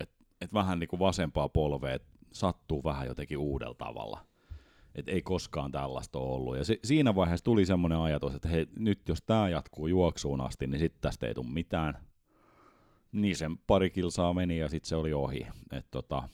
että, 0.00 0.14
että 0.40 0.54
vähän 0.54 0.78
niin 0.78 0.88
kuin 0.88 1.00
vasempaa 1.00 1.48
polvea 1.48 1.98
sattuu 2.32 2.84
vähän 2.84 3.06
jotenkin 3.06 3.38
uudella 3.38 3.74
tavalla. 3.74 4.26
Että 4.94 5.12
ei 5.12 5.22
koskaan 5.22 5.72
tällaista 5.72 6.18
ole 6.18 6.34
ollut. 6.34 6.56
Ja 6.56 6.64
se, 6.64 6.78
siinä 6.84 7.14
vaiheessa 7.14 7.44
tuli 7.44 7.66
semmoinen 7.66 7.98
ajatus, 7.98 8.34
että 8.34 8.48
hei, 8.48 8.66
nyt 8.78 9.08
jos 9.08 9.22
tämä 9.22 9.48
jatkuu 9.48 9.86
juoksuun 9.86 10.40
asti, 10.40 10.66
niin 10.66 10.78
sitten 10.78 11.00
tästä 11.00 11.26
ei 11.26 11.34
tule 11.34 11.46
mitään. 11.46 11.94
Niin 13.12 13.36
sen 13.36 13.58
pari 13.58 13.90
kilsaa 13.90 14.34
meni 14.34 14.58
ja 14.58 14.68
sitten 14.68 14.88
se 14.88 14.96
oli 14.96 15.12
ohi. 15.12 15.46
Et 15.72 15.86
tota, 15.90 16.28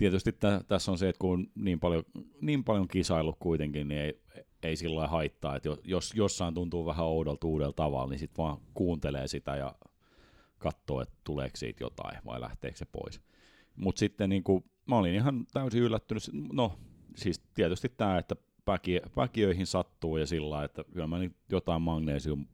tietysti 0.00 0.32
tä, 0.32 0.60
tässä 0.68 0.92
on 0.92 0.98
se, 0.98 1.08
että 1.08 1.18
kun 1.18 1.50
niin 1.54 1.80
paljon, 1.80 2.02
niin 2.40 2.64
paljon 2.64 2.88
kisailu 2.88 3.36
kuitenkin, 3.40 3.88
niin 3.88 4.00
ei, 4.00 4.20
ei 4.62 4.76
sillä 4.76 5.06
haittaa, 5.06 5.56
että 5.56 5.68
jos 5.84 6.14
jossain 6.14 6.54
tuntuu 6.54 6.86
vähän 6.86 7.06
oudolta 7.06 7.46
uudella 7.46 7.72
tavalla, 7.72 8.10
niin 8.10 8.18
sitten 8.18 8.44
vaan 8.44 8.58
kuuntelee 8.74 9.28
sitä 9.28 9.56
ja 9.56 9.74
katsoo, 10.58 11.00
että 11.00 11.14
tuleeko 11.24 11.56
siitä 11.56 11.84
jotain 11.84 12.18
vai 12.26 12.40
lähteekö 12.40 12.78
se 12.78 12.84
pois. 12.84 13.20
Mutta 13.76 13.98
sitten 13.98 14.30
niin 14.30 14.44
kuin, 14.44 14.64
mä 14.86 14.96
olin 14.96 15.14
ihan 15.14 15.46
täysin 15.52 15.82
yllättynyt, 15.82 16.22
no 16.52 16.72
siis 17.16 17.42
tietysti 17.54 17.88
tämä, 17.96 18.18
että 18.18 18.36
päki, 18.64 19.00
päkiöihin 19.14 19.66
sattuu 19.66 20.16
ja 20.16 20.26
sillä 20.26 20.64
että 20.64 20.84
kyllä 20.92 21.06
mä 21.06 21.16
jotain 21.50 21.82
magnesium, 21.82 22.46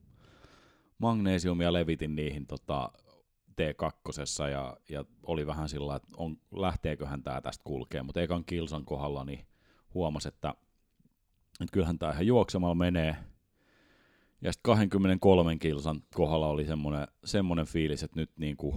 magnesiumia 0.98 1.72
levitin 1.72 2.16
niihin 2.16 2.46
tota, 2.46 2.92
T2 3.60 4.50
ja, 4.50 4.76
ja 4.88 5.04
oli 5.22 5.46
vähän 5.46 5.68
sillä 5.68 5.96
että 5.96 6.08
on, 6.16 6.36
lähteeköhän 6.56 7.22
tämä 7.22 7.40
tästä 7.40 7.64
kulkee, 7.64 8.02
mutta 8.02 8.22
ekan 8.22 8.44
kilsan 8.44 8.84
kohdalla 8.84 9.24
niin 9.24 9.46
huomasi, 9.94 10.28
että, 10.28 10.54
että 11.60 11.72
kyllähän 11.72 11.98
tämä 11.98 12.12
ihan 12.12 12.26
juoksemalla 12.26 12.74
menee. 12.74 13.16
Ja 14.42 14.52
sitten 14.52 14.70
23 14.70 15.56
kilsan 15.56 16.02
kohdalla 16.14 16.46
oli 16.46 16.64
semmoinen, 16.64 17.08
semmoinen 17.24 17.66
fiilis, 17.66 18.02
että 18.02 18.20
nyt 18.20 18.30
niin 18.36 18.56
kuin 18.56 18.76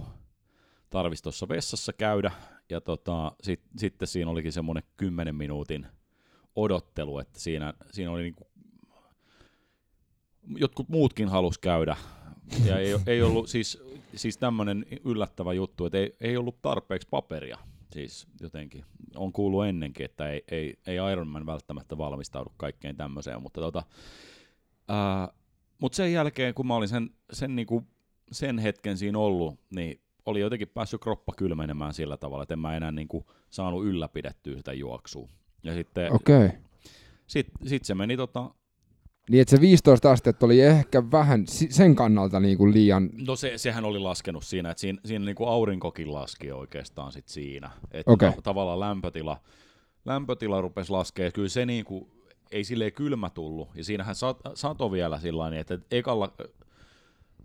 tarvitsisi 0.90 1.22
tuossa 1.22 1.48
vessassa 1.48 1.92
käydä. 1.92 2.32
Ja 2.70 2.80
tota, 2.80 3.32
sit, 3.42 3.60
sitten 3.76 4.08
siinä 4.08 4.30
olikin 4.30 4.52
semmoinen 4.52 4.82
10 4.96 5.34
minuutin 5.34 5.86
odottelu, 6.56 7.18
että 7.18 7.40
siinä, 7.40 7.74
siinä 7.90 8.10
oli 8.10 8.22
niinku, 8.22 8.46
jotkut 10.56 10.88
muutkin 10.88 11.28
halus 11.28 11.58
käydä. 11.58 11.96
Ja 12.64 12.78
ei, 12.78 12.96
ei 13.06 13.22
ollut 13.22 13.48
siis, 13.48 13.82
siis 14.14 14.36
tämmöinen 14.38 14.86
yllättävä 15.04 15.52
juttu, 15.52 15.86
että 15.86 15.98
ei, 15.98 16.16
ei 16.20 16.36
ollut 16.36 16.62
tarpeeksi 16.62 17.08
paperia. 17.10 17.58
Siis 17.92 18.26
jotenkin 18.40 18.84
on 19.16 19.32
kuullut 19.32 19.66
ennenkin, 19.66 20.04
että 20.04 20.28
ei, 20.28 20.44
ei, 20.48 20.78
ei 20.86 20.96
Ironman 21.12 21.46
välttämättä 21.46 21.98
valmistaudu 21.98 22.52
kaikkeen 22.56 22.96
tämmöiseen, 22.96 23.42
mutta 23.42 23.60
tota, 23.60 23.82
ää, 24.88 25.28
mut 25.78 25.94
sen 25.94 26.12
jälkeen, 26.12 26.54
kun 26.54 26.66
mä 26.66 26.74
olin 26.74 26.88
sen, 26.88 27.10
sen, 27.32 27.56
niinku, 27.56 27.86
sen 28.32 28.58
hetken 28.58 28.98
siinä 28.98 29.18
ollut, 29.18 29.60
niin 29.70 30.00
oli 30.26 30.40
jotenkin 30.40 30.68
päässyt 30.68 31.00
kroppa 31.00 31.32
kylmenemään 31.36 31.94
sillä 31.94 32.16
tavalla, 32.16 32.42
että 32.42 32.54
en 32.54 32.58
mä 32.58 32.76
enää 32.76 32.92
niinku 32.92 33.26
saanut 33.50 33.84
ylläpidettyä 33.84 34.56
sitä 34.56 34.72
juoksua. 34.72 35.28
Ja 35.62 35.74
sitten. 35.74 36.12
Okay. 36.12 36.50
sit, 37.26 37.46
sit 37.66 37.84
se 37.84 37.94
meni 37.94 38.16
tota, 38.16 38.54
Niin, 39.30 39.42
että 39.42 39.56
se 39.56 39.60
15 39.60 40.10
astetta 40.10 40.46
oli 40.46 40.60
ehkä 40.60 41.10
vähän 41.10 41.44
sen 41.46 41.94
kannalta 41.94 42.40
niin 42.40 42.58
kuin 42.58 42.74
liian... 42.74 43.10
no 43.26 43.36
se, 43.36 43.58
sehän 43.58 43.84
oli 43.84 43.98
laskenut 43.98 44.44
siinä, 44.44 44.70
että 44.70 44.80
siinä, 44.80 45.00
siinä 45.04 45.24
niinku 45.24 45.46
aurinkokin 45.46 46.12
laski 46.12 46.52
oikeastaan 46.52 47.12
sit 47.12 47.28
siinä. 47.28 47.70
Että 47.90 48.12
Okei. 48.12 48.32
ta- 48.32 48.42
tavallaan 48.42 48.80
lämpötila, 48.80 49.40
lämpötila 50.04 50.60
rupesi 50.60 50.90
laskea, 50.90 51.30
kyllä 51.30 51.48
se 51.48 51.66
niinku, 51.66 52.08
ei 52.52 52.64
silleen 52.64 52.92
kylmä 52.92 53.30
tullut. 53.30 53.68
Ja 53.74 53.84
siinähän 53.84 54.14
sat, 54.14 54.38
sato 54.54 54.92
vielä 54.92 55.20
sillä 55.20 55.58
että 55.58 55.78
ekalla, 55.90 56.32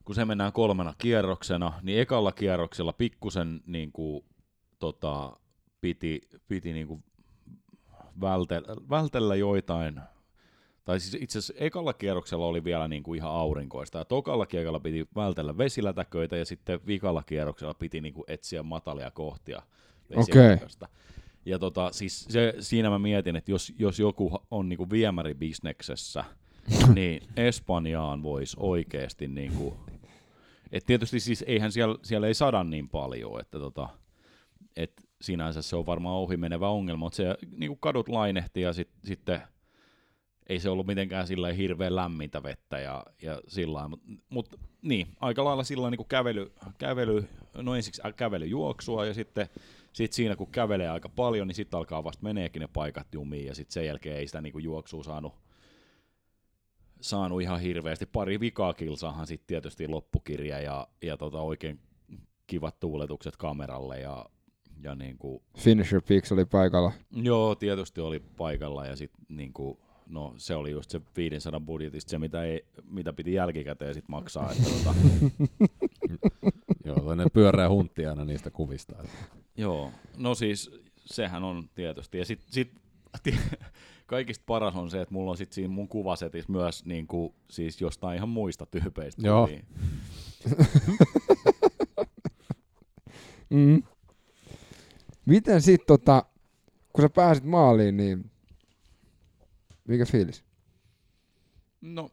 kun 0.06 0.16
se 0.16 0.26
mennään 0.26 0.53
kolmena 0.53 0.94
kierroksena, 0.98 1.74
niin 1.82 1.99
ekalla 1.99 2.32
kierroksella 2.32 2.94
pikkusen 2.94 3.62
niinku, 3.66 4.26
tota, 4.80 5.40
piti, 5.82 6.22
piti 6.48 6.74
niinku 6.74 7.03
vältellä, 8.22 8.76
vältellä 8.90 9.36
joitain 9.36 10.02
tai 10.86 10.99
siis 10.99 11.24
itse 11.24 11.40
asiassa 11.40 11.64
ekalla 11.66 11.94
kierroksella 11.94 12.45
oli 12.45 12.64
vielä 12.64 12.88
niin 12.88 13.03
kuin 13.03 13.18
ihan 13.18 13.32
aurinkoista, 13.32 13.98
ja 13.98 14.06
tokalla 14.06 14.45
kierroksella 14.45 14.80
piti 14.80 15.07
vältellä 15.16 15.57
vesilätäköitä, 15.57 16.38
ja 16.38 16.45
sitten 16.45 16.80
vikalla 16.88 17.24
kierroksella 17.24 17.74
piti 17.74 18.02
niin 18.02 18.14
kuin 18.14 18.26
etsiä 18.28 18.64
matalia 18.64 19.12
kohtia 19.12 19.62
vesilätäköstä. 20.10 20.88
Ja 21.45 21.60
tota, 21.60 21.91
siis 21.91 22.26
se, 22.30 22.53
siinä 22.60 22.90
mä 22.90 22.99
mietin, 22.99 23.36
että 23.36 23.52
jos, 23.52 23.74
jos 23.80 23.99
joku 23.99 24.40
on 24.52 24.70
niin 24.70 24.78
kuin 24.78 24.90
viemäribisneksessä, 24.90 26.24
niin 26.95 27.24
Espanjaan 27.36 28.24
voisi 28.24 28.57
oikeasti 28.60 29.28
niin 29.28 29.52
kuin, 29.52 29.76
et 30.72 30.86
tietysti 30.86 31.20
siis 31.20 31.44
eihän 31.48 31.72
siellä, 31.72 31.95
siellä 32.03 32.28
ei 32.28 32.34
sada 32.34 32.64
niin 32.64 32.90
paljon, 32.90 33.40
että 33.40 33.60
tota, 33.60 33.90
et 34.76 34.94
sinänsä 35.22 35.62
se 35.62 35.76
on 35.76 35.86
varmaan 35.86 36.16
ohimenevä 36.16 36.70
ongelma, 36.70 37.06
mutta 37.06 37.16
se 37.16 37.36
niin 37.57 37.70
kuin 37.70 37.80
kadut 37.80 38.10
lainehti 38.10 38.62
ja 38.62 38.74
sit, 38.74 38.90
sitten 39.03 39.41
ei 40.50 40.60
se 40.60 40.70
ollut 40.70 40.88
mitenkään 40.88 41.28
sillä 41.28 41.54
hirveän 41.54 41.96
lämmintä 41.96 42.44
vettä 42.44 42.80
ja, 42.80 43.06
ja 43.22 43.42
sillä 43.48 43.88
mutta 43.88 44.08
mut, 44.30 44.56
niin, 44.82 45.08
aika 45.20 45.44
lailla 45.44 45.64
sillä 45.64 45.92
niin 45.92 46.06
kävely, 46.08 46.52
kävely, 46.78 47.28
no 47.54 47.76
ensiksi 47.76 48.02
kävelyjuoksua 48.16 49.06
ja 49.06 49.14
sitten 49.14 49.48
sit 49.94 50.14
siinä 50.14 50.36
kun 50.36 50.52
kävelee 50.52 50.90
aika 50.90 51.10
paljon, 51.10 51.48
niin 51.48 51.56
sitten 51.56 51.78
alkaa 51.78 52.04
vasta 52.04 52.24
meneekin 52.24 52.60
ne 52.60 52.68
paikat 52.68 53.08
jumiin 53.14 53.46
ja 53.46 53.56
sitten 53.56 53.74
sen 53.74 53.86
jälkeen 53.86 54.18
ei 54.18 54.28
sitä 54.28 54.42
niin 54.42 54.64
juoksua 54.64 55.04
saanut, 55.04 55.34
saanut 57.02 57.42
ihan 57.42 57.60
hirveästi. 57.60 58.06
Pari 58.06 58.40
vikaa 58.40 58.74
kilsaahan 58.74 59.28
sitten 59.28 59.48
tietysti 59.48 59.88
loppukirja 59.88 60.60
ja, 60.60 60.88
ja 61.02 61.18
tota 61.18 61.42
oikein 61.42 61.80
kivat 62.48 62.80
tuuletukset 62.80 63.38
kameralle 63.38 64.00
ja, 64.00 64.26
ja 64.84 64.96
niin 64.96 65.18
kuin, 65.18 65.44
Finisher 65.58 66.02
Peaks 66.08 66.32
oli 66.32 66.46
paikalla. 66.46 66.92
Joo, 67.12 67.56
tietysti 67.56 68.02
oli 68.02 68.20
paikalla 68.20 68.86
ja 68.86 68.96
sitten 68.96 69.26
niinku, 69.30 69.85
no 70.10 70.34
se 70.38 70.56
oli 70.56 70.72
just 70.72 70.90
se 70.90 71.02
500 71.18 71.60
budjetista 71.60 72.10
se, 72.10 72.19
mitä, 72.19 72.44
ei, 72.44 72.65
mitä 72.90 73.14
piti 73.14 73.34
jälkikäteen 73.34 73.94
sit 73.94 74.07
maksaa. 74.07 74.52
Että 74.52 74.64
tota, 74.69 74.95
joo, 76.86 76.99
toinen 76.99 77.32
pyöreä 77.34 77.69
huntti 77.69 78.06
aina 78.06 78.26
niistä 78.26 78.52
kuvista. 78.52 78.95
Että. 78.99 79.18
joo, 79.57 79.91
no 80.18 80.36
siis 80.36 80.72
sehän 81.06 81.44
on 81.44 81.69
tietysti. 81.76 82.18
Ja 82.18 82.26
sitten 82.26 82.53
sit, 82.53 82.72
kaikista 84.06 84.44
paras 84.45 84.76
on 84.76 84.90
se, 84.90 85.02
että 85.02 85.14
mulla 85.14 85.32
on 85.32 85.38
sit 85.38 85.52
siinä 85.52 85.73
mun 85.73 85.88
kuvasetissä 85.88 86.52
myös 86.52 86.86
niinku, 86.86 87.36
siis 87.49 87.82
jostain 87.82 88.18
ihan 88.18 88.30
muista 88.30 88.65
tyypeistä. 88.65 89.27
Joo. 89.27 89.48
kuvia. 89.48 89.64
Mm. 93.49 93.84
Miten 95.26 95.61
sit 95.61 95.86
tota, 95.88 96.26
kun 96.94 97.02
sä 97.02 97.10
pääsit 97.10 97.44
maaliin, 97.44 97.98
niin 97.98 98.32
mikä 99.88 100.06
fiilis? 100.06 100.44
No, 101.82 102.10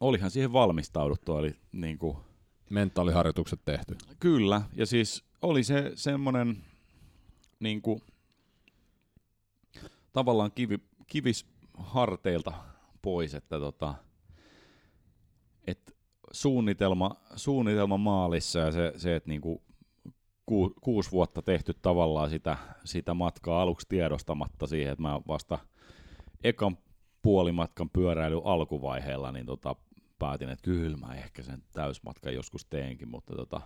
olihan 0.00 0.30
siihen 0.30 0.52
valmistauduttu, 0.52 1.38
eli 1.38 1.56
niinku, 1.72 2.20
Mentaaliharjoitukset 2.70 3.60
tehty. 3.64 3.96
Kyllä, 4.20 4.62
ja 4.74 4.86
siis 4.86 5.24
oli 5.42 5.64
se 5.64 5.92
semmoinen, 5.94 6.64
niin 7.60 7.82
kuin, 7.82 8.00
tavallaan 10.12 10.52
kivi, 10.52 10.78
kivis 11.06 11.46
harteilta 11.74 12.52
pois, 13.02 13.34
että 13.34 13.58
tota, 13.58 13.94
et 15.66 15.96
suunnitelma, 16.30 17.16
suunnitelma 17.36 17.96
maalissa 17.96 18.58
ja 18.58 18.72
se, 18.72 18.92
se 18.96 19.16
että 19.16 19.28
niinku 19.28 19.62
ku, 20.46 20.74
kuusi 20.80 21.10
vuotta 21.10 21.42
tehty 21.42 21.74
tavallaan 21.82 22.30
sitä, 22.30 22.56
sitä 22.84 23.14
matkaa 23.14 23.62
aluksi 23.62 23.86
tiedostamatta 23.88 24.66
siihen, 24.66 24.92
että 24.92 25.02
mä 25.02 25.20
vasta 25.28 25.58
ekan 26.44 26.78
puolimatkan 27.22 27.90
pyöräily 27.90 28.40
alkuvaiheella, 28.44 29.32
niin 29.32 29.46
tota, 29.46 29.76
päätin, 30.18 30.48
että 30.48 30.64
kyllä 30.64 30.96
mä 30.96 31.14
ehkä 31.14 31.42
sen 31.42 31.62
täysmatkan 31.72 32.34
joskus 32.34 32.64
teenkin, 32.64 33.08
mutta 33.08 33.34
tota, 33.36 33.60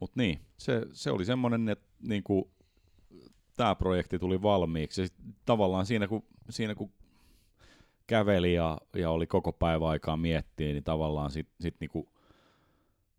mut 0.00 0.16
niin, 0.16 0.40
se, 0.58 0.86
se 0.92 1.10
oli 1.10 1.24
semmoinen, 1.24 1.68
että 1.68 1.86
niinku, 2.08 2.50
tämä 3.56 3.74
projekti 3.74 4.18
tuli 4.18 4.42
valmiiksi. 4.42 5.02
Ja 5.02 5.08
tavallaan 5.44 5.86
siinä 5.86 6.08
kun, 6.08 6.24
siinä 6.50 6.74
kun 6.74 6.92
käveli 8.06 8.54
ja, 8.54 8.78
ja 8.96 9.10
oli 9.10 9.26
koko 9.26 9.52
päivä 9.52 9.88
aikaa 9.88 10.16
miettiä, 10.16 10.72
niin 10.72 10.84
tavallaan 10.84 11.30
sitten 11.30 11.56
sit 11.60 11.76
niinku 11.80 12.08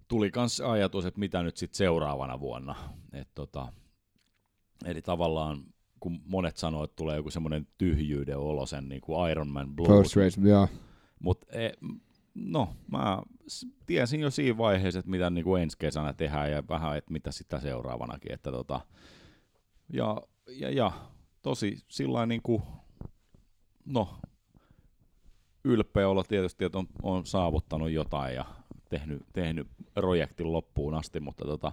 tuli 0.10 0.32
myös 0.36 0.62
ajatus, 0.62 1.06
että 1.06 1.20
mitä 1.20 1.44
nyt 1.44 1.58
sitten 1.58 1.78
seuraavana 1.78 2.40
vuonna. 2.40 2.76
Et 3.14 3.30
tota, 3.36 3.74
eli 4.86 5.02
tavallaan 5.02 5.64
kun 6.00 6.22
monet 6.26 6.58
sanoo, 6.58 6.84
että 6.84 6.96
tulee 6.96 7.16
joku 7.16 7.32
semmoinen 7.32 7.68
tyhjyyden 7.78 8.38
olo 8.38 8.66
sen 8.66 8.90
niin 8.90 9.02
kuin 9.02 9.32
Iron 9.32 9.48
Man 9.48 9.76
Blues. 9.76 9.90
First 9.90 10.16
race, 10.16 10.50
joo. 10.50 10.68
Mutta 11.20 11.48
e, 11.52 11.72
no, 12.34 12.76
mä 12.92 13.22
tiesin 13.86 14.20
jo 14.20 14.32
siinä 14.32 14.58
vaiheessa, 14.58 15.00
että 15.00 15.12
mitä 15.12 15.30
niin 15.30 15.44
kuin 15.44 15.64
ensi 15.64 15.78
kesänä 15.78 16.14
tehdään 16.14 16.52
ja 16.52 16.64
vähän, 16.70 16.98
että 16.98 17.14
mitä 17.14 17.32
sitä 17.32 17.60
seuraavanakin. 17.60 18.32
Että 18.32 18.52
tota, 18.52 18.82
ja, 19.94 20.22
ja, 20.48 20.70
ja 20.70 20.92
tosi 21.42 21.78
sillä 21.88 22.26
niin 22.26 22.42
kuin, 22.42 22.64
no, 23.86 24.10
ylpeä 25.64 26.10
olla 26.10 26.24
tietysti, 26.24 26.66
että 26.66 26.78
on, 26.78 26.88
on 27.04 27.26
saavuttanut 27.26 27.92
jotain 27.92 28.36
ja 28.36 28.46
tehnyt, 28.90 29.26
tehnyt 29.34 29.68
projektin 29.94 30.54
loppuun 30.54 30.94
asti, 30.94 31.20
mutta 31.20 31.46
tota, 31.46 31.72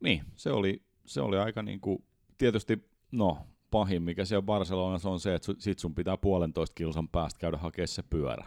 niin, 0.00 0.22
se 0.36 0.52
oli, 0.52 0.82
se 1.04 1.20
oli 1.20 1.38
aika 1.38 1.62
niin 1.62 1.80
kuin, 1.80 2.04
tietysti, 2.38 2.88
no, 3.12 3.38
pahin, 3.70 4.02
mikä 4.02 4.24
siellä 4.24 4.42
Barcelonassa 4.42 5.10
on 5.10 5.20
se, 5.20 5.34
että 5.34 5.52
sit 5.58 5.78
sun 5.78 5.94
pitää 5.94 6.16
puolentoista 6.16 6.74
kilsan 6.74 7.08
päästä 7.08 7.40
käydä 7.40 7.56
hakemaan 7.56 7.88
se 7.88 8.02
pyörä 8.02 8.46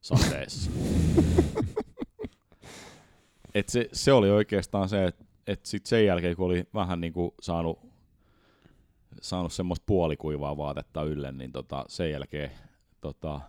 sateessa. 0.00 0.70
Et 3.54 3.68
se, 3.68 3.88
se, 3.92 4.12
oli 4.12 4.30
oikeastaan 4.30 4.88
se, 4.88 5.04
että 5.04 5.24
et 5.46 5.66
sit 5.66 5.86
sen 5.86 6.06
jälkeen, 6.06 6.36
kun 6.36 6.46
oli 6.46 6.64
vähän 6.74 7.00
niin 7.00 7.12
kuin 7.12 7.30
saanut, 7.40 7.78
saanut 9.20 9.52
semmoista 9.52 9.84
puolikuivaa 9.86 10.56
vaatetta 10.56 11.02
ylle, 11.02 11.32
niin 11.32 11.52
tota, 11.52 11.84
sen 11.88 12.10
jälkeen 12.10 12.50
tota, 13.00 13.40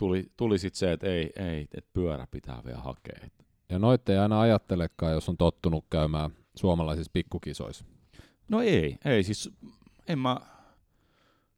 tuli, 0.00 0.32
tuli 0.36 0.58
sitten 0.58 0.78
se, 0.78 0.92
että 0.92 1.06
ei, 1.06 1.32
ei 1.36 1.68
että 1.74 1.90
pyörä 1.92 2.26
pitää 2.30 2.62
vielä 2.64 2.78
hakea. 2.78 3.28
Ja 3.68 3.78
noit 3.78 4.08
ei 4.08 4.18
aina 4.18 4.40
ajattelekaan, 4.40 5.12
jos 5.12 5.28
on 5.28 5.36
tottunut 5.36 5.84
käymään 5.90 6.30
suomalaisissa 6.54 7.10
pikkukisoissa. 7.12 7.84
No 8.48 8.60
ei, 8.60 8.98
ei 9.04 9.22
siis, 9.22 9.50
en 10.08 10.18
mä, 10.18 10.36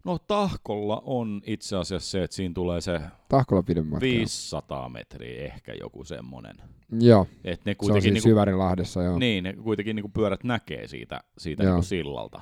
no 0.04 0.18
tahkolla 0.18 1.02
on 1.04 1.42
itse 1.46 1.76
asiassa 1.76 2.10
se, 2.10 2.22
että 2.22 2.36
siinä 2.36 2.54
tulee 2.54 2.80
se 2.80 3.00
Tahkolla 3.28 3.62
pidemmät. 3.62 4.00
500 4.00 4.88
metriä 4.88 5.44
ehkä 5.44 5.74
joku 5.74 6.04
semmonen. 6.04 6.56
Joo, 7.00 7.26
Et 7.44 7.64
ne 7.64 7.70
se 7.70 7.70
on 7.70 7.76
kuitenkin 7.76 8.02
siis 8.02 8.14
niinku, 8.14 8.28
Syvärinlahdessa, 8.28 9.02
joo. 9.02 9.18
niin, 9.18 9.44
ne 9.44 9.52
kuitenkin 9.52 9.96
niinku 9.96 10.10
pyörät 10.14 10.44
näkee 10.44 10.88
siitä, 10.88 11.20
siitä 11.38 11.62
Joo. 11.62 11.72
niinku 11.72 11.86
sillalta. 11.86 12.40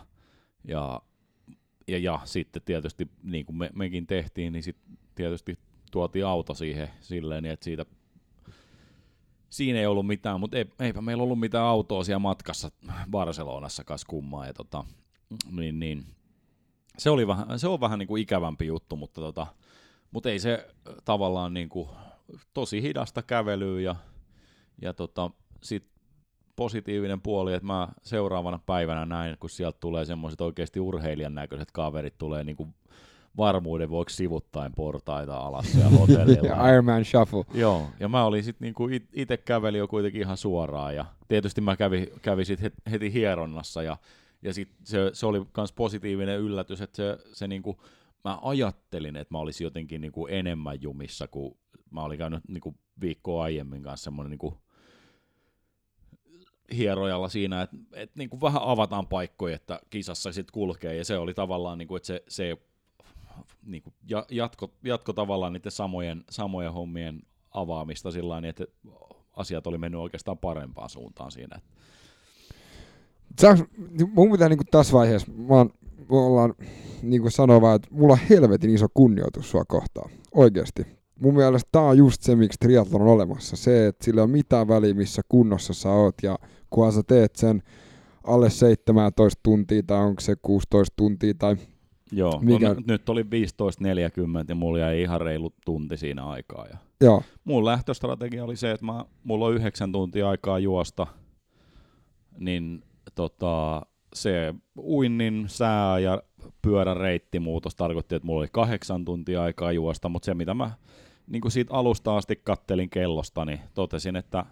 Ja, 0.65 1.03
ja, 1.89 1.99
ja 1.99 2.21
sitten 2.25 2.63
tietysti, 2.65 3.09
niin 3.23 3.47
kuin 3.47 3.57
me, 3.57 3.71
mekin 3.75 4.07
tehtiin, 4.07 4.53
niin 4.53 4.63
sitten 4.63 4.99
tietysti 5.15 5.59
tuotiin 5.91 6.27
auto 6.27 6.55
siihen 6.55 6.91
silleen, 7.01 7.43
niin 7.43 7.53
että 7.53 7.65
siitä 7.65 7.87
siinä 9.51 9.79
ei 9.79 9.87
ollut 9.87 10.07
mitään, 10.07 10.41
mutta 10.41 10.59
ei, 10.59 10.65
eipä 10.79 11.01
meillä 11.01 11.23
ollut 11.23 11.41
mitään 11.41 11.65
autoa 11.65 12.05
siellä 12.05 12.19
matkassa 12.19 12.71
Barcelonassa 13.11 13.85
kas 13.85 14.05
kummaa. 14.05 14.47
Ja 14.47 14.55
tota, 14.55 14.85
niin, 15.51 15.81
niin, 15.81 16.07
se, 16.99 17.11
oli 17.11 17.27
vähän, 17.27 17.59
se 17.59 17.69
on 17.69 17.81
vähän 17.81 17.99
niin 17.99 18.07
kuin 18.07 18.23
ikävämpi 18.23 18.67
juttu, 18.67 18.97
mutta, 18.97 19.21
tota, 19.21 19.47
mutta 20.11 20.31
ei 20.31 20.39
se 20.39 20.69
tavallaan 21.05 21.55
niin 21.55 21.69
kuin, 21.69 21.89
tosi 22.55 22.83
hidasta 22.83 23.23
kävelyä 23.23 23.81
ja, 23.81 23.97
ja 24.83 24.95
tota, 24.95 25.31
sit 25.63 25.91
positiivinen 26.57 27.21
puoli, 27.21 27.55
että 27.55 27.67
mä 27.67 27.89
seuraavana 28.03 28.59
päivänä 28.67 29.05
näin, 29.05 29.37
kun 29.41 29.51
sieltä 29.51 29.79
tulee 29.81 30.05
semmoiset 30.05 30.41
oikeasti 30.41 30.81
urheilijan 30.81 31.35
näköiset 31.35 31.71
kaverit, 31.73 32.19
tulee 32.19 32.45
niin 32.45 32.57
kuin 32.57 32.75
varmuuden 33.37 33.91
vuoksi 33.91 34.17
sivuttain 34.17 34.73
portaita 34.73 35.37
alas 35.37 35.73
siellä 35.73 35.99
hotellilla. 35.99 36.49
Ja 36.49 36.69
Iron 36.69 36.85
Man 36.85 37.05
Shuffle. 37.05 37.45
Joo, 37.55 37.87
ja 38.01 38.09
mä 38.09 38.25
olin 38.25 38.45
sitten 38.45 38.67
niinku 38.67 38.89
itse 39.13 39.37
käveli 39.37 39.79
jo 39.79 39.89
kuitenkin 39.89 40.21
ihan 40.21 40.37
suoraan, 40.37 40.97
ja 40.97 41.05
tietysti 41.29 41.61
mä 41.61 41.77
kävin, 41.77 42.07
kävin 42.23 42.47
sit 42.47 42.61
heti, 42.91 43.13
hieronnassa, 43.13 43.83
ja, 43.83 43.97
ja 44.43 44.55
sit 44.55 44.69
se, 44.85 45.11
se 45.13 45.27
oli 45.27 45.47
myös 45.57 45.73
positiivinen 45.73 46.41
yllätys, 46.41 46.81
että 46.81 46.97
se, 46.97 47.19
se 47.33 47.49
niinku, 47.49 47.83
mä 48.25 48.39
ajattelin, 48.43 49.17
että 49.17 49.35
mä 49.35 49.39
olisin 49.39 49.65
jotenkin 49.65 50.01
niinku 50.01 50.27
enemmän 50.27 50.83
jumissa, 50.83 51.29
kun 51.29 51.57
mä 51.91 52.03
olin 52.03 52.19
käynyt 52.19 52.41
niinku 52.49 52.75
viikkoa 53.01 53.45
aiemmin 53.45 53.83
kanssa 53.83 54.05
semmoinen 54.05 54.31
niinku 54.31 54.61
hierojalla 56.77 57.29
siinä, 57.29 57.63
että 57.63 57.77
et 57.93 58.11
niinku 58.17 58.41
vähän 58.41 58.63
avataan 58.63 59.07
paikkoja, 59.07 59.57
että 59.57 59.81
kisassa 59.91 60.33
sitten 60.33 60.53
kulkee, 60.53 60.97
ja 60.97 61.05
se 61.05 61.19
oli 61.19 61.35
tavallaan, 61.35 61.79
niinku, 61.79 61.97
että 61.97 62.07
se, 62.07 62.23
se 62.29 62.57
niin 63.67 63.83
kuin 63.83 63.95
ja, 64.09 64.27
jatko, 64.31 64.71
jatko 64.85 65.13
tavallaan 65.13 65.53
niiden 65.53 65.73
samojen, 65.73 66.25
samojen 66.31 66.73
hommien 66.73 67.23
avaamista 67.51 68.11
sillä 68.11 68.35
tavalla, 68.35 68.49
että 68.49 68.65
asiat 69.37 69.67
oli 69.67 69.79
mennyt 69.79 70.01
oikeastaan 70.01 70.39
parempaan 70.39 70.91
suuntaan 70.91 71.31
siinä. 71.31 71.61
Saanko, 73.41 73.65
mun 74.13 74.33
pitää 74.33 74.49
niinku 74.49 74.65
tässä 74.71 74.93
vaiheessa, 74.93 75.33
mä 75.33 75.55
oon, 75.55 75.71
ollaan 76.09 76.55
niinku 77.03 77.31
sanoa 77.31 77.61
vaan, 77.61 77.77
että 77.77 77.89
mulla 77.91 78.13
on 78.13 78.19
helvetin 78.31 78.71
iso 78.71 78.87
kunnioitus 78.95 79.51
sua 79.51 79.65
kohtaan. 79.65 80.11
Oikeesti. 80.35 80.87
Mun 81.21 81.35
mielestä 81.35 81.69
tää 81.73 81.83
on 81.83 81.99
just 81.99 82.23
se, 82.23 82.37
miksi 82.37 82.59
triathlon 82.61 83.03
on 83.03 83.09
olemassa. 83.09 83.57
Se, 83.57 83.87
että 83.87 84.05
sillä 84.05 84.23
on 84.23 84.31
mitään 84.31 84.69
väliä, 84.69 84.95
missä 84.95 85.23
kunnossa 85.29 85.75
sä 85.75 85.91
oot, 85.91 86.15
ja 86.23 86.39
kunhan 86.71 86.93
sä 86.93 87.03
teet 87.03 87.37
sen 87.37 87.63
alle 88.25 88.51
17 88.51 89.41
tuntia, 89.43 89.83
tai 89.83 90.05
onko 90.05 90.21
se 90.21 90.37
16 90.43 90.95
tuntia, 90.97 91.35
tai 91.39 91.57
Joo, 92.13 92.41
Mikä- 92.43 92.69
no, 92.69 92.81
nyt 92.87 93.09
oli 93.09 93.23
15.40 93.23 93.29
ja 94.49 94.55
mulla 94.55 94.79
jäi 94.79 95.03
ihan 95.03 95.21
reilu 95.21 95.53
tunti 95.65 95.97
siinä 95.97 96.27
aikaa. 96.27 96.67
Ja 96.67 96.77
joo, 97.01 97.23
mun 97.45 97.65
lähtöstrategia 97.65 98.45
oli 98.45 98.57
se, 98.57 98.71
että 98.71 98.87
mä, 98.87 99.05
mulla 99.25 99.47
on 99.47 99.55
yhdeksän 99.55 99.93
tuntia 99.93 100.29
aikaa 100.29 100.59
juosta, 100.59 101.07
niin 102.39 102.83
tota, 103.15 103.83
se 104.15 104.55
uinnin 104.79 105.45
sää 105.47 105.99
ja 105.99 106.23
pyörän 106.63 106.97
reittimuutos 106.97 107.75
tarkoitti, 107.75 108.15
että 108.15 108.27
mulla 108.27 108.41
oli 108.41 108.49
kahdeksan 108.53 109.05
tuntia 109.05 109.43
aikaa 109.43 109.73
juosta, 109.73 110.09
mutta 110.09 110.27
se 110.27 110.35
mitä 110.35 110.55
mä 110.55 110.71
niin 111.27 111.41
kuin 111.41 111.53
siitä 111.53 111.75
alusta 111.75 112.17
asti 112.17 112.37
kattelin 112.37 112.91
kellosta, 112.91 113.45
niin 113.45 113.61
totesin, 113.75 114.17
että 114.17 114.45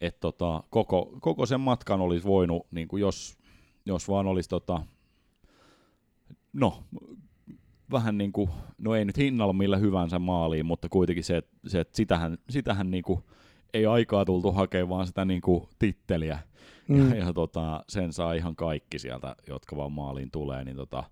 et 0.00 0.20
tota, 0.20 0.62
koko, 0.70 1.16
koko 1.20 1.46
sen 1.46 1.60
matkan 1.60 2.00
olisi 2.00 2.26
voinut, 2.26 2.66
niin 2.70 2.88
kuin 2.88 3.00
jos, 3.00 3.38
jos 3.86 4.08
vaan 4.08 4.26
olisi 4.26 4.48
tota, 4.48 4.82
no, 6.54 6.84
vähän 7.90 8.18
niin 8.18 8.32
kuin, 8.32 8.50
no 8.78 8.94
ei 8.94 9.04
nyt 9.04 9.16
hinnalla 9.16 9.52
millä 9.52 9.76
hyvänsä 9.76 10.18
maaliin, 10.18 10.66
mutta 10.66 10.88
kuitenkin 10.88 11.24
se, 11.24 11.36
että, 11.36 11.56
se, 11.66 11.80
että 11.80 11.96
sitähän, 11.96 12.38
sitähän 12.50 12.90
niin 12.90 13.04
kuin, 13.04 13.20
ei 13.74 13.86
aikaa 13.86 14.24
tultu 14.24 14.52
hakemaan, 14.52 14.88
vaan 14.88 15.06
sitä 15.06 15.24
niin 15.24 15.40
kuin 15.40 15.68
titteliä. 15.78 16.38
Mm. 16.88 17.10
Ja, 17.10 17.16
ja 17.16 17.32
tota, 17.32 17.84
sen 17.88 18.12
saa 18.12 18.32
ihan 18.32 18.56
kaikki 18.56 18.98
sieltä, 18.98 19.36
jotka 19.48 19.76
vaan 19.76 19.92
maaliin 19.92 20.30
tulee. 20.30 20.64
Niin, 20.64 20.76
tota, 20.76 21.04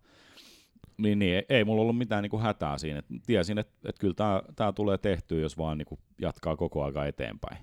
niin, 0.98 1.19
niin 1.19 1.35
ei, 1.35 1.44
ei 1.48 1.64
mulla 1.64 1.82
ollut 1.82 1.98
mitään 1.98 2.23
niin 2.23 2.31
kuin 2.31 2.43
hätää 2.43 2.78
siinä. 2.78 2.98
Et 2.98 3.06
tiesin, 3.27 3.59
että 3.59 3.89
et 3.89 3.98
kyllä 3.98 4.14
tämä 4.14 4.43
tää 4.56 4.73
tulee 4.73 4.98
tehtyä, 4.98 5.40
jos 5.40 5.59
vaan 5.59 5.78
niin 5.78 5.86
kuin 5.86 6.01
jatkaa 6.20 6.56
koko 6.56 6.85
aika 6.85 7.06
eteenpäin. 7.06 7.59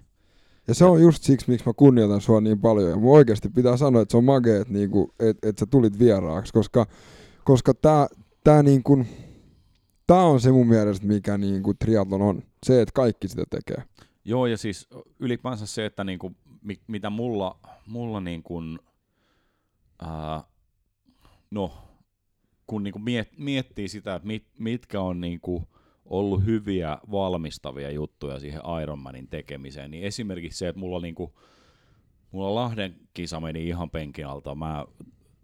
Ja 0.67 0.75
se 0.75 0.85
on 0.85 1.01
just 1.01 1.23
siksi, 1.23 1.51
miksi 1.51 1.65
mä 1.65 1.73
kunnioitan 1.73 2.21
sua 2.21 2.41
niin 2.41 2.59
paljon. 2.59 2.89
Ja 2.89 2.95
mun 2.95 3.17
oikeasti 3.17 3.49
pitää 3.49 3.77
sanoa, 3.77 4.01
että 4.01 4.11
se 4.11 4.17
on 4.17 4.23
magea, 4.23 4.61
että 4.61 4.73
niinku, 4.73 5.13
et, 5.19 5.37
et 5.43 5.57
sä 5.57 5.65
tulit 5.65 5.99
vieraaksi, 5.99 6.53
koska, 6.53 6.85
koska 7.43 7.73
tää, 7.73 8.07
tää, 8.43 8.63
niinku, 8.63 9.05
tää 10.07 10.23
on 10.23 10.41
se 10.41 10.51
mun 10.51 10.67
mielestä, 10.67 11.07
mikä 11.07 11.37
niinku 11.37 11.73
triathlon 11.73 12.21
on. 12.21 12.43
Se, 12.65 12.81
että 12.81 12.93
kaikki 12.93 13.27
sitä 13.27 13.43
tekee. 13.49 13.83
Joo, 14.25 14.45
ja 14.45 14.57
siis 14.57 14.87
ylipäänsä 15.19 15.65
se, 15.65 15.85
että 15.85 16.03
niinku, 16.03 16.35
mi, 16.61 16.79
mitä 16.87 17.09
mulla, 17.09 17.59
mulla 17.85 18.19
niinku, 18.19 18.61
ää, 20.01 20.43
no, 21.51 21.71
kun 22.67 22.83
niinku 22.83 22.99
miet, 22.99 23.37
miettii 23.37 23.87
sitä, 23.87 24.15
että 24.15 24.27
mit, 24.27 24.45
mitkä 24.59 25.01
on 25.01 25.21
niinku 25.21 25.67
ollut 26.05 26.45
hyviä 26.45 26.97
valmistavia 27.11 27.91
juttuja 27.91 28.39
siihen 28.39 28.61
Ironmanin 28.83 29.27
tekemiseen, 29.27 29.91
niin 29.91 30.03
esimerkiksi 30.03 30.57
se, 30.57 30.67
että 30.67 30.79
mulla 30.79 30.99
niinku, 30.99 31.39
mulla 32.31 32.55
Lahden 32.55 32.95
kisa 33.13 33.39
meni 33.39 33.67
ihan 33.67 33.89
penkin 33.89 34.27
alta. 34.27 34.55
Mä 34.55 34.85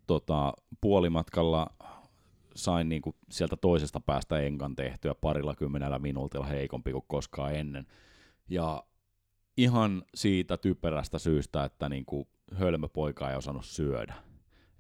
tota, 0.08 0.54
puolimatkalla 0.82 1.68
sain 2.56 2.90
niinku 2.90 3.16
sieltä 3.32 3.56
toisesta 3.56 4.00
päästä 4.00 4.40
enkan 4.40 4.76
tehtyä 4.76 5.16
parilla 5.16 5.56
kymmenellä 5.56 6.00
minuutilla 6.00 6.46
heikompi 6.46 6.92
kuin 6.92 7.04
koskaan 7.08 7.56
ennen. 7.56 7.88
Ja 8.50 8.84
ihan 9.58 10.04
siitä 10.16 10.58
typerästä 10.58 11.20
syystä, 11.20 11.64
että 11.64 11.90
niinku 11.90 12.28
hölmöpoika 12.54 13.30
ei 13.30 13.38
osannut 13.38 13.66
syödä. 13.66 14.14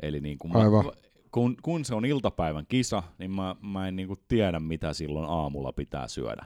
Eli 0.01 0.19
niinku 0.19 0.47
mä, 0.47 0.59
Aivan. 0.59 0.91
kun, 1.31 1.55
kun 1.61 1.85
se 1.85 1.95
on 1.95 2.05
iltapäivän 2.05 2.65
kisa, 2.67 3.03
niin 3.17 3.31
mä, 3.31 3.55
mä 3.61 3.87
en 3.87 3.95
niinku 3.95 4.15
tiedä, 4.27 4.59
mitä 4.59 4.93
silloin 4.93 5.29
aamulla 5.29 5.73
pitää 5.73 6.07
syödä. 6.07 6.45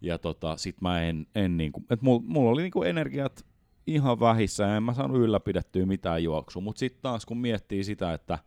Ja 0.00 0.18
tota, 0.18 0.56
sit 0.56 0.80
mä 0.80 1.02
en, 1.02 1.26
en 1.34 1.56
niinku, 1.56 1.84
et 1.90 2.02
mulla, 2.02 2.22
mulla 2.26 2.50
oli 2.50 2.62
niinku 2.62 2.82
energiat 2.82 3.46
ihan 3.86 4.20
vähissä 4.20 4.64
ja 4.64 4.76
en 4.76 4.82
mä 4.82 4.94
saanut 4.94 5.20
ylläpidettyä 5.20 5.86
mitään 5.86 6.24
juoksua. 6.24 6.62
Mutta 6.62 6.78
sitten 6.78 7.02
taas 7.02 7.26
kun 7.26 7.38
miettii 7.38 7.84
sitä, 7.84 8.12
että 8.12 8.38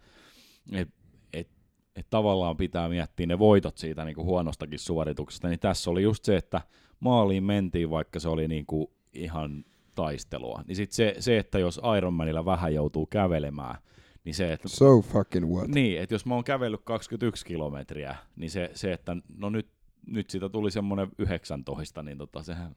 et, 0.72 0.90
et, 1.34 1.48
et 1.96 2.08
tavallaan 2.10 2.58
pitää 2.58 2.90
miettiä 2.90 3.26
ne 3.26 3.40
voitot 3.40 3.78
siitä 3.78 4.06
niinku 4.06 4.24
huonostakin 4.24 4.80
suorituksesta, 4.80 5.48
niin 5.48 5.60
tässä 5.60 5.92
oli 5.92 6.04
just 6.04 6.26
se, 6.26 6.38
että 6.38 6.62
maaliin 7.00 7.44
mentiin, 7.44 7.90
vaikka 7.90 8.20
se 8.20 8.30
oli 8.30 8.48
niinku 8.48 8.94
ihan 9.14 9.66
taistelua. 9.96 10.64
Niin 10.68 10.76
sitten 10.76 10.96
se, 10.96 11.16
se, 11.20 11.38
että 11.38 11.60
jos 11.60 11.82
Ironmanilla 11.98 12.46
vähän 12.46 12.74
joutuu 12.74 13.06
kävelemään, 13.06 13.76
niin 14.24 14.36
se, 14.36 14.54
että 14.54 14.68
So 14.68 15.02
fucking 15.02 15.54
what? 15.54 15.68
niin, 15.68 16.02
että 16.02 16.16
jos 16.16 16.26
mä 16.26 16.36
oon 16.36 16.44
kävellyt 16.44 16.82
21 16.84 17.46
kilometriä, 17.46 18.16
niin 18.36 18.52
se, 18.52 18.72
se 18.74 18.94
että 18.94 19.18
no 19.38 19.50
nyt, 19.50 19.68
nyt 20.08 20.30
siitä 20.30 20.50
tuli 20.50 20.72
semmoinen 20.72 21.08
19, 21.18 22.04
niin 22.04 22.18
tota 22.18 22.44
sehän... 22.44 22.76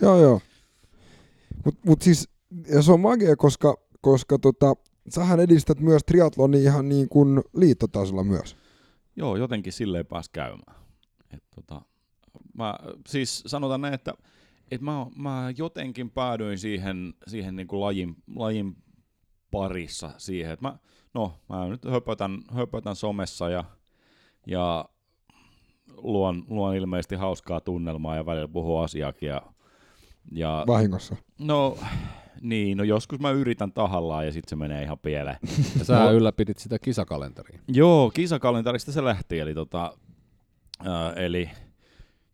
Joo, 0.00 0.20
joo. 0.20 0.40
Mut, 1.64 1.74
mut 1.86 2.02
siis, 2.02 2.28
ja 2.68 2.82
se 2.82 2.92
on 2.92 3.00
magia, 3.00 3.36
koska, 3.36 3.76
koska 4.00 4.38
tota, 4.38 4.74
sähän 5.08 5.40
edistät 5.40 5.80
myös 5.80 6.02
triatlonia 6.04 6.60
ihan 6.60 6.88
niin 6.88 7.08
kuin 7.08 7.42
liittotasolla 7.56 8.24
myös. 8.24 8.56
Joo, 9.16 9.36
jotenkin 9.36 9.72
silleen 9.72 10.06
pääs 10.06 10.28
käymään. 10.28 10.76
Et 11.30 11.44
tota, 11.54 11.82
mä, 12.54 12.78
siis 13.08 13.42
sanotaan 13.46 13.80
näin, 13.80 13.94
että 13.94 14.14
et 14.70 14.80
mä, 14.80 15.06
mä 15.16 15.52
jotenkin 15.56 16.10
päädyin 16.10 16.58
siihen, 16.58 17.14
siihen 17.26 17.56
niin 17.56 17.66
kuin 17.66 17.80
lajin, 17.80 18.16
lajin 18.34 18.76
parissa 19.50 20.10
siihen, 20.18 20.52
että 20.52 20.68
mä, 20.68 20.78
no, 21.14 21.32
mä 21.48 21.68
nyt 21.68 21.84
höpötän, 21.84 22.42
höpötän 22.52 22.96
somessa 22.96 23.48
ja, 23.48 23.64
ja 24.46 24.88
luon, 25.96 26.44
luon 26.48 26.76
ilmeisesti 26.76 27.14
hauskaa 27.14 27.60
tunnelmaa 27.60 28.16
ja 28.16 28.26
välillä 28.26 28.48
puhuu 28.48 28.78
asiakin 28.78 29.28
ja, 29.28 29.42
ja 30.32 30.64
Vahingossa. 30.66 31.16
no, 31.38 31.78
niin, 32.40 32.78
no 32.78 32.84
joskus 32.84 33.20
mä 33.20 33.30
yritän 33.30 33.72
tahallaan 33.72 34.26
ja 34.26 34.32
sitten 34.32 34.48
se 34.50 34.56
menee 34.56 34.82
ihan 34.82 34.98
pieleen. 34.98 35.36
Ja 35.78 35.84
sä 35.84 35.98
No. 35.98 36.12
ylläpidit 36.12 36.58
sitä 36.58 36.78
kisakalenteria. 36.78 37.58
Joo, 37.68 38.10
kisakalenterista 38.10 38.92
se 38.92 39.04
lähti, 39.04 39.38
eli, 39.40 39.54
tota, 39.54 39.96
ää, 40.84 41.12
eli 41.12 41.50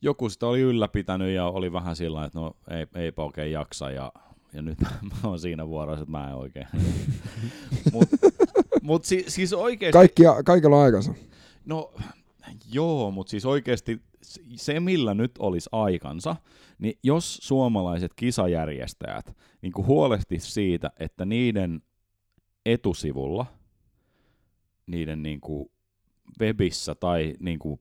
joku 0.03 0.29
sitä 0.29 0.47
oli 0.47 0.61
ylläpitänyt 0.61 1.35
ja 1.35 1.47
oli 1.47 1.73
vähän 1.73 1.97
sillä 1.97 2.25
että 2.25 2.39
no 2.39 2.57
ei, 2.71 2.87
eipä 2.95 3.23
oikein 3.23 3.53
jaksa 3.53 3.91
ja, 3.91 4.13
ja 4.53 4.63
nyt 4.63 4.81
mä 5.23 5.29
oon 5.29 5.41
siinä 5.41 5.67
vuorossa, 5.67 6.03
että 6.03 6.11
mä 6.13 6.29
en 6.29 6.35
oikein. 6.37 6.67
Mutta 7.93 8.17
mut 8.83 9.05
si, 9.05 9.25
siis 9.29 9.53
oikeasti, 9.53 9.93
Kaikki, 9.93 10.23
kaikilla 10.45 10.77
on 10.77 10.83
aikansa. 10.83 11.15
no 11.65 11.93
joo, 12.73 13.11
mutta 13.11 13.31
siis 13.31 13.47
oikeasti 13.47 14.01
se, 14.57 14.81
millä 14.81 15.15
nyt 15.15 15.33
olisi 15.39 15.69
aikansa, 15.73 16.37
niin 16.79 16.99
jos 17.03 17.39
suomalaiset 17.43 18.15
kisajärjestäjät 18.15 19.37
niin 19.63 19.73
huolehtis 19.77 20.55
siitä, 20.55 20.91
että 20.99 21.25
niiden 21.25 21.83
etusivulla, 22.67 23.47
niiden 24.87 25.23
niin 25.23 25.41
kuin 25.41 25.71
webissä 26.41 26.95
tai 26.95 27.35
niin 27.41 27.59
kuin 27.59 27.81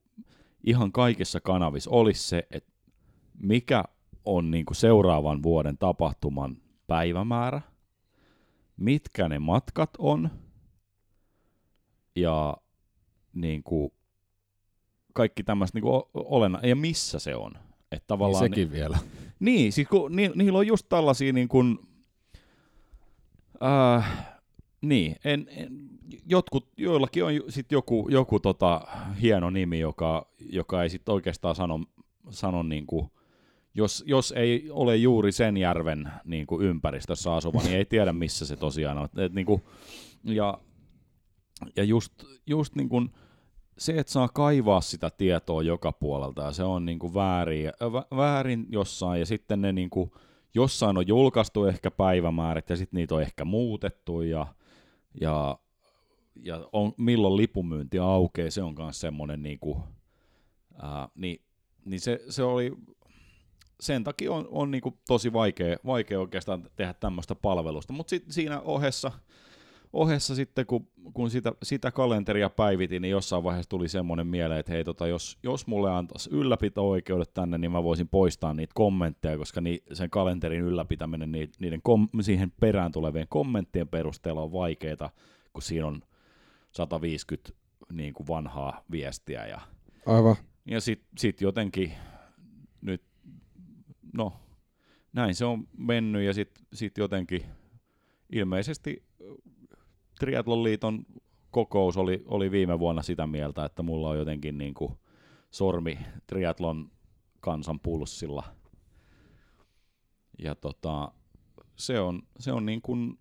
ihan 0.63 0.91
kaikissa 0.91 1.39
kanavissa 1.39 1.91
olisi 1.91 2.27
se, 2.27 2.47
että 2.51 2.71
mikä 3.39 3.83
on 4.25 4.51
niin 4.51 4.65
kuin 4.65 4.75
seuraavan 4.75 5.43
vuoden 5.43 5.77
tapahtuman 5.77 6.57
päivämäärä, 6.87 7.61
mitkä 8.77 9.29
ne 9.29 9.39
matkat 9.39 9.89
on 9.97 10.29
ja 12.15 12.57
niin 13.33 13.63
kuin 13.63 13.91
kaikki 15.13 15.43
tämmöistä 15.43 15.77
niin 15.77 15.83
kuin 15.83 16.03
olenna, 16.13 16.59
ja 16.63 16.75
missä 16.75 17.19
se 17.19 17.35
on. 17.35 17.51
Että 17.55 17.65
Niin 17.91 18.01
tavallaan 18.07 18.43
sekin 18.43 18.71
vielä. 18.71 18.97
niin, 19.39 19.73
siis 19.73 19.87
kun 19.87 20.15
ni, 20.15 20.31
niillä 20.35 20.59
on 20.59 20.67
just 20.67 20.85
tällaisia 20.89 21.33
niin 21.33 21.47
kuin, 21.47 21.79
äh, 23.63 24.27
niin, 24.81 25.15
en, 25.23 25.47
en, 25.49 25.89
jotkut, 26.25 26.67
joillakin 26.77 27.23
on 27.23 27.35
ju- 27.35 27.51
sit 27.51 27.71
joku, 27.71 28.07
joku 28.11 28.39
tota, 28.39 28.81
hieno 29.21 29.49
nimi, 29.49 29.79
joka, 29.79 30.27
joka 30.39 30.83
ei 30.83 30.89
sit 30.89 31.09
oikeastaan 31.09 31.55
sano, 31.55 31.79
sano 32.29 32.63
niin 32.63 32.85
kuin, 32.87 33.11
jos, 33.73 34.03
jos 34.07 34.31
ei 34.31 34.67
ole 34.71 34.95
juuri 34.95 35.31
sen 35.31 35.57
järven 35.57 36.11
niin 36.25 36.47
kuin 36.47 36.65
ympäristössä 36.65 37.33
asuva, 37.35 37.61
niin 37.61 37.77
ei 37.77 37.85
tiedä 37.85 38.13
missä 38.13 38.45
se 38.45 38.55
tosiaan 38.55 38.97
on. 38.97 39.09
Et, 39.17 39.33
niin 39.33 39.45
kuin, 39.45 39.61
ja, 40.23 40.57
ja 41.75 41.83
just, 41.83 42.13
just 42.47 42.75
niin 42.75 42.89
kuin, 42.89 43.09
se, 43.79 43.93
että 43.97 44.11
saa 44.11 44.29
kaivaa 44.29 44.81
sitä 44.81 45.09
tietoa 45.09 45.63
joka 45.63 45.91
puolelta, 45.91 46.41
ja 46.41 46.51
se 46.51 46.63
on 46.63 46.85
niin 46.85 46.99
kuin 46.99 47.13
väärin, 47.13 47.67
vä- 47.69 48.17
väärin 48.17 48.67
jossain, 48.69 49.19
ja 49.19 49.25
sitten 49.25 49.61
ne 49.61 49.73
niin 49.73 49.89
kuin, 49.89 50.11
jossain 50.53 50.97
on 50.97 51.07
julkaistu 51.07 51.65
ehkä 51.65 51.91
päivämäärät, 51.91 52.69
ja 52.69 52.75
sitten 52.75 52.97
niitä 52.97 53.15
on 53.15 53.21
ehkä 53.21 53.45
muutettu, 53.45 54.21
ja, 54.21 54.47
ja, 55.21 55.59
ja 56.35 56.69
on, 56.73 56.93
milloin 56.97 57.37
lipumyynti 57.37 57.99
aukeaa, 57.99 58.51
se 58.51 58.63
on 58.63 58.75
myös 58.77 58.99
semmoinen, 58.99 59.43
niin, 59.43 59.59
kuin, 59.59 59.83
ää, 60.81 61.09
niin, 61.15 61.41
niin 61.85 61.99
se, 61.99 62.19
se 62.29 62.43
oli, 62.43 62.71
sen 63.79 64.03
takia 64.03 64.31
on, 64.31 64.47
on 64.51 64.71
niin 64.71 64.81
kuin 64.81 64.97
tosi 65.07 65.33
vaikea, 65.33 65.77
vaikea 65.85 66.19
oikeastaan 66.19 66.69
tehdä 66.75 66.93
tämmöistä 66.93 67.35
palvelusta, 67.35 67.93
mutta 67.93 68.15
siinä 68.29 68.61
ohessa, 68.61 69.11
ohessa 69.93 70.35
sitten, 70.35 70.65
kun, 70.65 70.87
kun 71.13 71.29
sitä, 71.29 71.53
sitä 71.63 71.91
kalenteria 71.91 72.49
päivitin, 72.49 73.01
niin 73.01 73.11
jossain 73.11 73.43
vaiheessa 73.43 73.69
tuli 73.69 73.87
semmoinen 73.87 74.27
mieleen, 74.27 74.59
että 74.59 74.71
hei, 74.71 74.83
tota, 74.83 75.07
jos, 75.07 75.37
jos 75.43 75.67
mulle 75.67 75.91
antaisi 75.91 76.29
ylläpito-oikeudet 76.33 77.33
tänne, 77.33 77.57
niin 77.57 77.71
mä 77.71 77.83
voisin 77.83 78.07
poistaa 78.07 78.53
niitä 78.53 78.73
kommentteja, 78.75 79.37
koska 79.37 79.61
ni, 79.61 79.83
sen 79.93 80.09
kalenterin 80.09 80.61
ylläpitäminen 80.61 81.31
ni, 81.31 81.49
niiden 81.59 81.81
kom, 81.81 82.09
siihen 82.21 82.51
perään 82.59 82.91
tulevien 82.91 83.27
kommenttien 83.29 83.87
perusteella 83.87 84.41
on 84.41 84.51
vaikeaa, 84.51 85.11
kun 85.53 85.61
siinä 85.61 85.87
on 85.87 86.01
150 86.71 87.51
niin 87.93 88.13
kuin 88.13 88.27
vanhaa 88.27 88.83
viestiä. 88.91 89.45
Ja, 89.45 89.61
Aivan. 90.05 90.35
ja 90.65 90.81
sitten 90.81 91.07
sit 91.17 91.41
jotenkin 91.41 91.91
nyt, 92.81 93.01
no 94.13 94.33
näin 95.13 95.35
se 95.35 95.45
on 95.45 95.67
mennyt 95.77 96.23
ja 96.23 96.33
sitten 96.33 96.65
sit 96.73 96.97
jotenkin 96.97 97.45
ilmeisesti 98.29 99.03
Triathlon 100.19 101.05
kokous 101.51 101.97
oli, 101.97 102.23
oli 102.25 102.51
viime 102.51 102.79
vuonna 102.79 103.01
sitä 103.01 103.27
mieltä, 103.27 103.65
että 103.65 103.83
mulla 103.83 104.09
on 104.09 104.17
jotenkin 104.17 104.57
niin 104.57 104.73
kuin 104.73 104.93
sormi 105.51 105.99
triatlon 106.27 106.91
kansan 107.39 107.79
pulssilla. 107.79 108.43
Ja 110.39 110.55
tota, 110.55 111.11
se 111.75 111.99
on, 111.99 112.21
se 112.39 112.51
on 112.51 112.65
niin 112.65 112.81
kuin, 112.81 113.19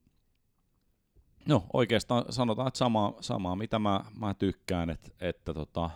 no 1.48 1.66
oikeastaan 1.72 2.24
sanotaan, 2.30 2.68
että 2.68 2.78
sama, 2.78 3.14
samaa 3.20 3.56
mitä 3.56 3.78
mä, 3.78 4.00
mä 4.18 4.34
tykkään, 4.34 4.90
että, 4.90 5.10
että 5.20 5.54
tota, 5.54 5.90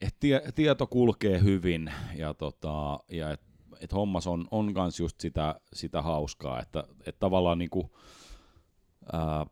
et 0.00 0.16
tie, 0.20 0.42
tieto 0.54 0.86
kulkee 0.86 1.42
hyvin 1.42 1.92
ja, 2.16 2.34
tota, 2.34 3.00
ja 3.08 3.30
että 3.30 3.52
et 3.80 3.92
hommas 3.92 4.26
on, 4.26 4.48
on 4.50 4.74
kans 4.74 5.00
just 5.00 5.20
sitä, 5.20 5.60
sitä 5.72 6.02
hauskaa, 6.02 6.60
että 6.60 6.84
et 7.06 7.18
tavallaan 7.18 7.58
niinku, 7.58 7.90
ää, 9.12 9.46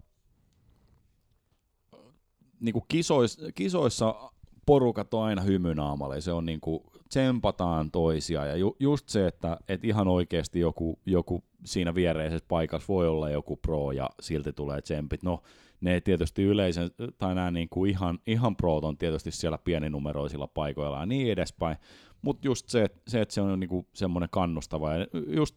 niinku 2.60 2.84
kisois, 2.88 3.38
kisoissa 3.54 4.30
porukat 4.66 5.14
on 5.14 5.22
aina 5.22 5.42
hymynaamalle, 5.42 6.20
se 6.20 6.32
on 6.32 6.46
niinku, 6.46 6.84
tsempataan 7.08 7.90
toisia, 7.90 8.46
ja 8.46 8.56
ju, 8.56 8.76
just 8.80 9.08
se, 9.08 9.26
että 9.26 9.56
et 9.68 9.84
ihan 9.84 10.08
oikeasti 10.08 10.60
joku, 10.60 10.98
joku 11.06 11.44
siinä 11.64 11.94
viereisessä 11.94 12.44
paikassa 12.48 12.88
voi 12.88 13.08
olla 13.08 13.30
joku 13.30 13.56
pro, 13.56 13.92
ja 13.92 14.10
silti 14.20 14.52
tulee 14.52 14.82
tsempit. 14.82 15.22
No, 15.22 15.42
ne 15.80 16.00
tietysti 16.00 16.42
yleisen, 16.42 16.90
tai 17.18 17.34
nämä 17.34 17.50
niinku 17.50 17.84
ihan, 17.84 18.18
ihan 18.26 18.56
proot 18.56 18.84
on 18.84 18.98
tietysti 18.98 19.30
siellä 19.30 19.58
pieninumeroisilla 19.58 20.46
paikoilla 20.46 20.98
ja 20.98 21.06
niin 21.06 21.32
edespäin, 21.32 21.76
mutta 22.22 22.48
just 22.48 22.68
se, 22.68 22.84
että 22.84 23.00
se, 23.08 23.20
et 23.20 23.30
se 23.30 23.40
on 23.40 23.60
niinku 23.60 23.86
semmoinen 23.94 24.28
kannustava, 24.32 24.94
ja 24.94 25.06
just 25.26 25.56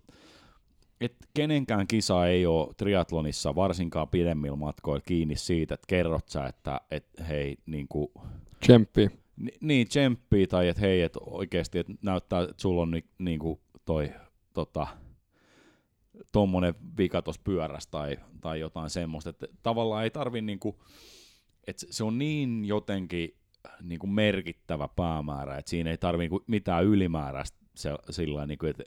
että 1.01 1.25
kenenkään 1.33 1.87
kisa 1.87 2.27
ei 2.27 2.45
ole 2.45 2.73
triatlonissa, 2.77 3.55
varsinkaan 3.55 4.07
pidemmillä 4.07 4.55
matkoilla, 4.55 5.03
kiinni 5.05 5.35
siitä, 5.35 5.73
että 5.73 5.87
kerrot 5.87 6.29
sä, 6.29 6.45
että 6.45 6.81
et, 6.91 7.07
hei, 7.27 7.57
niinku, 7.65 8.11
Tsemppi. 8.59 9.09
ni- 9.37 9.57
niin, 9.61 9.87
tsemppii, 9.87 10.47
tai 10.47 10.67
että 10.67 10.81
hei, 10.81 11.01
että 11.01 11.19
oikeasti 11.21 11.79
että 11.79 11.93
näyttää, 12.01 12.43
että 12.43 12.53
sulla 12.57 12.81
on 12.81 12.91
ni, 12.91 13.03
niinku 13.19 13.61
toi, 13.85 14.11
tota, 14.53 14.87
tommonen 16.31 16.75
vika 16.97 17.21
tuossa 17.21 17.41
pyörässä 17.43 17.91
tai, 17.91 18.17
tai 18.41 18.59
jotain 18.59 18.89
semmoista. 18.89 19.29
Että 19.29 19.47
tavallaan 19.63 20.03
ei 20.03 20.09
tarvi 20.09 20.41
niinku, 20.41 20.83
että 21.67 21.85
se 21.89 22.03
on 22.03 22.17
niin 22.17 22.65
jotenkin 22.65 23.37
niinku 23.81 24.07
merkittävä 24.07 24.87
päämäärä, 24.87 25.57
että 25.57 25.69
siinä 25.69 25.89
ei 25.91 25.97
tarvi 25.97 26.23
niinku 26.23 26.43
mitään 26.47 26.85
ylimääräistä 26.85 27.57
se, 27.75 27.89
sillä 28.09 28.45
niinku, 28.45 28.65
että 28.65 28.83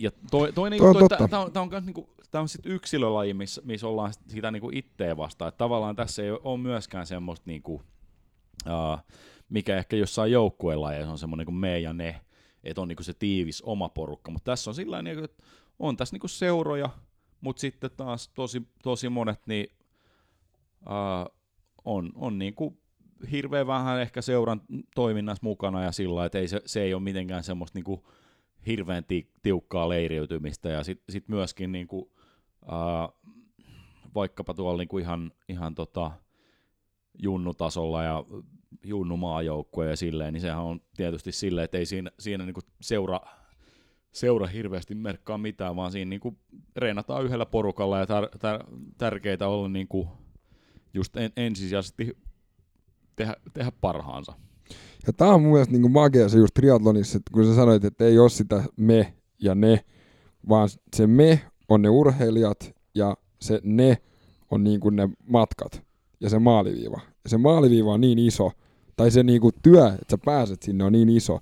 ja 0.00 0.10
toi, 0.30 0.52
toinen 0.52 0.78
Toi 0.78 0.88
on 0.88 0.94
juttu, 1.00 1.14
että 1.14 1.28
tämä 1.28 1.42
on, 1.42 1.52
tää 1.52 1.62
on, 1.62 1.70
kans 1.70 1.84
niinku, 1.84 2.08
tää 2.30 2.40
on 2.40 2.48
sit 2.48 2.66
yksilölaji, 2.66 3.34
missä 3.34 3.62
miss 3.64 3.84
ollaan 3.84 4.12
sit 4.12 4.22
sitä 4.30 4.50
niinku 4.50 4.70
itteen 4.72 5.16
vastaan. 5.16 5.48
Että 5.48 5.58
tavallaan 5.58 5.96
tässä 5.96 6.22
ei 6.22 6.30
ole 6.30 6.58
myöskään 6.58 7.06
semmoista, 7.06 7.44
niinku, 7.46 7.74
uh, 8.66 8.98
mikä 9.48 9.76
ehkä 9.76 9.96
jossain 9.96 10.32
joukkuelajeissa 10.32 11.12
on 11.12 11.18
semmoinen 11.18 11.46
kuin 11.46 11.56
me 11.56 11.80
ja 11.80 11.92
ne, 11.92 12.20
että 12.64 12.82
on 12.82 12.88
niinku 12.88 13.02
se 13.02 13.14
tiivis 13.14 13.62
oma 13.62 13.88
porukka. 13.88 14.30
Mutta 14.30 14.52
tässä 14.52 14.70
on 14.70 14.74
sillä 14.74 15.02
niinku, 15.02 15.24
että 15.24 15.42
on 15.78 15.96
tässä 15.96 16.14
niinku 16.14 16.28
seuroja, 16.28 16.90
mutta 17.40 17.60
sitten 17.60 17.90
taas 17.96 18.28
tosi, 18.28 18.62
tosi 18.82 19.08
monet 19.08 19.40
niin, 19.46 19.66
uh, 20.80 21.36
on, 21.84 22.12
on 22.14 22.38
niinku 22.38 22.78
hirveän 23.30 23.66
vähän 23.66 24.00
ehkä 24.00 24.22
seuran 24.22 24.60
toiminnassa 24.94 25.40
mukana 25.42 25.82
ja 25.82 25.92
sillä 25.92 26.24
että 26.24 26.38
ei 26.38 26.48
se, 26.48 26.60
se 26.66 26.82
ei 26.82 26.94
ole 26.94 27.02
mitenkään 27.02 27.44
semmoista 27.44 27.78
niinku 27.78 28.06
hirveän 28.66 29.04
ti, 29.04 29.30
tiukkaa 29.42 29.88
leiriytymistä 29.88 30.68
ja 30.68 30.84
sitten 30.84 31.12
sit 31.12 31.28
myöskin 31.28 31.72
niinku, 31.72 31.98
uh, 32.62 33.32
vaikkapa 34.14 34.54
tuolla 34.54 34.78
niinku 34.78 34.98
ihan, 34.98 35.32
ihan 35.48 35.74
tota, 35.74 36.10
junnutasolla 37.22 38.02
ja 38.02 38.24
junnumaajoukkoja 38.84 39.90
ja 39.90 39.96
silleen, 39.96 40.32
niin 40.32 40.40
sehän 40.40 40.62
on 40.62 40.80
tietysti 40.96 41.32
silleen, 41.32 41.64
että 41.64 41.78
ei 41.78 41.86
siinä, 41.86 42.10
siinä 42.18 42.44
niinku 42.44 42.60
seura, 42.80 43.20
seura 44.12 44.46
hirveästi 44.46 44.94
merkkaa 44.94 45.38
mitään, 45.38 45.76
vaan 45.76 45.92
siinä 45.92 46.08
niinku 46.08 46.38
reenataan 46.76 47.24
yhdellä 47.24 47.46
porukalla 47.46 47.98
ja 47.98 48.06
tär, 48.06 48.28
tär, 48.38 48.64
tärkeitä 48.98 49.48
olla 49.48 49.68
niinku 49.68 50.08
just 50.94 51.16
en, 51.16 51.32
ensisijaisesti 51.36 52.16
tehdä, 53.16 53.36
tehdä 53.52 53.72
parhaansa. 53.80 54.32
Ja 55.06 55.12
tää 55.12 55.28
on 55.28 55.42
mun 55.42 55.52
mielestä 55.52 55.72
niinku 55.72 55.88
magia 55.88 56.28
se 56.28 56.38
just 56.38 56.54
triathlonissa, 56.54 57.16
että 57.16 57.30
kun 57.34 57.44
sä 57.44 57.54
sanoit, 57.54 57.84
että 57.84 58.04
ei 58.04 58.18
ole 58.18 58.28
sitä 58.28 58.64
me 58.76 59.14
ja 59.38 59.54
ne, 59.54 59.84
vaan 60.48 60.68
se 60.96 61.06
me 61.06 61.40
on 61.68 61.82
ne 61.82 61.88
urheilijat 61.88 62.74
ja 62.94 63.16
se 63.40 63.60
ne 63.62 63.98
on 64.50 64.64
niinku 64.64 64.90
ne 64.90 65.08
matkat 65.26 65.82
ja 66.20 66.30
se 66.30 66.38
maaliviiva. 66.38 67.00
Ja 67.24 67.30
se 67.30 67.38
maaliviiva 67.38 67.92
on 67.92 68.00
niin 68.00 68.18
iso, 68.18 68.52
tai 68.96 69.10
se 69.10 69.22
niinku 69.22 69.50
työ, 69.62 69.86
että 69.86 70.10
sä 70.10 70.18
pääset 70.24 70.62
sinne 70.62 70.84
on 70.84 70.92
niin 70.92 71.08
iso, 71.08 71.40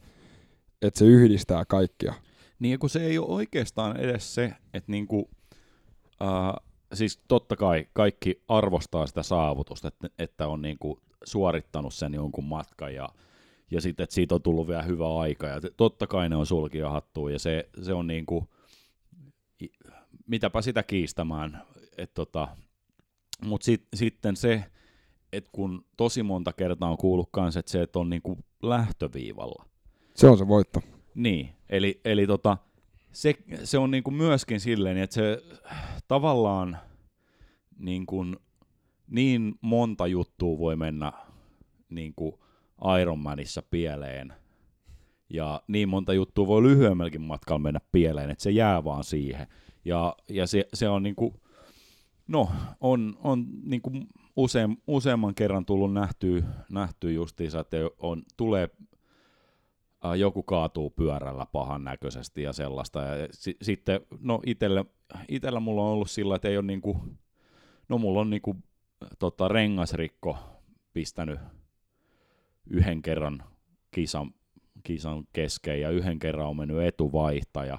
että 0.82 0.98
se 0.98 1.04
yhdistää 1.04 1.64
kaikkia. 1.64 2.14
Niin 2.58 2.78
kun 2.78 2.90
se 2.90 3.06
ei 3.06 3.18
ole 3.18 3.34
oikeastaan 3.34 3.96
edes 3.96 4.34
se, 4.34 4.52
että 4.74 4.92
niinku, 4.92 5.18
uh, 5.18 6.66
siis 6.94 7.20
totta 7.28 7.56
kai 7.56 7.86
kaikki 7.92 8.42
arvostaa 8.48 9.06
sitä 9.06 9.22
saavutusta, 9.22 9.88
että, 9.88 10.08
että 10.18 10.48
on 10.48 10.62
niinku 10.62 10.98
suorittanut 11.24 11.94
sen 11.94 12.14
jonkun 12.14 12.44
matkan 12.44 12.94
ja, 12.94 13.08
ja 13.70 13.80
sitten, 13.80 14.04
että 14.04 14.14
siitä 14.14 14.34
on 14.34 14.42
tullut 14.42 14.68
vielä 14.68 14.82
hyvä 14.82 15.18
aika 15.20 15.46
ja 15.46 15.60
totta 15.76 16.06
kai 16.06 16.28
ne 16.28 16.36
on 16.36 16.46
sulkia 16.46 16.90
hattuun 16.90 17.32
ja 17.32 17.38
se, 17.38 17.68
se 17.82 17.92
on 17.94 18.06
niinku, 18.06 18.48
i- 19.62 19.72
mitäpä 20.26 20.62
sitä 20.62 20.82
kiistämään, 20.82 21.62
että 21.98 22.14
tota, 22.14 22.48
mutta 23.44 23.64
sit, 23.64 23.86
sitten 23.94 24.36
se, 24.36 24.64
että 25.32 25.50
kun 25.52 25.84
tosi 25.96 26.22
monta 26.22 26.52
kertaa 26.52 26.90
on 26.90 26.96
kuullut 26.96 27.28
kanssa, 27.32 27.60
että 27.60 27.72
se, 27.72 27.82
että 27.82 27.98
on 27.98 28.10
niinku 28.10 28.38
lähtöviivalla, 28.62 29.64
Se 30.14 30.28
on 30.28 30.38
se 30.38 30.48
voitto. 30.48 30.82
niin, 31.14 31.48
eli, 31.68 32.00
eli 32.04 32.26
tota, 32.26 32.56
se, 33.12 33.34
se 33.64 33.78
on 33.78 33.90
niinku 33.90 34.10
myöskin 34.10 34.60
silleen, 34.60 34.96
että 34.96 35.14
se 35.14 35.42
tavallaan 36.08 36.78
niinku, 37.78 38.24
niin 39.10 39.54
monta 39.60 40.06
juttua 40.06 40.58
voi 40.58 40.76
mennä 40.76 41.12
niinku 41.90 42.41
Ironmanissa 43.00 43.62
pieleen, 43.62 44.32
ja 45.30 45.62
niin 45.68 45.88
monta 45.88 46.12
juttua 46.12 46.46
voi 46.46 46.62
lyhyemmälläkin 46.62 47.20
matkalla 47.20 47.58
mennä 47.58 47.80
pieleen, 47.92 48.30
että 48.30 48.42
se 48.42 48.50
jää 48.50 48.84
vaan 48.84 49.04
siihen. 49.04 49.46
Ja, 49.84 50.16
ja 50.28 50.46
se, 50.46 50.68
se 50.74 50.88
on 50.88 51.02
niinku, 51.02 51.40
no, 52.28 52.48
on, 52.80 53.18
on 53.22 53.46
niinku 53.62 53.90
usein, 54.36 54.82
useamman 54.86 55.34
kerran 55.34 55.64
tullut 55.66 55.92
nähtyä, 55.92 56.42
nähtyä 56.70 57.10
justiinsa, 57.10 57.60
että 57.60 57.76
on, 57.98 58.22
tulee 58.36 58.68
äh, 60.04 60.14
joku 60.14 60.42
kaatuu 60.42 60.90
pyörällä 60.90 61.46
pahan 61.46 61.84
näköisesti 61.84 62.42
ja 62.42 62.52
sellaista. 62.52 63.00
Ja 63.00 63.28
si- 63.30 63.56
sitten, 63.62 64.00
no 64.20 64.40
itellä, 64.46 64.84
itellä 65.28 65.60
mulla 65.60 65.82
on 65.82 65.92
ollut 65.92 66.10
sillä, 66.10 66.36
että 66.36 66.48
ei 66.48 66.56
ole 66.56 66.66
niinku, 66.66 67.00
no 67.88 67.98
mulla 67.98 68.20
on 68.20 68.30
niinku, 68.30 68.56
tota, 69.18 69.48
rengasrikko 69.48 70.38
pistänyt 70.92 71.40
yhden 72.70 73.02
kerran 73.02 73.42
kisan, 73.90 74.34
kisan 74.82 75.24
kesken 75.32 75.80
ja 75.80 75.90
yhden 75.90 76.18
kerran 76.18 76.48
on 76.48 76.56
mennyt 76.56 76.82
etuvaihtaja. 76.82 77.78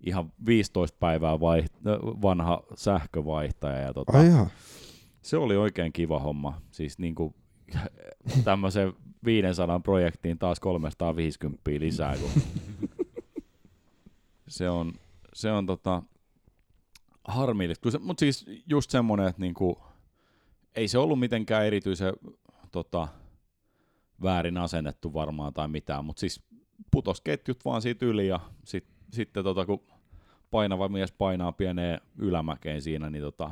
Ihan 0.00 0.32
15 0.46 0.96
päivää 1.00 1.34
vaiht- 1.34 2.22
vanha 2.22 2.62
sähkövaihtaja 2.74 3.78
ja 3.78 3.92
tota, 3.92 4.18
Ai 4.18 4.46
se 5.24 5.36
oli 5.36 5.56
oikein 5.56 5.92
kiva 5.92 6.18
homma. 6.18 6.60
Siis 6.70 6.98
niinku 6.98 7.34
tämmöisen 8.44 8.92
500 9.24 9.80
projektiin 9.80 10.38
taas 10.38 10.60
350 10.60 11.70
lisää. 11.78 12.16
Kun 12.16 12.42
se 14.48 14.70
on, 14.70 14.92
se 15.32 15.52
on 15.52 15.66
tota, 15.66 16.02
harmillista. 17.24 17.98
Mutta 17.98 18.20
siis 18.20 18.46
just 18.66 18.90
semmoinen, 18.90 19.26
että 19.26 19.42
niinku, 19.42 19.78
ei 20.74 20.88
se 20.88 20.98
ollut 20.98 21.20
mitenkään 21.20 21.66
erityisen 21.66 22.12
tota, 22.72 23.08
väärin 24.22 24.58
asennettu 24.58 25.12
varmaan 25.12 25.54
tai 25.54 25.68
mitään, 25.68 26.04
mutta 26.04 26.20
siis 26.20 26.42
putos 26.90 27.20
ketjut 27.20 27.64
vaan 27.64 27.82
siitä 27.82 28.06
yli 28.06 28.28
ja 28.28 28.40
sit, 28.64 28.86
sitten 29.10 29.44
tota, 29.44 29.66
kun 29.66 29.82
painava 30.50 30.88
mies 30.88 31.12
painaa 31.12 31.52
pieneen 31.52 32.00
ylämäkeen 32.18 32.82
siinä, 32.82 33.10
niin 33.10 33.22
tota, 33.22 33.50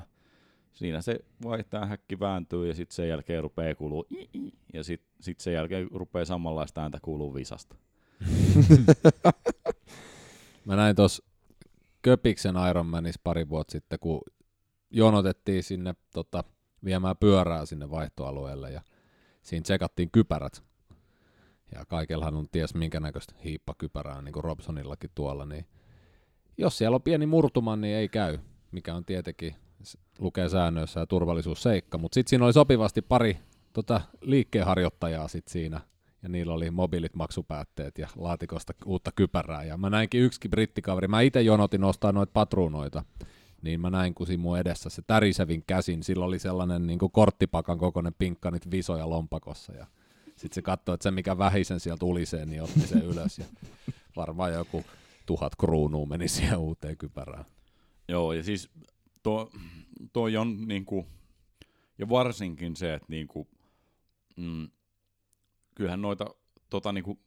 siinä 0.72 1.02
se 1.02 1.18
vaihtaa 1.44 1.86
häkki 1.86 2.20
vääntyy 2.20 2.68
ja 2.68 2.74
sitten 2.74 2.94
sen 2.94 3.08
jälkeen 3.08 3.42
rupeaa 3.42 3.74
i, 4.10 4.52
ja 4.72 4.84
sitten 4.84 5.10
sit 5.20 5.40
sen 5.40 5.54
jälkeen 5.54 5.88
rupeaa 5.90 6.24
samanlaista 6.24 6.82
ääntä 6.82 6.98
kuuluu 7.02 7.34
visasta. 7.34 7.76
Mä 10.64 10.76
näin 10.76 10.96
tuossa 10.96 11.24
Köpiksen 12.02 12.54
Ironmanissa 12.70 13.20
pari 13.24 13.48
vuotta 13.48 13.72
sitten, 13.72 13.98
kun 13.98 14.20
jonotettiin 14.90 15.62
sinne 15.62 15.94
tota, 16.14 16.44
viemään 16.84 17.16
pyörää 17.16 17.66
sinne 17.66 17.90
vaihtoalueelle 17.90 18.70
ja 18.70 18.80
siinä 19.42 19.62
tsekattiin 19.62 20.10
kypärät. 20.10 20.62
Ja 21.74 21.84
kaikellahan 21.84 22.34
on 22.34 22.48
ties 22.52 22.74
minkä 22.74 23.00
näköistä 23.00 23.34
hiippakypärää, 23.44 24.22
niin 24.22 24.32
kuin 24.32 24.44
Robsonillakin 24.44 25.10
tuolla, 25.14 25.46
niin 25.46 25.66
jos 26.58 26.78
siellä 26.78 26.94
on 26.94 27.02
pieni 27.02 27.26
murtuma, 27.26 27.76
niin 27.76 27.96
ei 27.96 28.08
käy, 28.08 28.38
mikä 28.72 28.94
on 28.94 29.04
tietenkin 29.04 29.54
lukee 30.18 30.48
säännöissä 30.48 31.00
ja 31.00 31.06
turvallisuusseikka, 31.06 31.98
mutta 31.98 32.14
sitten 32.14 32.30
siinä 32.30 32.44
oli 32.44 32.52
sopivasti 32.52 33.02
pari 33.02 33.38
tota, 33.72 34.00
liikkeenharjoittajaa 34.20 35.28
sit 35.28 35.48
siinä, 35.48 35.80
ja 36.22 36.28
niillä 36.28 36.52
oli 36.52 36.70
mobiilit 36.70 37.14
maksupäätteet 37.14 37.98
ja 37.98 38.08
laatikosta 38.16 38.72
uutta 38.84 39.10
kypärää, 39.16 39.64
ja 39.64 39.76
mä 39.76 39.90
näinkin 39.90 40.22
yksikin 40.22 40.50
brittikaveri, 40.50 41.08
mä 41.08 41.20
itse 41.20 41.42
jonotin 41.42 41.84
ostaa 41.84 42.12
noita 42.12 42.32
patruunoita, 42.32 43.04
niin 43.62 43.80
mä 43.80 43.90
näin, 43.90 44.14
kun 44.14 44.26
siinä 44.26 44.42
mun 44.42 44.58
edessä 44.58 44.90
se 44.90 45.02
tärisevin 45.06 45.64
käsin, 45.66 46.02
sillä 46.02 46.24
oli 46.24 46.38
sellainen 46.38 46.86
niin 46.86 46.98
kuin 46.98 47.12
korttipakan 47.12 47.78
kokoinen 47.78 48.14
pinkka 48.18 48.50
niitä 48.50 48.70
visoja 48.70 49.10
lompakossa, 49.10 49.72
ja 49.72 49.86
sitten 50.36 50.54
se 50.54 50.62
katsoi, 50.62 50.94
että 50.94 51.02
se 51.02 51.10
mikä 51.10 51.38
vähisen 51.38 51.80
sieltä 51.80 52.04
ulisee, 52.04 52.46
niin 52.46 52.62
otti 52.62 52.80
sen 52.80 53.04
ylös, 53.04 53.38
ja 53.38 53.44
varmaan 54.16 54.52
joku 54.52 54.84
tuhat 55.26 55.56
kruunua 55.56 56.06
meni 56.06 56.28
siihen 56.28 56.58
uuteen 56.58 56.96
kypärään. 56.96 57.44
Joo, 58.08 58.32
ja 58.32 58.42
siis 58.42 58.70
to, 59.22 59.50
toi 60.12 60.36
on 60.36 60.68
niinku, 60.68 61.06
ja 61.98 62.08
varsinkin 62.08 62.76
se, 62.76 62.94
että 62.94 63.06
niinku, 63.08 63.48
mm, 64.36 64.68
kyllähän 65.74 66.02
noita 66.02 66.34
tota 66.70 66.92
niinku 66.92 67.18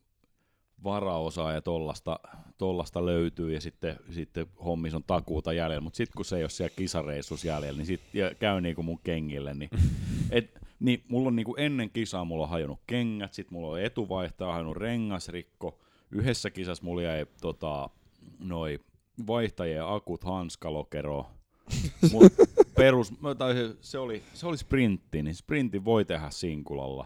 varaosaa 0.84 1.52
ja 1.52 1.62
tollasta, 1.62 2.20
tollasta 2.58 3.06
löytyy 3.06 3.54
ja 3.54 3.62
sitten, 3.62 3.96
sitten 4.12 4.48
hommis 4.66 4.94
on 4.94 5.04
takuuta 5.04 5.54
jäljellä, 5.54 5.82
mutta 5.82 5.98
sitten 5.98 6.14
kun 6.16 6.26
se 6.26 6.38
ei 6.38 6.44
ole 6.44 6.50
siellä 6.50 6.74
kisareissus 6.76 7.46
jäljellä, 7.46 7.78
niin 7.78 7.86
sitten 7.86 8.20
ja 8.20 8.36
käy 8.36 8.62
niinku 8.62 8.84
mun 8.84 9.00
kengille, 9.04 9.54
niin, 9.54 9.70
et, 10.32 10.60
niin 10.80 11.04
mulla 11.08 11.28
on 11.28 11.36
niinku 11.36 11.56
ennen 11.58 11.90
kisaa 11.90 12.26
mulla 12.26 12.44
on 12.44 12.50
hajonnut 12.50 12.80
kengät, 12.88 13.34
sitten 13.34 13.54
mulla 13.54 13.68
on 13.68 13.82
etuvaihtaja, 13.82 14.52
hajonnut 14.52 14.78
rengasrikko, 14.78 15.80
yhdessä 16.12 16.50
kisassa 16.50 16.84
mulla 16.84 17.02
jäi 17.02 17.26
tota, 17.42 17.90
noi 18.40 18.80
vaihtajien 19.28 19.88
akut 19.88 20.24
hanskalokero, 20.24 21.28
Mut 22.12 22.34
perus, 22.76 23.14
tai 23.38 23.54
se, 23.54 23.76
se, 23.82 23.98
oli, 23.98 24.24
se 24.34 24.48
oli 24.48 24.58
sprintti, 24.58 25.24
niin 25.24 25.36
sprintti 25.36 25.86
voi 25.86 26.06
tehdä 26.06 26.30
sinkulalla. 26.30 27.06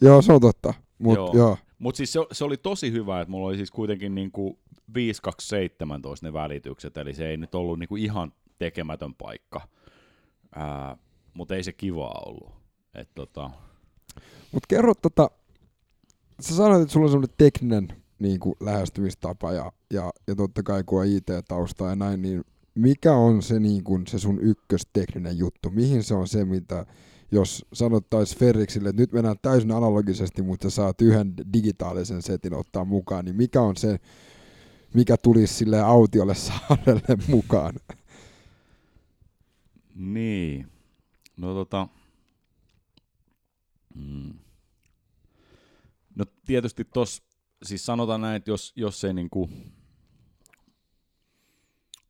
Joo, 0.00 0.22
se 0.22 0.32
on 0.32 0.40
totta. 0.40 0.74
Mut, 0.98 1.14
Joo. 1.14 1.32
joo. 1.34 1.58
Mutta 1.82 1.96
siis 1.96 2.12
se, 2.12 2.20
se, 2.32 2.44
oli 2.44 2.56
tosi 2.56 2.92
hyvä, 2.92 3.20
että 3.20 3.30
mulla 3.30 3.48
oli 3.48 3.56
siis 3.56 3.70
kuitenkin 3.70 4.14
niinku 4.14 4.58
5217 4.94 6.26
ne 6.26 6.32
välitykset, 6.32 6.96
eli 6.96 7.14
se 7.14 7.28
ei 7.28 7.36
nyt 7.36 7.54
ollut 7.54 7.78
niinku 7.78 7.96
ihan 7.96 8.32
tekemätön 8.58 9.14
paikka. 9.14 9.60
Mutta 11.34 11.54
ei 11.54 11.62
se 11.62 11.72
kivaa 11.72 12.22
ollut. 12.26 12.52
Et 12.94 13.08
tota, 13.14 13.50
Mutta 14.52 14.66
kerro 14.68 14.94
tota, 14.94 15.30
sä 16.40 16.56
sanoit, 16.56 16.82
että 16.82 16.92
sulla 16.92 17.06
on 17.06 17.10
semmoinen 17.10 17.36
tekninen 17.38 17.88
niin 18.18 18.40
kuin 18.40 18.54
lähestymistapa 18.60 19.52
ja, 19.52 19.72
ja, 19.92 20.12
ja 20.26 20.34
totta 20.34 20.62
kai 20.62 20.84
kun 20.84 21.00
on 21.00 21.06
IT-tausta 21.06 21.88
ja 21.88 21.96
näin, 21.96 22.22
niin 22.22 22.44
mikä 22.74 23.12
on 23.12 23.42
se, 23.42 23.60
niin 23.60 23.84
kuin, 23.84 24.06
se 24.06 24.18
sun 24.18 24.38
ykköstekninen 24.40 25.38
juttu? 25.38 25.70
Mihin 25.70 26.02
se 26.02 26.14
on 26.14 26.28
se, 26.28 26.44
mitä 26.44 26.86
jos 27.32 27.66
sanottaisiin 27.72 28.38
Ferriksille, 28.38 28.88
että 28.88 29.02
nyt 29.02 29.12
mennään 29.12 29.36
täysin 29.42 29.72
analogisesti, 29.72 30.42
mutta 30.42 30.70
sä 30.70 30.76
saat 30.76 31.00
yhden 31.00 31.34
digitaalisen 31.52 32.22
setin 32.22 32.54
ottaa 32.54 32.84
mukaan, 32.84 33.24
niin 33.24 33.36
mikä 33.36 33.60
on 33.60 33.76
se, 33.76 34.00
mikä 34.94 35.16
tulisi 35.16 35.54
sille 35.54 35.80
autiolle 35.80 36.34
saarelle 36.34 37.16
mukaan? 37.28 37.74
Niin. 39.94 40.66
No 41.36 41.54
tota... 41.54 41.88
Mm. 43.94 44.34
No 46.14 46.24
tietysti 46.46 46.84
tos, 46.84 47.22
siis 47.62 47.86
sanotaan 47.86 48.20
näin, 48.20 48.36
että 48.36 48.50
jos, 48.50 48.72
jos 48.76 49.04
ei 49.04 49.14
niinku... 49.14 49.50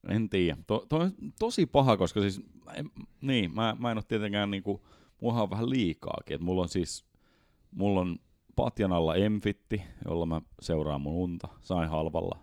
En 0.09 0.31
tiedä. 0.31 0.57
To, 0.67 0.87
to, 0.89 0.99
tosi 1.39 1.67
paha, 1.67 1.97
koska 1.97 2.21
siis... 2.21 2.41
En, 2.75 2.91
niin, 3.21 3.55
mä, 3.55 3.77
mä 3.79 3.91
en 3.91 3.97
ole 3.97 4.05
tietenkään 4.09 4.51
niinku... 4.51 4.83
Mulla 5.23 5.43
on 5.43 5.51
vähän 5.51 5.71
liikaakin. 5.71 6.35
Et 6.35 6.41
mulla 6.41 6.63
on 6.63 6.69
siis... 6.69 7.05
Mulla 7.71 8.01
on 8.01 8.19
patjan 8.57 8.93
alla 8.93 9.15
Emfitti, 9.15 9.83
jolla 10.05 10.27
mä 10.27 10.41
seuraan 10.61 11.01
mun 11.01 11.13
unta. 11.13 11.49
Sain 11.61 11.89
halvalla. 11.89 12.39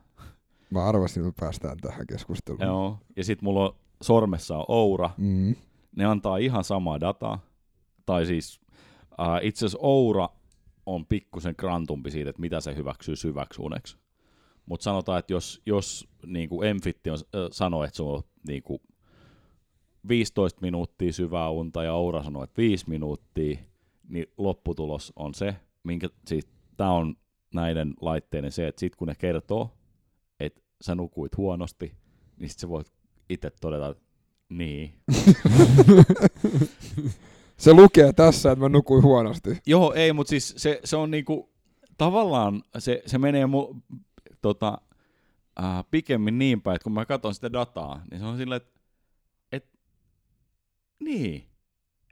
Mä 0.70 0.86
arvasin, 0.86 1.28
että 1.28 1.40
päästään 1.40 1.78
tähän 1.78 2.08
keskusteluun. 2.08 2.64
Joo. 2.64 2.98
Ja 3.16 3.24
sit 3.24 3.42
mulla 3.42 3.66
on 3.66 3.76
sormessa 4.02 4.58
on 4.58 4.66
Oura. 4.68 5.10
Mm. 5.18 5.56
ne 5.96 6.06
antaa 6.06 6.38
ihan 6.38 6.64
samaa 6.64 7.00
dataa. 7.00 7.40
Tai 8.06 8.26
siis 8.26 8.62
äh, 9.20 9.40
itse 9.42 9.66
asiassa 9.66 9.80
Oura 9.82 10.30
on 10.86 11.06
pikkusen 11.06 11.56
grantumpi 11.58 12.12
siitä, 12.12 12.30
että 12.30 12.42
mitä 12.42 12.62
se 12.62 12.76
hyväksyy 12.76 13.16
syväksi 13.16 13.62
uneksi. 13.62 13.98
Mutta 14.66 14.84
sanotaan, 14.84 15.20
että 15.20 15.34
jos, 15.34 15.62
jos 15.66 16.08
niin 16.26 16.50
kuin 16.50 16.68
Emfitti 16.68 17.10
on, 17.10 17.18
äh, 17.18 17.48
sanoo, 17.52 17.84
että 17.84 17.98
se 17.98 18.04
on 18.04 18.24
niin 18.48 18.64
kuin 18.64 18.82
15 20.08 20.62
minuuttia 20.62 21.14
syvää 21.14 21.50
unta 21.50 21.84
ja 21.84 21.94
Oura 21.94 22.24
sanoo, 22.24 22.44
että 22.44 22.58
5 22.58 22.90
minuuttia, 22.90 23.58
niin 24.10 24.26
lopputulos 24.38 25.14
on 25.16 25.34
se, 25.34 25.56
minkä, 25.84 26.10
siis 26.28 26.48
tämä 26.78 26.92
on 26.92 27.16
näiden 27.54 27.94
laitteiden 28.02 28.52
se, 28.52 28.68
että 28.68 28.80
sit 28.80 28.96
kun 28.96 29.08
ne 29.08 29.16
kertoo, 29.16 29.70
että 30.40 30.62
sä 30.82 30.96
nukuit 30.96 31.38
huonosti, 31.38 31.94
niin 32.38 32.50
sit 32.50 32.60
sä 32.60 32.70
voit 32.70 32.92
itse 33.30 33.52
todeta, 33.62 33.88
että 33.90 34.04
niin, 34.50 34.94
Se 37.60 37.74
lukee 37.74 38.14
tässä, 38.14 38.52
että 38.52 38.66
mä 38.66 38.70
nukuin 38.70 39.04
huonosti. 39.04 39.58
Joo, 39.66 39.94
ei, 39.94 40.14
mutta 40.14 40.30
siis 40.30 40.54
se, 40.58 40.80
se 40.84 40.96
on 40.96 41.12
niinku, 41.12 41.50
tavallaan 41.98 42.64
se, 42.78 43.04
se 43.06 43.18
menee 43.18 43.46
mu, 43.46 43.76
tota, 44.42 44.78
äh, 45.64 45.86
pikemmin 45.92 46.40
niin 46.40 46.62
päin, 46.62 46.76
että 46.76 46.84
kun 46.84 46.94
mä 46.94 47.06
katson 47.06 47.36
sitä 47.36 47.54
dataa, 47.54 48.02
niin 48.12 48.20
se 48.20 48.26
on 48.26 48.38
silleen, 48.38 48.62
että 48.62 48.70
et, 48.72 48.79
niin, 51.00 51.48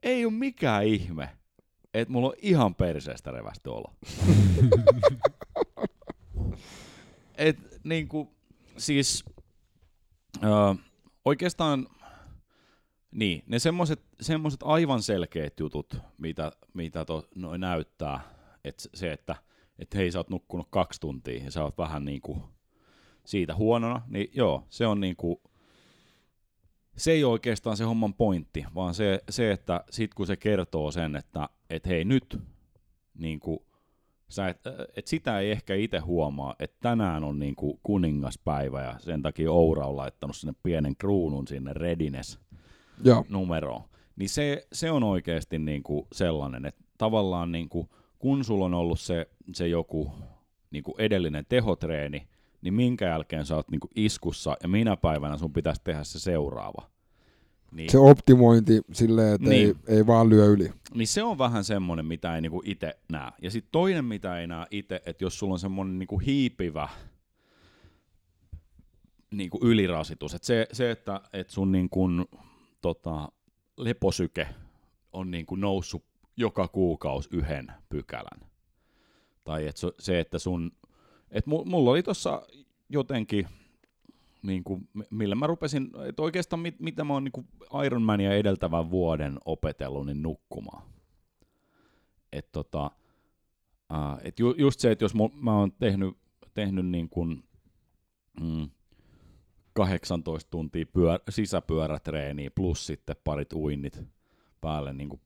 ei 0.03 0.26
ole 0.26 0.34
mikään 0.34 0.85
ihme, 0.85 1.30
että 1.93 2.11
mulla 2.11 2.27
on 2.27 2.34
ihan 2.41 2.76
perseestä 2.76 3.31
revästy 3.31 3.69
olo. 3.69 3.93
et 7.38 7.57
niinku, 7.84 8.35
siis 8.77 9.26
äh, 10.43 10.77
oikeastaan 11.26 11.88
niin, 13.11 13.43
ne 13.47 13.59
semmoset, 13.59 14.01
semmoset 14.22 14.59
aivan 14.64 15.01
selkeät 15.01 15.59
jutut, 15.59 15.97
mitä, 16.18 16.51
mitä 16.73 17.05
to, 17.05 17.27
noi 17.35 17.59
näyttää, 17.59 18.19
että 18.64 18.84
se, 18.93 19.11
että 19.11 19.35
et 19.80 19.95
hei 19.95 20.11
sä 20.11 20.19
oot 20.19 20.30
nukkunut 20.30 20.68
kaksi 20.69 20.99
tuntia 20.99 21.43
ja 21.43 21.51
sä 21.51 21.64
oot 21.64 21.77
vähän 21.77 22.05
niinku 22.05 22.41
siitä 23.26 23.55
huonona, 23.55 24.01
niin 24.07 24.30
joo, 24.34 24.68
se 24.69 24.88
on 24.88 24.99
niinku, 24.99 25.41
se 26.98 27.11
ei 27.11 27.24
ole 27.24 27.32
oikeastaan 27.32 27.78
se 27.78 27.84
homman 27.84 28.14
pointti, 28.14 28.65
vaan 28.76 28.94
se, 28.94 29.24
se 29.30 29.52
että 29.52 29.84
sit 29.90 30.14
kun 30.14 30.28
se 30.28 30.38
kertoo 30.38 30.91
sen, 30.91 31.15
että 31.15 31.49
et 31.69 31.88
hei 31.88 32.06
nyt, 32.06 32.40
niinku, 33.18 33.65
sä 34.30 34.48
et, 34.48 34.61
et 34.95 35.07
sitä 35.07 35.40
ei 35.40 35.52
ehkä 35.52 35.76
itse 35.76 35.99
huomaa, 35.99 36.56
että 36.60 36.78
tänään 36.82 37.24
on 37.24 37.40
niinku 37.40 37.80
kuningaspäivä 37.84 38.82
ja 38.82 38.95
sen 38.99 39.22
takia 39.22 39.52
Oura 39.52 39.88
on 39.88 39.98
laittanut 39.98 40.36
sinne 40.36 40.53
pienen 40.64 40.95
kruunun 40.95 41.48
sinne 41.48 41.74
readiness 41.74 42.40
Joo. 43.03 43.26
numeroon, 43.30 43.82
niin 44.15 44.30
se, 44.30 44.68
se 44.74 44.91
on 44.91 45.03
oikeasti 45.03 45.60
niin 45.60 45.84
kuin 45.84 46.07
sellainen, 46.11 46.65
että 46.65 46.84
tavallaan 46.98 47.52
niin 47.52 47.69
kuin, 47.69 47.90
kun 48.19 48.44
sulla 48.44 48.65
on 48.65 48.74
ollut 48.74 48.99
se, 48.99 49.30
se 49.53 49.68
joku 49.68 50.11
niin 50.72 50.84
kuin 50.84 50.95
edellinen 50.98 51.45
tehotreeni, 51.49 52.28
niin 52.61 52.73
minkä 52.73 53.05
jälkeen 53.05 53.45
sä 53.45 53.55
oot 53.55 53.71
niin 53.71 53.79
kuin 53.79 53.91
iskussa 53.95 54.57
ja 54.63 54.67
minä 54.69 54.97
päivänä 54.97 55.38
sun 55.38 55.53
pitäisi 55.53 55.81
tehdä 55.84 56.03
se 56.03 56.19
seuraava. 56.19 56.89
Niin, 57.71 57.91
Se 57.91 57.97
optimointi 57.97 58.81
silleen, 58.93 59.35
että 59.35 59.49
Niin. 59.49 59.75
ei, 59.88 59.95
ei 59.97 60.07
vaan 60.07 60.29
lyö 60.29 60.45
yli. 60.45 60.71
niin 60.95 61.07
se 61.07 61.23
on 61.23 61.38
vähän 61.38 61.63
semmoinen, 61.63 62.05
mitä 62.05 62.35
ei 62.35 62.41
niinku 62.41 62.61
itse 62.65 62.97
näe. 63.11 63.31
Ja 63.41 63.51
sitten 63.51 63.71
toinen, 63.71 64.05
mitä 64.05 64.39
ei 64.39 64.47
näe 64.47 64.65
itse, 64.71 65.01
että 65.05 65.23
jos 65.23 65.39
sulla 65.39 65.53
on 65.53 65.59
semmoinen 65.59 65.99
niinku 65.99 66.19
hiipivä 66.19 66.89
niinku 69.31 69.59
ylirasitus, 69.63 70.34
että 70.34 70.45
se, 70.45 70.67
se, 70.71 70.91
että 70.91 71.21
et 71.34 71.49
sun 71.49 71.71
niinku, 71.71 72.07
tota, 72.81 73.31
leposyke 73.77 74.47
on 75.13 75.31
niinku 75.31 75.55
noussut 75.55 76.03
joka 76.38 76.67
kuukausi 76.67 77.29
yhden 77.31 77.71
pykälän. 77.89 78.49
Tai 79.43 79.67
et 79.67 79.75
se, 79.99 80.19
että 80.19 80.39
sun, 80.39 80.71
et 81.31 81.45
mulla 81.45 81.91
oli 81.91 82.03
tuossa 82.03 82.41
jotenkin, 82.89 83.47
niin 84.43 84.63
kuin, 84.63 84.89
millä 85.09 85.35
mä 85.35 85.47
rupesin, 85.47 85.91
että 86.09 86.21
oikeastaan 86.21 86.59
mit, 86.59 86.79
mitä 86.79 87.03
mä 87.03 87.13
oon 87.13 87.23
niin 87.23 87.47
Ironmania 87.85 88.33
edeltävän 88.33 88.91
vuoden 88.91 89.39
opetellut, 89.45 90.05
niin 90.05 90.23
nukkumaan. 90.23 90.83
Et 92.31 92.51
tota, 92.51 92.91
et 94.23 94.39
ju, 94.39 94.55
just 94.57 94.79
se, 94.79 94.91
että 94.91 95.05
jos 95.05 95.13
mu, 95.13 95.29
mä 95.33 95.59
oon 95.59 95.71
tehnyt, 95.71 96.17
tehnyt 96.53 96.85
niin 96.85 97.09
kuin, 97.09 97.43
mm, 98.41 98.69
18 99.73 100.51
tuntia 100.51 100.85
pyör, 100.85 101.19
sisäpyörätreeniä 101.29 102.51
plus 102.51 102.85
sitten 102.87 103.15
parit 103.23 103.53
uinnit 103.53 104.03
päälle 104.61 104.93
niin 104.93 105.09
kuin 105.09 105.21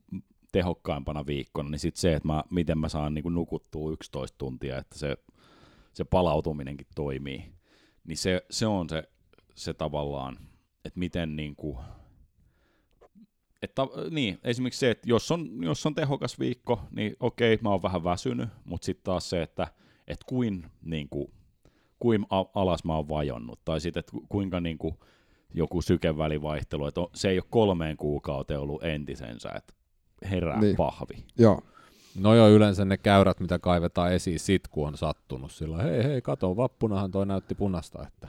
tehokkaimpana 0.52 1.26
viikkona, 1.26 1.70
niin 1.70 1.80
sitten 1.80 2.02
se, 2.02 2.16
että 2.16 2.28
mä, 2.28 2.44
miten 2.52 2.78
mä 2.78 2.90
saan 2.90 3.14
niin 3.14 3.24
kuin 3.24 3.36
nukuttua 3.36 3.92
11 3.92 4.38
tuntia, 4.38 4.78
että 4.78 5.00
se, 5.00 5.18
se 5.94 6.04
palautuminenkin 6.04 6.88
toimii, 6.96 7.54
niin 8.08 8.18
se, 8.18 8.46
se 8.50 8.68
on 8.68 8.90
se, 8.90 9.04
se 9.56 9.74
tavallaan, 9.74 10.38
että 10.86 11.00
miten 11.00 11.36
niin 11.36 11.56
kuin, 11.56 11.78
että, 13.62 13.82
niin, 14.10 14.40
esimerkiksi 14.44 14.80
se, 14.80 14.92
että 14.92 15.10
jos 15.10 15.32
on, 15.32 15.64
jos 15.64 15.86
on 15.86 15.96
tehokas 15.96 16.40
viikko, 16.40 16.82
niin 16.92 17.16
okei, 17.20 17.60
mä 17.62 17.70
oon 17.70 17.84
vähän 17.84 18.04
väsynyt, 18.04 18.50
mutta 18.66 18.86
sitten 18.86 19.04
taas 19.04 19.30
se, 19.30 19.42
että 19.42 19.68
et 20.08 20.24
kuin, 20.26 20.66
niin 20.82 21.10
kuin, 21.10 21.34
kuin 22.00 22.26
alas 22.56 22.84
mä 22.84 22.96
oon 22.96 23.10
vajonnut, 23.10 23.66
tai 23.66 23.82
sitten, 23.82 24.00
että 24.00 24.12
kuinka 24.30 24.60
niin 24.60 24.78
kuin, 24.78 24.96
joku 25.54 25.82
sykevälivaihtelu, 25.82 26.86
että 26.86 27.02
on, 27.02 27.08
se 27.14 27.30
ei 27.30 27.38
ole 27.38 27.46
kolmeen 27.50 27.98
kuukauteen 27.98 28.60
ollut 28.60 28.84
entisensä, 28.84 29.50
että 29.56 29.74
herää 30.30 30.60
niin. 30.60 30.76
pahvi. 30.76 31.26
Joo. 31.38 31.62
No 32.20 32.36
joo, 32.36 32.50
yleensä 32.50 32.86
ne 32.86 32.98
käyrät, 32.98 33.40
mitä 33.40 33.60
kaivetaan 33.60 34.14
esiin 34.14 34.40
sit, 34.40 34.68
kun 34.68 34.88
on 34.88 34.98
sattunut. 34.98 35.52
Sillä 35.52 35.84
hei 35.84 36.04
hei, 36.04 36.22
kato, 36.22 36.56
vappunahan 36.56 37.12
toi 37.12 37.26
näytti 37.26 37.56
punasta, 37.56 38.08
että 38.08 38.28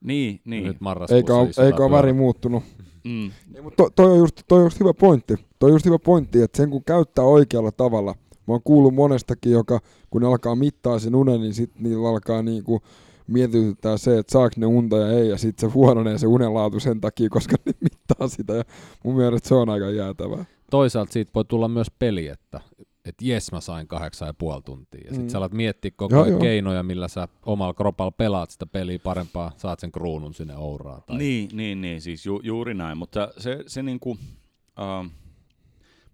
Niin, 0.00 0.40
niin. 0.44 0.64
nyt 0.64 0.80
marraskuussa 0.80 1.16
Eikä, 1.16 1.34
ole, 1.34 1.66
eikä 1.66 1.82
ole 1.82 1.90
väri 1.90 2.12
muuttunut. 2.12 2.62
Mm. 3.04 3.30
Ei, 3.54 3.62
mutta 3.62 3.76
toi, 3.76 3.90
toi, 3.96 4.12
on 4.12 4.18
just, 4.18 4.40
toi 4.48 4.58
on 4.58 4.64
just 4.64 4.80
hyvä 4.80 4.94
pointti. 4.94 5.34
Toi 5.58 5.70
on 5.70 5.74
just 5.74 5.86
hyvä 5.86 5.98
pointti, 5.98 6.42
että 6.42 6.56
sen 6.56 6.70
kun 6.70 6.84
käyttää 6.84 7.24
oikealla 7.24 7.72
tavalla. 7.72 8.14
Mä 8.30 8.54
oon 8.54 8.62
kuullut 8.64 8.94
monestakin, 8.94 9.52
joka 9.52 9.80
kun 10.10 10.22
ne 10.22 10.28
alkaa 10.28 10.56
mittaa 10.56 10.98
sen 10.98 11.14
unen, 11.14 11.40
niin 11.40 11.54
sit 11.54 11.70
niillä 11.78 12.08
alkaa 12.08 12.42
niinku 12.42 12.82
mietityttää 13.26 13.96
se, 13.96 14.18
että 14.18 14.32
saako 14.32 14.54
ne 14.56 14.66
unta 14.66 14.96
ja 14.96 15.10
ei, 15.10 15.28
ja 15.28 15.38
sitten 15.38 15.70
se 15.70 15.74
huononee 15.74 16.18
se 16.18 16.26
unenlaatu 16.26 16.80
sen 16.80 17.00
takia, 17.00 17.28
koska 17.28 17.56
ne 17.66 17.72
mittaa 17.90 18.28
sitä, 18.28 18.54
ja 18.54 18.64
mun 19.04 19.16
mielestä 19.16 19.48
se 19.48 19.54
on 19.54 19.68
aika 19.68 19.90
jäätävää. 19.90 20.44
Toisaalta 20.70 21.12
siitä 21.12 21.30
voi 21.34 21.44
tulla 21.44 21.68
myös 21.68 21.86
peli, 21.98 22.28
että 22.28 22.60
et 23.04 23.14
jes 23.22 23.52
mä 23.52 23.60
sain 23.60 23.88
kahdeksan 23.88 24.28
ja 24.28 24.34
puoli 24.34 24.62
tuntia. 24.62 25.00
Ja 25.06 25.14
sit 25.14 25.22
Mm. 25.22 25.28
sä 25.28 25.38
alat 25.38 25.52
miettiä 25.52 25.90
koko 25.96 26.16
ajan 26.16 26.28
joo. 26.28 26.40
keinoja, 26.40 26.82
millä 26.82 27.08
sä 27.08 27.28
omalla 27.46 27.74
kropalla 27.74 28.10
pelaat 28.10 28.50
sitä 28.50 28.66
peliä 28.66 28.98
parempaa, 28.98 29.52
saat 29.56 29.80
sen 29.80 29.92
kruunun 29.92 30.34
sinne 30.34 30.56
ouraan. 30.56 31.02
Tai... 31.06 31.18
Niin, 31.18 31.50
niin, 31.52 31.80
niin, 31.80 32.00
siis 32.00 32.26
ju, 32.26 32.40
juuri 32.42 32.74
näin, 32.74 32.98
mutta 32.98 33.28
se, 33.38 33.64
se 33.66 33.82
niinku, 33.82 34.10
uh, 34.10 35.10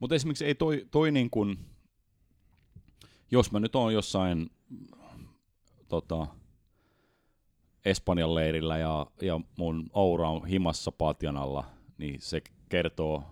mutta 0.00 0.14
esimerkiksi 0.14 0.44
ei 0.44 0.54
toi, 0.54 0.86
toi 0.90 1.12
niin 1.12 1.30
kuin, 1.30 1.58
jos 3.30 3.52
mä 3.52 3.60
nyt 3.60 3.76
oon 3.76 3.94
jossain 3.94 4.50
tota, 5.88 6.26
Espanjan 7.84 8.34
leirillä 8.34 8.78
ja, 8.78 9.06
ja 9.22 9.40
mun 9.58 9.90
aura 9.92 10.30
on 10.30 10.46
himassa 10.46 10.92
patjan 10.92 11.36
alla, 11.36 11.64
niin 11.98 12.20
se 12.20 12.42
kertoo, 12.68 13.24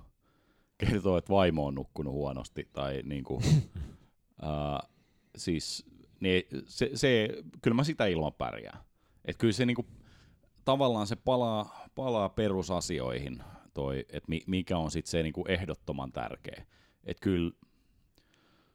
kertoo 0.79 1.17
että 1.17 1.33
vaimo 1.33 1.67
on 1.67 1.75
nukkunut 1.75 2.13
huonosti. 2.13 2.69
Tai 2.73 3.03
niin 3.05 3.25
kuin, 3.25 3.43
siis, 5.37 5.87
niin 6.21 6.43
se, 6.67 6.91
se, 6.95 7.29
kyllä 7.63 7.75
mä 7.75 7.85
sitä 7.85 8.07
ilman 8.07 8.33
pärjään. 8.33 8.81
Et 9.25 9.37
kyllä 9.37 9.53
se 9.53 9.67
niin 9.67 9.75
kuin, 9.75 9.87
tavallaan 10.65 11.07
se 11.07 11.17
palaa, 11.17 11.87
palaa 11.95 12.29
perusasioihin, 12.29 13.43
toi, 13.75 14.07
että 14.09 14.33
mikä 14.47 14.79
on 14.79 14.91
sitten 14.91 15.11
se 15.11 15.23
niin 15.23 15.33
kuin 15.33 15.51
ehdottoman 15.51 16.13
tärkeä. 16.13 16.67
Että 17.05 17.21
kyllä 17.21 17.51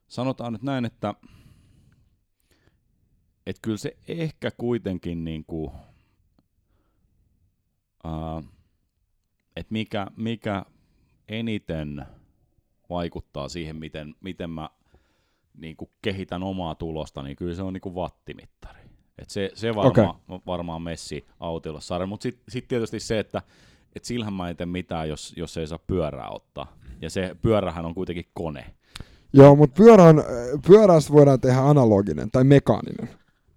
sanotaan 0.08 0.54
nyt 0.54 0.64
näin, 0.64 0.86
että 0.86 1.14
et 3.46 3.60
kyllä 3.62 3.78
se 3.78 3.98
ehkä 4.08 4.52
kuitenkin 4.52 5.24
niinku, 5.24 5.64
uh, 8.06 8.44
että 9.56 9.74
mikä, 9.74 10.08
mikä 10.18 10.66
eniten 11.28 12.06
vaikuttaa 12.90 13.50
siihen, 13.50 13.76
miten, 13.76 14.16
miten 14.22 14.50
mä 14.50 14.70
niinku 15.58 15.92
kehitän 16.02 16.44
omaa 16.44 16.76
tulosta, 16.76 17.24
niin 17.24 17.36
kyllä 17.36 17.56
se 17.56 17.64
on 17.64 17.74
niinku 17.74 17.96
wattimittari. 17.96 18.80
Et 19.18 19.30
se, 19.30 19.52
se 19.54 19.76
varma, 19.76 20.20
okay. 20.28 20.40
varmaan 20.46 20.82
messi 20.82 21.26
autilossa 21.40 22.08
mutta 22.08 22.24
sitten 22.24 22.44
sit 22.50 22.68
tietysti 22.68 23.00
se, 23.00 23.20
että 23.20 23.42
et 23.96 24.06
sillähän 24.06 24.34
mä 24.34 24.50
en 24.50 24.58
tee 24.58 24.66
mitään, 24.66 25.10
jos, 25.10 25.34
jos 25.38 25.58
ei 25.58 25.68
saa 25.68 25.80
pyörää 25.80 26.30
ottaa. 26.30 26.78
Ja 27.02 27.10
se 27.10 27.36
pyörähän 27.42 27.86
on 27.86 27.96
kuitenkin 27.96 28.26
kone. 28.34 28.66
Joo, 29.34 29.56
mutta 29.56 29.84
pyörän, 29.84 30.16
pyörästä 30.68 31.14
voidaan 31.14 31.42
tehdä 31.42 31.60
analoginen 31.60 32.32
tai 32.32 32.44
mekaaninen. 32.44 33.10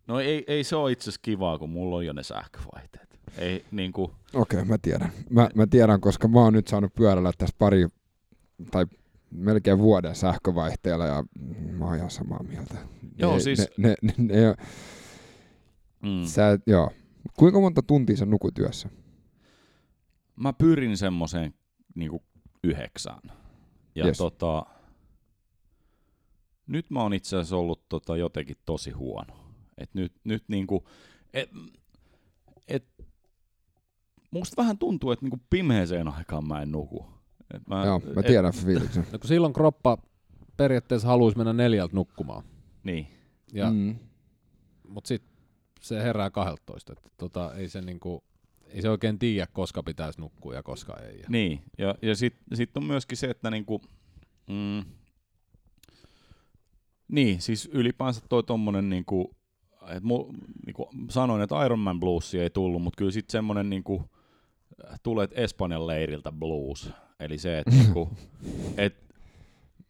No 0.06 0.20
ei, 0.20 0.44
ei 0.46 0.64
se 0.64 0.76
ole 0.76 0.92
itse 0.92 1.02
asiassa 1.02 1.20
kivaa, 1.22 1.58
kun 1.58 1.70
mulla 1.70 1.96
on 1.96 2.06
jo 2.06 2.12
ne 2.12 2.22
sähkövaihteet. 2.22 3.15
Ei, 3.38 3.64
niin 3.70 3.92
kuin... 3.92 4.10
Okei, 4.34 4.60
okay, 4.60 4.64
mä 4.64 4.78
tiedän. 4.78 5.12
Mä, 5.30 5.48
mä 5.54 5.66
tiedän, 5.66 6.00
koska 6.00 6.28
mä 6.28 6.40
oon 6.40 6.52
nyt 6.52 6.68
saanut 6.68 6.94
pyörällä 6.94 7.32
tässä 7.38 7.56
pari 7.58 7.86
tai 8.70 8.86
melkein 9.30 9.78
vuoden 9.78 10.14
sähkövaihteella 10.14 11.06
ja 11.06 11.24
mä 11.78 11.84
oon 11.84 11.96
ihan 11.96 12.10
samaa 12.10 12.42
mieltä. 12.42 12.74
Joo, 13.18 13.34
ne, 13.34 13.40
siis... 13.40 13.58
Ne, 13.76 13.94
ne, 14.02 14.12
ne, 14.18 14.34
ne, 14.34 14.54
mm. 16.02 16.24
Sä, 16.24 16.58
joo. 16.66 16.90
Kuinka 17.38 17.60
monta 17.60 17.82
tuntia 17.82 18.16
sä 18.16 18.26
nukutyössä? 18.26 18.88
Mä 20.36 20.52
pyrin 20.52 20.96
semmoiseen 20.96 21.54
niin 21.94 22.10
yhdeksään. 22.64 23.22
Ja 23.94 24.06
yes. 24.06 24.18
tota, 24.18 24.66
nyt 26.66 26.90
mä 26.90 27.02
oon 27.02 27.14
itse 27.14 27.36
asiassa 27.36 27.56
ollut 27.56 27.88
tota 27.88 28.16
jotenkin 28.16 28.56
tosi 28.66 28.90
huono. 28.90 29.34
Et 29.78 29.94
nyt, 29.94 30.12
nyt 30.24 30.44
niinku, 30.48 30.84
et, 31.34 31.50
et, 32.68 32.84
musta 34.38 34.62
vähän 34.62 34.78
tuntuu, 34.78 35.10
että 35.10 35.24
niinku 35.24 35.40
pimeeseen 35.50 36.08
aikaan 36.08 36.48
mä 36.48 36.62
en 36.62 36.72
nuku. 36.72 37.06
Et 37.54 37.68
mä, 37.68 37.84
Joo, 37.84 38.02
mä 38.16 38.22
tiedän 38.22 38.52
et, 38.54 38.64
fiiliksen. 38.64 39.06
No 39.12 39.18
kun 39.18 39.28
silloin 39.28 39.52
kroppa 39.52 39.98
periaatteessa 40.56 41.08
haluaisi 41.08 41.38
mennä 41.38 41.52
neljältä 41.52 41.96
nukkumaan. 41.96 42.44
Niin. 42.84 43.06
Ja, 43.52 43.70
mm. 43.70 43.96
Mut 44.88 45.06
sit 45.06 45.22
se 45.80 46.02
herää 46.02 46.30
12, 46.30 46.92
että 46.92 47.10
tota, 47.16 47.54
ei 47.54 47.68
se 47.68 47.80
niinku, 47.80 48.24
ei 48.66 48.82
se 48.82 48.90
oikein 48.90 49.18
tiedä, 49.18 49.46
koska 49.52 49.82
pitäisi 49.82 50.20
nukkua 50.20 50.54
ja 50.54 50.62
koska 50.62 50.96
ei. 50.96 51.22
Niin, 51.28 51.62
ja, 51.78 51.94
ja 52.02 52.16
sitten 52.16 52.56
sit 52.56 52.76
on 52.76 52.84
myöskin 52.84 53.18
se, 53.18 53.26
että 53.26 53.50
niinku, 53.50 53.80
mm, 54.46 54.84
niin, 57.08 57.40
siis 57.40 57.68
ylipäänsä 57.72 58.20
toi 58.28 58.42
tommonen 58.42 58.90
niinku, 58.90 59.36
et 59.88 60.02
mu, 60.02 60.32
niinku 60.66 60.90
sanoin, 61.10 61.42
että 61.42 61.64
Iron 61.64 61.78
Man 61.78 62.00
blues 62.00 62.34
ei 62.34 62.50
tullut, 62.50 62.82
mutta 62.82 62.98
kyllä 62.98 63.10
sitten 63.10 63.32
semmoinen 63.32 63.70
niinku, 63.70 64.10
tulee 65.02 65.28
Espanjan 65.32 65.86
leiriltä 65.86 66.32
blues. 66.32 66.90
Eli 67.20 67.38
se, 67.38 67.58
että 67.58 67.70
niinku, 67.70 68.10
et, 68.76 68.96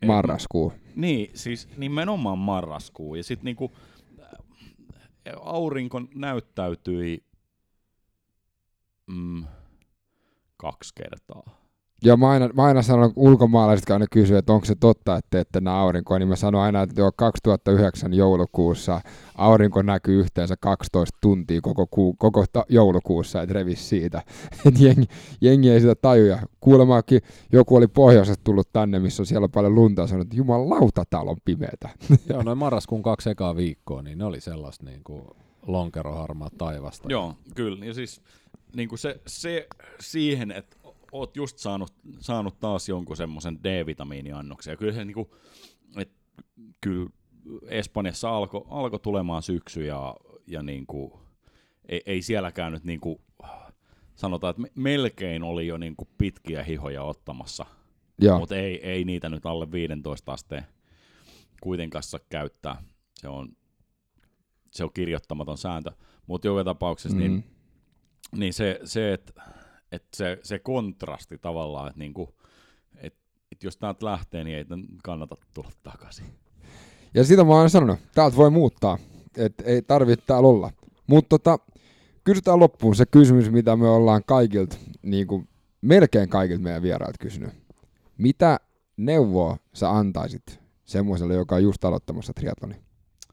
et, 0.02 0.06
marraskuu. 0.06 0.72
Niin, 0.96 1.30
siis 1.34 1.68
nimenomaan 1.76 2.38
marraskuu. 2.38 3.14
Ja 3.14 3.24
sitten 3.24 3.44
niinku, 3.44 3.72
aurinko 5.40 6.00
näyttäytyi 6.14 7.24
mm, 9.06 9.44
kaksi 10.56 10.94
kertaa. 10.94 11.65
Ja 12.05 12.16
mä 12.16 12.31
aina, 12.31 12.48
mä 12.55 12.62
aina 12.62 12.82
sanon, 12.82 13.12
ulkomaalaiset 13.16 13.90
aina 13.90 14.06
kysyy, 14.10 14.36
että 14.36 14.52
onko 14.52 14.66
se 14.66 14.74
totta, 14.74 15.16
että 15.16 15.28
teette 15.31 15.60
nämä 15.60 15.77
aurinkoa, 15.81 16.18
niin 16.18 16.28
mä 16.28 16.36
sanon 16.36 16.60
aina, 16.60 16.82
että 16.82 17.01
jo 17.01 17.12
2009 17.16 18.14
joulukuussa 18.14 19.01
aurinko 19.35 19.82
näkyy 19.82 20.20
yhteensä 20.20 20.55
12 20.60 21.18
tuntia 21.20 21.60
koko, 21.60 21.86
kuu, 21.86 22.14
koko 22.18 22.44
ta- 22.52 22.64
joulukuussa, 22.68 23.43
että 23.43 23.52
revis 23.52 23.89
siitä. 23.89 24.23
Et 24.66 24.81
jengi, 24.81 25.06
jengi, 25.40 25.70
ei 25.70 25.81
sitä 25.81 25.94
tajuja. 25.94 26.39
Kuulemaakin 26.60 27.20
joku 27.52 27.77
oli 27.77 27.86
pohjoisesta 27.86 28.44
tullut 28.44 28.73
tänne, 28.73 28.98
missä 28.98 29.23
on 29.23 29.27
siellä 29.27 29.48
paljon 29.48 29.74
lunta, 29.74 30.02
ja 30.02 30.06
sanoi, 30.06 30.23
että 30.23 30.36
jumalauta, 30.36 31.05
täällä 31.10 31.31
on 31.31 31.36
pimeätä. 31.44 31.89
Joo, 32.31 32.43
noin 32.43 32.59
marraskuun 32.59 33.02
kaksi 33.02 33.31
ekaa 33.31 33.56
viikkoa, 33.56 34.02
niin 34.02 34.18
ne 34.18 34.24
oli 34.24 34.40
sellaista 34.40 34.85
niin 34.85 35.01
kuin 35.05 35.23
lonkeroharmaa 35.66 36.51
taivasta. 36.59 37.09
Joo, 37.10 37.35
kyllä. 37.55 37.85
Ja 37.85 37.94
siis 37.94 38.20
niin 38.77 38.89
kuin 38.89 38.98
se, 38.98 39.20
se 39.27 39.66
siihen, 40.01 40.51
että 40.51 40.77
oot 41.18 41.36
just 41.36 41.59
saanut, 41.59 41.94
saanut 42.18 42.60
taas 42.60 42.88
jonkun 42.88 43.16
semmoisen 43.16 43.59
D-vitamiiniannoksen. 43.64 44.72
Ja 44.72 44.76
kyllä 44.76 44.93
se 44.93 45.05
niinku, 45.05 45.34
et, 45.97 46.12
kyllä 46.80 47.10
Espanjassa 47.68 48.36
alkoi 48.36 48.64
alko 48.68 48.98
tulemaan 48.98 49.43
syksy 49.43 49.84
ja, 49.84 50.16
ja 50.47 50.62
niinku, 50.62 51.20
ei, 51.88 52.02
ei 52.06 52.22
sielläkään 52.22 52.72
nyt 52.72 52.84
niinku, 52.84 53.20
sanotaan, 54.14 54.51
että 54.51 54.80
melkein 54.80 55.43
oli 55.43 55.66
jo 55.66 55.78
niinku 55.78 56.09
pitkiä 56.18 56.62
hihoja 56.62 57.02
ottamassa. 57.02 57.66
Mutta 58.38 58.56
ei, 58.56 58.86
ei 58.86 59.05
niitä 59.05 59.28
nyt 59.28 59.47
alle 59.47 59.72
15 59.72 60.32
asteen 60.32 60.66
kuitenkaan 61.62 62.02
saa 62.02 62.20
käyttää. 62.28 62.82
Se 63.14 63.28
on, 63.28 63.56
se 64.70 64.84
on 64.84 64.90
kirjoittamaton 64.94 65.59
sääntö. 65.59 65.93
Mutta 66.26 66.48
joka 66.48 66.64
tapauksessa 66.64 67.18
niin, 67.18 67.30
mm-hmm. 67.30 67.51
niin, 68.32 68.40
niin 68.40 68.52
se, 68.52 68.80
se 68.84 69.12
että 69.12 69.43
että 69.97 70.16
se, 70.16 70.39
se 70.43 70.59
kontrasti 70.59 71.39
tavallaan, 71.39 71.89
että 71.89 71.98
niinku, 71.98 72.35
et, 72.97 73.14
et 73.52 73.62
jos 73.62 73.77
täältä 73.77 74.06
lähtee, 74.06 74.44
niin 74.44 74.56
ei 74.56 74.64
kannata 75.02 75.36
tulla 75.55 75.70
takaisin. 75.82 76.27
Ja 77.14 77.24
sitä 77.24 77.44
mä 77.44 77.52
oon 77.52 77.70
sanonut, 77.70 77.98
täältä 78.14 78.36
voi 78.36 78.51
muuttaa, 78.51 78.98
että 79.36 79.64
ei 79.64 79.82
tarvitse 79.82 80.27
täällä 80.27 80.48
olla. 80.48 80.70
Mutta 81.06 81.28
tota, 81.28 81.59
kysytään 82.24 82.60
loppuun 82.60 82.97
se 82.97 83.06
kysymys, 83.06 83.51
mitä 83.51 83.77
me 83.77 83.89
ollaan 83.89 84.23
kaikilta, 84.27 84.77
niin 85.02 85.27
kuin 85.27 85.48
melkein 85.81 86.28
kaikilta 86.28 86.62
meidän 86.62 86.82
vierailta 86.82 87.18
kysynyt. 87.20 87.51
Mitä 88.18 88.60
neuvoa 88.97 89.56
sä 89.73 89.90
antaisit 89.90 90.60
semmoiselle, 90.85 91.35
joka 91.35 91.55
on 91.55 91.62
just 91.62 91.85
aloittamassa 91.85 92.32
triathloni? 92.32 92.74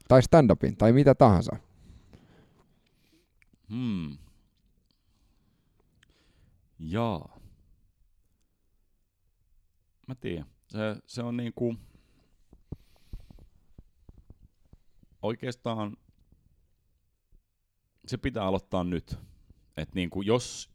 Tai 0.08 0.22
stand-upin, 0.22 0.76
tai 0.76 0.92
mitä 0.92 1.14
tahansa? 1.14 1.56
Hmm. 3.70 4.16
Jaa. 6.78 7.40
Mä 10.08 10.14
tiedän. 10.14 10.46
Se, 10.66 10.78
se 11.06 11.22
on 11.22 11.36
niinku... 11.36 11.76
Oikeastaan 15.22 15.96
se 18.06 18.16
pitää 18.16 18.44
aloittaa 18.44 18.84
nyt. 18.84 19.18
Et 19.76 19.94
niinku 19.94 20.22
jos 20.22 20.70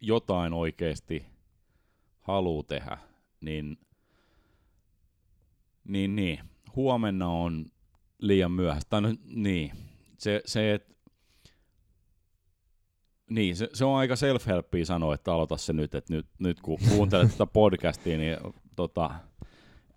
jotain 0.00 0.52
oikeasti 0.52 1.26
haluaa 2.20 2.62
tehdä, 2.62 2.98
niin, 3.40 3.78
niin, 5.84 6.16
niin 6.16 6.38
huomenna 6.76 7.28
on 7.28 7.66
liian 8.18 8.52
myöhäistä. 8.52 9.00
No, 9.00 9.08
niin, 9.24 9.72
se, 10.18 10.42
se 10.44 10.74
että 10.74 10.94
niin, 13.30 13.56
se, 13.56 13.68
se 13.72 13.84
on 13.84 13.96
aika 13.96 14.14
self-helppiä 14.14 14.84
sanoa, 14.84 15.14
että 15.14 15.34
aloita 15.34 15.56
se 15.56 15.72
nyt, 15.72 15.94
että 15.94 16.14
nyt, 16.14 16.26
nyt 16.38 16.60
kun 16.60 16.78
kuuntelet 16.88 17.30
tätä 17.30 17.46
podcastia, 17.46 18.18
niin 18.18 18.36
tota, 18.76 19.10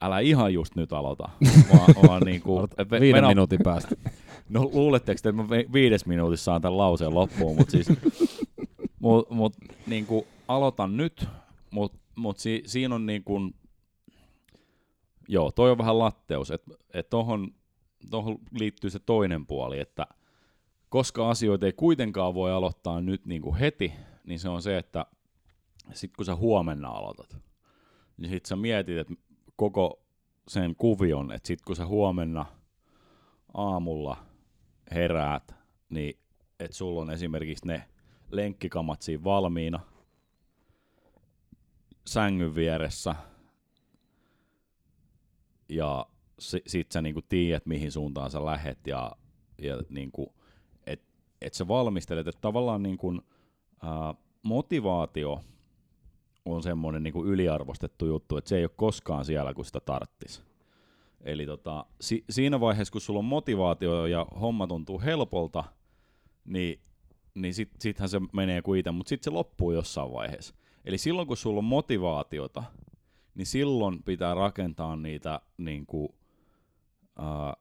älä 0.01 0.19
ihan 0.19 0.53
just 0.53 0.75
nyt 0.75 0.93
aloita, 0.93 1.29
vaan, 1.73 1.95
vaan 2.07 2.21
niin 2.21 2.41
kuin, 2.41 2.67
Viiden 2.91 3.15
mennä, 3.15 3.27
minuutin 3.27 3.59
päästä. 3.63 3.95
No 4.49 4.69
luuletteko, 4.73 5.17
että 5.17 5.31
mä 5.31 5.49
viides 5.49 6.05
minuutissa 6.05 6.43
saan 6.43 6.61
tämän 6.61 6.77
lauseen 6.77 7.13
loppuun, 7.13 7.57
mutta 7.57 7.71
siis, 7.71 7.87
mut, 8.99 9.29
mut, 9.29 9.55
niin 9.87 10.05
kuin, 10.05 10.25
aloitan 10.47 10.97
nyt, 10.97 11.27
mutta 11.69 11.97
mut 12.15 12.37
si, 12.37 12.63
siinä 12.65 12.95
on 12.95 13.05
niin 13.05 13.23
kuin, 13.23 13.55
joo, 15.27 15.51
toi 15.51 15.71
on 15.71 15.77
vähän 15.77 15.99
latteus, 15.99 16.51
että 16.51 16.71
et 16.93 17.09
tohon, 17.09 17.47
tohon 18.09 18.37
liittyy 18.59 18.89
se 18.89 18.99
toinen 18.99 19.45
puoli, 19.45 19.79
että– 19.79 20.07
koska 20.91 21.29
asioita 21.29 21.65
ei 21.65 21.73
kuitenkaan 21.73 22.33
voi 22.33 22.51
aloittaa 22.51 23.01
nyt 23.01 23.25
niin 23.25 23.41
kuin 23.41 23.55
heti, 23.55 23.93
niin 24.23 24.39
se 24.39 24.49
on 24.49 24.61
se, 24.61 24.77
että 24.77 25.05
sitten 25.93 26.15
kun 26.17 26.25
sä 26.25 26.35
huomenna 26.35 26.89
aloitat, 26.89 27.37
niin 28.17 28.29
sitten 28.29 28.47
sä 28.49 28.55
mietit, 28.55 28.97
että 28.97 29.13
koko 29.55 30.03
sen 30.47 30.75
kuvion, 30.75 31.31
että 31.31 31.47
sitten 31.47 31.65
kun 31.65 31.75
sä 31.75 31.85
huomenna 31.85 32.45
aamulla 33.53 34.25
heräät, 34.91 35.55
niin 35.89 36.19
että 36.59 36.77
sulla 36.77 37.01
on 37.01 37.11
esimerkiksi 37.11 37.67
ne 37.67 37.83
lenkkikamat 38.31 39.01
siinä 39.01 39.23
valmiina, 39.23 39.79
sängyn 42.07 42.55
vieressä, 42.55 43.15
ja 45.69 46.05
si, 46.39 46.61
sit 46.67 46.91
sä 46.91 47.01
niinku 47.01 47.21
tiedät, 47.21 47.65
mihin 47.65 47.91
suuntaan 47.91 48.31
sä 48.31 48.45
lähet, 48.45 48.87
ja, 48.87 49.11
ja 49.61 49.77
niinku, 49.89 50.40
että 51.41 51.47
et 51.47 51.53
sä 51.53 51.67
valmistelet, 51.67 52.27
että 52.27 52.41
tavallaan 52.41 52.83
niinku, 52.83 53.13
ää, 53.83 54.13
motivaatio 54.43 55.39
on 56.45 56.63
semmoinen 56.63 57.03
niinku 57.03 57.25
yliarvostettu 57.25 58.05
juttu, 58.05 58.37
että 58.37 58.49
se 58.49 58.57
ei 58.57 58.63
ole 58.63 58.71
koskaan 58.75 59.25
siellä, 59.25 59.53
kun 59.53 59.65
sitä 59.65 59.79
tarttis. 59.79 60.43
Eli 61.21 61.45
tota, 61.45 61.85
si, 62.01 62.23
siinä 62.29 62.59
vaiheessa, 62.59 62.91
kun 62.91 63.01
sulla 63.01 63.19
on 63.19 63.25
motivaatio 63.25 64.05
ja 64.05 64.25
homma 64.41 64.67
tuntuu 64.67 65.01
helpolta, 65.01 65.63
niin, 66.45 66.79
niin 67.35 67.53
sit, 67.53 67.69
sittenhän 67.79 68.09
se 68.09 68.21
menee 68.33 68.61
kuin 68.61 68.83
mutta 68.91 69.09
sitten 69.09 69.31
se 69.31 69.35
loppuu 69.35 69.71
jossain 69.71 70.13
vaiheessa. 70.13 70.55
Eli 70.85 70.97
silloin, 70.97 71.27
kun 71.27 71.37
sulla 71.37 71.57
on 71.57 71.63
motivaatiota, 71.63 72.63
niin 73.35 73.45
silloin 73.45 74.03
pitää 74.03 74.33
rakentaa 74.33 74.95
niitä 74.95 75.41
niin 75.57 75.85
kuin, 75.85 76.09
ää, 77.19 77.53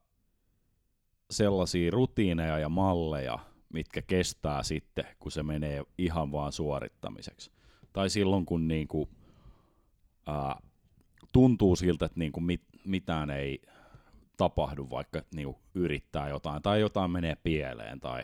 sellaisia 1.31 1.91
rutiineja 1.91 2.59
ja 2.59 2.69
malleja, 2.69 3.39
mitkä 3.73 4.03
kestää 4.03 4.63
sitten, 4.63 5.05
kun 5.19 5.33
se 5.33 5.43
menee 5.43 5.85
ihan 5.99 6.33
vaan 6.33 6.53
suorittamiseksi. 6.53 7.51
Tai 7.93 8.11
silloin, 8.11 8.47
kun 8.47 8.69
niin 8.69 8.89
kuin, 8.89 9.09
ää, 10.27 10.61
tuntuu 11.33 11.77
siltä, 11.77 12.07
että 12.07 12.19
niin 12.19 12.33
kuin 12.33 12.45
mit, 12.45 12.63
mitään 12.85 13.31
ei 13.31 13.63
tapahdu, 14.37 14.91
vaikka 14.91 15.23
niin 15.35 15.47
kuin 15.47 15.57
yrittää 15.75 16.29
jotain, 16.29 16.63
tai 16.63 16.81
jotain 16.81 17.11
menee 17.11 17.37
pieleen, 17.43 18.01
tai 18.01 18.23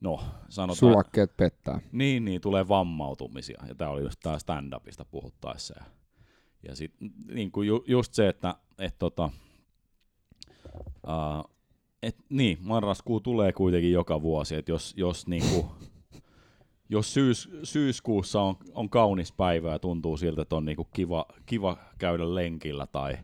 no, 0.00 0.20
sanotaan... 0.48 0.76
Sulakkeet 0.76 1.36
pettää. 1.36 1.80
Niin, 1.92 2.24
niin, 2.24 2.40
tulee 2.40 2.68
vammautumisia. 2.68 3.62
Ja 3.68 3.74
tämä 3.74 3.90
oli 3.90 4.02
just 4.02 4.20
tää 4.22 4.38
stand-upista 4.38 5.04
puhuttaessa. 5.10 5.74
Ja, 5.78 5.84
ja 6.68 6.76
sit, 6.76 6.94
niin 7.32 7.52
kuin 7.52 7.68
ju, 7.68 7.84
just 7.86 8.14
se, 8.14 8.28
että 8.28 8.54
et, 8.78 8.98
tota, 8.98 9.30
uh, 10.86 11.55
et, 12.02 12.16
niin, 12.28 12.58
marraskuu 12.60 13.20
tulee 13.20 13.52
kuitenkin 13.52 13.92
joka 13.92 14.22
vuosi, 14.22 14.54
että 14.54 14.72
jos, 14.72 14.94
jos, 14.96 15.26
niin 15.26 15.42
kuin, 15.54 15.66
jos 16.88 17.14
syys, 17.14 17.50
syyskuussa 17.62 18.40
on, 18.40 18.56
on 18.74 18.90
kaunis 18.90 19.32
päivä 19.32 19.72
ja 19.72 19.78
tuntuu 19.78 20.16
siltä, 20.16 20.42
että 20.42 20.56
on 20.56 20.64
niin 20.64 20.76
kuin 20.76 20.88
kiva, 20.92 21.26
kiva 21.46 21.76
käydä 21.98 22.34
lenkillä 22.34 22.86
tai, 22.86 23.18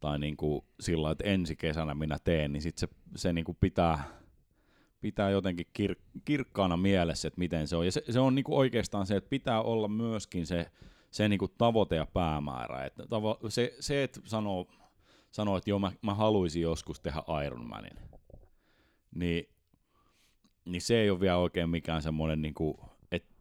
tai 0.00 0.18
niin 0.18 0.36
kuin 0.36 0.64
sillä 0.80 1.10
että 1.10 1.24
ensi 1.24 1.56
kesänä 1.56 1.94
minä 1.94 2.18
teen, 2.24 2.52
niin 2.52 2.62
sit 2.62 2.78
se, 2.78 2.88
se 3.16 3.32
niin 3.32 3.44
kuin 3.44 3.58
pitää, 3.60 4.04
pitää 5.00 5.30
jotenkin 5.30 5.66
kir- 5.78 6.20
kirkkaana 6.24 6.76
mielessä, 6.76 7.28
että 7.28 7.38
miten 7.38 7.68
se 7.68 7.76
on. 7.76 7.84
Ja 7.84 7.92
se, 7.92 8.02
se 8.10 8.20
on 8.20 8.34
niinku 8.34 8.58
oikeastaan 8.58 9.06
se, 9.06 9.16
että 9.16 9.30
pitää 9.30 9.62
olla 9.62 9.88
myöskin 9.88 10.46
se, 10.46 10.70
se 11.10 11.28
niinku 11.28 11.48
tavoite 11.48 11.96
ja 11.96 12.06
päämäärä. 12.06 12.84
Että 12.84 13.02
tavo- 13.02 13.50
se, 13.50 13.76
se, 13.80 14.02
että 14.02 14.20
sanoo, 14.24 14.66
sanoo 15.30 15.56
että 15.56 15.70
joo, 15.70 15.78
mä, 15.78 15.92
mä 16.02 16.14
haluaisin 16.14 16.62
joskus 16.62 17.00
tehdä 17.00 17.22
Ironmanin, 17.46 17.98
niin, 19.14 19.48
niin 20.64 20.82
se 20.82 21.00
ei 21.00 21.10
ole 21.10 21.20
vielä 21.20 21.36
oikein 21.36 21.70
mikään 21.70 22.02
semmoinen, 22.02 22.42
niinku, 22.42 22.80
että 23.12 23.34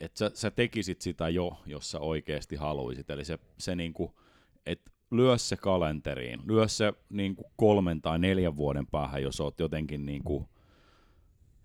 et 0.00 0.16
sä, 0.16 0.30
sä 0.34 0.50
tekisit 0.50 1.00
sitä 1.00 1.28
jo, 1.28 1.60
jos 1.66 1.90
sä 1.90 2.00
oikeasti 2.00 2.56
haluaisit. 2.56 3.10
Eli 3.10 3.24
se, 3.24 3.38
se 3.58 3.76
niinku, 3.76 4.20
että 4.66 4.90
lyö 5.10 5.38
se 5.38 5.56
kalenteriin, 5.56 6.40
lyö 6.44 6.68
se 6.68 6.92
niin 7.08 7.36
kuin 7.36 7.46
kolmen 7.56 8.02
tai 8.02 8.18
neljän 8.18 8.56
vuoden 8.56 8.86
päähän, 8.86 9.22
jos 9.22 9.40
oot 9.40 9.60
jotenkin 9.60 10.06
niin 10.06 10.24
kuin, 10.24 10.48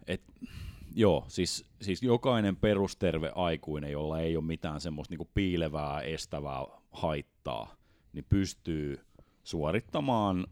et, 0.07 0.23
joo, 0.95 1.25
siis, 1.27 1.65
siis 1.81 2.03
jokainen 2.03 2.55
perusterve 2.55 3.31
aikuinen, 3.35 3.91
jolla 3.91 4.19
ei 4.19 4.37
ole 4.37 4.45
mitään 4.45 4.81
semmoista 4.81 5.11
niin 5.11 5.17
kuin 5.17 5.31
piilevää, 5.33 6.01
estävää 6.01 6.63
haittaa, 6.91 7.75
niin 8.13 8.25
pystyy 8.29 8.99
suorittamaan 9.43 10.47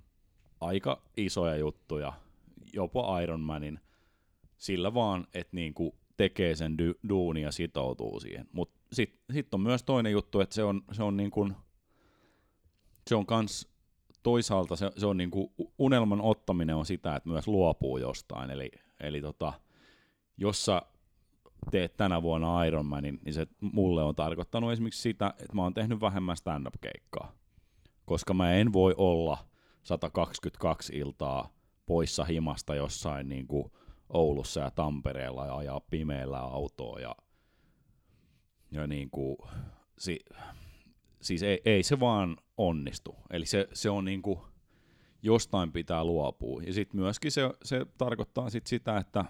aika 0.61 1.01
isoja 1.17 1.55
juttuja, 1.55 2.13
jopa 2.73 3.19
Ironmanin, 3.19 3.79
sillä 4.57 4.93
vaan, 4.93 5.27
että 5.33 5.55
niin 5.55 5.73
kuin 5.73 5.91
tekee 6.17 6.55
sen 6.55 6.77
du- 6.79 6.99
duunia 7.09 7.47
ja 7.47 7.51
sitoutuu 7.51 8.19
siihen. 8.19 8.47
Mutta 8.51 8.79
sitten 8.93 9.33
sit 9.33 9.53
on 9.53 9.61
myös 9.61 9.83
toinen 9.83 10.11
juttu, 10.11 10.39
että 10.39 10.55
se 10.55 10.63
on, 10.63 10.81
se 10.91 11.03
on 11.03 11.17
niin 11.17 11.31
kuin, 11.31 11.55
se 13.07 13.15
on 13.15 13.25
kans 13.25 13.71
toisaalta 14.23 14.75
se, 14.75 14.91
se 14.97 15.05
on 15.05 15.17
niinku 15.17 15.53
unelman 15.77 16.21
ottaminen 16.21 16.75
on 16.75 16.85
sitä, 16.85 17.15
että 17.15 17.29
myös 17.29 17.47
luopuu 17.47 17.97
jostain. 17.97 18.49
Eli, 18.49 18.71
eli 18.99 19.21
tota, 19.21 19.53
jos 20.37 20.65
sä 20.65 20.81
teet 21.71 21.97
tänä 21.97 22.21
vuonna 22.21 22.63
Ironmanin, 22.63 23.19
niin 23.25 23.33
se 23.33 23.47
mulle 23.61 24.03
on 24.03 24.15
tarkoittanut 24.15 24.71
esimerkiksi 24.71 25.01
sitä, 25.01 25.33
että 25.39 25.55
mä 25.55 25.63
oon 25.63 25.73
tehnyt 25.73 26.01
vähemmän 26.01 26.37
stand-up-keikkaa. 26.37 27.40
Koska 28.11 28.33
mä 28.33 28.53
en 28.53 28.73
voi 28.73 28.93
olla 28.97 29.37
122 29.83 30.97
iltaa 30.97 31.49
poissa 31.85 32.23
himasta 32.23 32.75
jossain 32.75 33.29
niin 33.29 33.47
kuin 33.47 33.71
Oulussa 34.09 34.59
ja 34.59 34.71
Tampereella 34.71 35.45
ja 35.45 35.57
ajaa 35.57 35.79
pimeällä 35.79 36.39
autoa 36.39 36.99
ja, 36.99 37.15
ja 38.71 38.87
niin 38.87 39.09
kuin, 39.09 39.37
si, 39.97 40.19
siis 41.21 41.43
ei, 41.43 41.61
ei 41.65 41.83
se 41.83 41.99
vaan 41.99 42.37
onnistu. 42.57 43.15
Eli 43.29 43.45
se, 43.45 43.67
se 43.73 43.89
on 43.89 44.05
niinku, 44.05 44.45
jostain 45.21 45.71
pitää 45.71 46.03
luopua. 46.03 46.61
Ja 46.63 46.73
sitten 46.73 46.99
myöskin 46.99 47.31
se, 47.31 47.41
se 47.63 47.85
tarkoittaa 47.97 48.49
sit 48.49 48.67
sitä, 48.67 48.97
että 48.97 49.25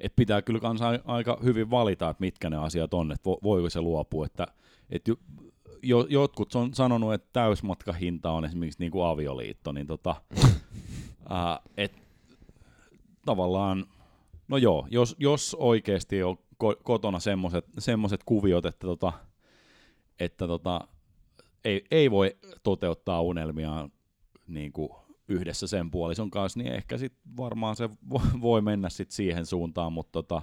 et 0.00 0.16
pitää 0.16 0.42
kyllä 0.42 0.60
kanssa 0.60 1.00
aika 1.04 1.38
hyvin 1.44 1.70
valita, 1.70 2.10
että 2.10 2.20
mitkä 2.20 2.50
ne 2.50 2.56
asiat 2.56 2.94
on, 2.94 3.12
että 3.12 3.30
voiko 3.42 3.70
se 3.70 3.80
luopua. 3.80 4.26
Että, 4.26 4.46
et 4.90 5.08
jo, 5.84 6.06
jotkut 6.08 6.54
on 6.54 6.74
sanonut, 6.74 7.14
että 7.14 7.28
täysmatkahinta 7.32 8.30
on 8.30 8.44
esimerkiksi 8.44 8.80
niin 8.80 8.92
kuin 8.92 9.06
avioliitto, 9.06 9.72
niin 9.72 9.86
tota, 9.86 10.16
ää, 11.28 11.60
et, 11.76 11.92
tavallaan, 13.26 13.86
no 14.48 14.56
joo, 14.56 14.86
jos, 14.90 15.16
jos 15.18 15.56
oikeasti 15.58 16.22
on 16.22 16.36
ko- 16.64 16.80
kotona 16.82 17.18
semmoiset 17.78 18.24
kuviot, 18.24 18.66
että 18.66 18.86
tota, 18.86 19.12
että 20.20 20.46
tota, 20.46 20.88
ei, 21.64 21.84
ei 21.90 22.10
voi 22.10 22.36
toteuttaa 22.62 23.22
unelmiaan 23.22 23.92
niin 24.46 24.72
kuin 24.72 24.88
yhdessä 25.28 25.66
sen 25.66 25.90
puolison 25.90 26.30
kanssa, 26.30 26.58
niin 26.58 26.72
ehkä 26.72 26.98
sit 26.98 27.12
varmaan 27.36 27.76
se 27.76 27.90
voi 28.40 28.60
mennä 28.60 28.88
sit 28.88 29.10
siihen 29.10 29.46
suuntaan, 29.46 29.92
mutta 29.92 30.12
tota, 30.12 30.42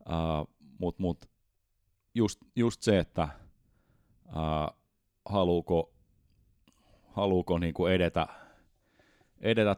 uh, 0.00 0.54
mut, 0.78 0.98
mut 0.98 1.28
just, 2.14 2.40
just 2.56 2.82
se, 2.82 2.98
että 2.98 3.28
haluuko, 5.24 5.92
haluuko 7.12 7.58
niinku 7.58 7.86
edetä, 7.86 8.26
edetä 9.40 9.76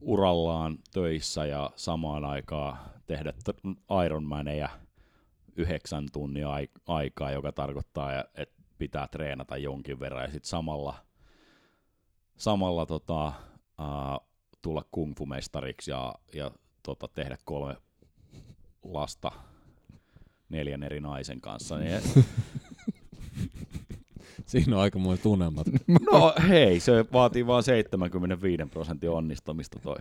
urallaan 0.00 0.78
töissä 0.92 1.46
ja 1.46 1.70
samaan 1.76 2.24
aikaan 2.24 2.78
tehdä 3.06 3.32
Ironmaneja– 4.04 4.68
yhdeksän 5.56 6.08
tunnia 6.12 6.48
aikaa, 6.86 7.30
joka 7.30 7.52
tarkoittaa, 7.52 8.24
että 8.34 8.62
pitää 8.78 9.08
treenata 9.08 9.56
jonkin 9.56 10.00
verran 10.00 10.22
ja 10.22 10.30
sitten 10.30 10.48
samalla, 10.48 10.94
samalla 12.36 12.86
tota, 12.86 13.32
uh, 13.80 14.26
tulla 14.62 14.84
kungfu-mestariksi 14.90 15.90
ja, 15.90 16.14
ja 16.34 16.50
tota, 16.82 17.08
tehdä 17.08 17.36
kolme 17.44 17.76
lasta 18.82 19.32
neljän 20.48 20.82
eri 20.82 21.00
naisen 21.00 21.40
kanssa. 21.40 21.78
Niin 21.78 22.02
Siinä 24.52 24.76
on 24.76 24.82
aika 24.82 24.98
muun 24.98 25.18
tunnelmat. 25.18 25.66
No 26.12 26.34
hei, 26.48 26.80
se 26.80 27.04
vaatii 27.12 27.46
vain 27.46 27.62
75 27.62 28.64
prosentin 28.70 29.10
onnistumista 29.10 29.78
toi. 29.78 29.96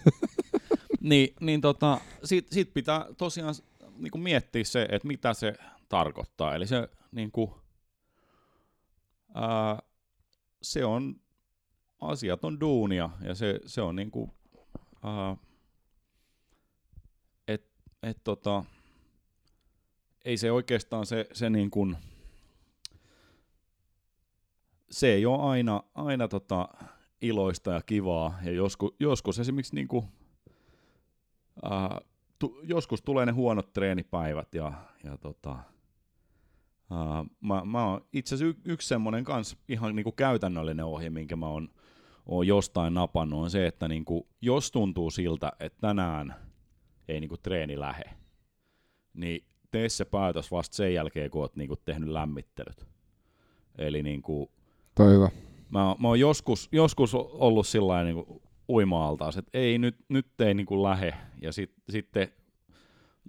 niin, 1.00 1.34
niin 1.40 1.60
tota, 1.60 2.00
sit, 2.24 2.46
sit 2.52 2.74
pitää 2.74 3.06
tosiaan 3.18 3.54
niin 3.98 4.10
kuin 4.10 4.22
miettiä 4.22 4.64
se, 4.64 4.88
että 4.90 5.08
mitä 5.08 5.34
se 5.34 5.54
tarkoittaa. 5.88 6.54
Eli 6.54 6.66
se, 6.66 6.88
niin 7.12 7.30
kuin, 7.32 7.50
ää, 9.34 9.82
se 10.62 10.84
on 10.84 11.20
asiaton 12.00 12.60
duunia 12.60 13.10
ja 13.24 13.34
se, 13.34 13.60
se 13.66 13.82
on 13.82 13.96
niin 13.96 14.10
kuin, 14.10 14.30
ää, 15.02 15.36
et, 17.48 17.66
et 18.02 18.24
tota, 18.24 18.64
ei 20.24 20.36
se 20.36 20.52
oikeastaan 20.52 21.06
se, 21.06 21.26
se 21.32 21.50
niin 21.50 21.70
kuin, 21.70 21.96
se 24.90 25.12
ei 25.12 25.26
ole 25.26 25.42
aina, 25.42 25.82
aina 25.94 26.28
tota 26.28 26.68
iloista 27.20 27.72
ja 27.72 27.82
kivaa, 27.82 28.38
ja 28.44 28.52
joskus, 28.52 28.94
joskus 29.00 29.38
esimerkiksi 29.38 29.74
niin 29.74 29.88
kuin, 29.88 30.04
ää, 31.62 32.00
tu, 32.38 32.60
joskus 32.62 33.02
tulee 33.02 33.26
ne 33.26 33.32
huonot 33.32 33.72
treenipäivät 33.72 34.54
ja, 34.54 34.72
ja 35.04 35.18
tota, 35.18 35.56
uh, 36.90 37.30
mä, 37.40 37.64
mä 37.64 37.84
oon 37.84 38.06
itse 38.12 38.34
asiassa 38.34 38.58
y, 38.58 38.72
yksi 38.72 38.88
semmoinen 38.88 39.24
kans 39.24 39.56
ihan 39.68 39.96
niinku 39.96 40.12
käytännöllinen 40.12 40.84
ohje, 40.84 41.10
minkä 41.10 41.36
mä 41.36 41.48
oon, 41.48 41.68
on 42.26 42.46
jostain 42.46 42.94
napannut, 42.94 43.42
on 43.42 43.50
se, 43.50 43.66
että 43.66 43.88
niinku, 43.88 44.28
jos 44.40 44.70
tuntuu 44.70 45.10
siltä, 45.10 45.52
että 45.60 45.80
tänään 45.80 46.34
ei 47.08 47.20
niinku 47.20 47.36
treeni 47.36 47.78
lähe, 47.80 48.04
niin 49.14 49.44
tee 49.70 49.88
se 49.88 50.04
päätös 50.04 50.50
vasta 50.50 50.76
sen 50.76 50.94
jälkeen, 50.94 51.30
kun 51.30 51.40
oot 51.40 51.56
niinku 51.56 51.76
tehnyt 51.76 52.08
lämmittelyt. 52.08 52.86
Eli 53.78 54.02
niinku, 54.02 54.50
Toi 54.96 55.12
hyvä. 55.12 55.30
mä, 55.70 55.96
mä 55.98 56.08
oon 56.08 56.20
joskus, 56.20 56.68
joskus 56.72 57.14
ollut 57.14 57.66
sillä 57.66 58.04
niinku 58.04 58.42
uima 58.68 59.16
että 59.38 59.58
ei 59.58 59.78
nyt, 59.78 59.96
nyt 60.08 60.40
ei 60.40 60.54
niinku 60.54 60.82
lähe, 60.82 61.14
ja 61.42 61.52
sit, 61.52 61.72
sitten 61.88 62.28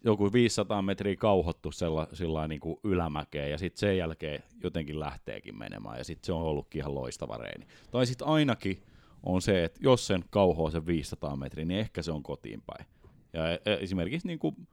joku 0.03 0.33
500 0.33 0.81
metriä 0.81 1.15
kauhottu 1.15 1.71
sella, 1.71 2.07
sillä 2.13 2.47
niin 2.47 2.59
kuin 2.59 2.79
ylämäkeen, 2.83 3.51
ja 3.51 3.57
sitten 3.57 3.79
sen 3.79 3.97
jälkeen 3.97 4.43
jotenkin 4.63 4.99
lähteekin 4.99 5.57
menemään, 5.57 5.97
ja 5.97 6.03
sitten 6.03 6.25
se 6.25 6.33
on 6.33 6.41
ollutkin 6.41 6.79
ihan 6.79 6.95
loistava 6.95 7.37
reeni. 7.37 7.67
Tai 7.91 8.05
sitten 8.05 8.27
ainakin 8.27 8.83
on 9.23 9.41
se, 9.41 9.63
että 9.63 9.79
jos 9.83 10.07
sen 10.07 10.23
kauhoo 10.29 10.69
sen 10.69 10.85
500 10.85 11.35
metriä, 11.35 11.65
niin 11.65 11.79
ehkä 11.79 12.01
se 12.01 12.11
on 12.11 12.23
kotiin 12.23 12.61
päin. 12.61 12.85
Ja 13.33 13.51
e, 13.51 13.59
e, 13.65 13.73
esimerkiksi 13.73 14.27
niin 14.27 14.39
kuin, 14.39 14.67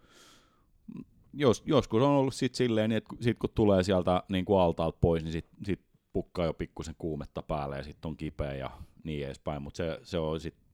jos, 1.32 1.62
joskus 1.66 2.02
on 2.02 2.10
ollut 2.10 2.34
sit 2.34 2.54
silleen, 2.54 2.90
niin 2.90 2.96
että 2.96 3.16
sit 3.20 3.38
kun 3.38 3.50
tulee 3.54 3.82
sieltä 3.82 4.22
niin 4.28 4.44
kuin 4.44 4.60
altaalta 4.60 4.98
pois, 5.00 5.22
niin 5.22 5.32
sitten 5.32 5.66
sit 5.66 5.80
pukkaa 6.14 6.46
jo 6.46 6.54
pikkusen 6.54 6.94
kuumetta 6.98 7.42
päälle, 7.42 7.76
ja 7.76 7.82
sitten 7.82 8.08
on 8.08 8.16
kipeä 8.16 8.54
ja 8.54 8.70
niin 9.04 9.26
edespäin, 9.26 9.62
mutta 9.62 9.76
se, 9.76 9.98
se 10.02 10.18
on 10.18 10.40
sitten 10.40 10.64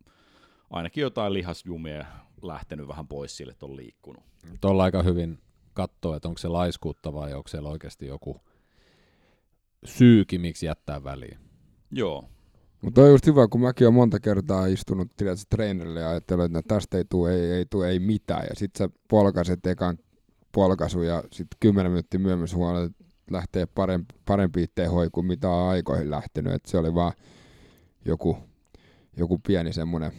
ainakin 0.71 1.03
jotain 1.03 1.33
lihasjumia 1.33 2.05
lähtenyt 2.43 2.89
vähän 2.89 3.09
pois 3.09 3.37
sille, 3.37 3.53
että 3.53 3.67
on 3.67 3.77
liikkunut. 3.77 4.23
Tuolla 4.61 4.85
aika 4.85 5.03
hyvin 5.03 5.39
katsoa, 5.75 6.17
että 6.17 6.29
onko 6.29 6.39
se 6.39 6.49
laiskuutta 6.49 7.13
vai 7.13 7.35
onko 7.35 7.49
siellä 7.49 7.69
oikeasti 7.69 8.07
joku 8.07 8.41
syyki, 9.85 10.39
miksi 10.39 10.67
jättää 10.67 11.05
väliin. 11.05 11.39
Joo. 11.91 12.29
Mutta 12.83 13.01
on 13.01 13.11
just 13.11 13.27
hyvä, 13.27 13.49
kun 13.49 13.61
mäkin 13.61 13.87
olen 13.87 13.95
monta 13.95 14.21
kertaa 14.21 14.67
istunut 14.67 15.09
tiedätkö, 15.17 15.45
treenerille 15.51 16.01
ja 16.01 16.11
ajattelin, 16.11 16.45
että 16.45 16.59
no, 16.59 16.63
tästä 16.69 16.99
ei 16.99 17.05
tule 17.05 17.35
ei, 17.35 17.53
ei, 17.53 17.67
tule, 17.67 17.89
ei 17.89 17.99
mitään. 17.99 18.47
Ja 18.49 18.55
sitten 18.55 18.79
sä 18.89 18.95
polkaset 19.09 19.67
ekan 19.67 19.99
polkaisu 20.53 21.03
ja 21.03 21.25
sitten 21.33 21.57
kymmenen 21.61 21.93
minuuttia 21.93 22.21
myöhemmin 22.21 22.49
huomaat, 22.55 22.85
että 22.85 23.05
lähtee 23.31 23.67
parempi, 23.67 24.15
parempi 24.25 24.67
kuin 25.13 25.27
mitä 25.27 25.49
on 25.49 25.69
aikoihin 25.69 26.11
lähtenyt. 26.11 26.53
Et 26.53 26.67
se 26.67 26.79
oli 26.79 26.95
vaan 26.95 27.13
joku, 28.05 28.39
joku 29.17 29.39
pieni 29.39 29.73
semmoinen 29.73 30.13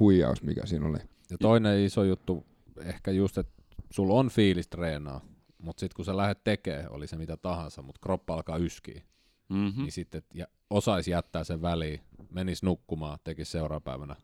huijaus, 0.00 0.42
mikä 0.42 0.66
siinä 0.66 0.88
oli. 0.88 0.98
Ja 1.30 1.38
toinen 1.38 1.80
iso 1.80 2.04
juttu, 2.04 2.46
ehkä 2.80 3.10
just, 3.10 3.38
että 3.38 3.52
sulla 3.90 4.14
on 4.14 4.28
fiilis 4.28 4.68
treenaa, 4.68 5.20
mutta 5.58 5.80
sitten 5.80 5.96
kun 5.96 6.04
sä 6.04 6.16
lähdet 6.16 6.44
tekemään, 6.44 6.92
oli 6.92 7.06
se 7.06 7.16
mitä 7.16 7.36
tahansa, 7.36 7.82
mutta 7.82 8.00
kroppa 8.02 8.34
alkaa 8.34 8.56
yskiä, 8.56 9.02
mm-hmm. 9.48 9.82
niin 9.82 9.92
sitten 9.92 10.22
ja 10.34 10.46
osaisi 10.70 11.10
jättää 11.10 11.44
sen 11.44 11.62
väliin, 11.62 12.00
menisi 12.30 12.66
nukkumaan, 12.66 13.18
tekisi 13.24 13.50
seuraapäivänä. 13.50 14.16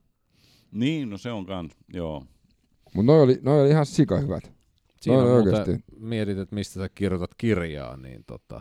Niin, 0.73 1.11
no 1.11 1.19
se 1.19 1.33
on 1.33 1.47
kans, 1.47 1.73
joo. 1.93 2.27
Mutta 2.95 3.12
noi 3.12 3.23
oli, 3.23 3.39
noi 3.43 3.61
oli 3.61 3.70
ihan 3.70 3.87
sika 3.87 4.19
hyvät. 4.19 4.56
Siinä 5.07 5.23
on 5.23 5.31
oikeasti. 5.31 5.85
mietit, 5.99 6.39
että 6.39 6.55
mistä 6.55 6.74
sä 6.74 6.89
kirjoitat 6.89 7.35
kirjaa, 7.35 7.97
niin 7.97 8.24
tota... 8.27 8.61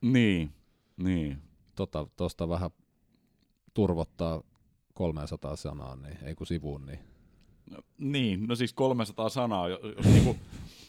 Niin, 0.00 0.50
niin. 0.96 1.38
Tota, 1.74 2.06
tosta 2.16 2.48
vähän 2.48 2.70
turvottaa 3.74 4.42
300 4.94 5.56
sanaa, 5.56 5.96
niin 5.96 6.18
ei 6.22 6.34
kun 6.34 6.46
sivuun, 6.46 6.86
niin... 6.86 6.98
No, 7.70 7.78
niin, 7.98 8.46
no 8.46 8.54
siis 8.54 8.72
300 8.72 9.28
sanaa, 9.28 9.68
jos 9.68 10.04
niinku 10.04 10.36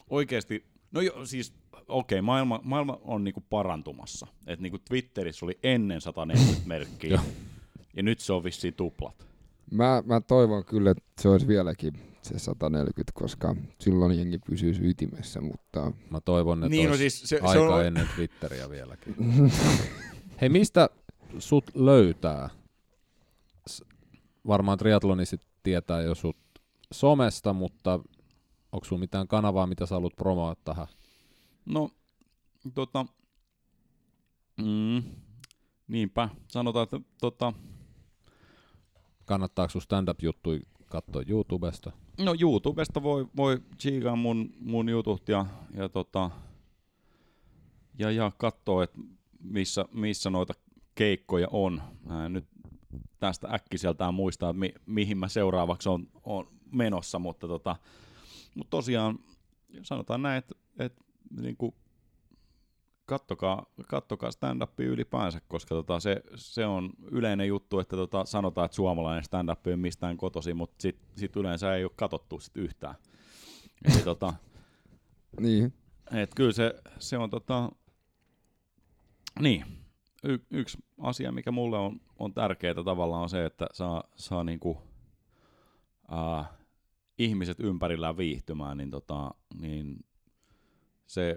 oikeasti, 0.10 0.66
no 0.92 1.02
jo, 1.02 1.26
siis 1.26 1.54
okei, 1.88 2.16
okay, 2.16 2.22
maailma, 2.22 2.60
maailma 2.64 3.00
on 3.02 3.24
niinku 3.24 3.44
parantumassa. 3.50 4.28
Et 4.48 4.60
niinku 4.60 4.78
Twitterissä 4.90 5.46
oli 5.46 5.60
ennen 5.64 6.02
140 6.02 6.68
merkkiä, 6.68 7.22
ja 7.96 8.04
nyt 8.04 8.20
se 8.20 8.34
on 8.34 8.44
vissiin 8.44 8.74
tuplat. 8.74 9.28
Mä, 9.72 10.04
mä 10.06 10.22
toivon 10.22 10.66
kyllä, 10.66 10.92
että 10.92 11.04
se 11.22 11.30
olisi 11.30 11.48
vieläkin 11.48 12.09
se 12.22 12.40
140, 12.40 13.12
koska 13.14 13.56
silloin 13.80 14.18
jengi 14.18 14.40
pysyisi 14.40 14.90
ytimessä, 14.90 15.42
mutta... 15.42 15.92
Mä 16.10 16.22
toivon, 16.22 16.64
että 16.64 16.70
niin, 16.70 16.90
no 16.90 16.98
siis 16.98 17.22
se, 17.22 17.36
aika 17.36 17.54
se 17.54 17.60
on... 17.60 17.86
ennen 17.86 18.10
Twitteriä 18.16 18.70
vieläkin. 18.70 19.16
Hei, 20.42 20.50
mistä 20.50 20.90
sut 21.40 21.72
löytää? 21.76 22.50
varmaan 24.48 24.78
triatlonisit 24.78 25.42
tietää 25.64 26.02
jo 26.02 26.16
sut 26.16 26.38
somesta, 26.92 27.54
mutta 27.54 28.00
onko 28.72 28.86
sulla 28.86 29.00
mitään 29.00 29.28
kanavaa, 29.28 29.68
mitä 29.68 29.86
sä 29.86 29.96
haluat 29.96 30.16
promoa 30.16 30.56
tähän? 30.56 30.88
No, 31.66 31.90
tota, 32.74 33.06
mm, 34.58 35.04
niinpä, 35.88 36.30
sanotaan, 36.48 36.84
että 36.84 37.00
tota... 37.22 37.54
Kannattaako 39.26 39.72
sun 39.72 39.82
stand-up-juttu 39.82 40.50
katsoa 40.86 41.24
YouTubesta? 41.28 41.92
No 42.20 42.36
YouTubesta 42.42 43.04
voi, 43.04 43.28
voi 43.36 43.60
tsiikaa 43.78 44.16
mun, 44.16 44.54
mun 44.60 44.90
jutut 44.90 45.30
ja, 45.30 45.46
ja, 45.76 45.90
tota, 45.90 46.32
ja, 48.00 48.12
ja 48.12 48.32
katsoa, 48.38 48.84
että 48.84 49.00
missä, 49.40 49.86
missä 49.92 50.30
noita 50.30 50.54
keikkoja 50.96 51.48
on. 51.52 51.82
Mä 52.06 52.30
nyt 52.30 52.46
tästä 53.20 53.48
äkkiseltään 53.54 54.14
muistaa, 54.14 54.54
mi- 54.54 54.74
mihin 54.86 55.18
mä 55.18 55.28
seuraavaksi 55.28 55.90
on, 55.90 56.08
on 56.24 56.48
menossa, 56.72 57.20
mutta, 57.20 57.48
tota, 57.48 57.76
mutta 58.56 58.70
tosiaan 58.70 59.20
sanotaan 59.82 60.22
näin, 60.22 60.38
että, 60.38 60.56
että 60.80 61.04
niin 61.42 61.58
kuin, 61.58 61.74
kattokaa, 63.10 63.66
kattokaa 63.88 64.32
stand-upia 64.32 64.88
ylipäänsä, 64.88 65.42
koska 65.48 65.76
tota, 65.76 66.00
se, 66.00 66.22
se 66.36 66.66
on 66.66 66.90
yleinen 67.12 67.48
juttu, 67.48 67.80
että 67.80 67.96
tota, 67.96 68.26
sanotaan, 68.26 68.66
että 68.66 68.76
suomalainen 68.76 69.24
stand-up 69.24 69.68
on 69.68 69.80
mistään 69.80 70.18
kotosi, 70.18 70.54
mutta 70.54 70.82
sitten 70.82 71.10
sit 71.16 71.36
yleensä 71.36 71.76
ei 71.76 71.84
ole 71.84 71.92
katsottu 71.96 72.40
sit 72.40 72.58
yhtään. 72.58 72.96
Eli 73.86 74.02
tota, 74.04 74.34
niin. 75.40 75.74
Et 76.12 76.36
kyllä 76.36 76.52
se, 76.52 76.74
se 77.00 77.18
on 77.18 77.30
tota, 77.30 77.70
niin, 79.40 79.66
y- 80.24 80.46
yksi 80.52 80.78
asia, 80.98 81.32
mikä 81.32 81.52
mulle 81.52 81.78
on, 81.78 82.02
on 82.20 82.34
tärkeää 82.34 82.84
tavallaan 82.86 83.24
on 83.24 83.30
se, 83.30 83.46
että 83.46 83.68
saa, 83.74 84.04
saa 84.16 84.44
niinku, 84.44 84.70
uh, 86.12 86.46
ihmiset 87.18 87.60
ympärillään 87.60 88.18
viihtymään, 88.18 88.78
niin, 88.78 88.92
tota, 88.92 89.32
niin 89.62 90.06
se 91.08 91.36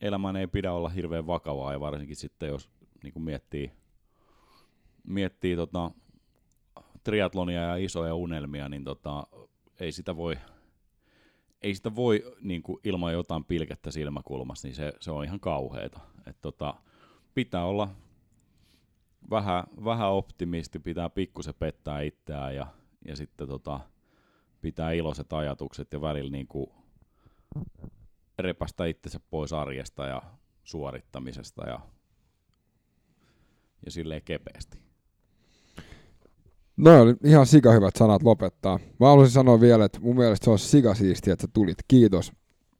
elämän 0.00 0.36
ei 0.36 0.46
pidä 0.46 0.72
olla 0.72 0.88
hirveän 0.88 1.26
vakavaa, 1.26 1.72
ja 1.72 1.80
varsinkin 1.80 2.16
sitten 2.16 2.48
jos 2.48 2.70
niinku 3.02 3.20
miettii, 3.20 3.72
miettii 5.04 5.56
tota, 5.56 5.90
triatlonia 7.04 7.62
ja 7.62 7.76
isoja 7.76 8.14
unelmia, 8.14 8.68
niin 8.68 8.84
tota, 8.84 9.26
ei 9.80 9.92
sitä 9.92 10.16
voi, 10.16 10.38
ei 11.62 11.74
sitä 11.74 11.94
voi 11.94 12.36
niin 12.40 12.62
kuin 12.62 12.80
ilman 12.84 13.12
jotain 13.12 13.44
pilkettä 13.44 13.90
silmäkulmassa, 13.90 14.68
niin 14.68 14.76
se, 14.76 14.92
se 15.00 15.10
on 15.10 15.24
ihan 15.24 15.40
kauheeta. 15.40 16.00
Et 16.26 16.36
tota, 16.40 16.74
pitää 17.34 17.64
olla 17.64 17.88
vähän, 19.30 19.64
vähän 19.84 20.10
optimisti, 20.10 20.78
pitää 20.78 21.10
pikkusen 21.10 21.54
pettää 21.58 22.00
itseään 22.00 22.56
ja, 22.56 22.66
ja 23.04 23.16
sitten 23.16 23.48
tota, 23.48 23.80
pitää 24.60 24.92
iloiset 24.92 25.32
ajatukset 25.32 25.92
ja 25.92 26.00
välillä 26.00 26.30
niin 26.30 26.46
kuin 26.46 26.70
repästä 28.38 28.84
itsensä 28.84 29.20
pois 29.30 29.52
arjesta 29.52 30.06
ja 30.06 30.22
suorittamisesta 30.64 31.66
ja, 31.66 31.80
ja 33.84 33.90
silleen 33.90 34.22
kepeästi. 34.22 34.78
No 36.76 37.02
oli 37.02 37.14
ihan 37.24 37.46
sika 37.46 37.72
hyvät 37.72 37.96
sanat 37.96 38.22
lopettaa. 38.22 38.78
Mä 39.00 39.06
haluaisin 39.06 39.34
sanoa 39.34 39.60
vielä, 39.60 39.84
että 39.84 40.00
mun 40.00 40.16
mielestä 40.16 40.44
se 40.44 40.50
on 40.50 40.58
sika 40.58 40.94
siistiä, 40.94 41.32
että 41.32 41.42
sä 41.42 41.48
tulit. 41.52 41.78
Kiitos. 41.88 42.32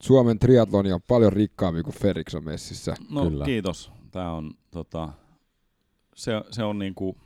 Suomen 0.02 0.39
triatloni 0.39 0.93
on 0.93 1.01
paljon 1.09 1.32
rikkaampi 1.32 1.82
kuin 1.82 1.94
Ferikson 1.94 2.44
messissä. 2.44 2.94
No 3.10 3.22
Kyllä. 3.22 3.44
kiitos. 3.44 3.93
Tämä 4.10 4.32
on 4.32 4.51
tota, 4.70 5.09
se, 6.14 6.32
se 6.51 6.64
on 6.64 6.78
niinku, 6.78 7.16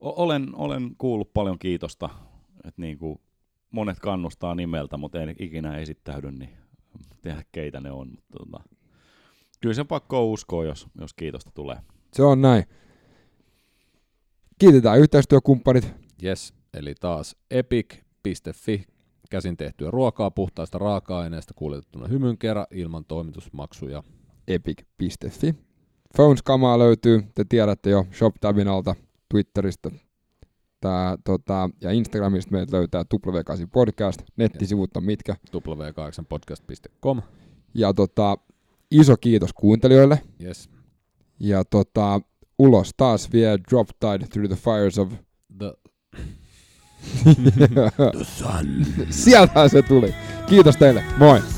olen, 0.00 0.54
olen 0.54 0.90
kuullut 0.98 1.32
paljon 1.34 1.58
kiitosta, 1.58 2.08
että 2.64 2.82
niinku, 2.82 3.20
monet 3.70 3.98
kannustaa 4.00 4.54
nimeltä, 4.54 4.96
mutta 4.96 5.22
en 5.22 5.36
ikinä 5.38 5.78
esittäydy, 5.78 6.32
niin 6.32 6.50
tehdä 7.26 7.42
keitä 7.52 7.80
ne 7.80 7.90
on. 7.90 8.08
Mutta 8.08 8.38
tota, 8.38 8.60
kyllä 9.60 9.74
se 9.74 9.84
pakko 9.84 10.32
uskoa, 10.32 10.64
jos, 10.64 10.86
jos 11.00 11.14
kiitosta 11.14 11.50
tulee. 11.54 11.76
Se 12.12 12.22
on 12.22 12.42
näin. 12.42 12.64
Kiitetään 14.58 14.98
yhteistyökumppanit. 14.98 15.92
Yes, 16.22 16.54
eli 16.74 16.94
taas 17.00 17.36
epic.fi, 17.50 18.86
käsin 19.30 19.56
tehtyä 19.56 19.90
ruokaa 19.90 20.30
puhtaista 20.30 20.78
raaka-aineista 20.78 21.54
kuljetettuna 21.56 22.08
hymyn 22.08 22.38
kerran 22.38 22.66
ilman 22.70 23.04
toimitusmaksuja. 23.04 24.02
Epic.fi. 24.48 25.54
Phones-kamaa 26.16 26.78
löytyy, 26.78 27.22
te 27.34 27.44
tiedätte 27.48 27.90
jo 27.90 28.06
ShopTabin 28.12 28.68
alta, 28.68 28.94
Twitteristä 29.28 29.90
tää, 30.80 31.18
tota, 31.24 31.70
ja 31.80 31.92
Instagramista 31.92 32.52
meidät 32.52 32.72
löytää 32.72 33.02
W8 33.14 33.66
Podcast, 33.72 34.22
nettisivut 34.36 34.96
on 34.96 35.04
mitkä? 35.04 35.36
w8podcast.com. 35.56 37.22
Ja 37.74 37.94
tota, 37.94 38.36
iso 38.90 39.16
kiitos 39.16 39.52
kuuntelijoille. 39.52 40.22
Yes. 40.42 40.70
Ja 41.40 41.64
tota, 41.64 42.20
ulos. 42.58 42.90
Taas 42.96 43.32
vie 43.32 43.58
Drop 43.70 43.88
Tide 44.00 44.26
Through 44.26 44.48
the 44.48 44.56
Fires 44.56 44.98
of... 44.98 45.12
The, 45.58 45.72
Sieltähän 49.10 49.70
se 49.70 49.82
tuli. 49.82 50.14
Kiitos 50.46 50.76
teille. 50.76 51.04
Moi. 51.18 51.55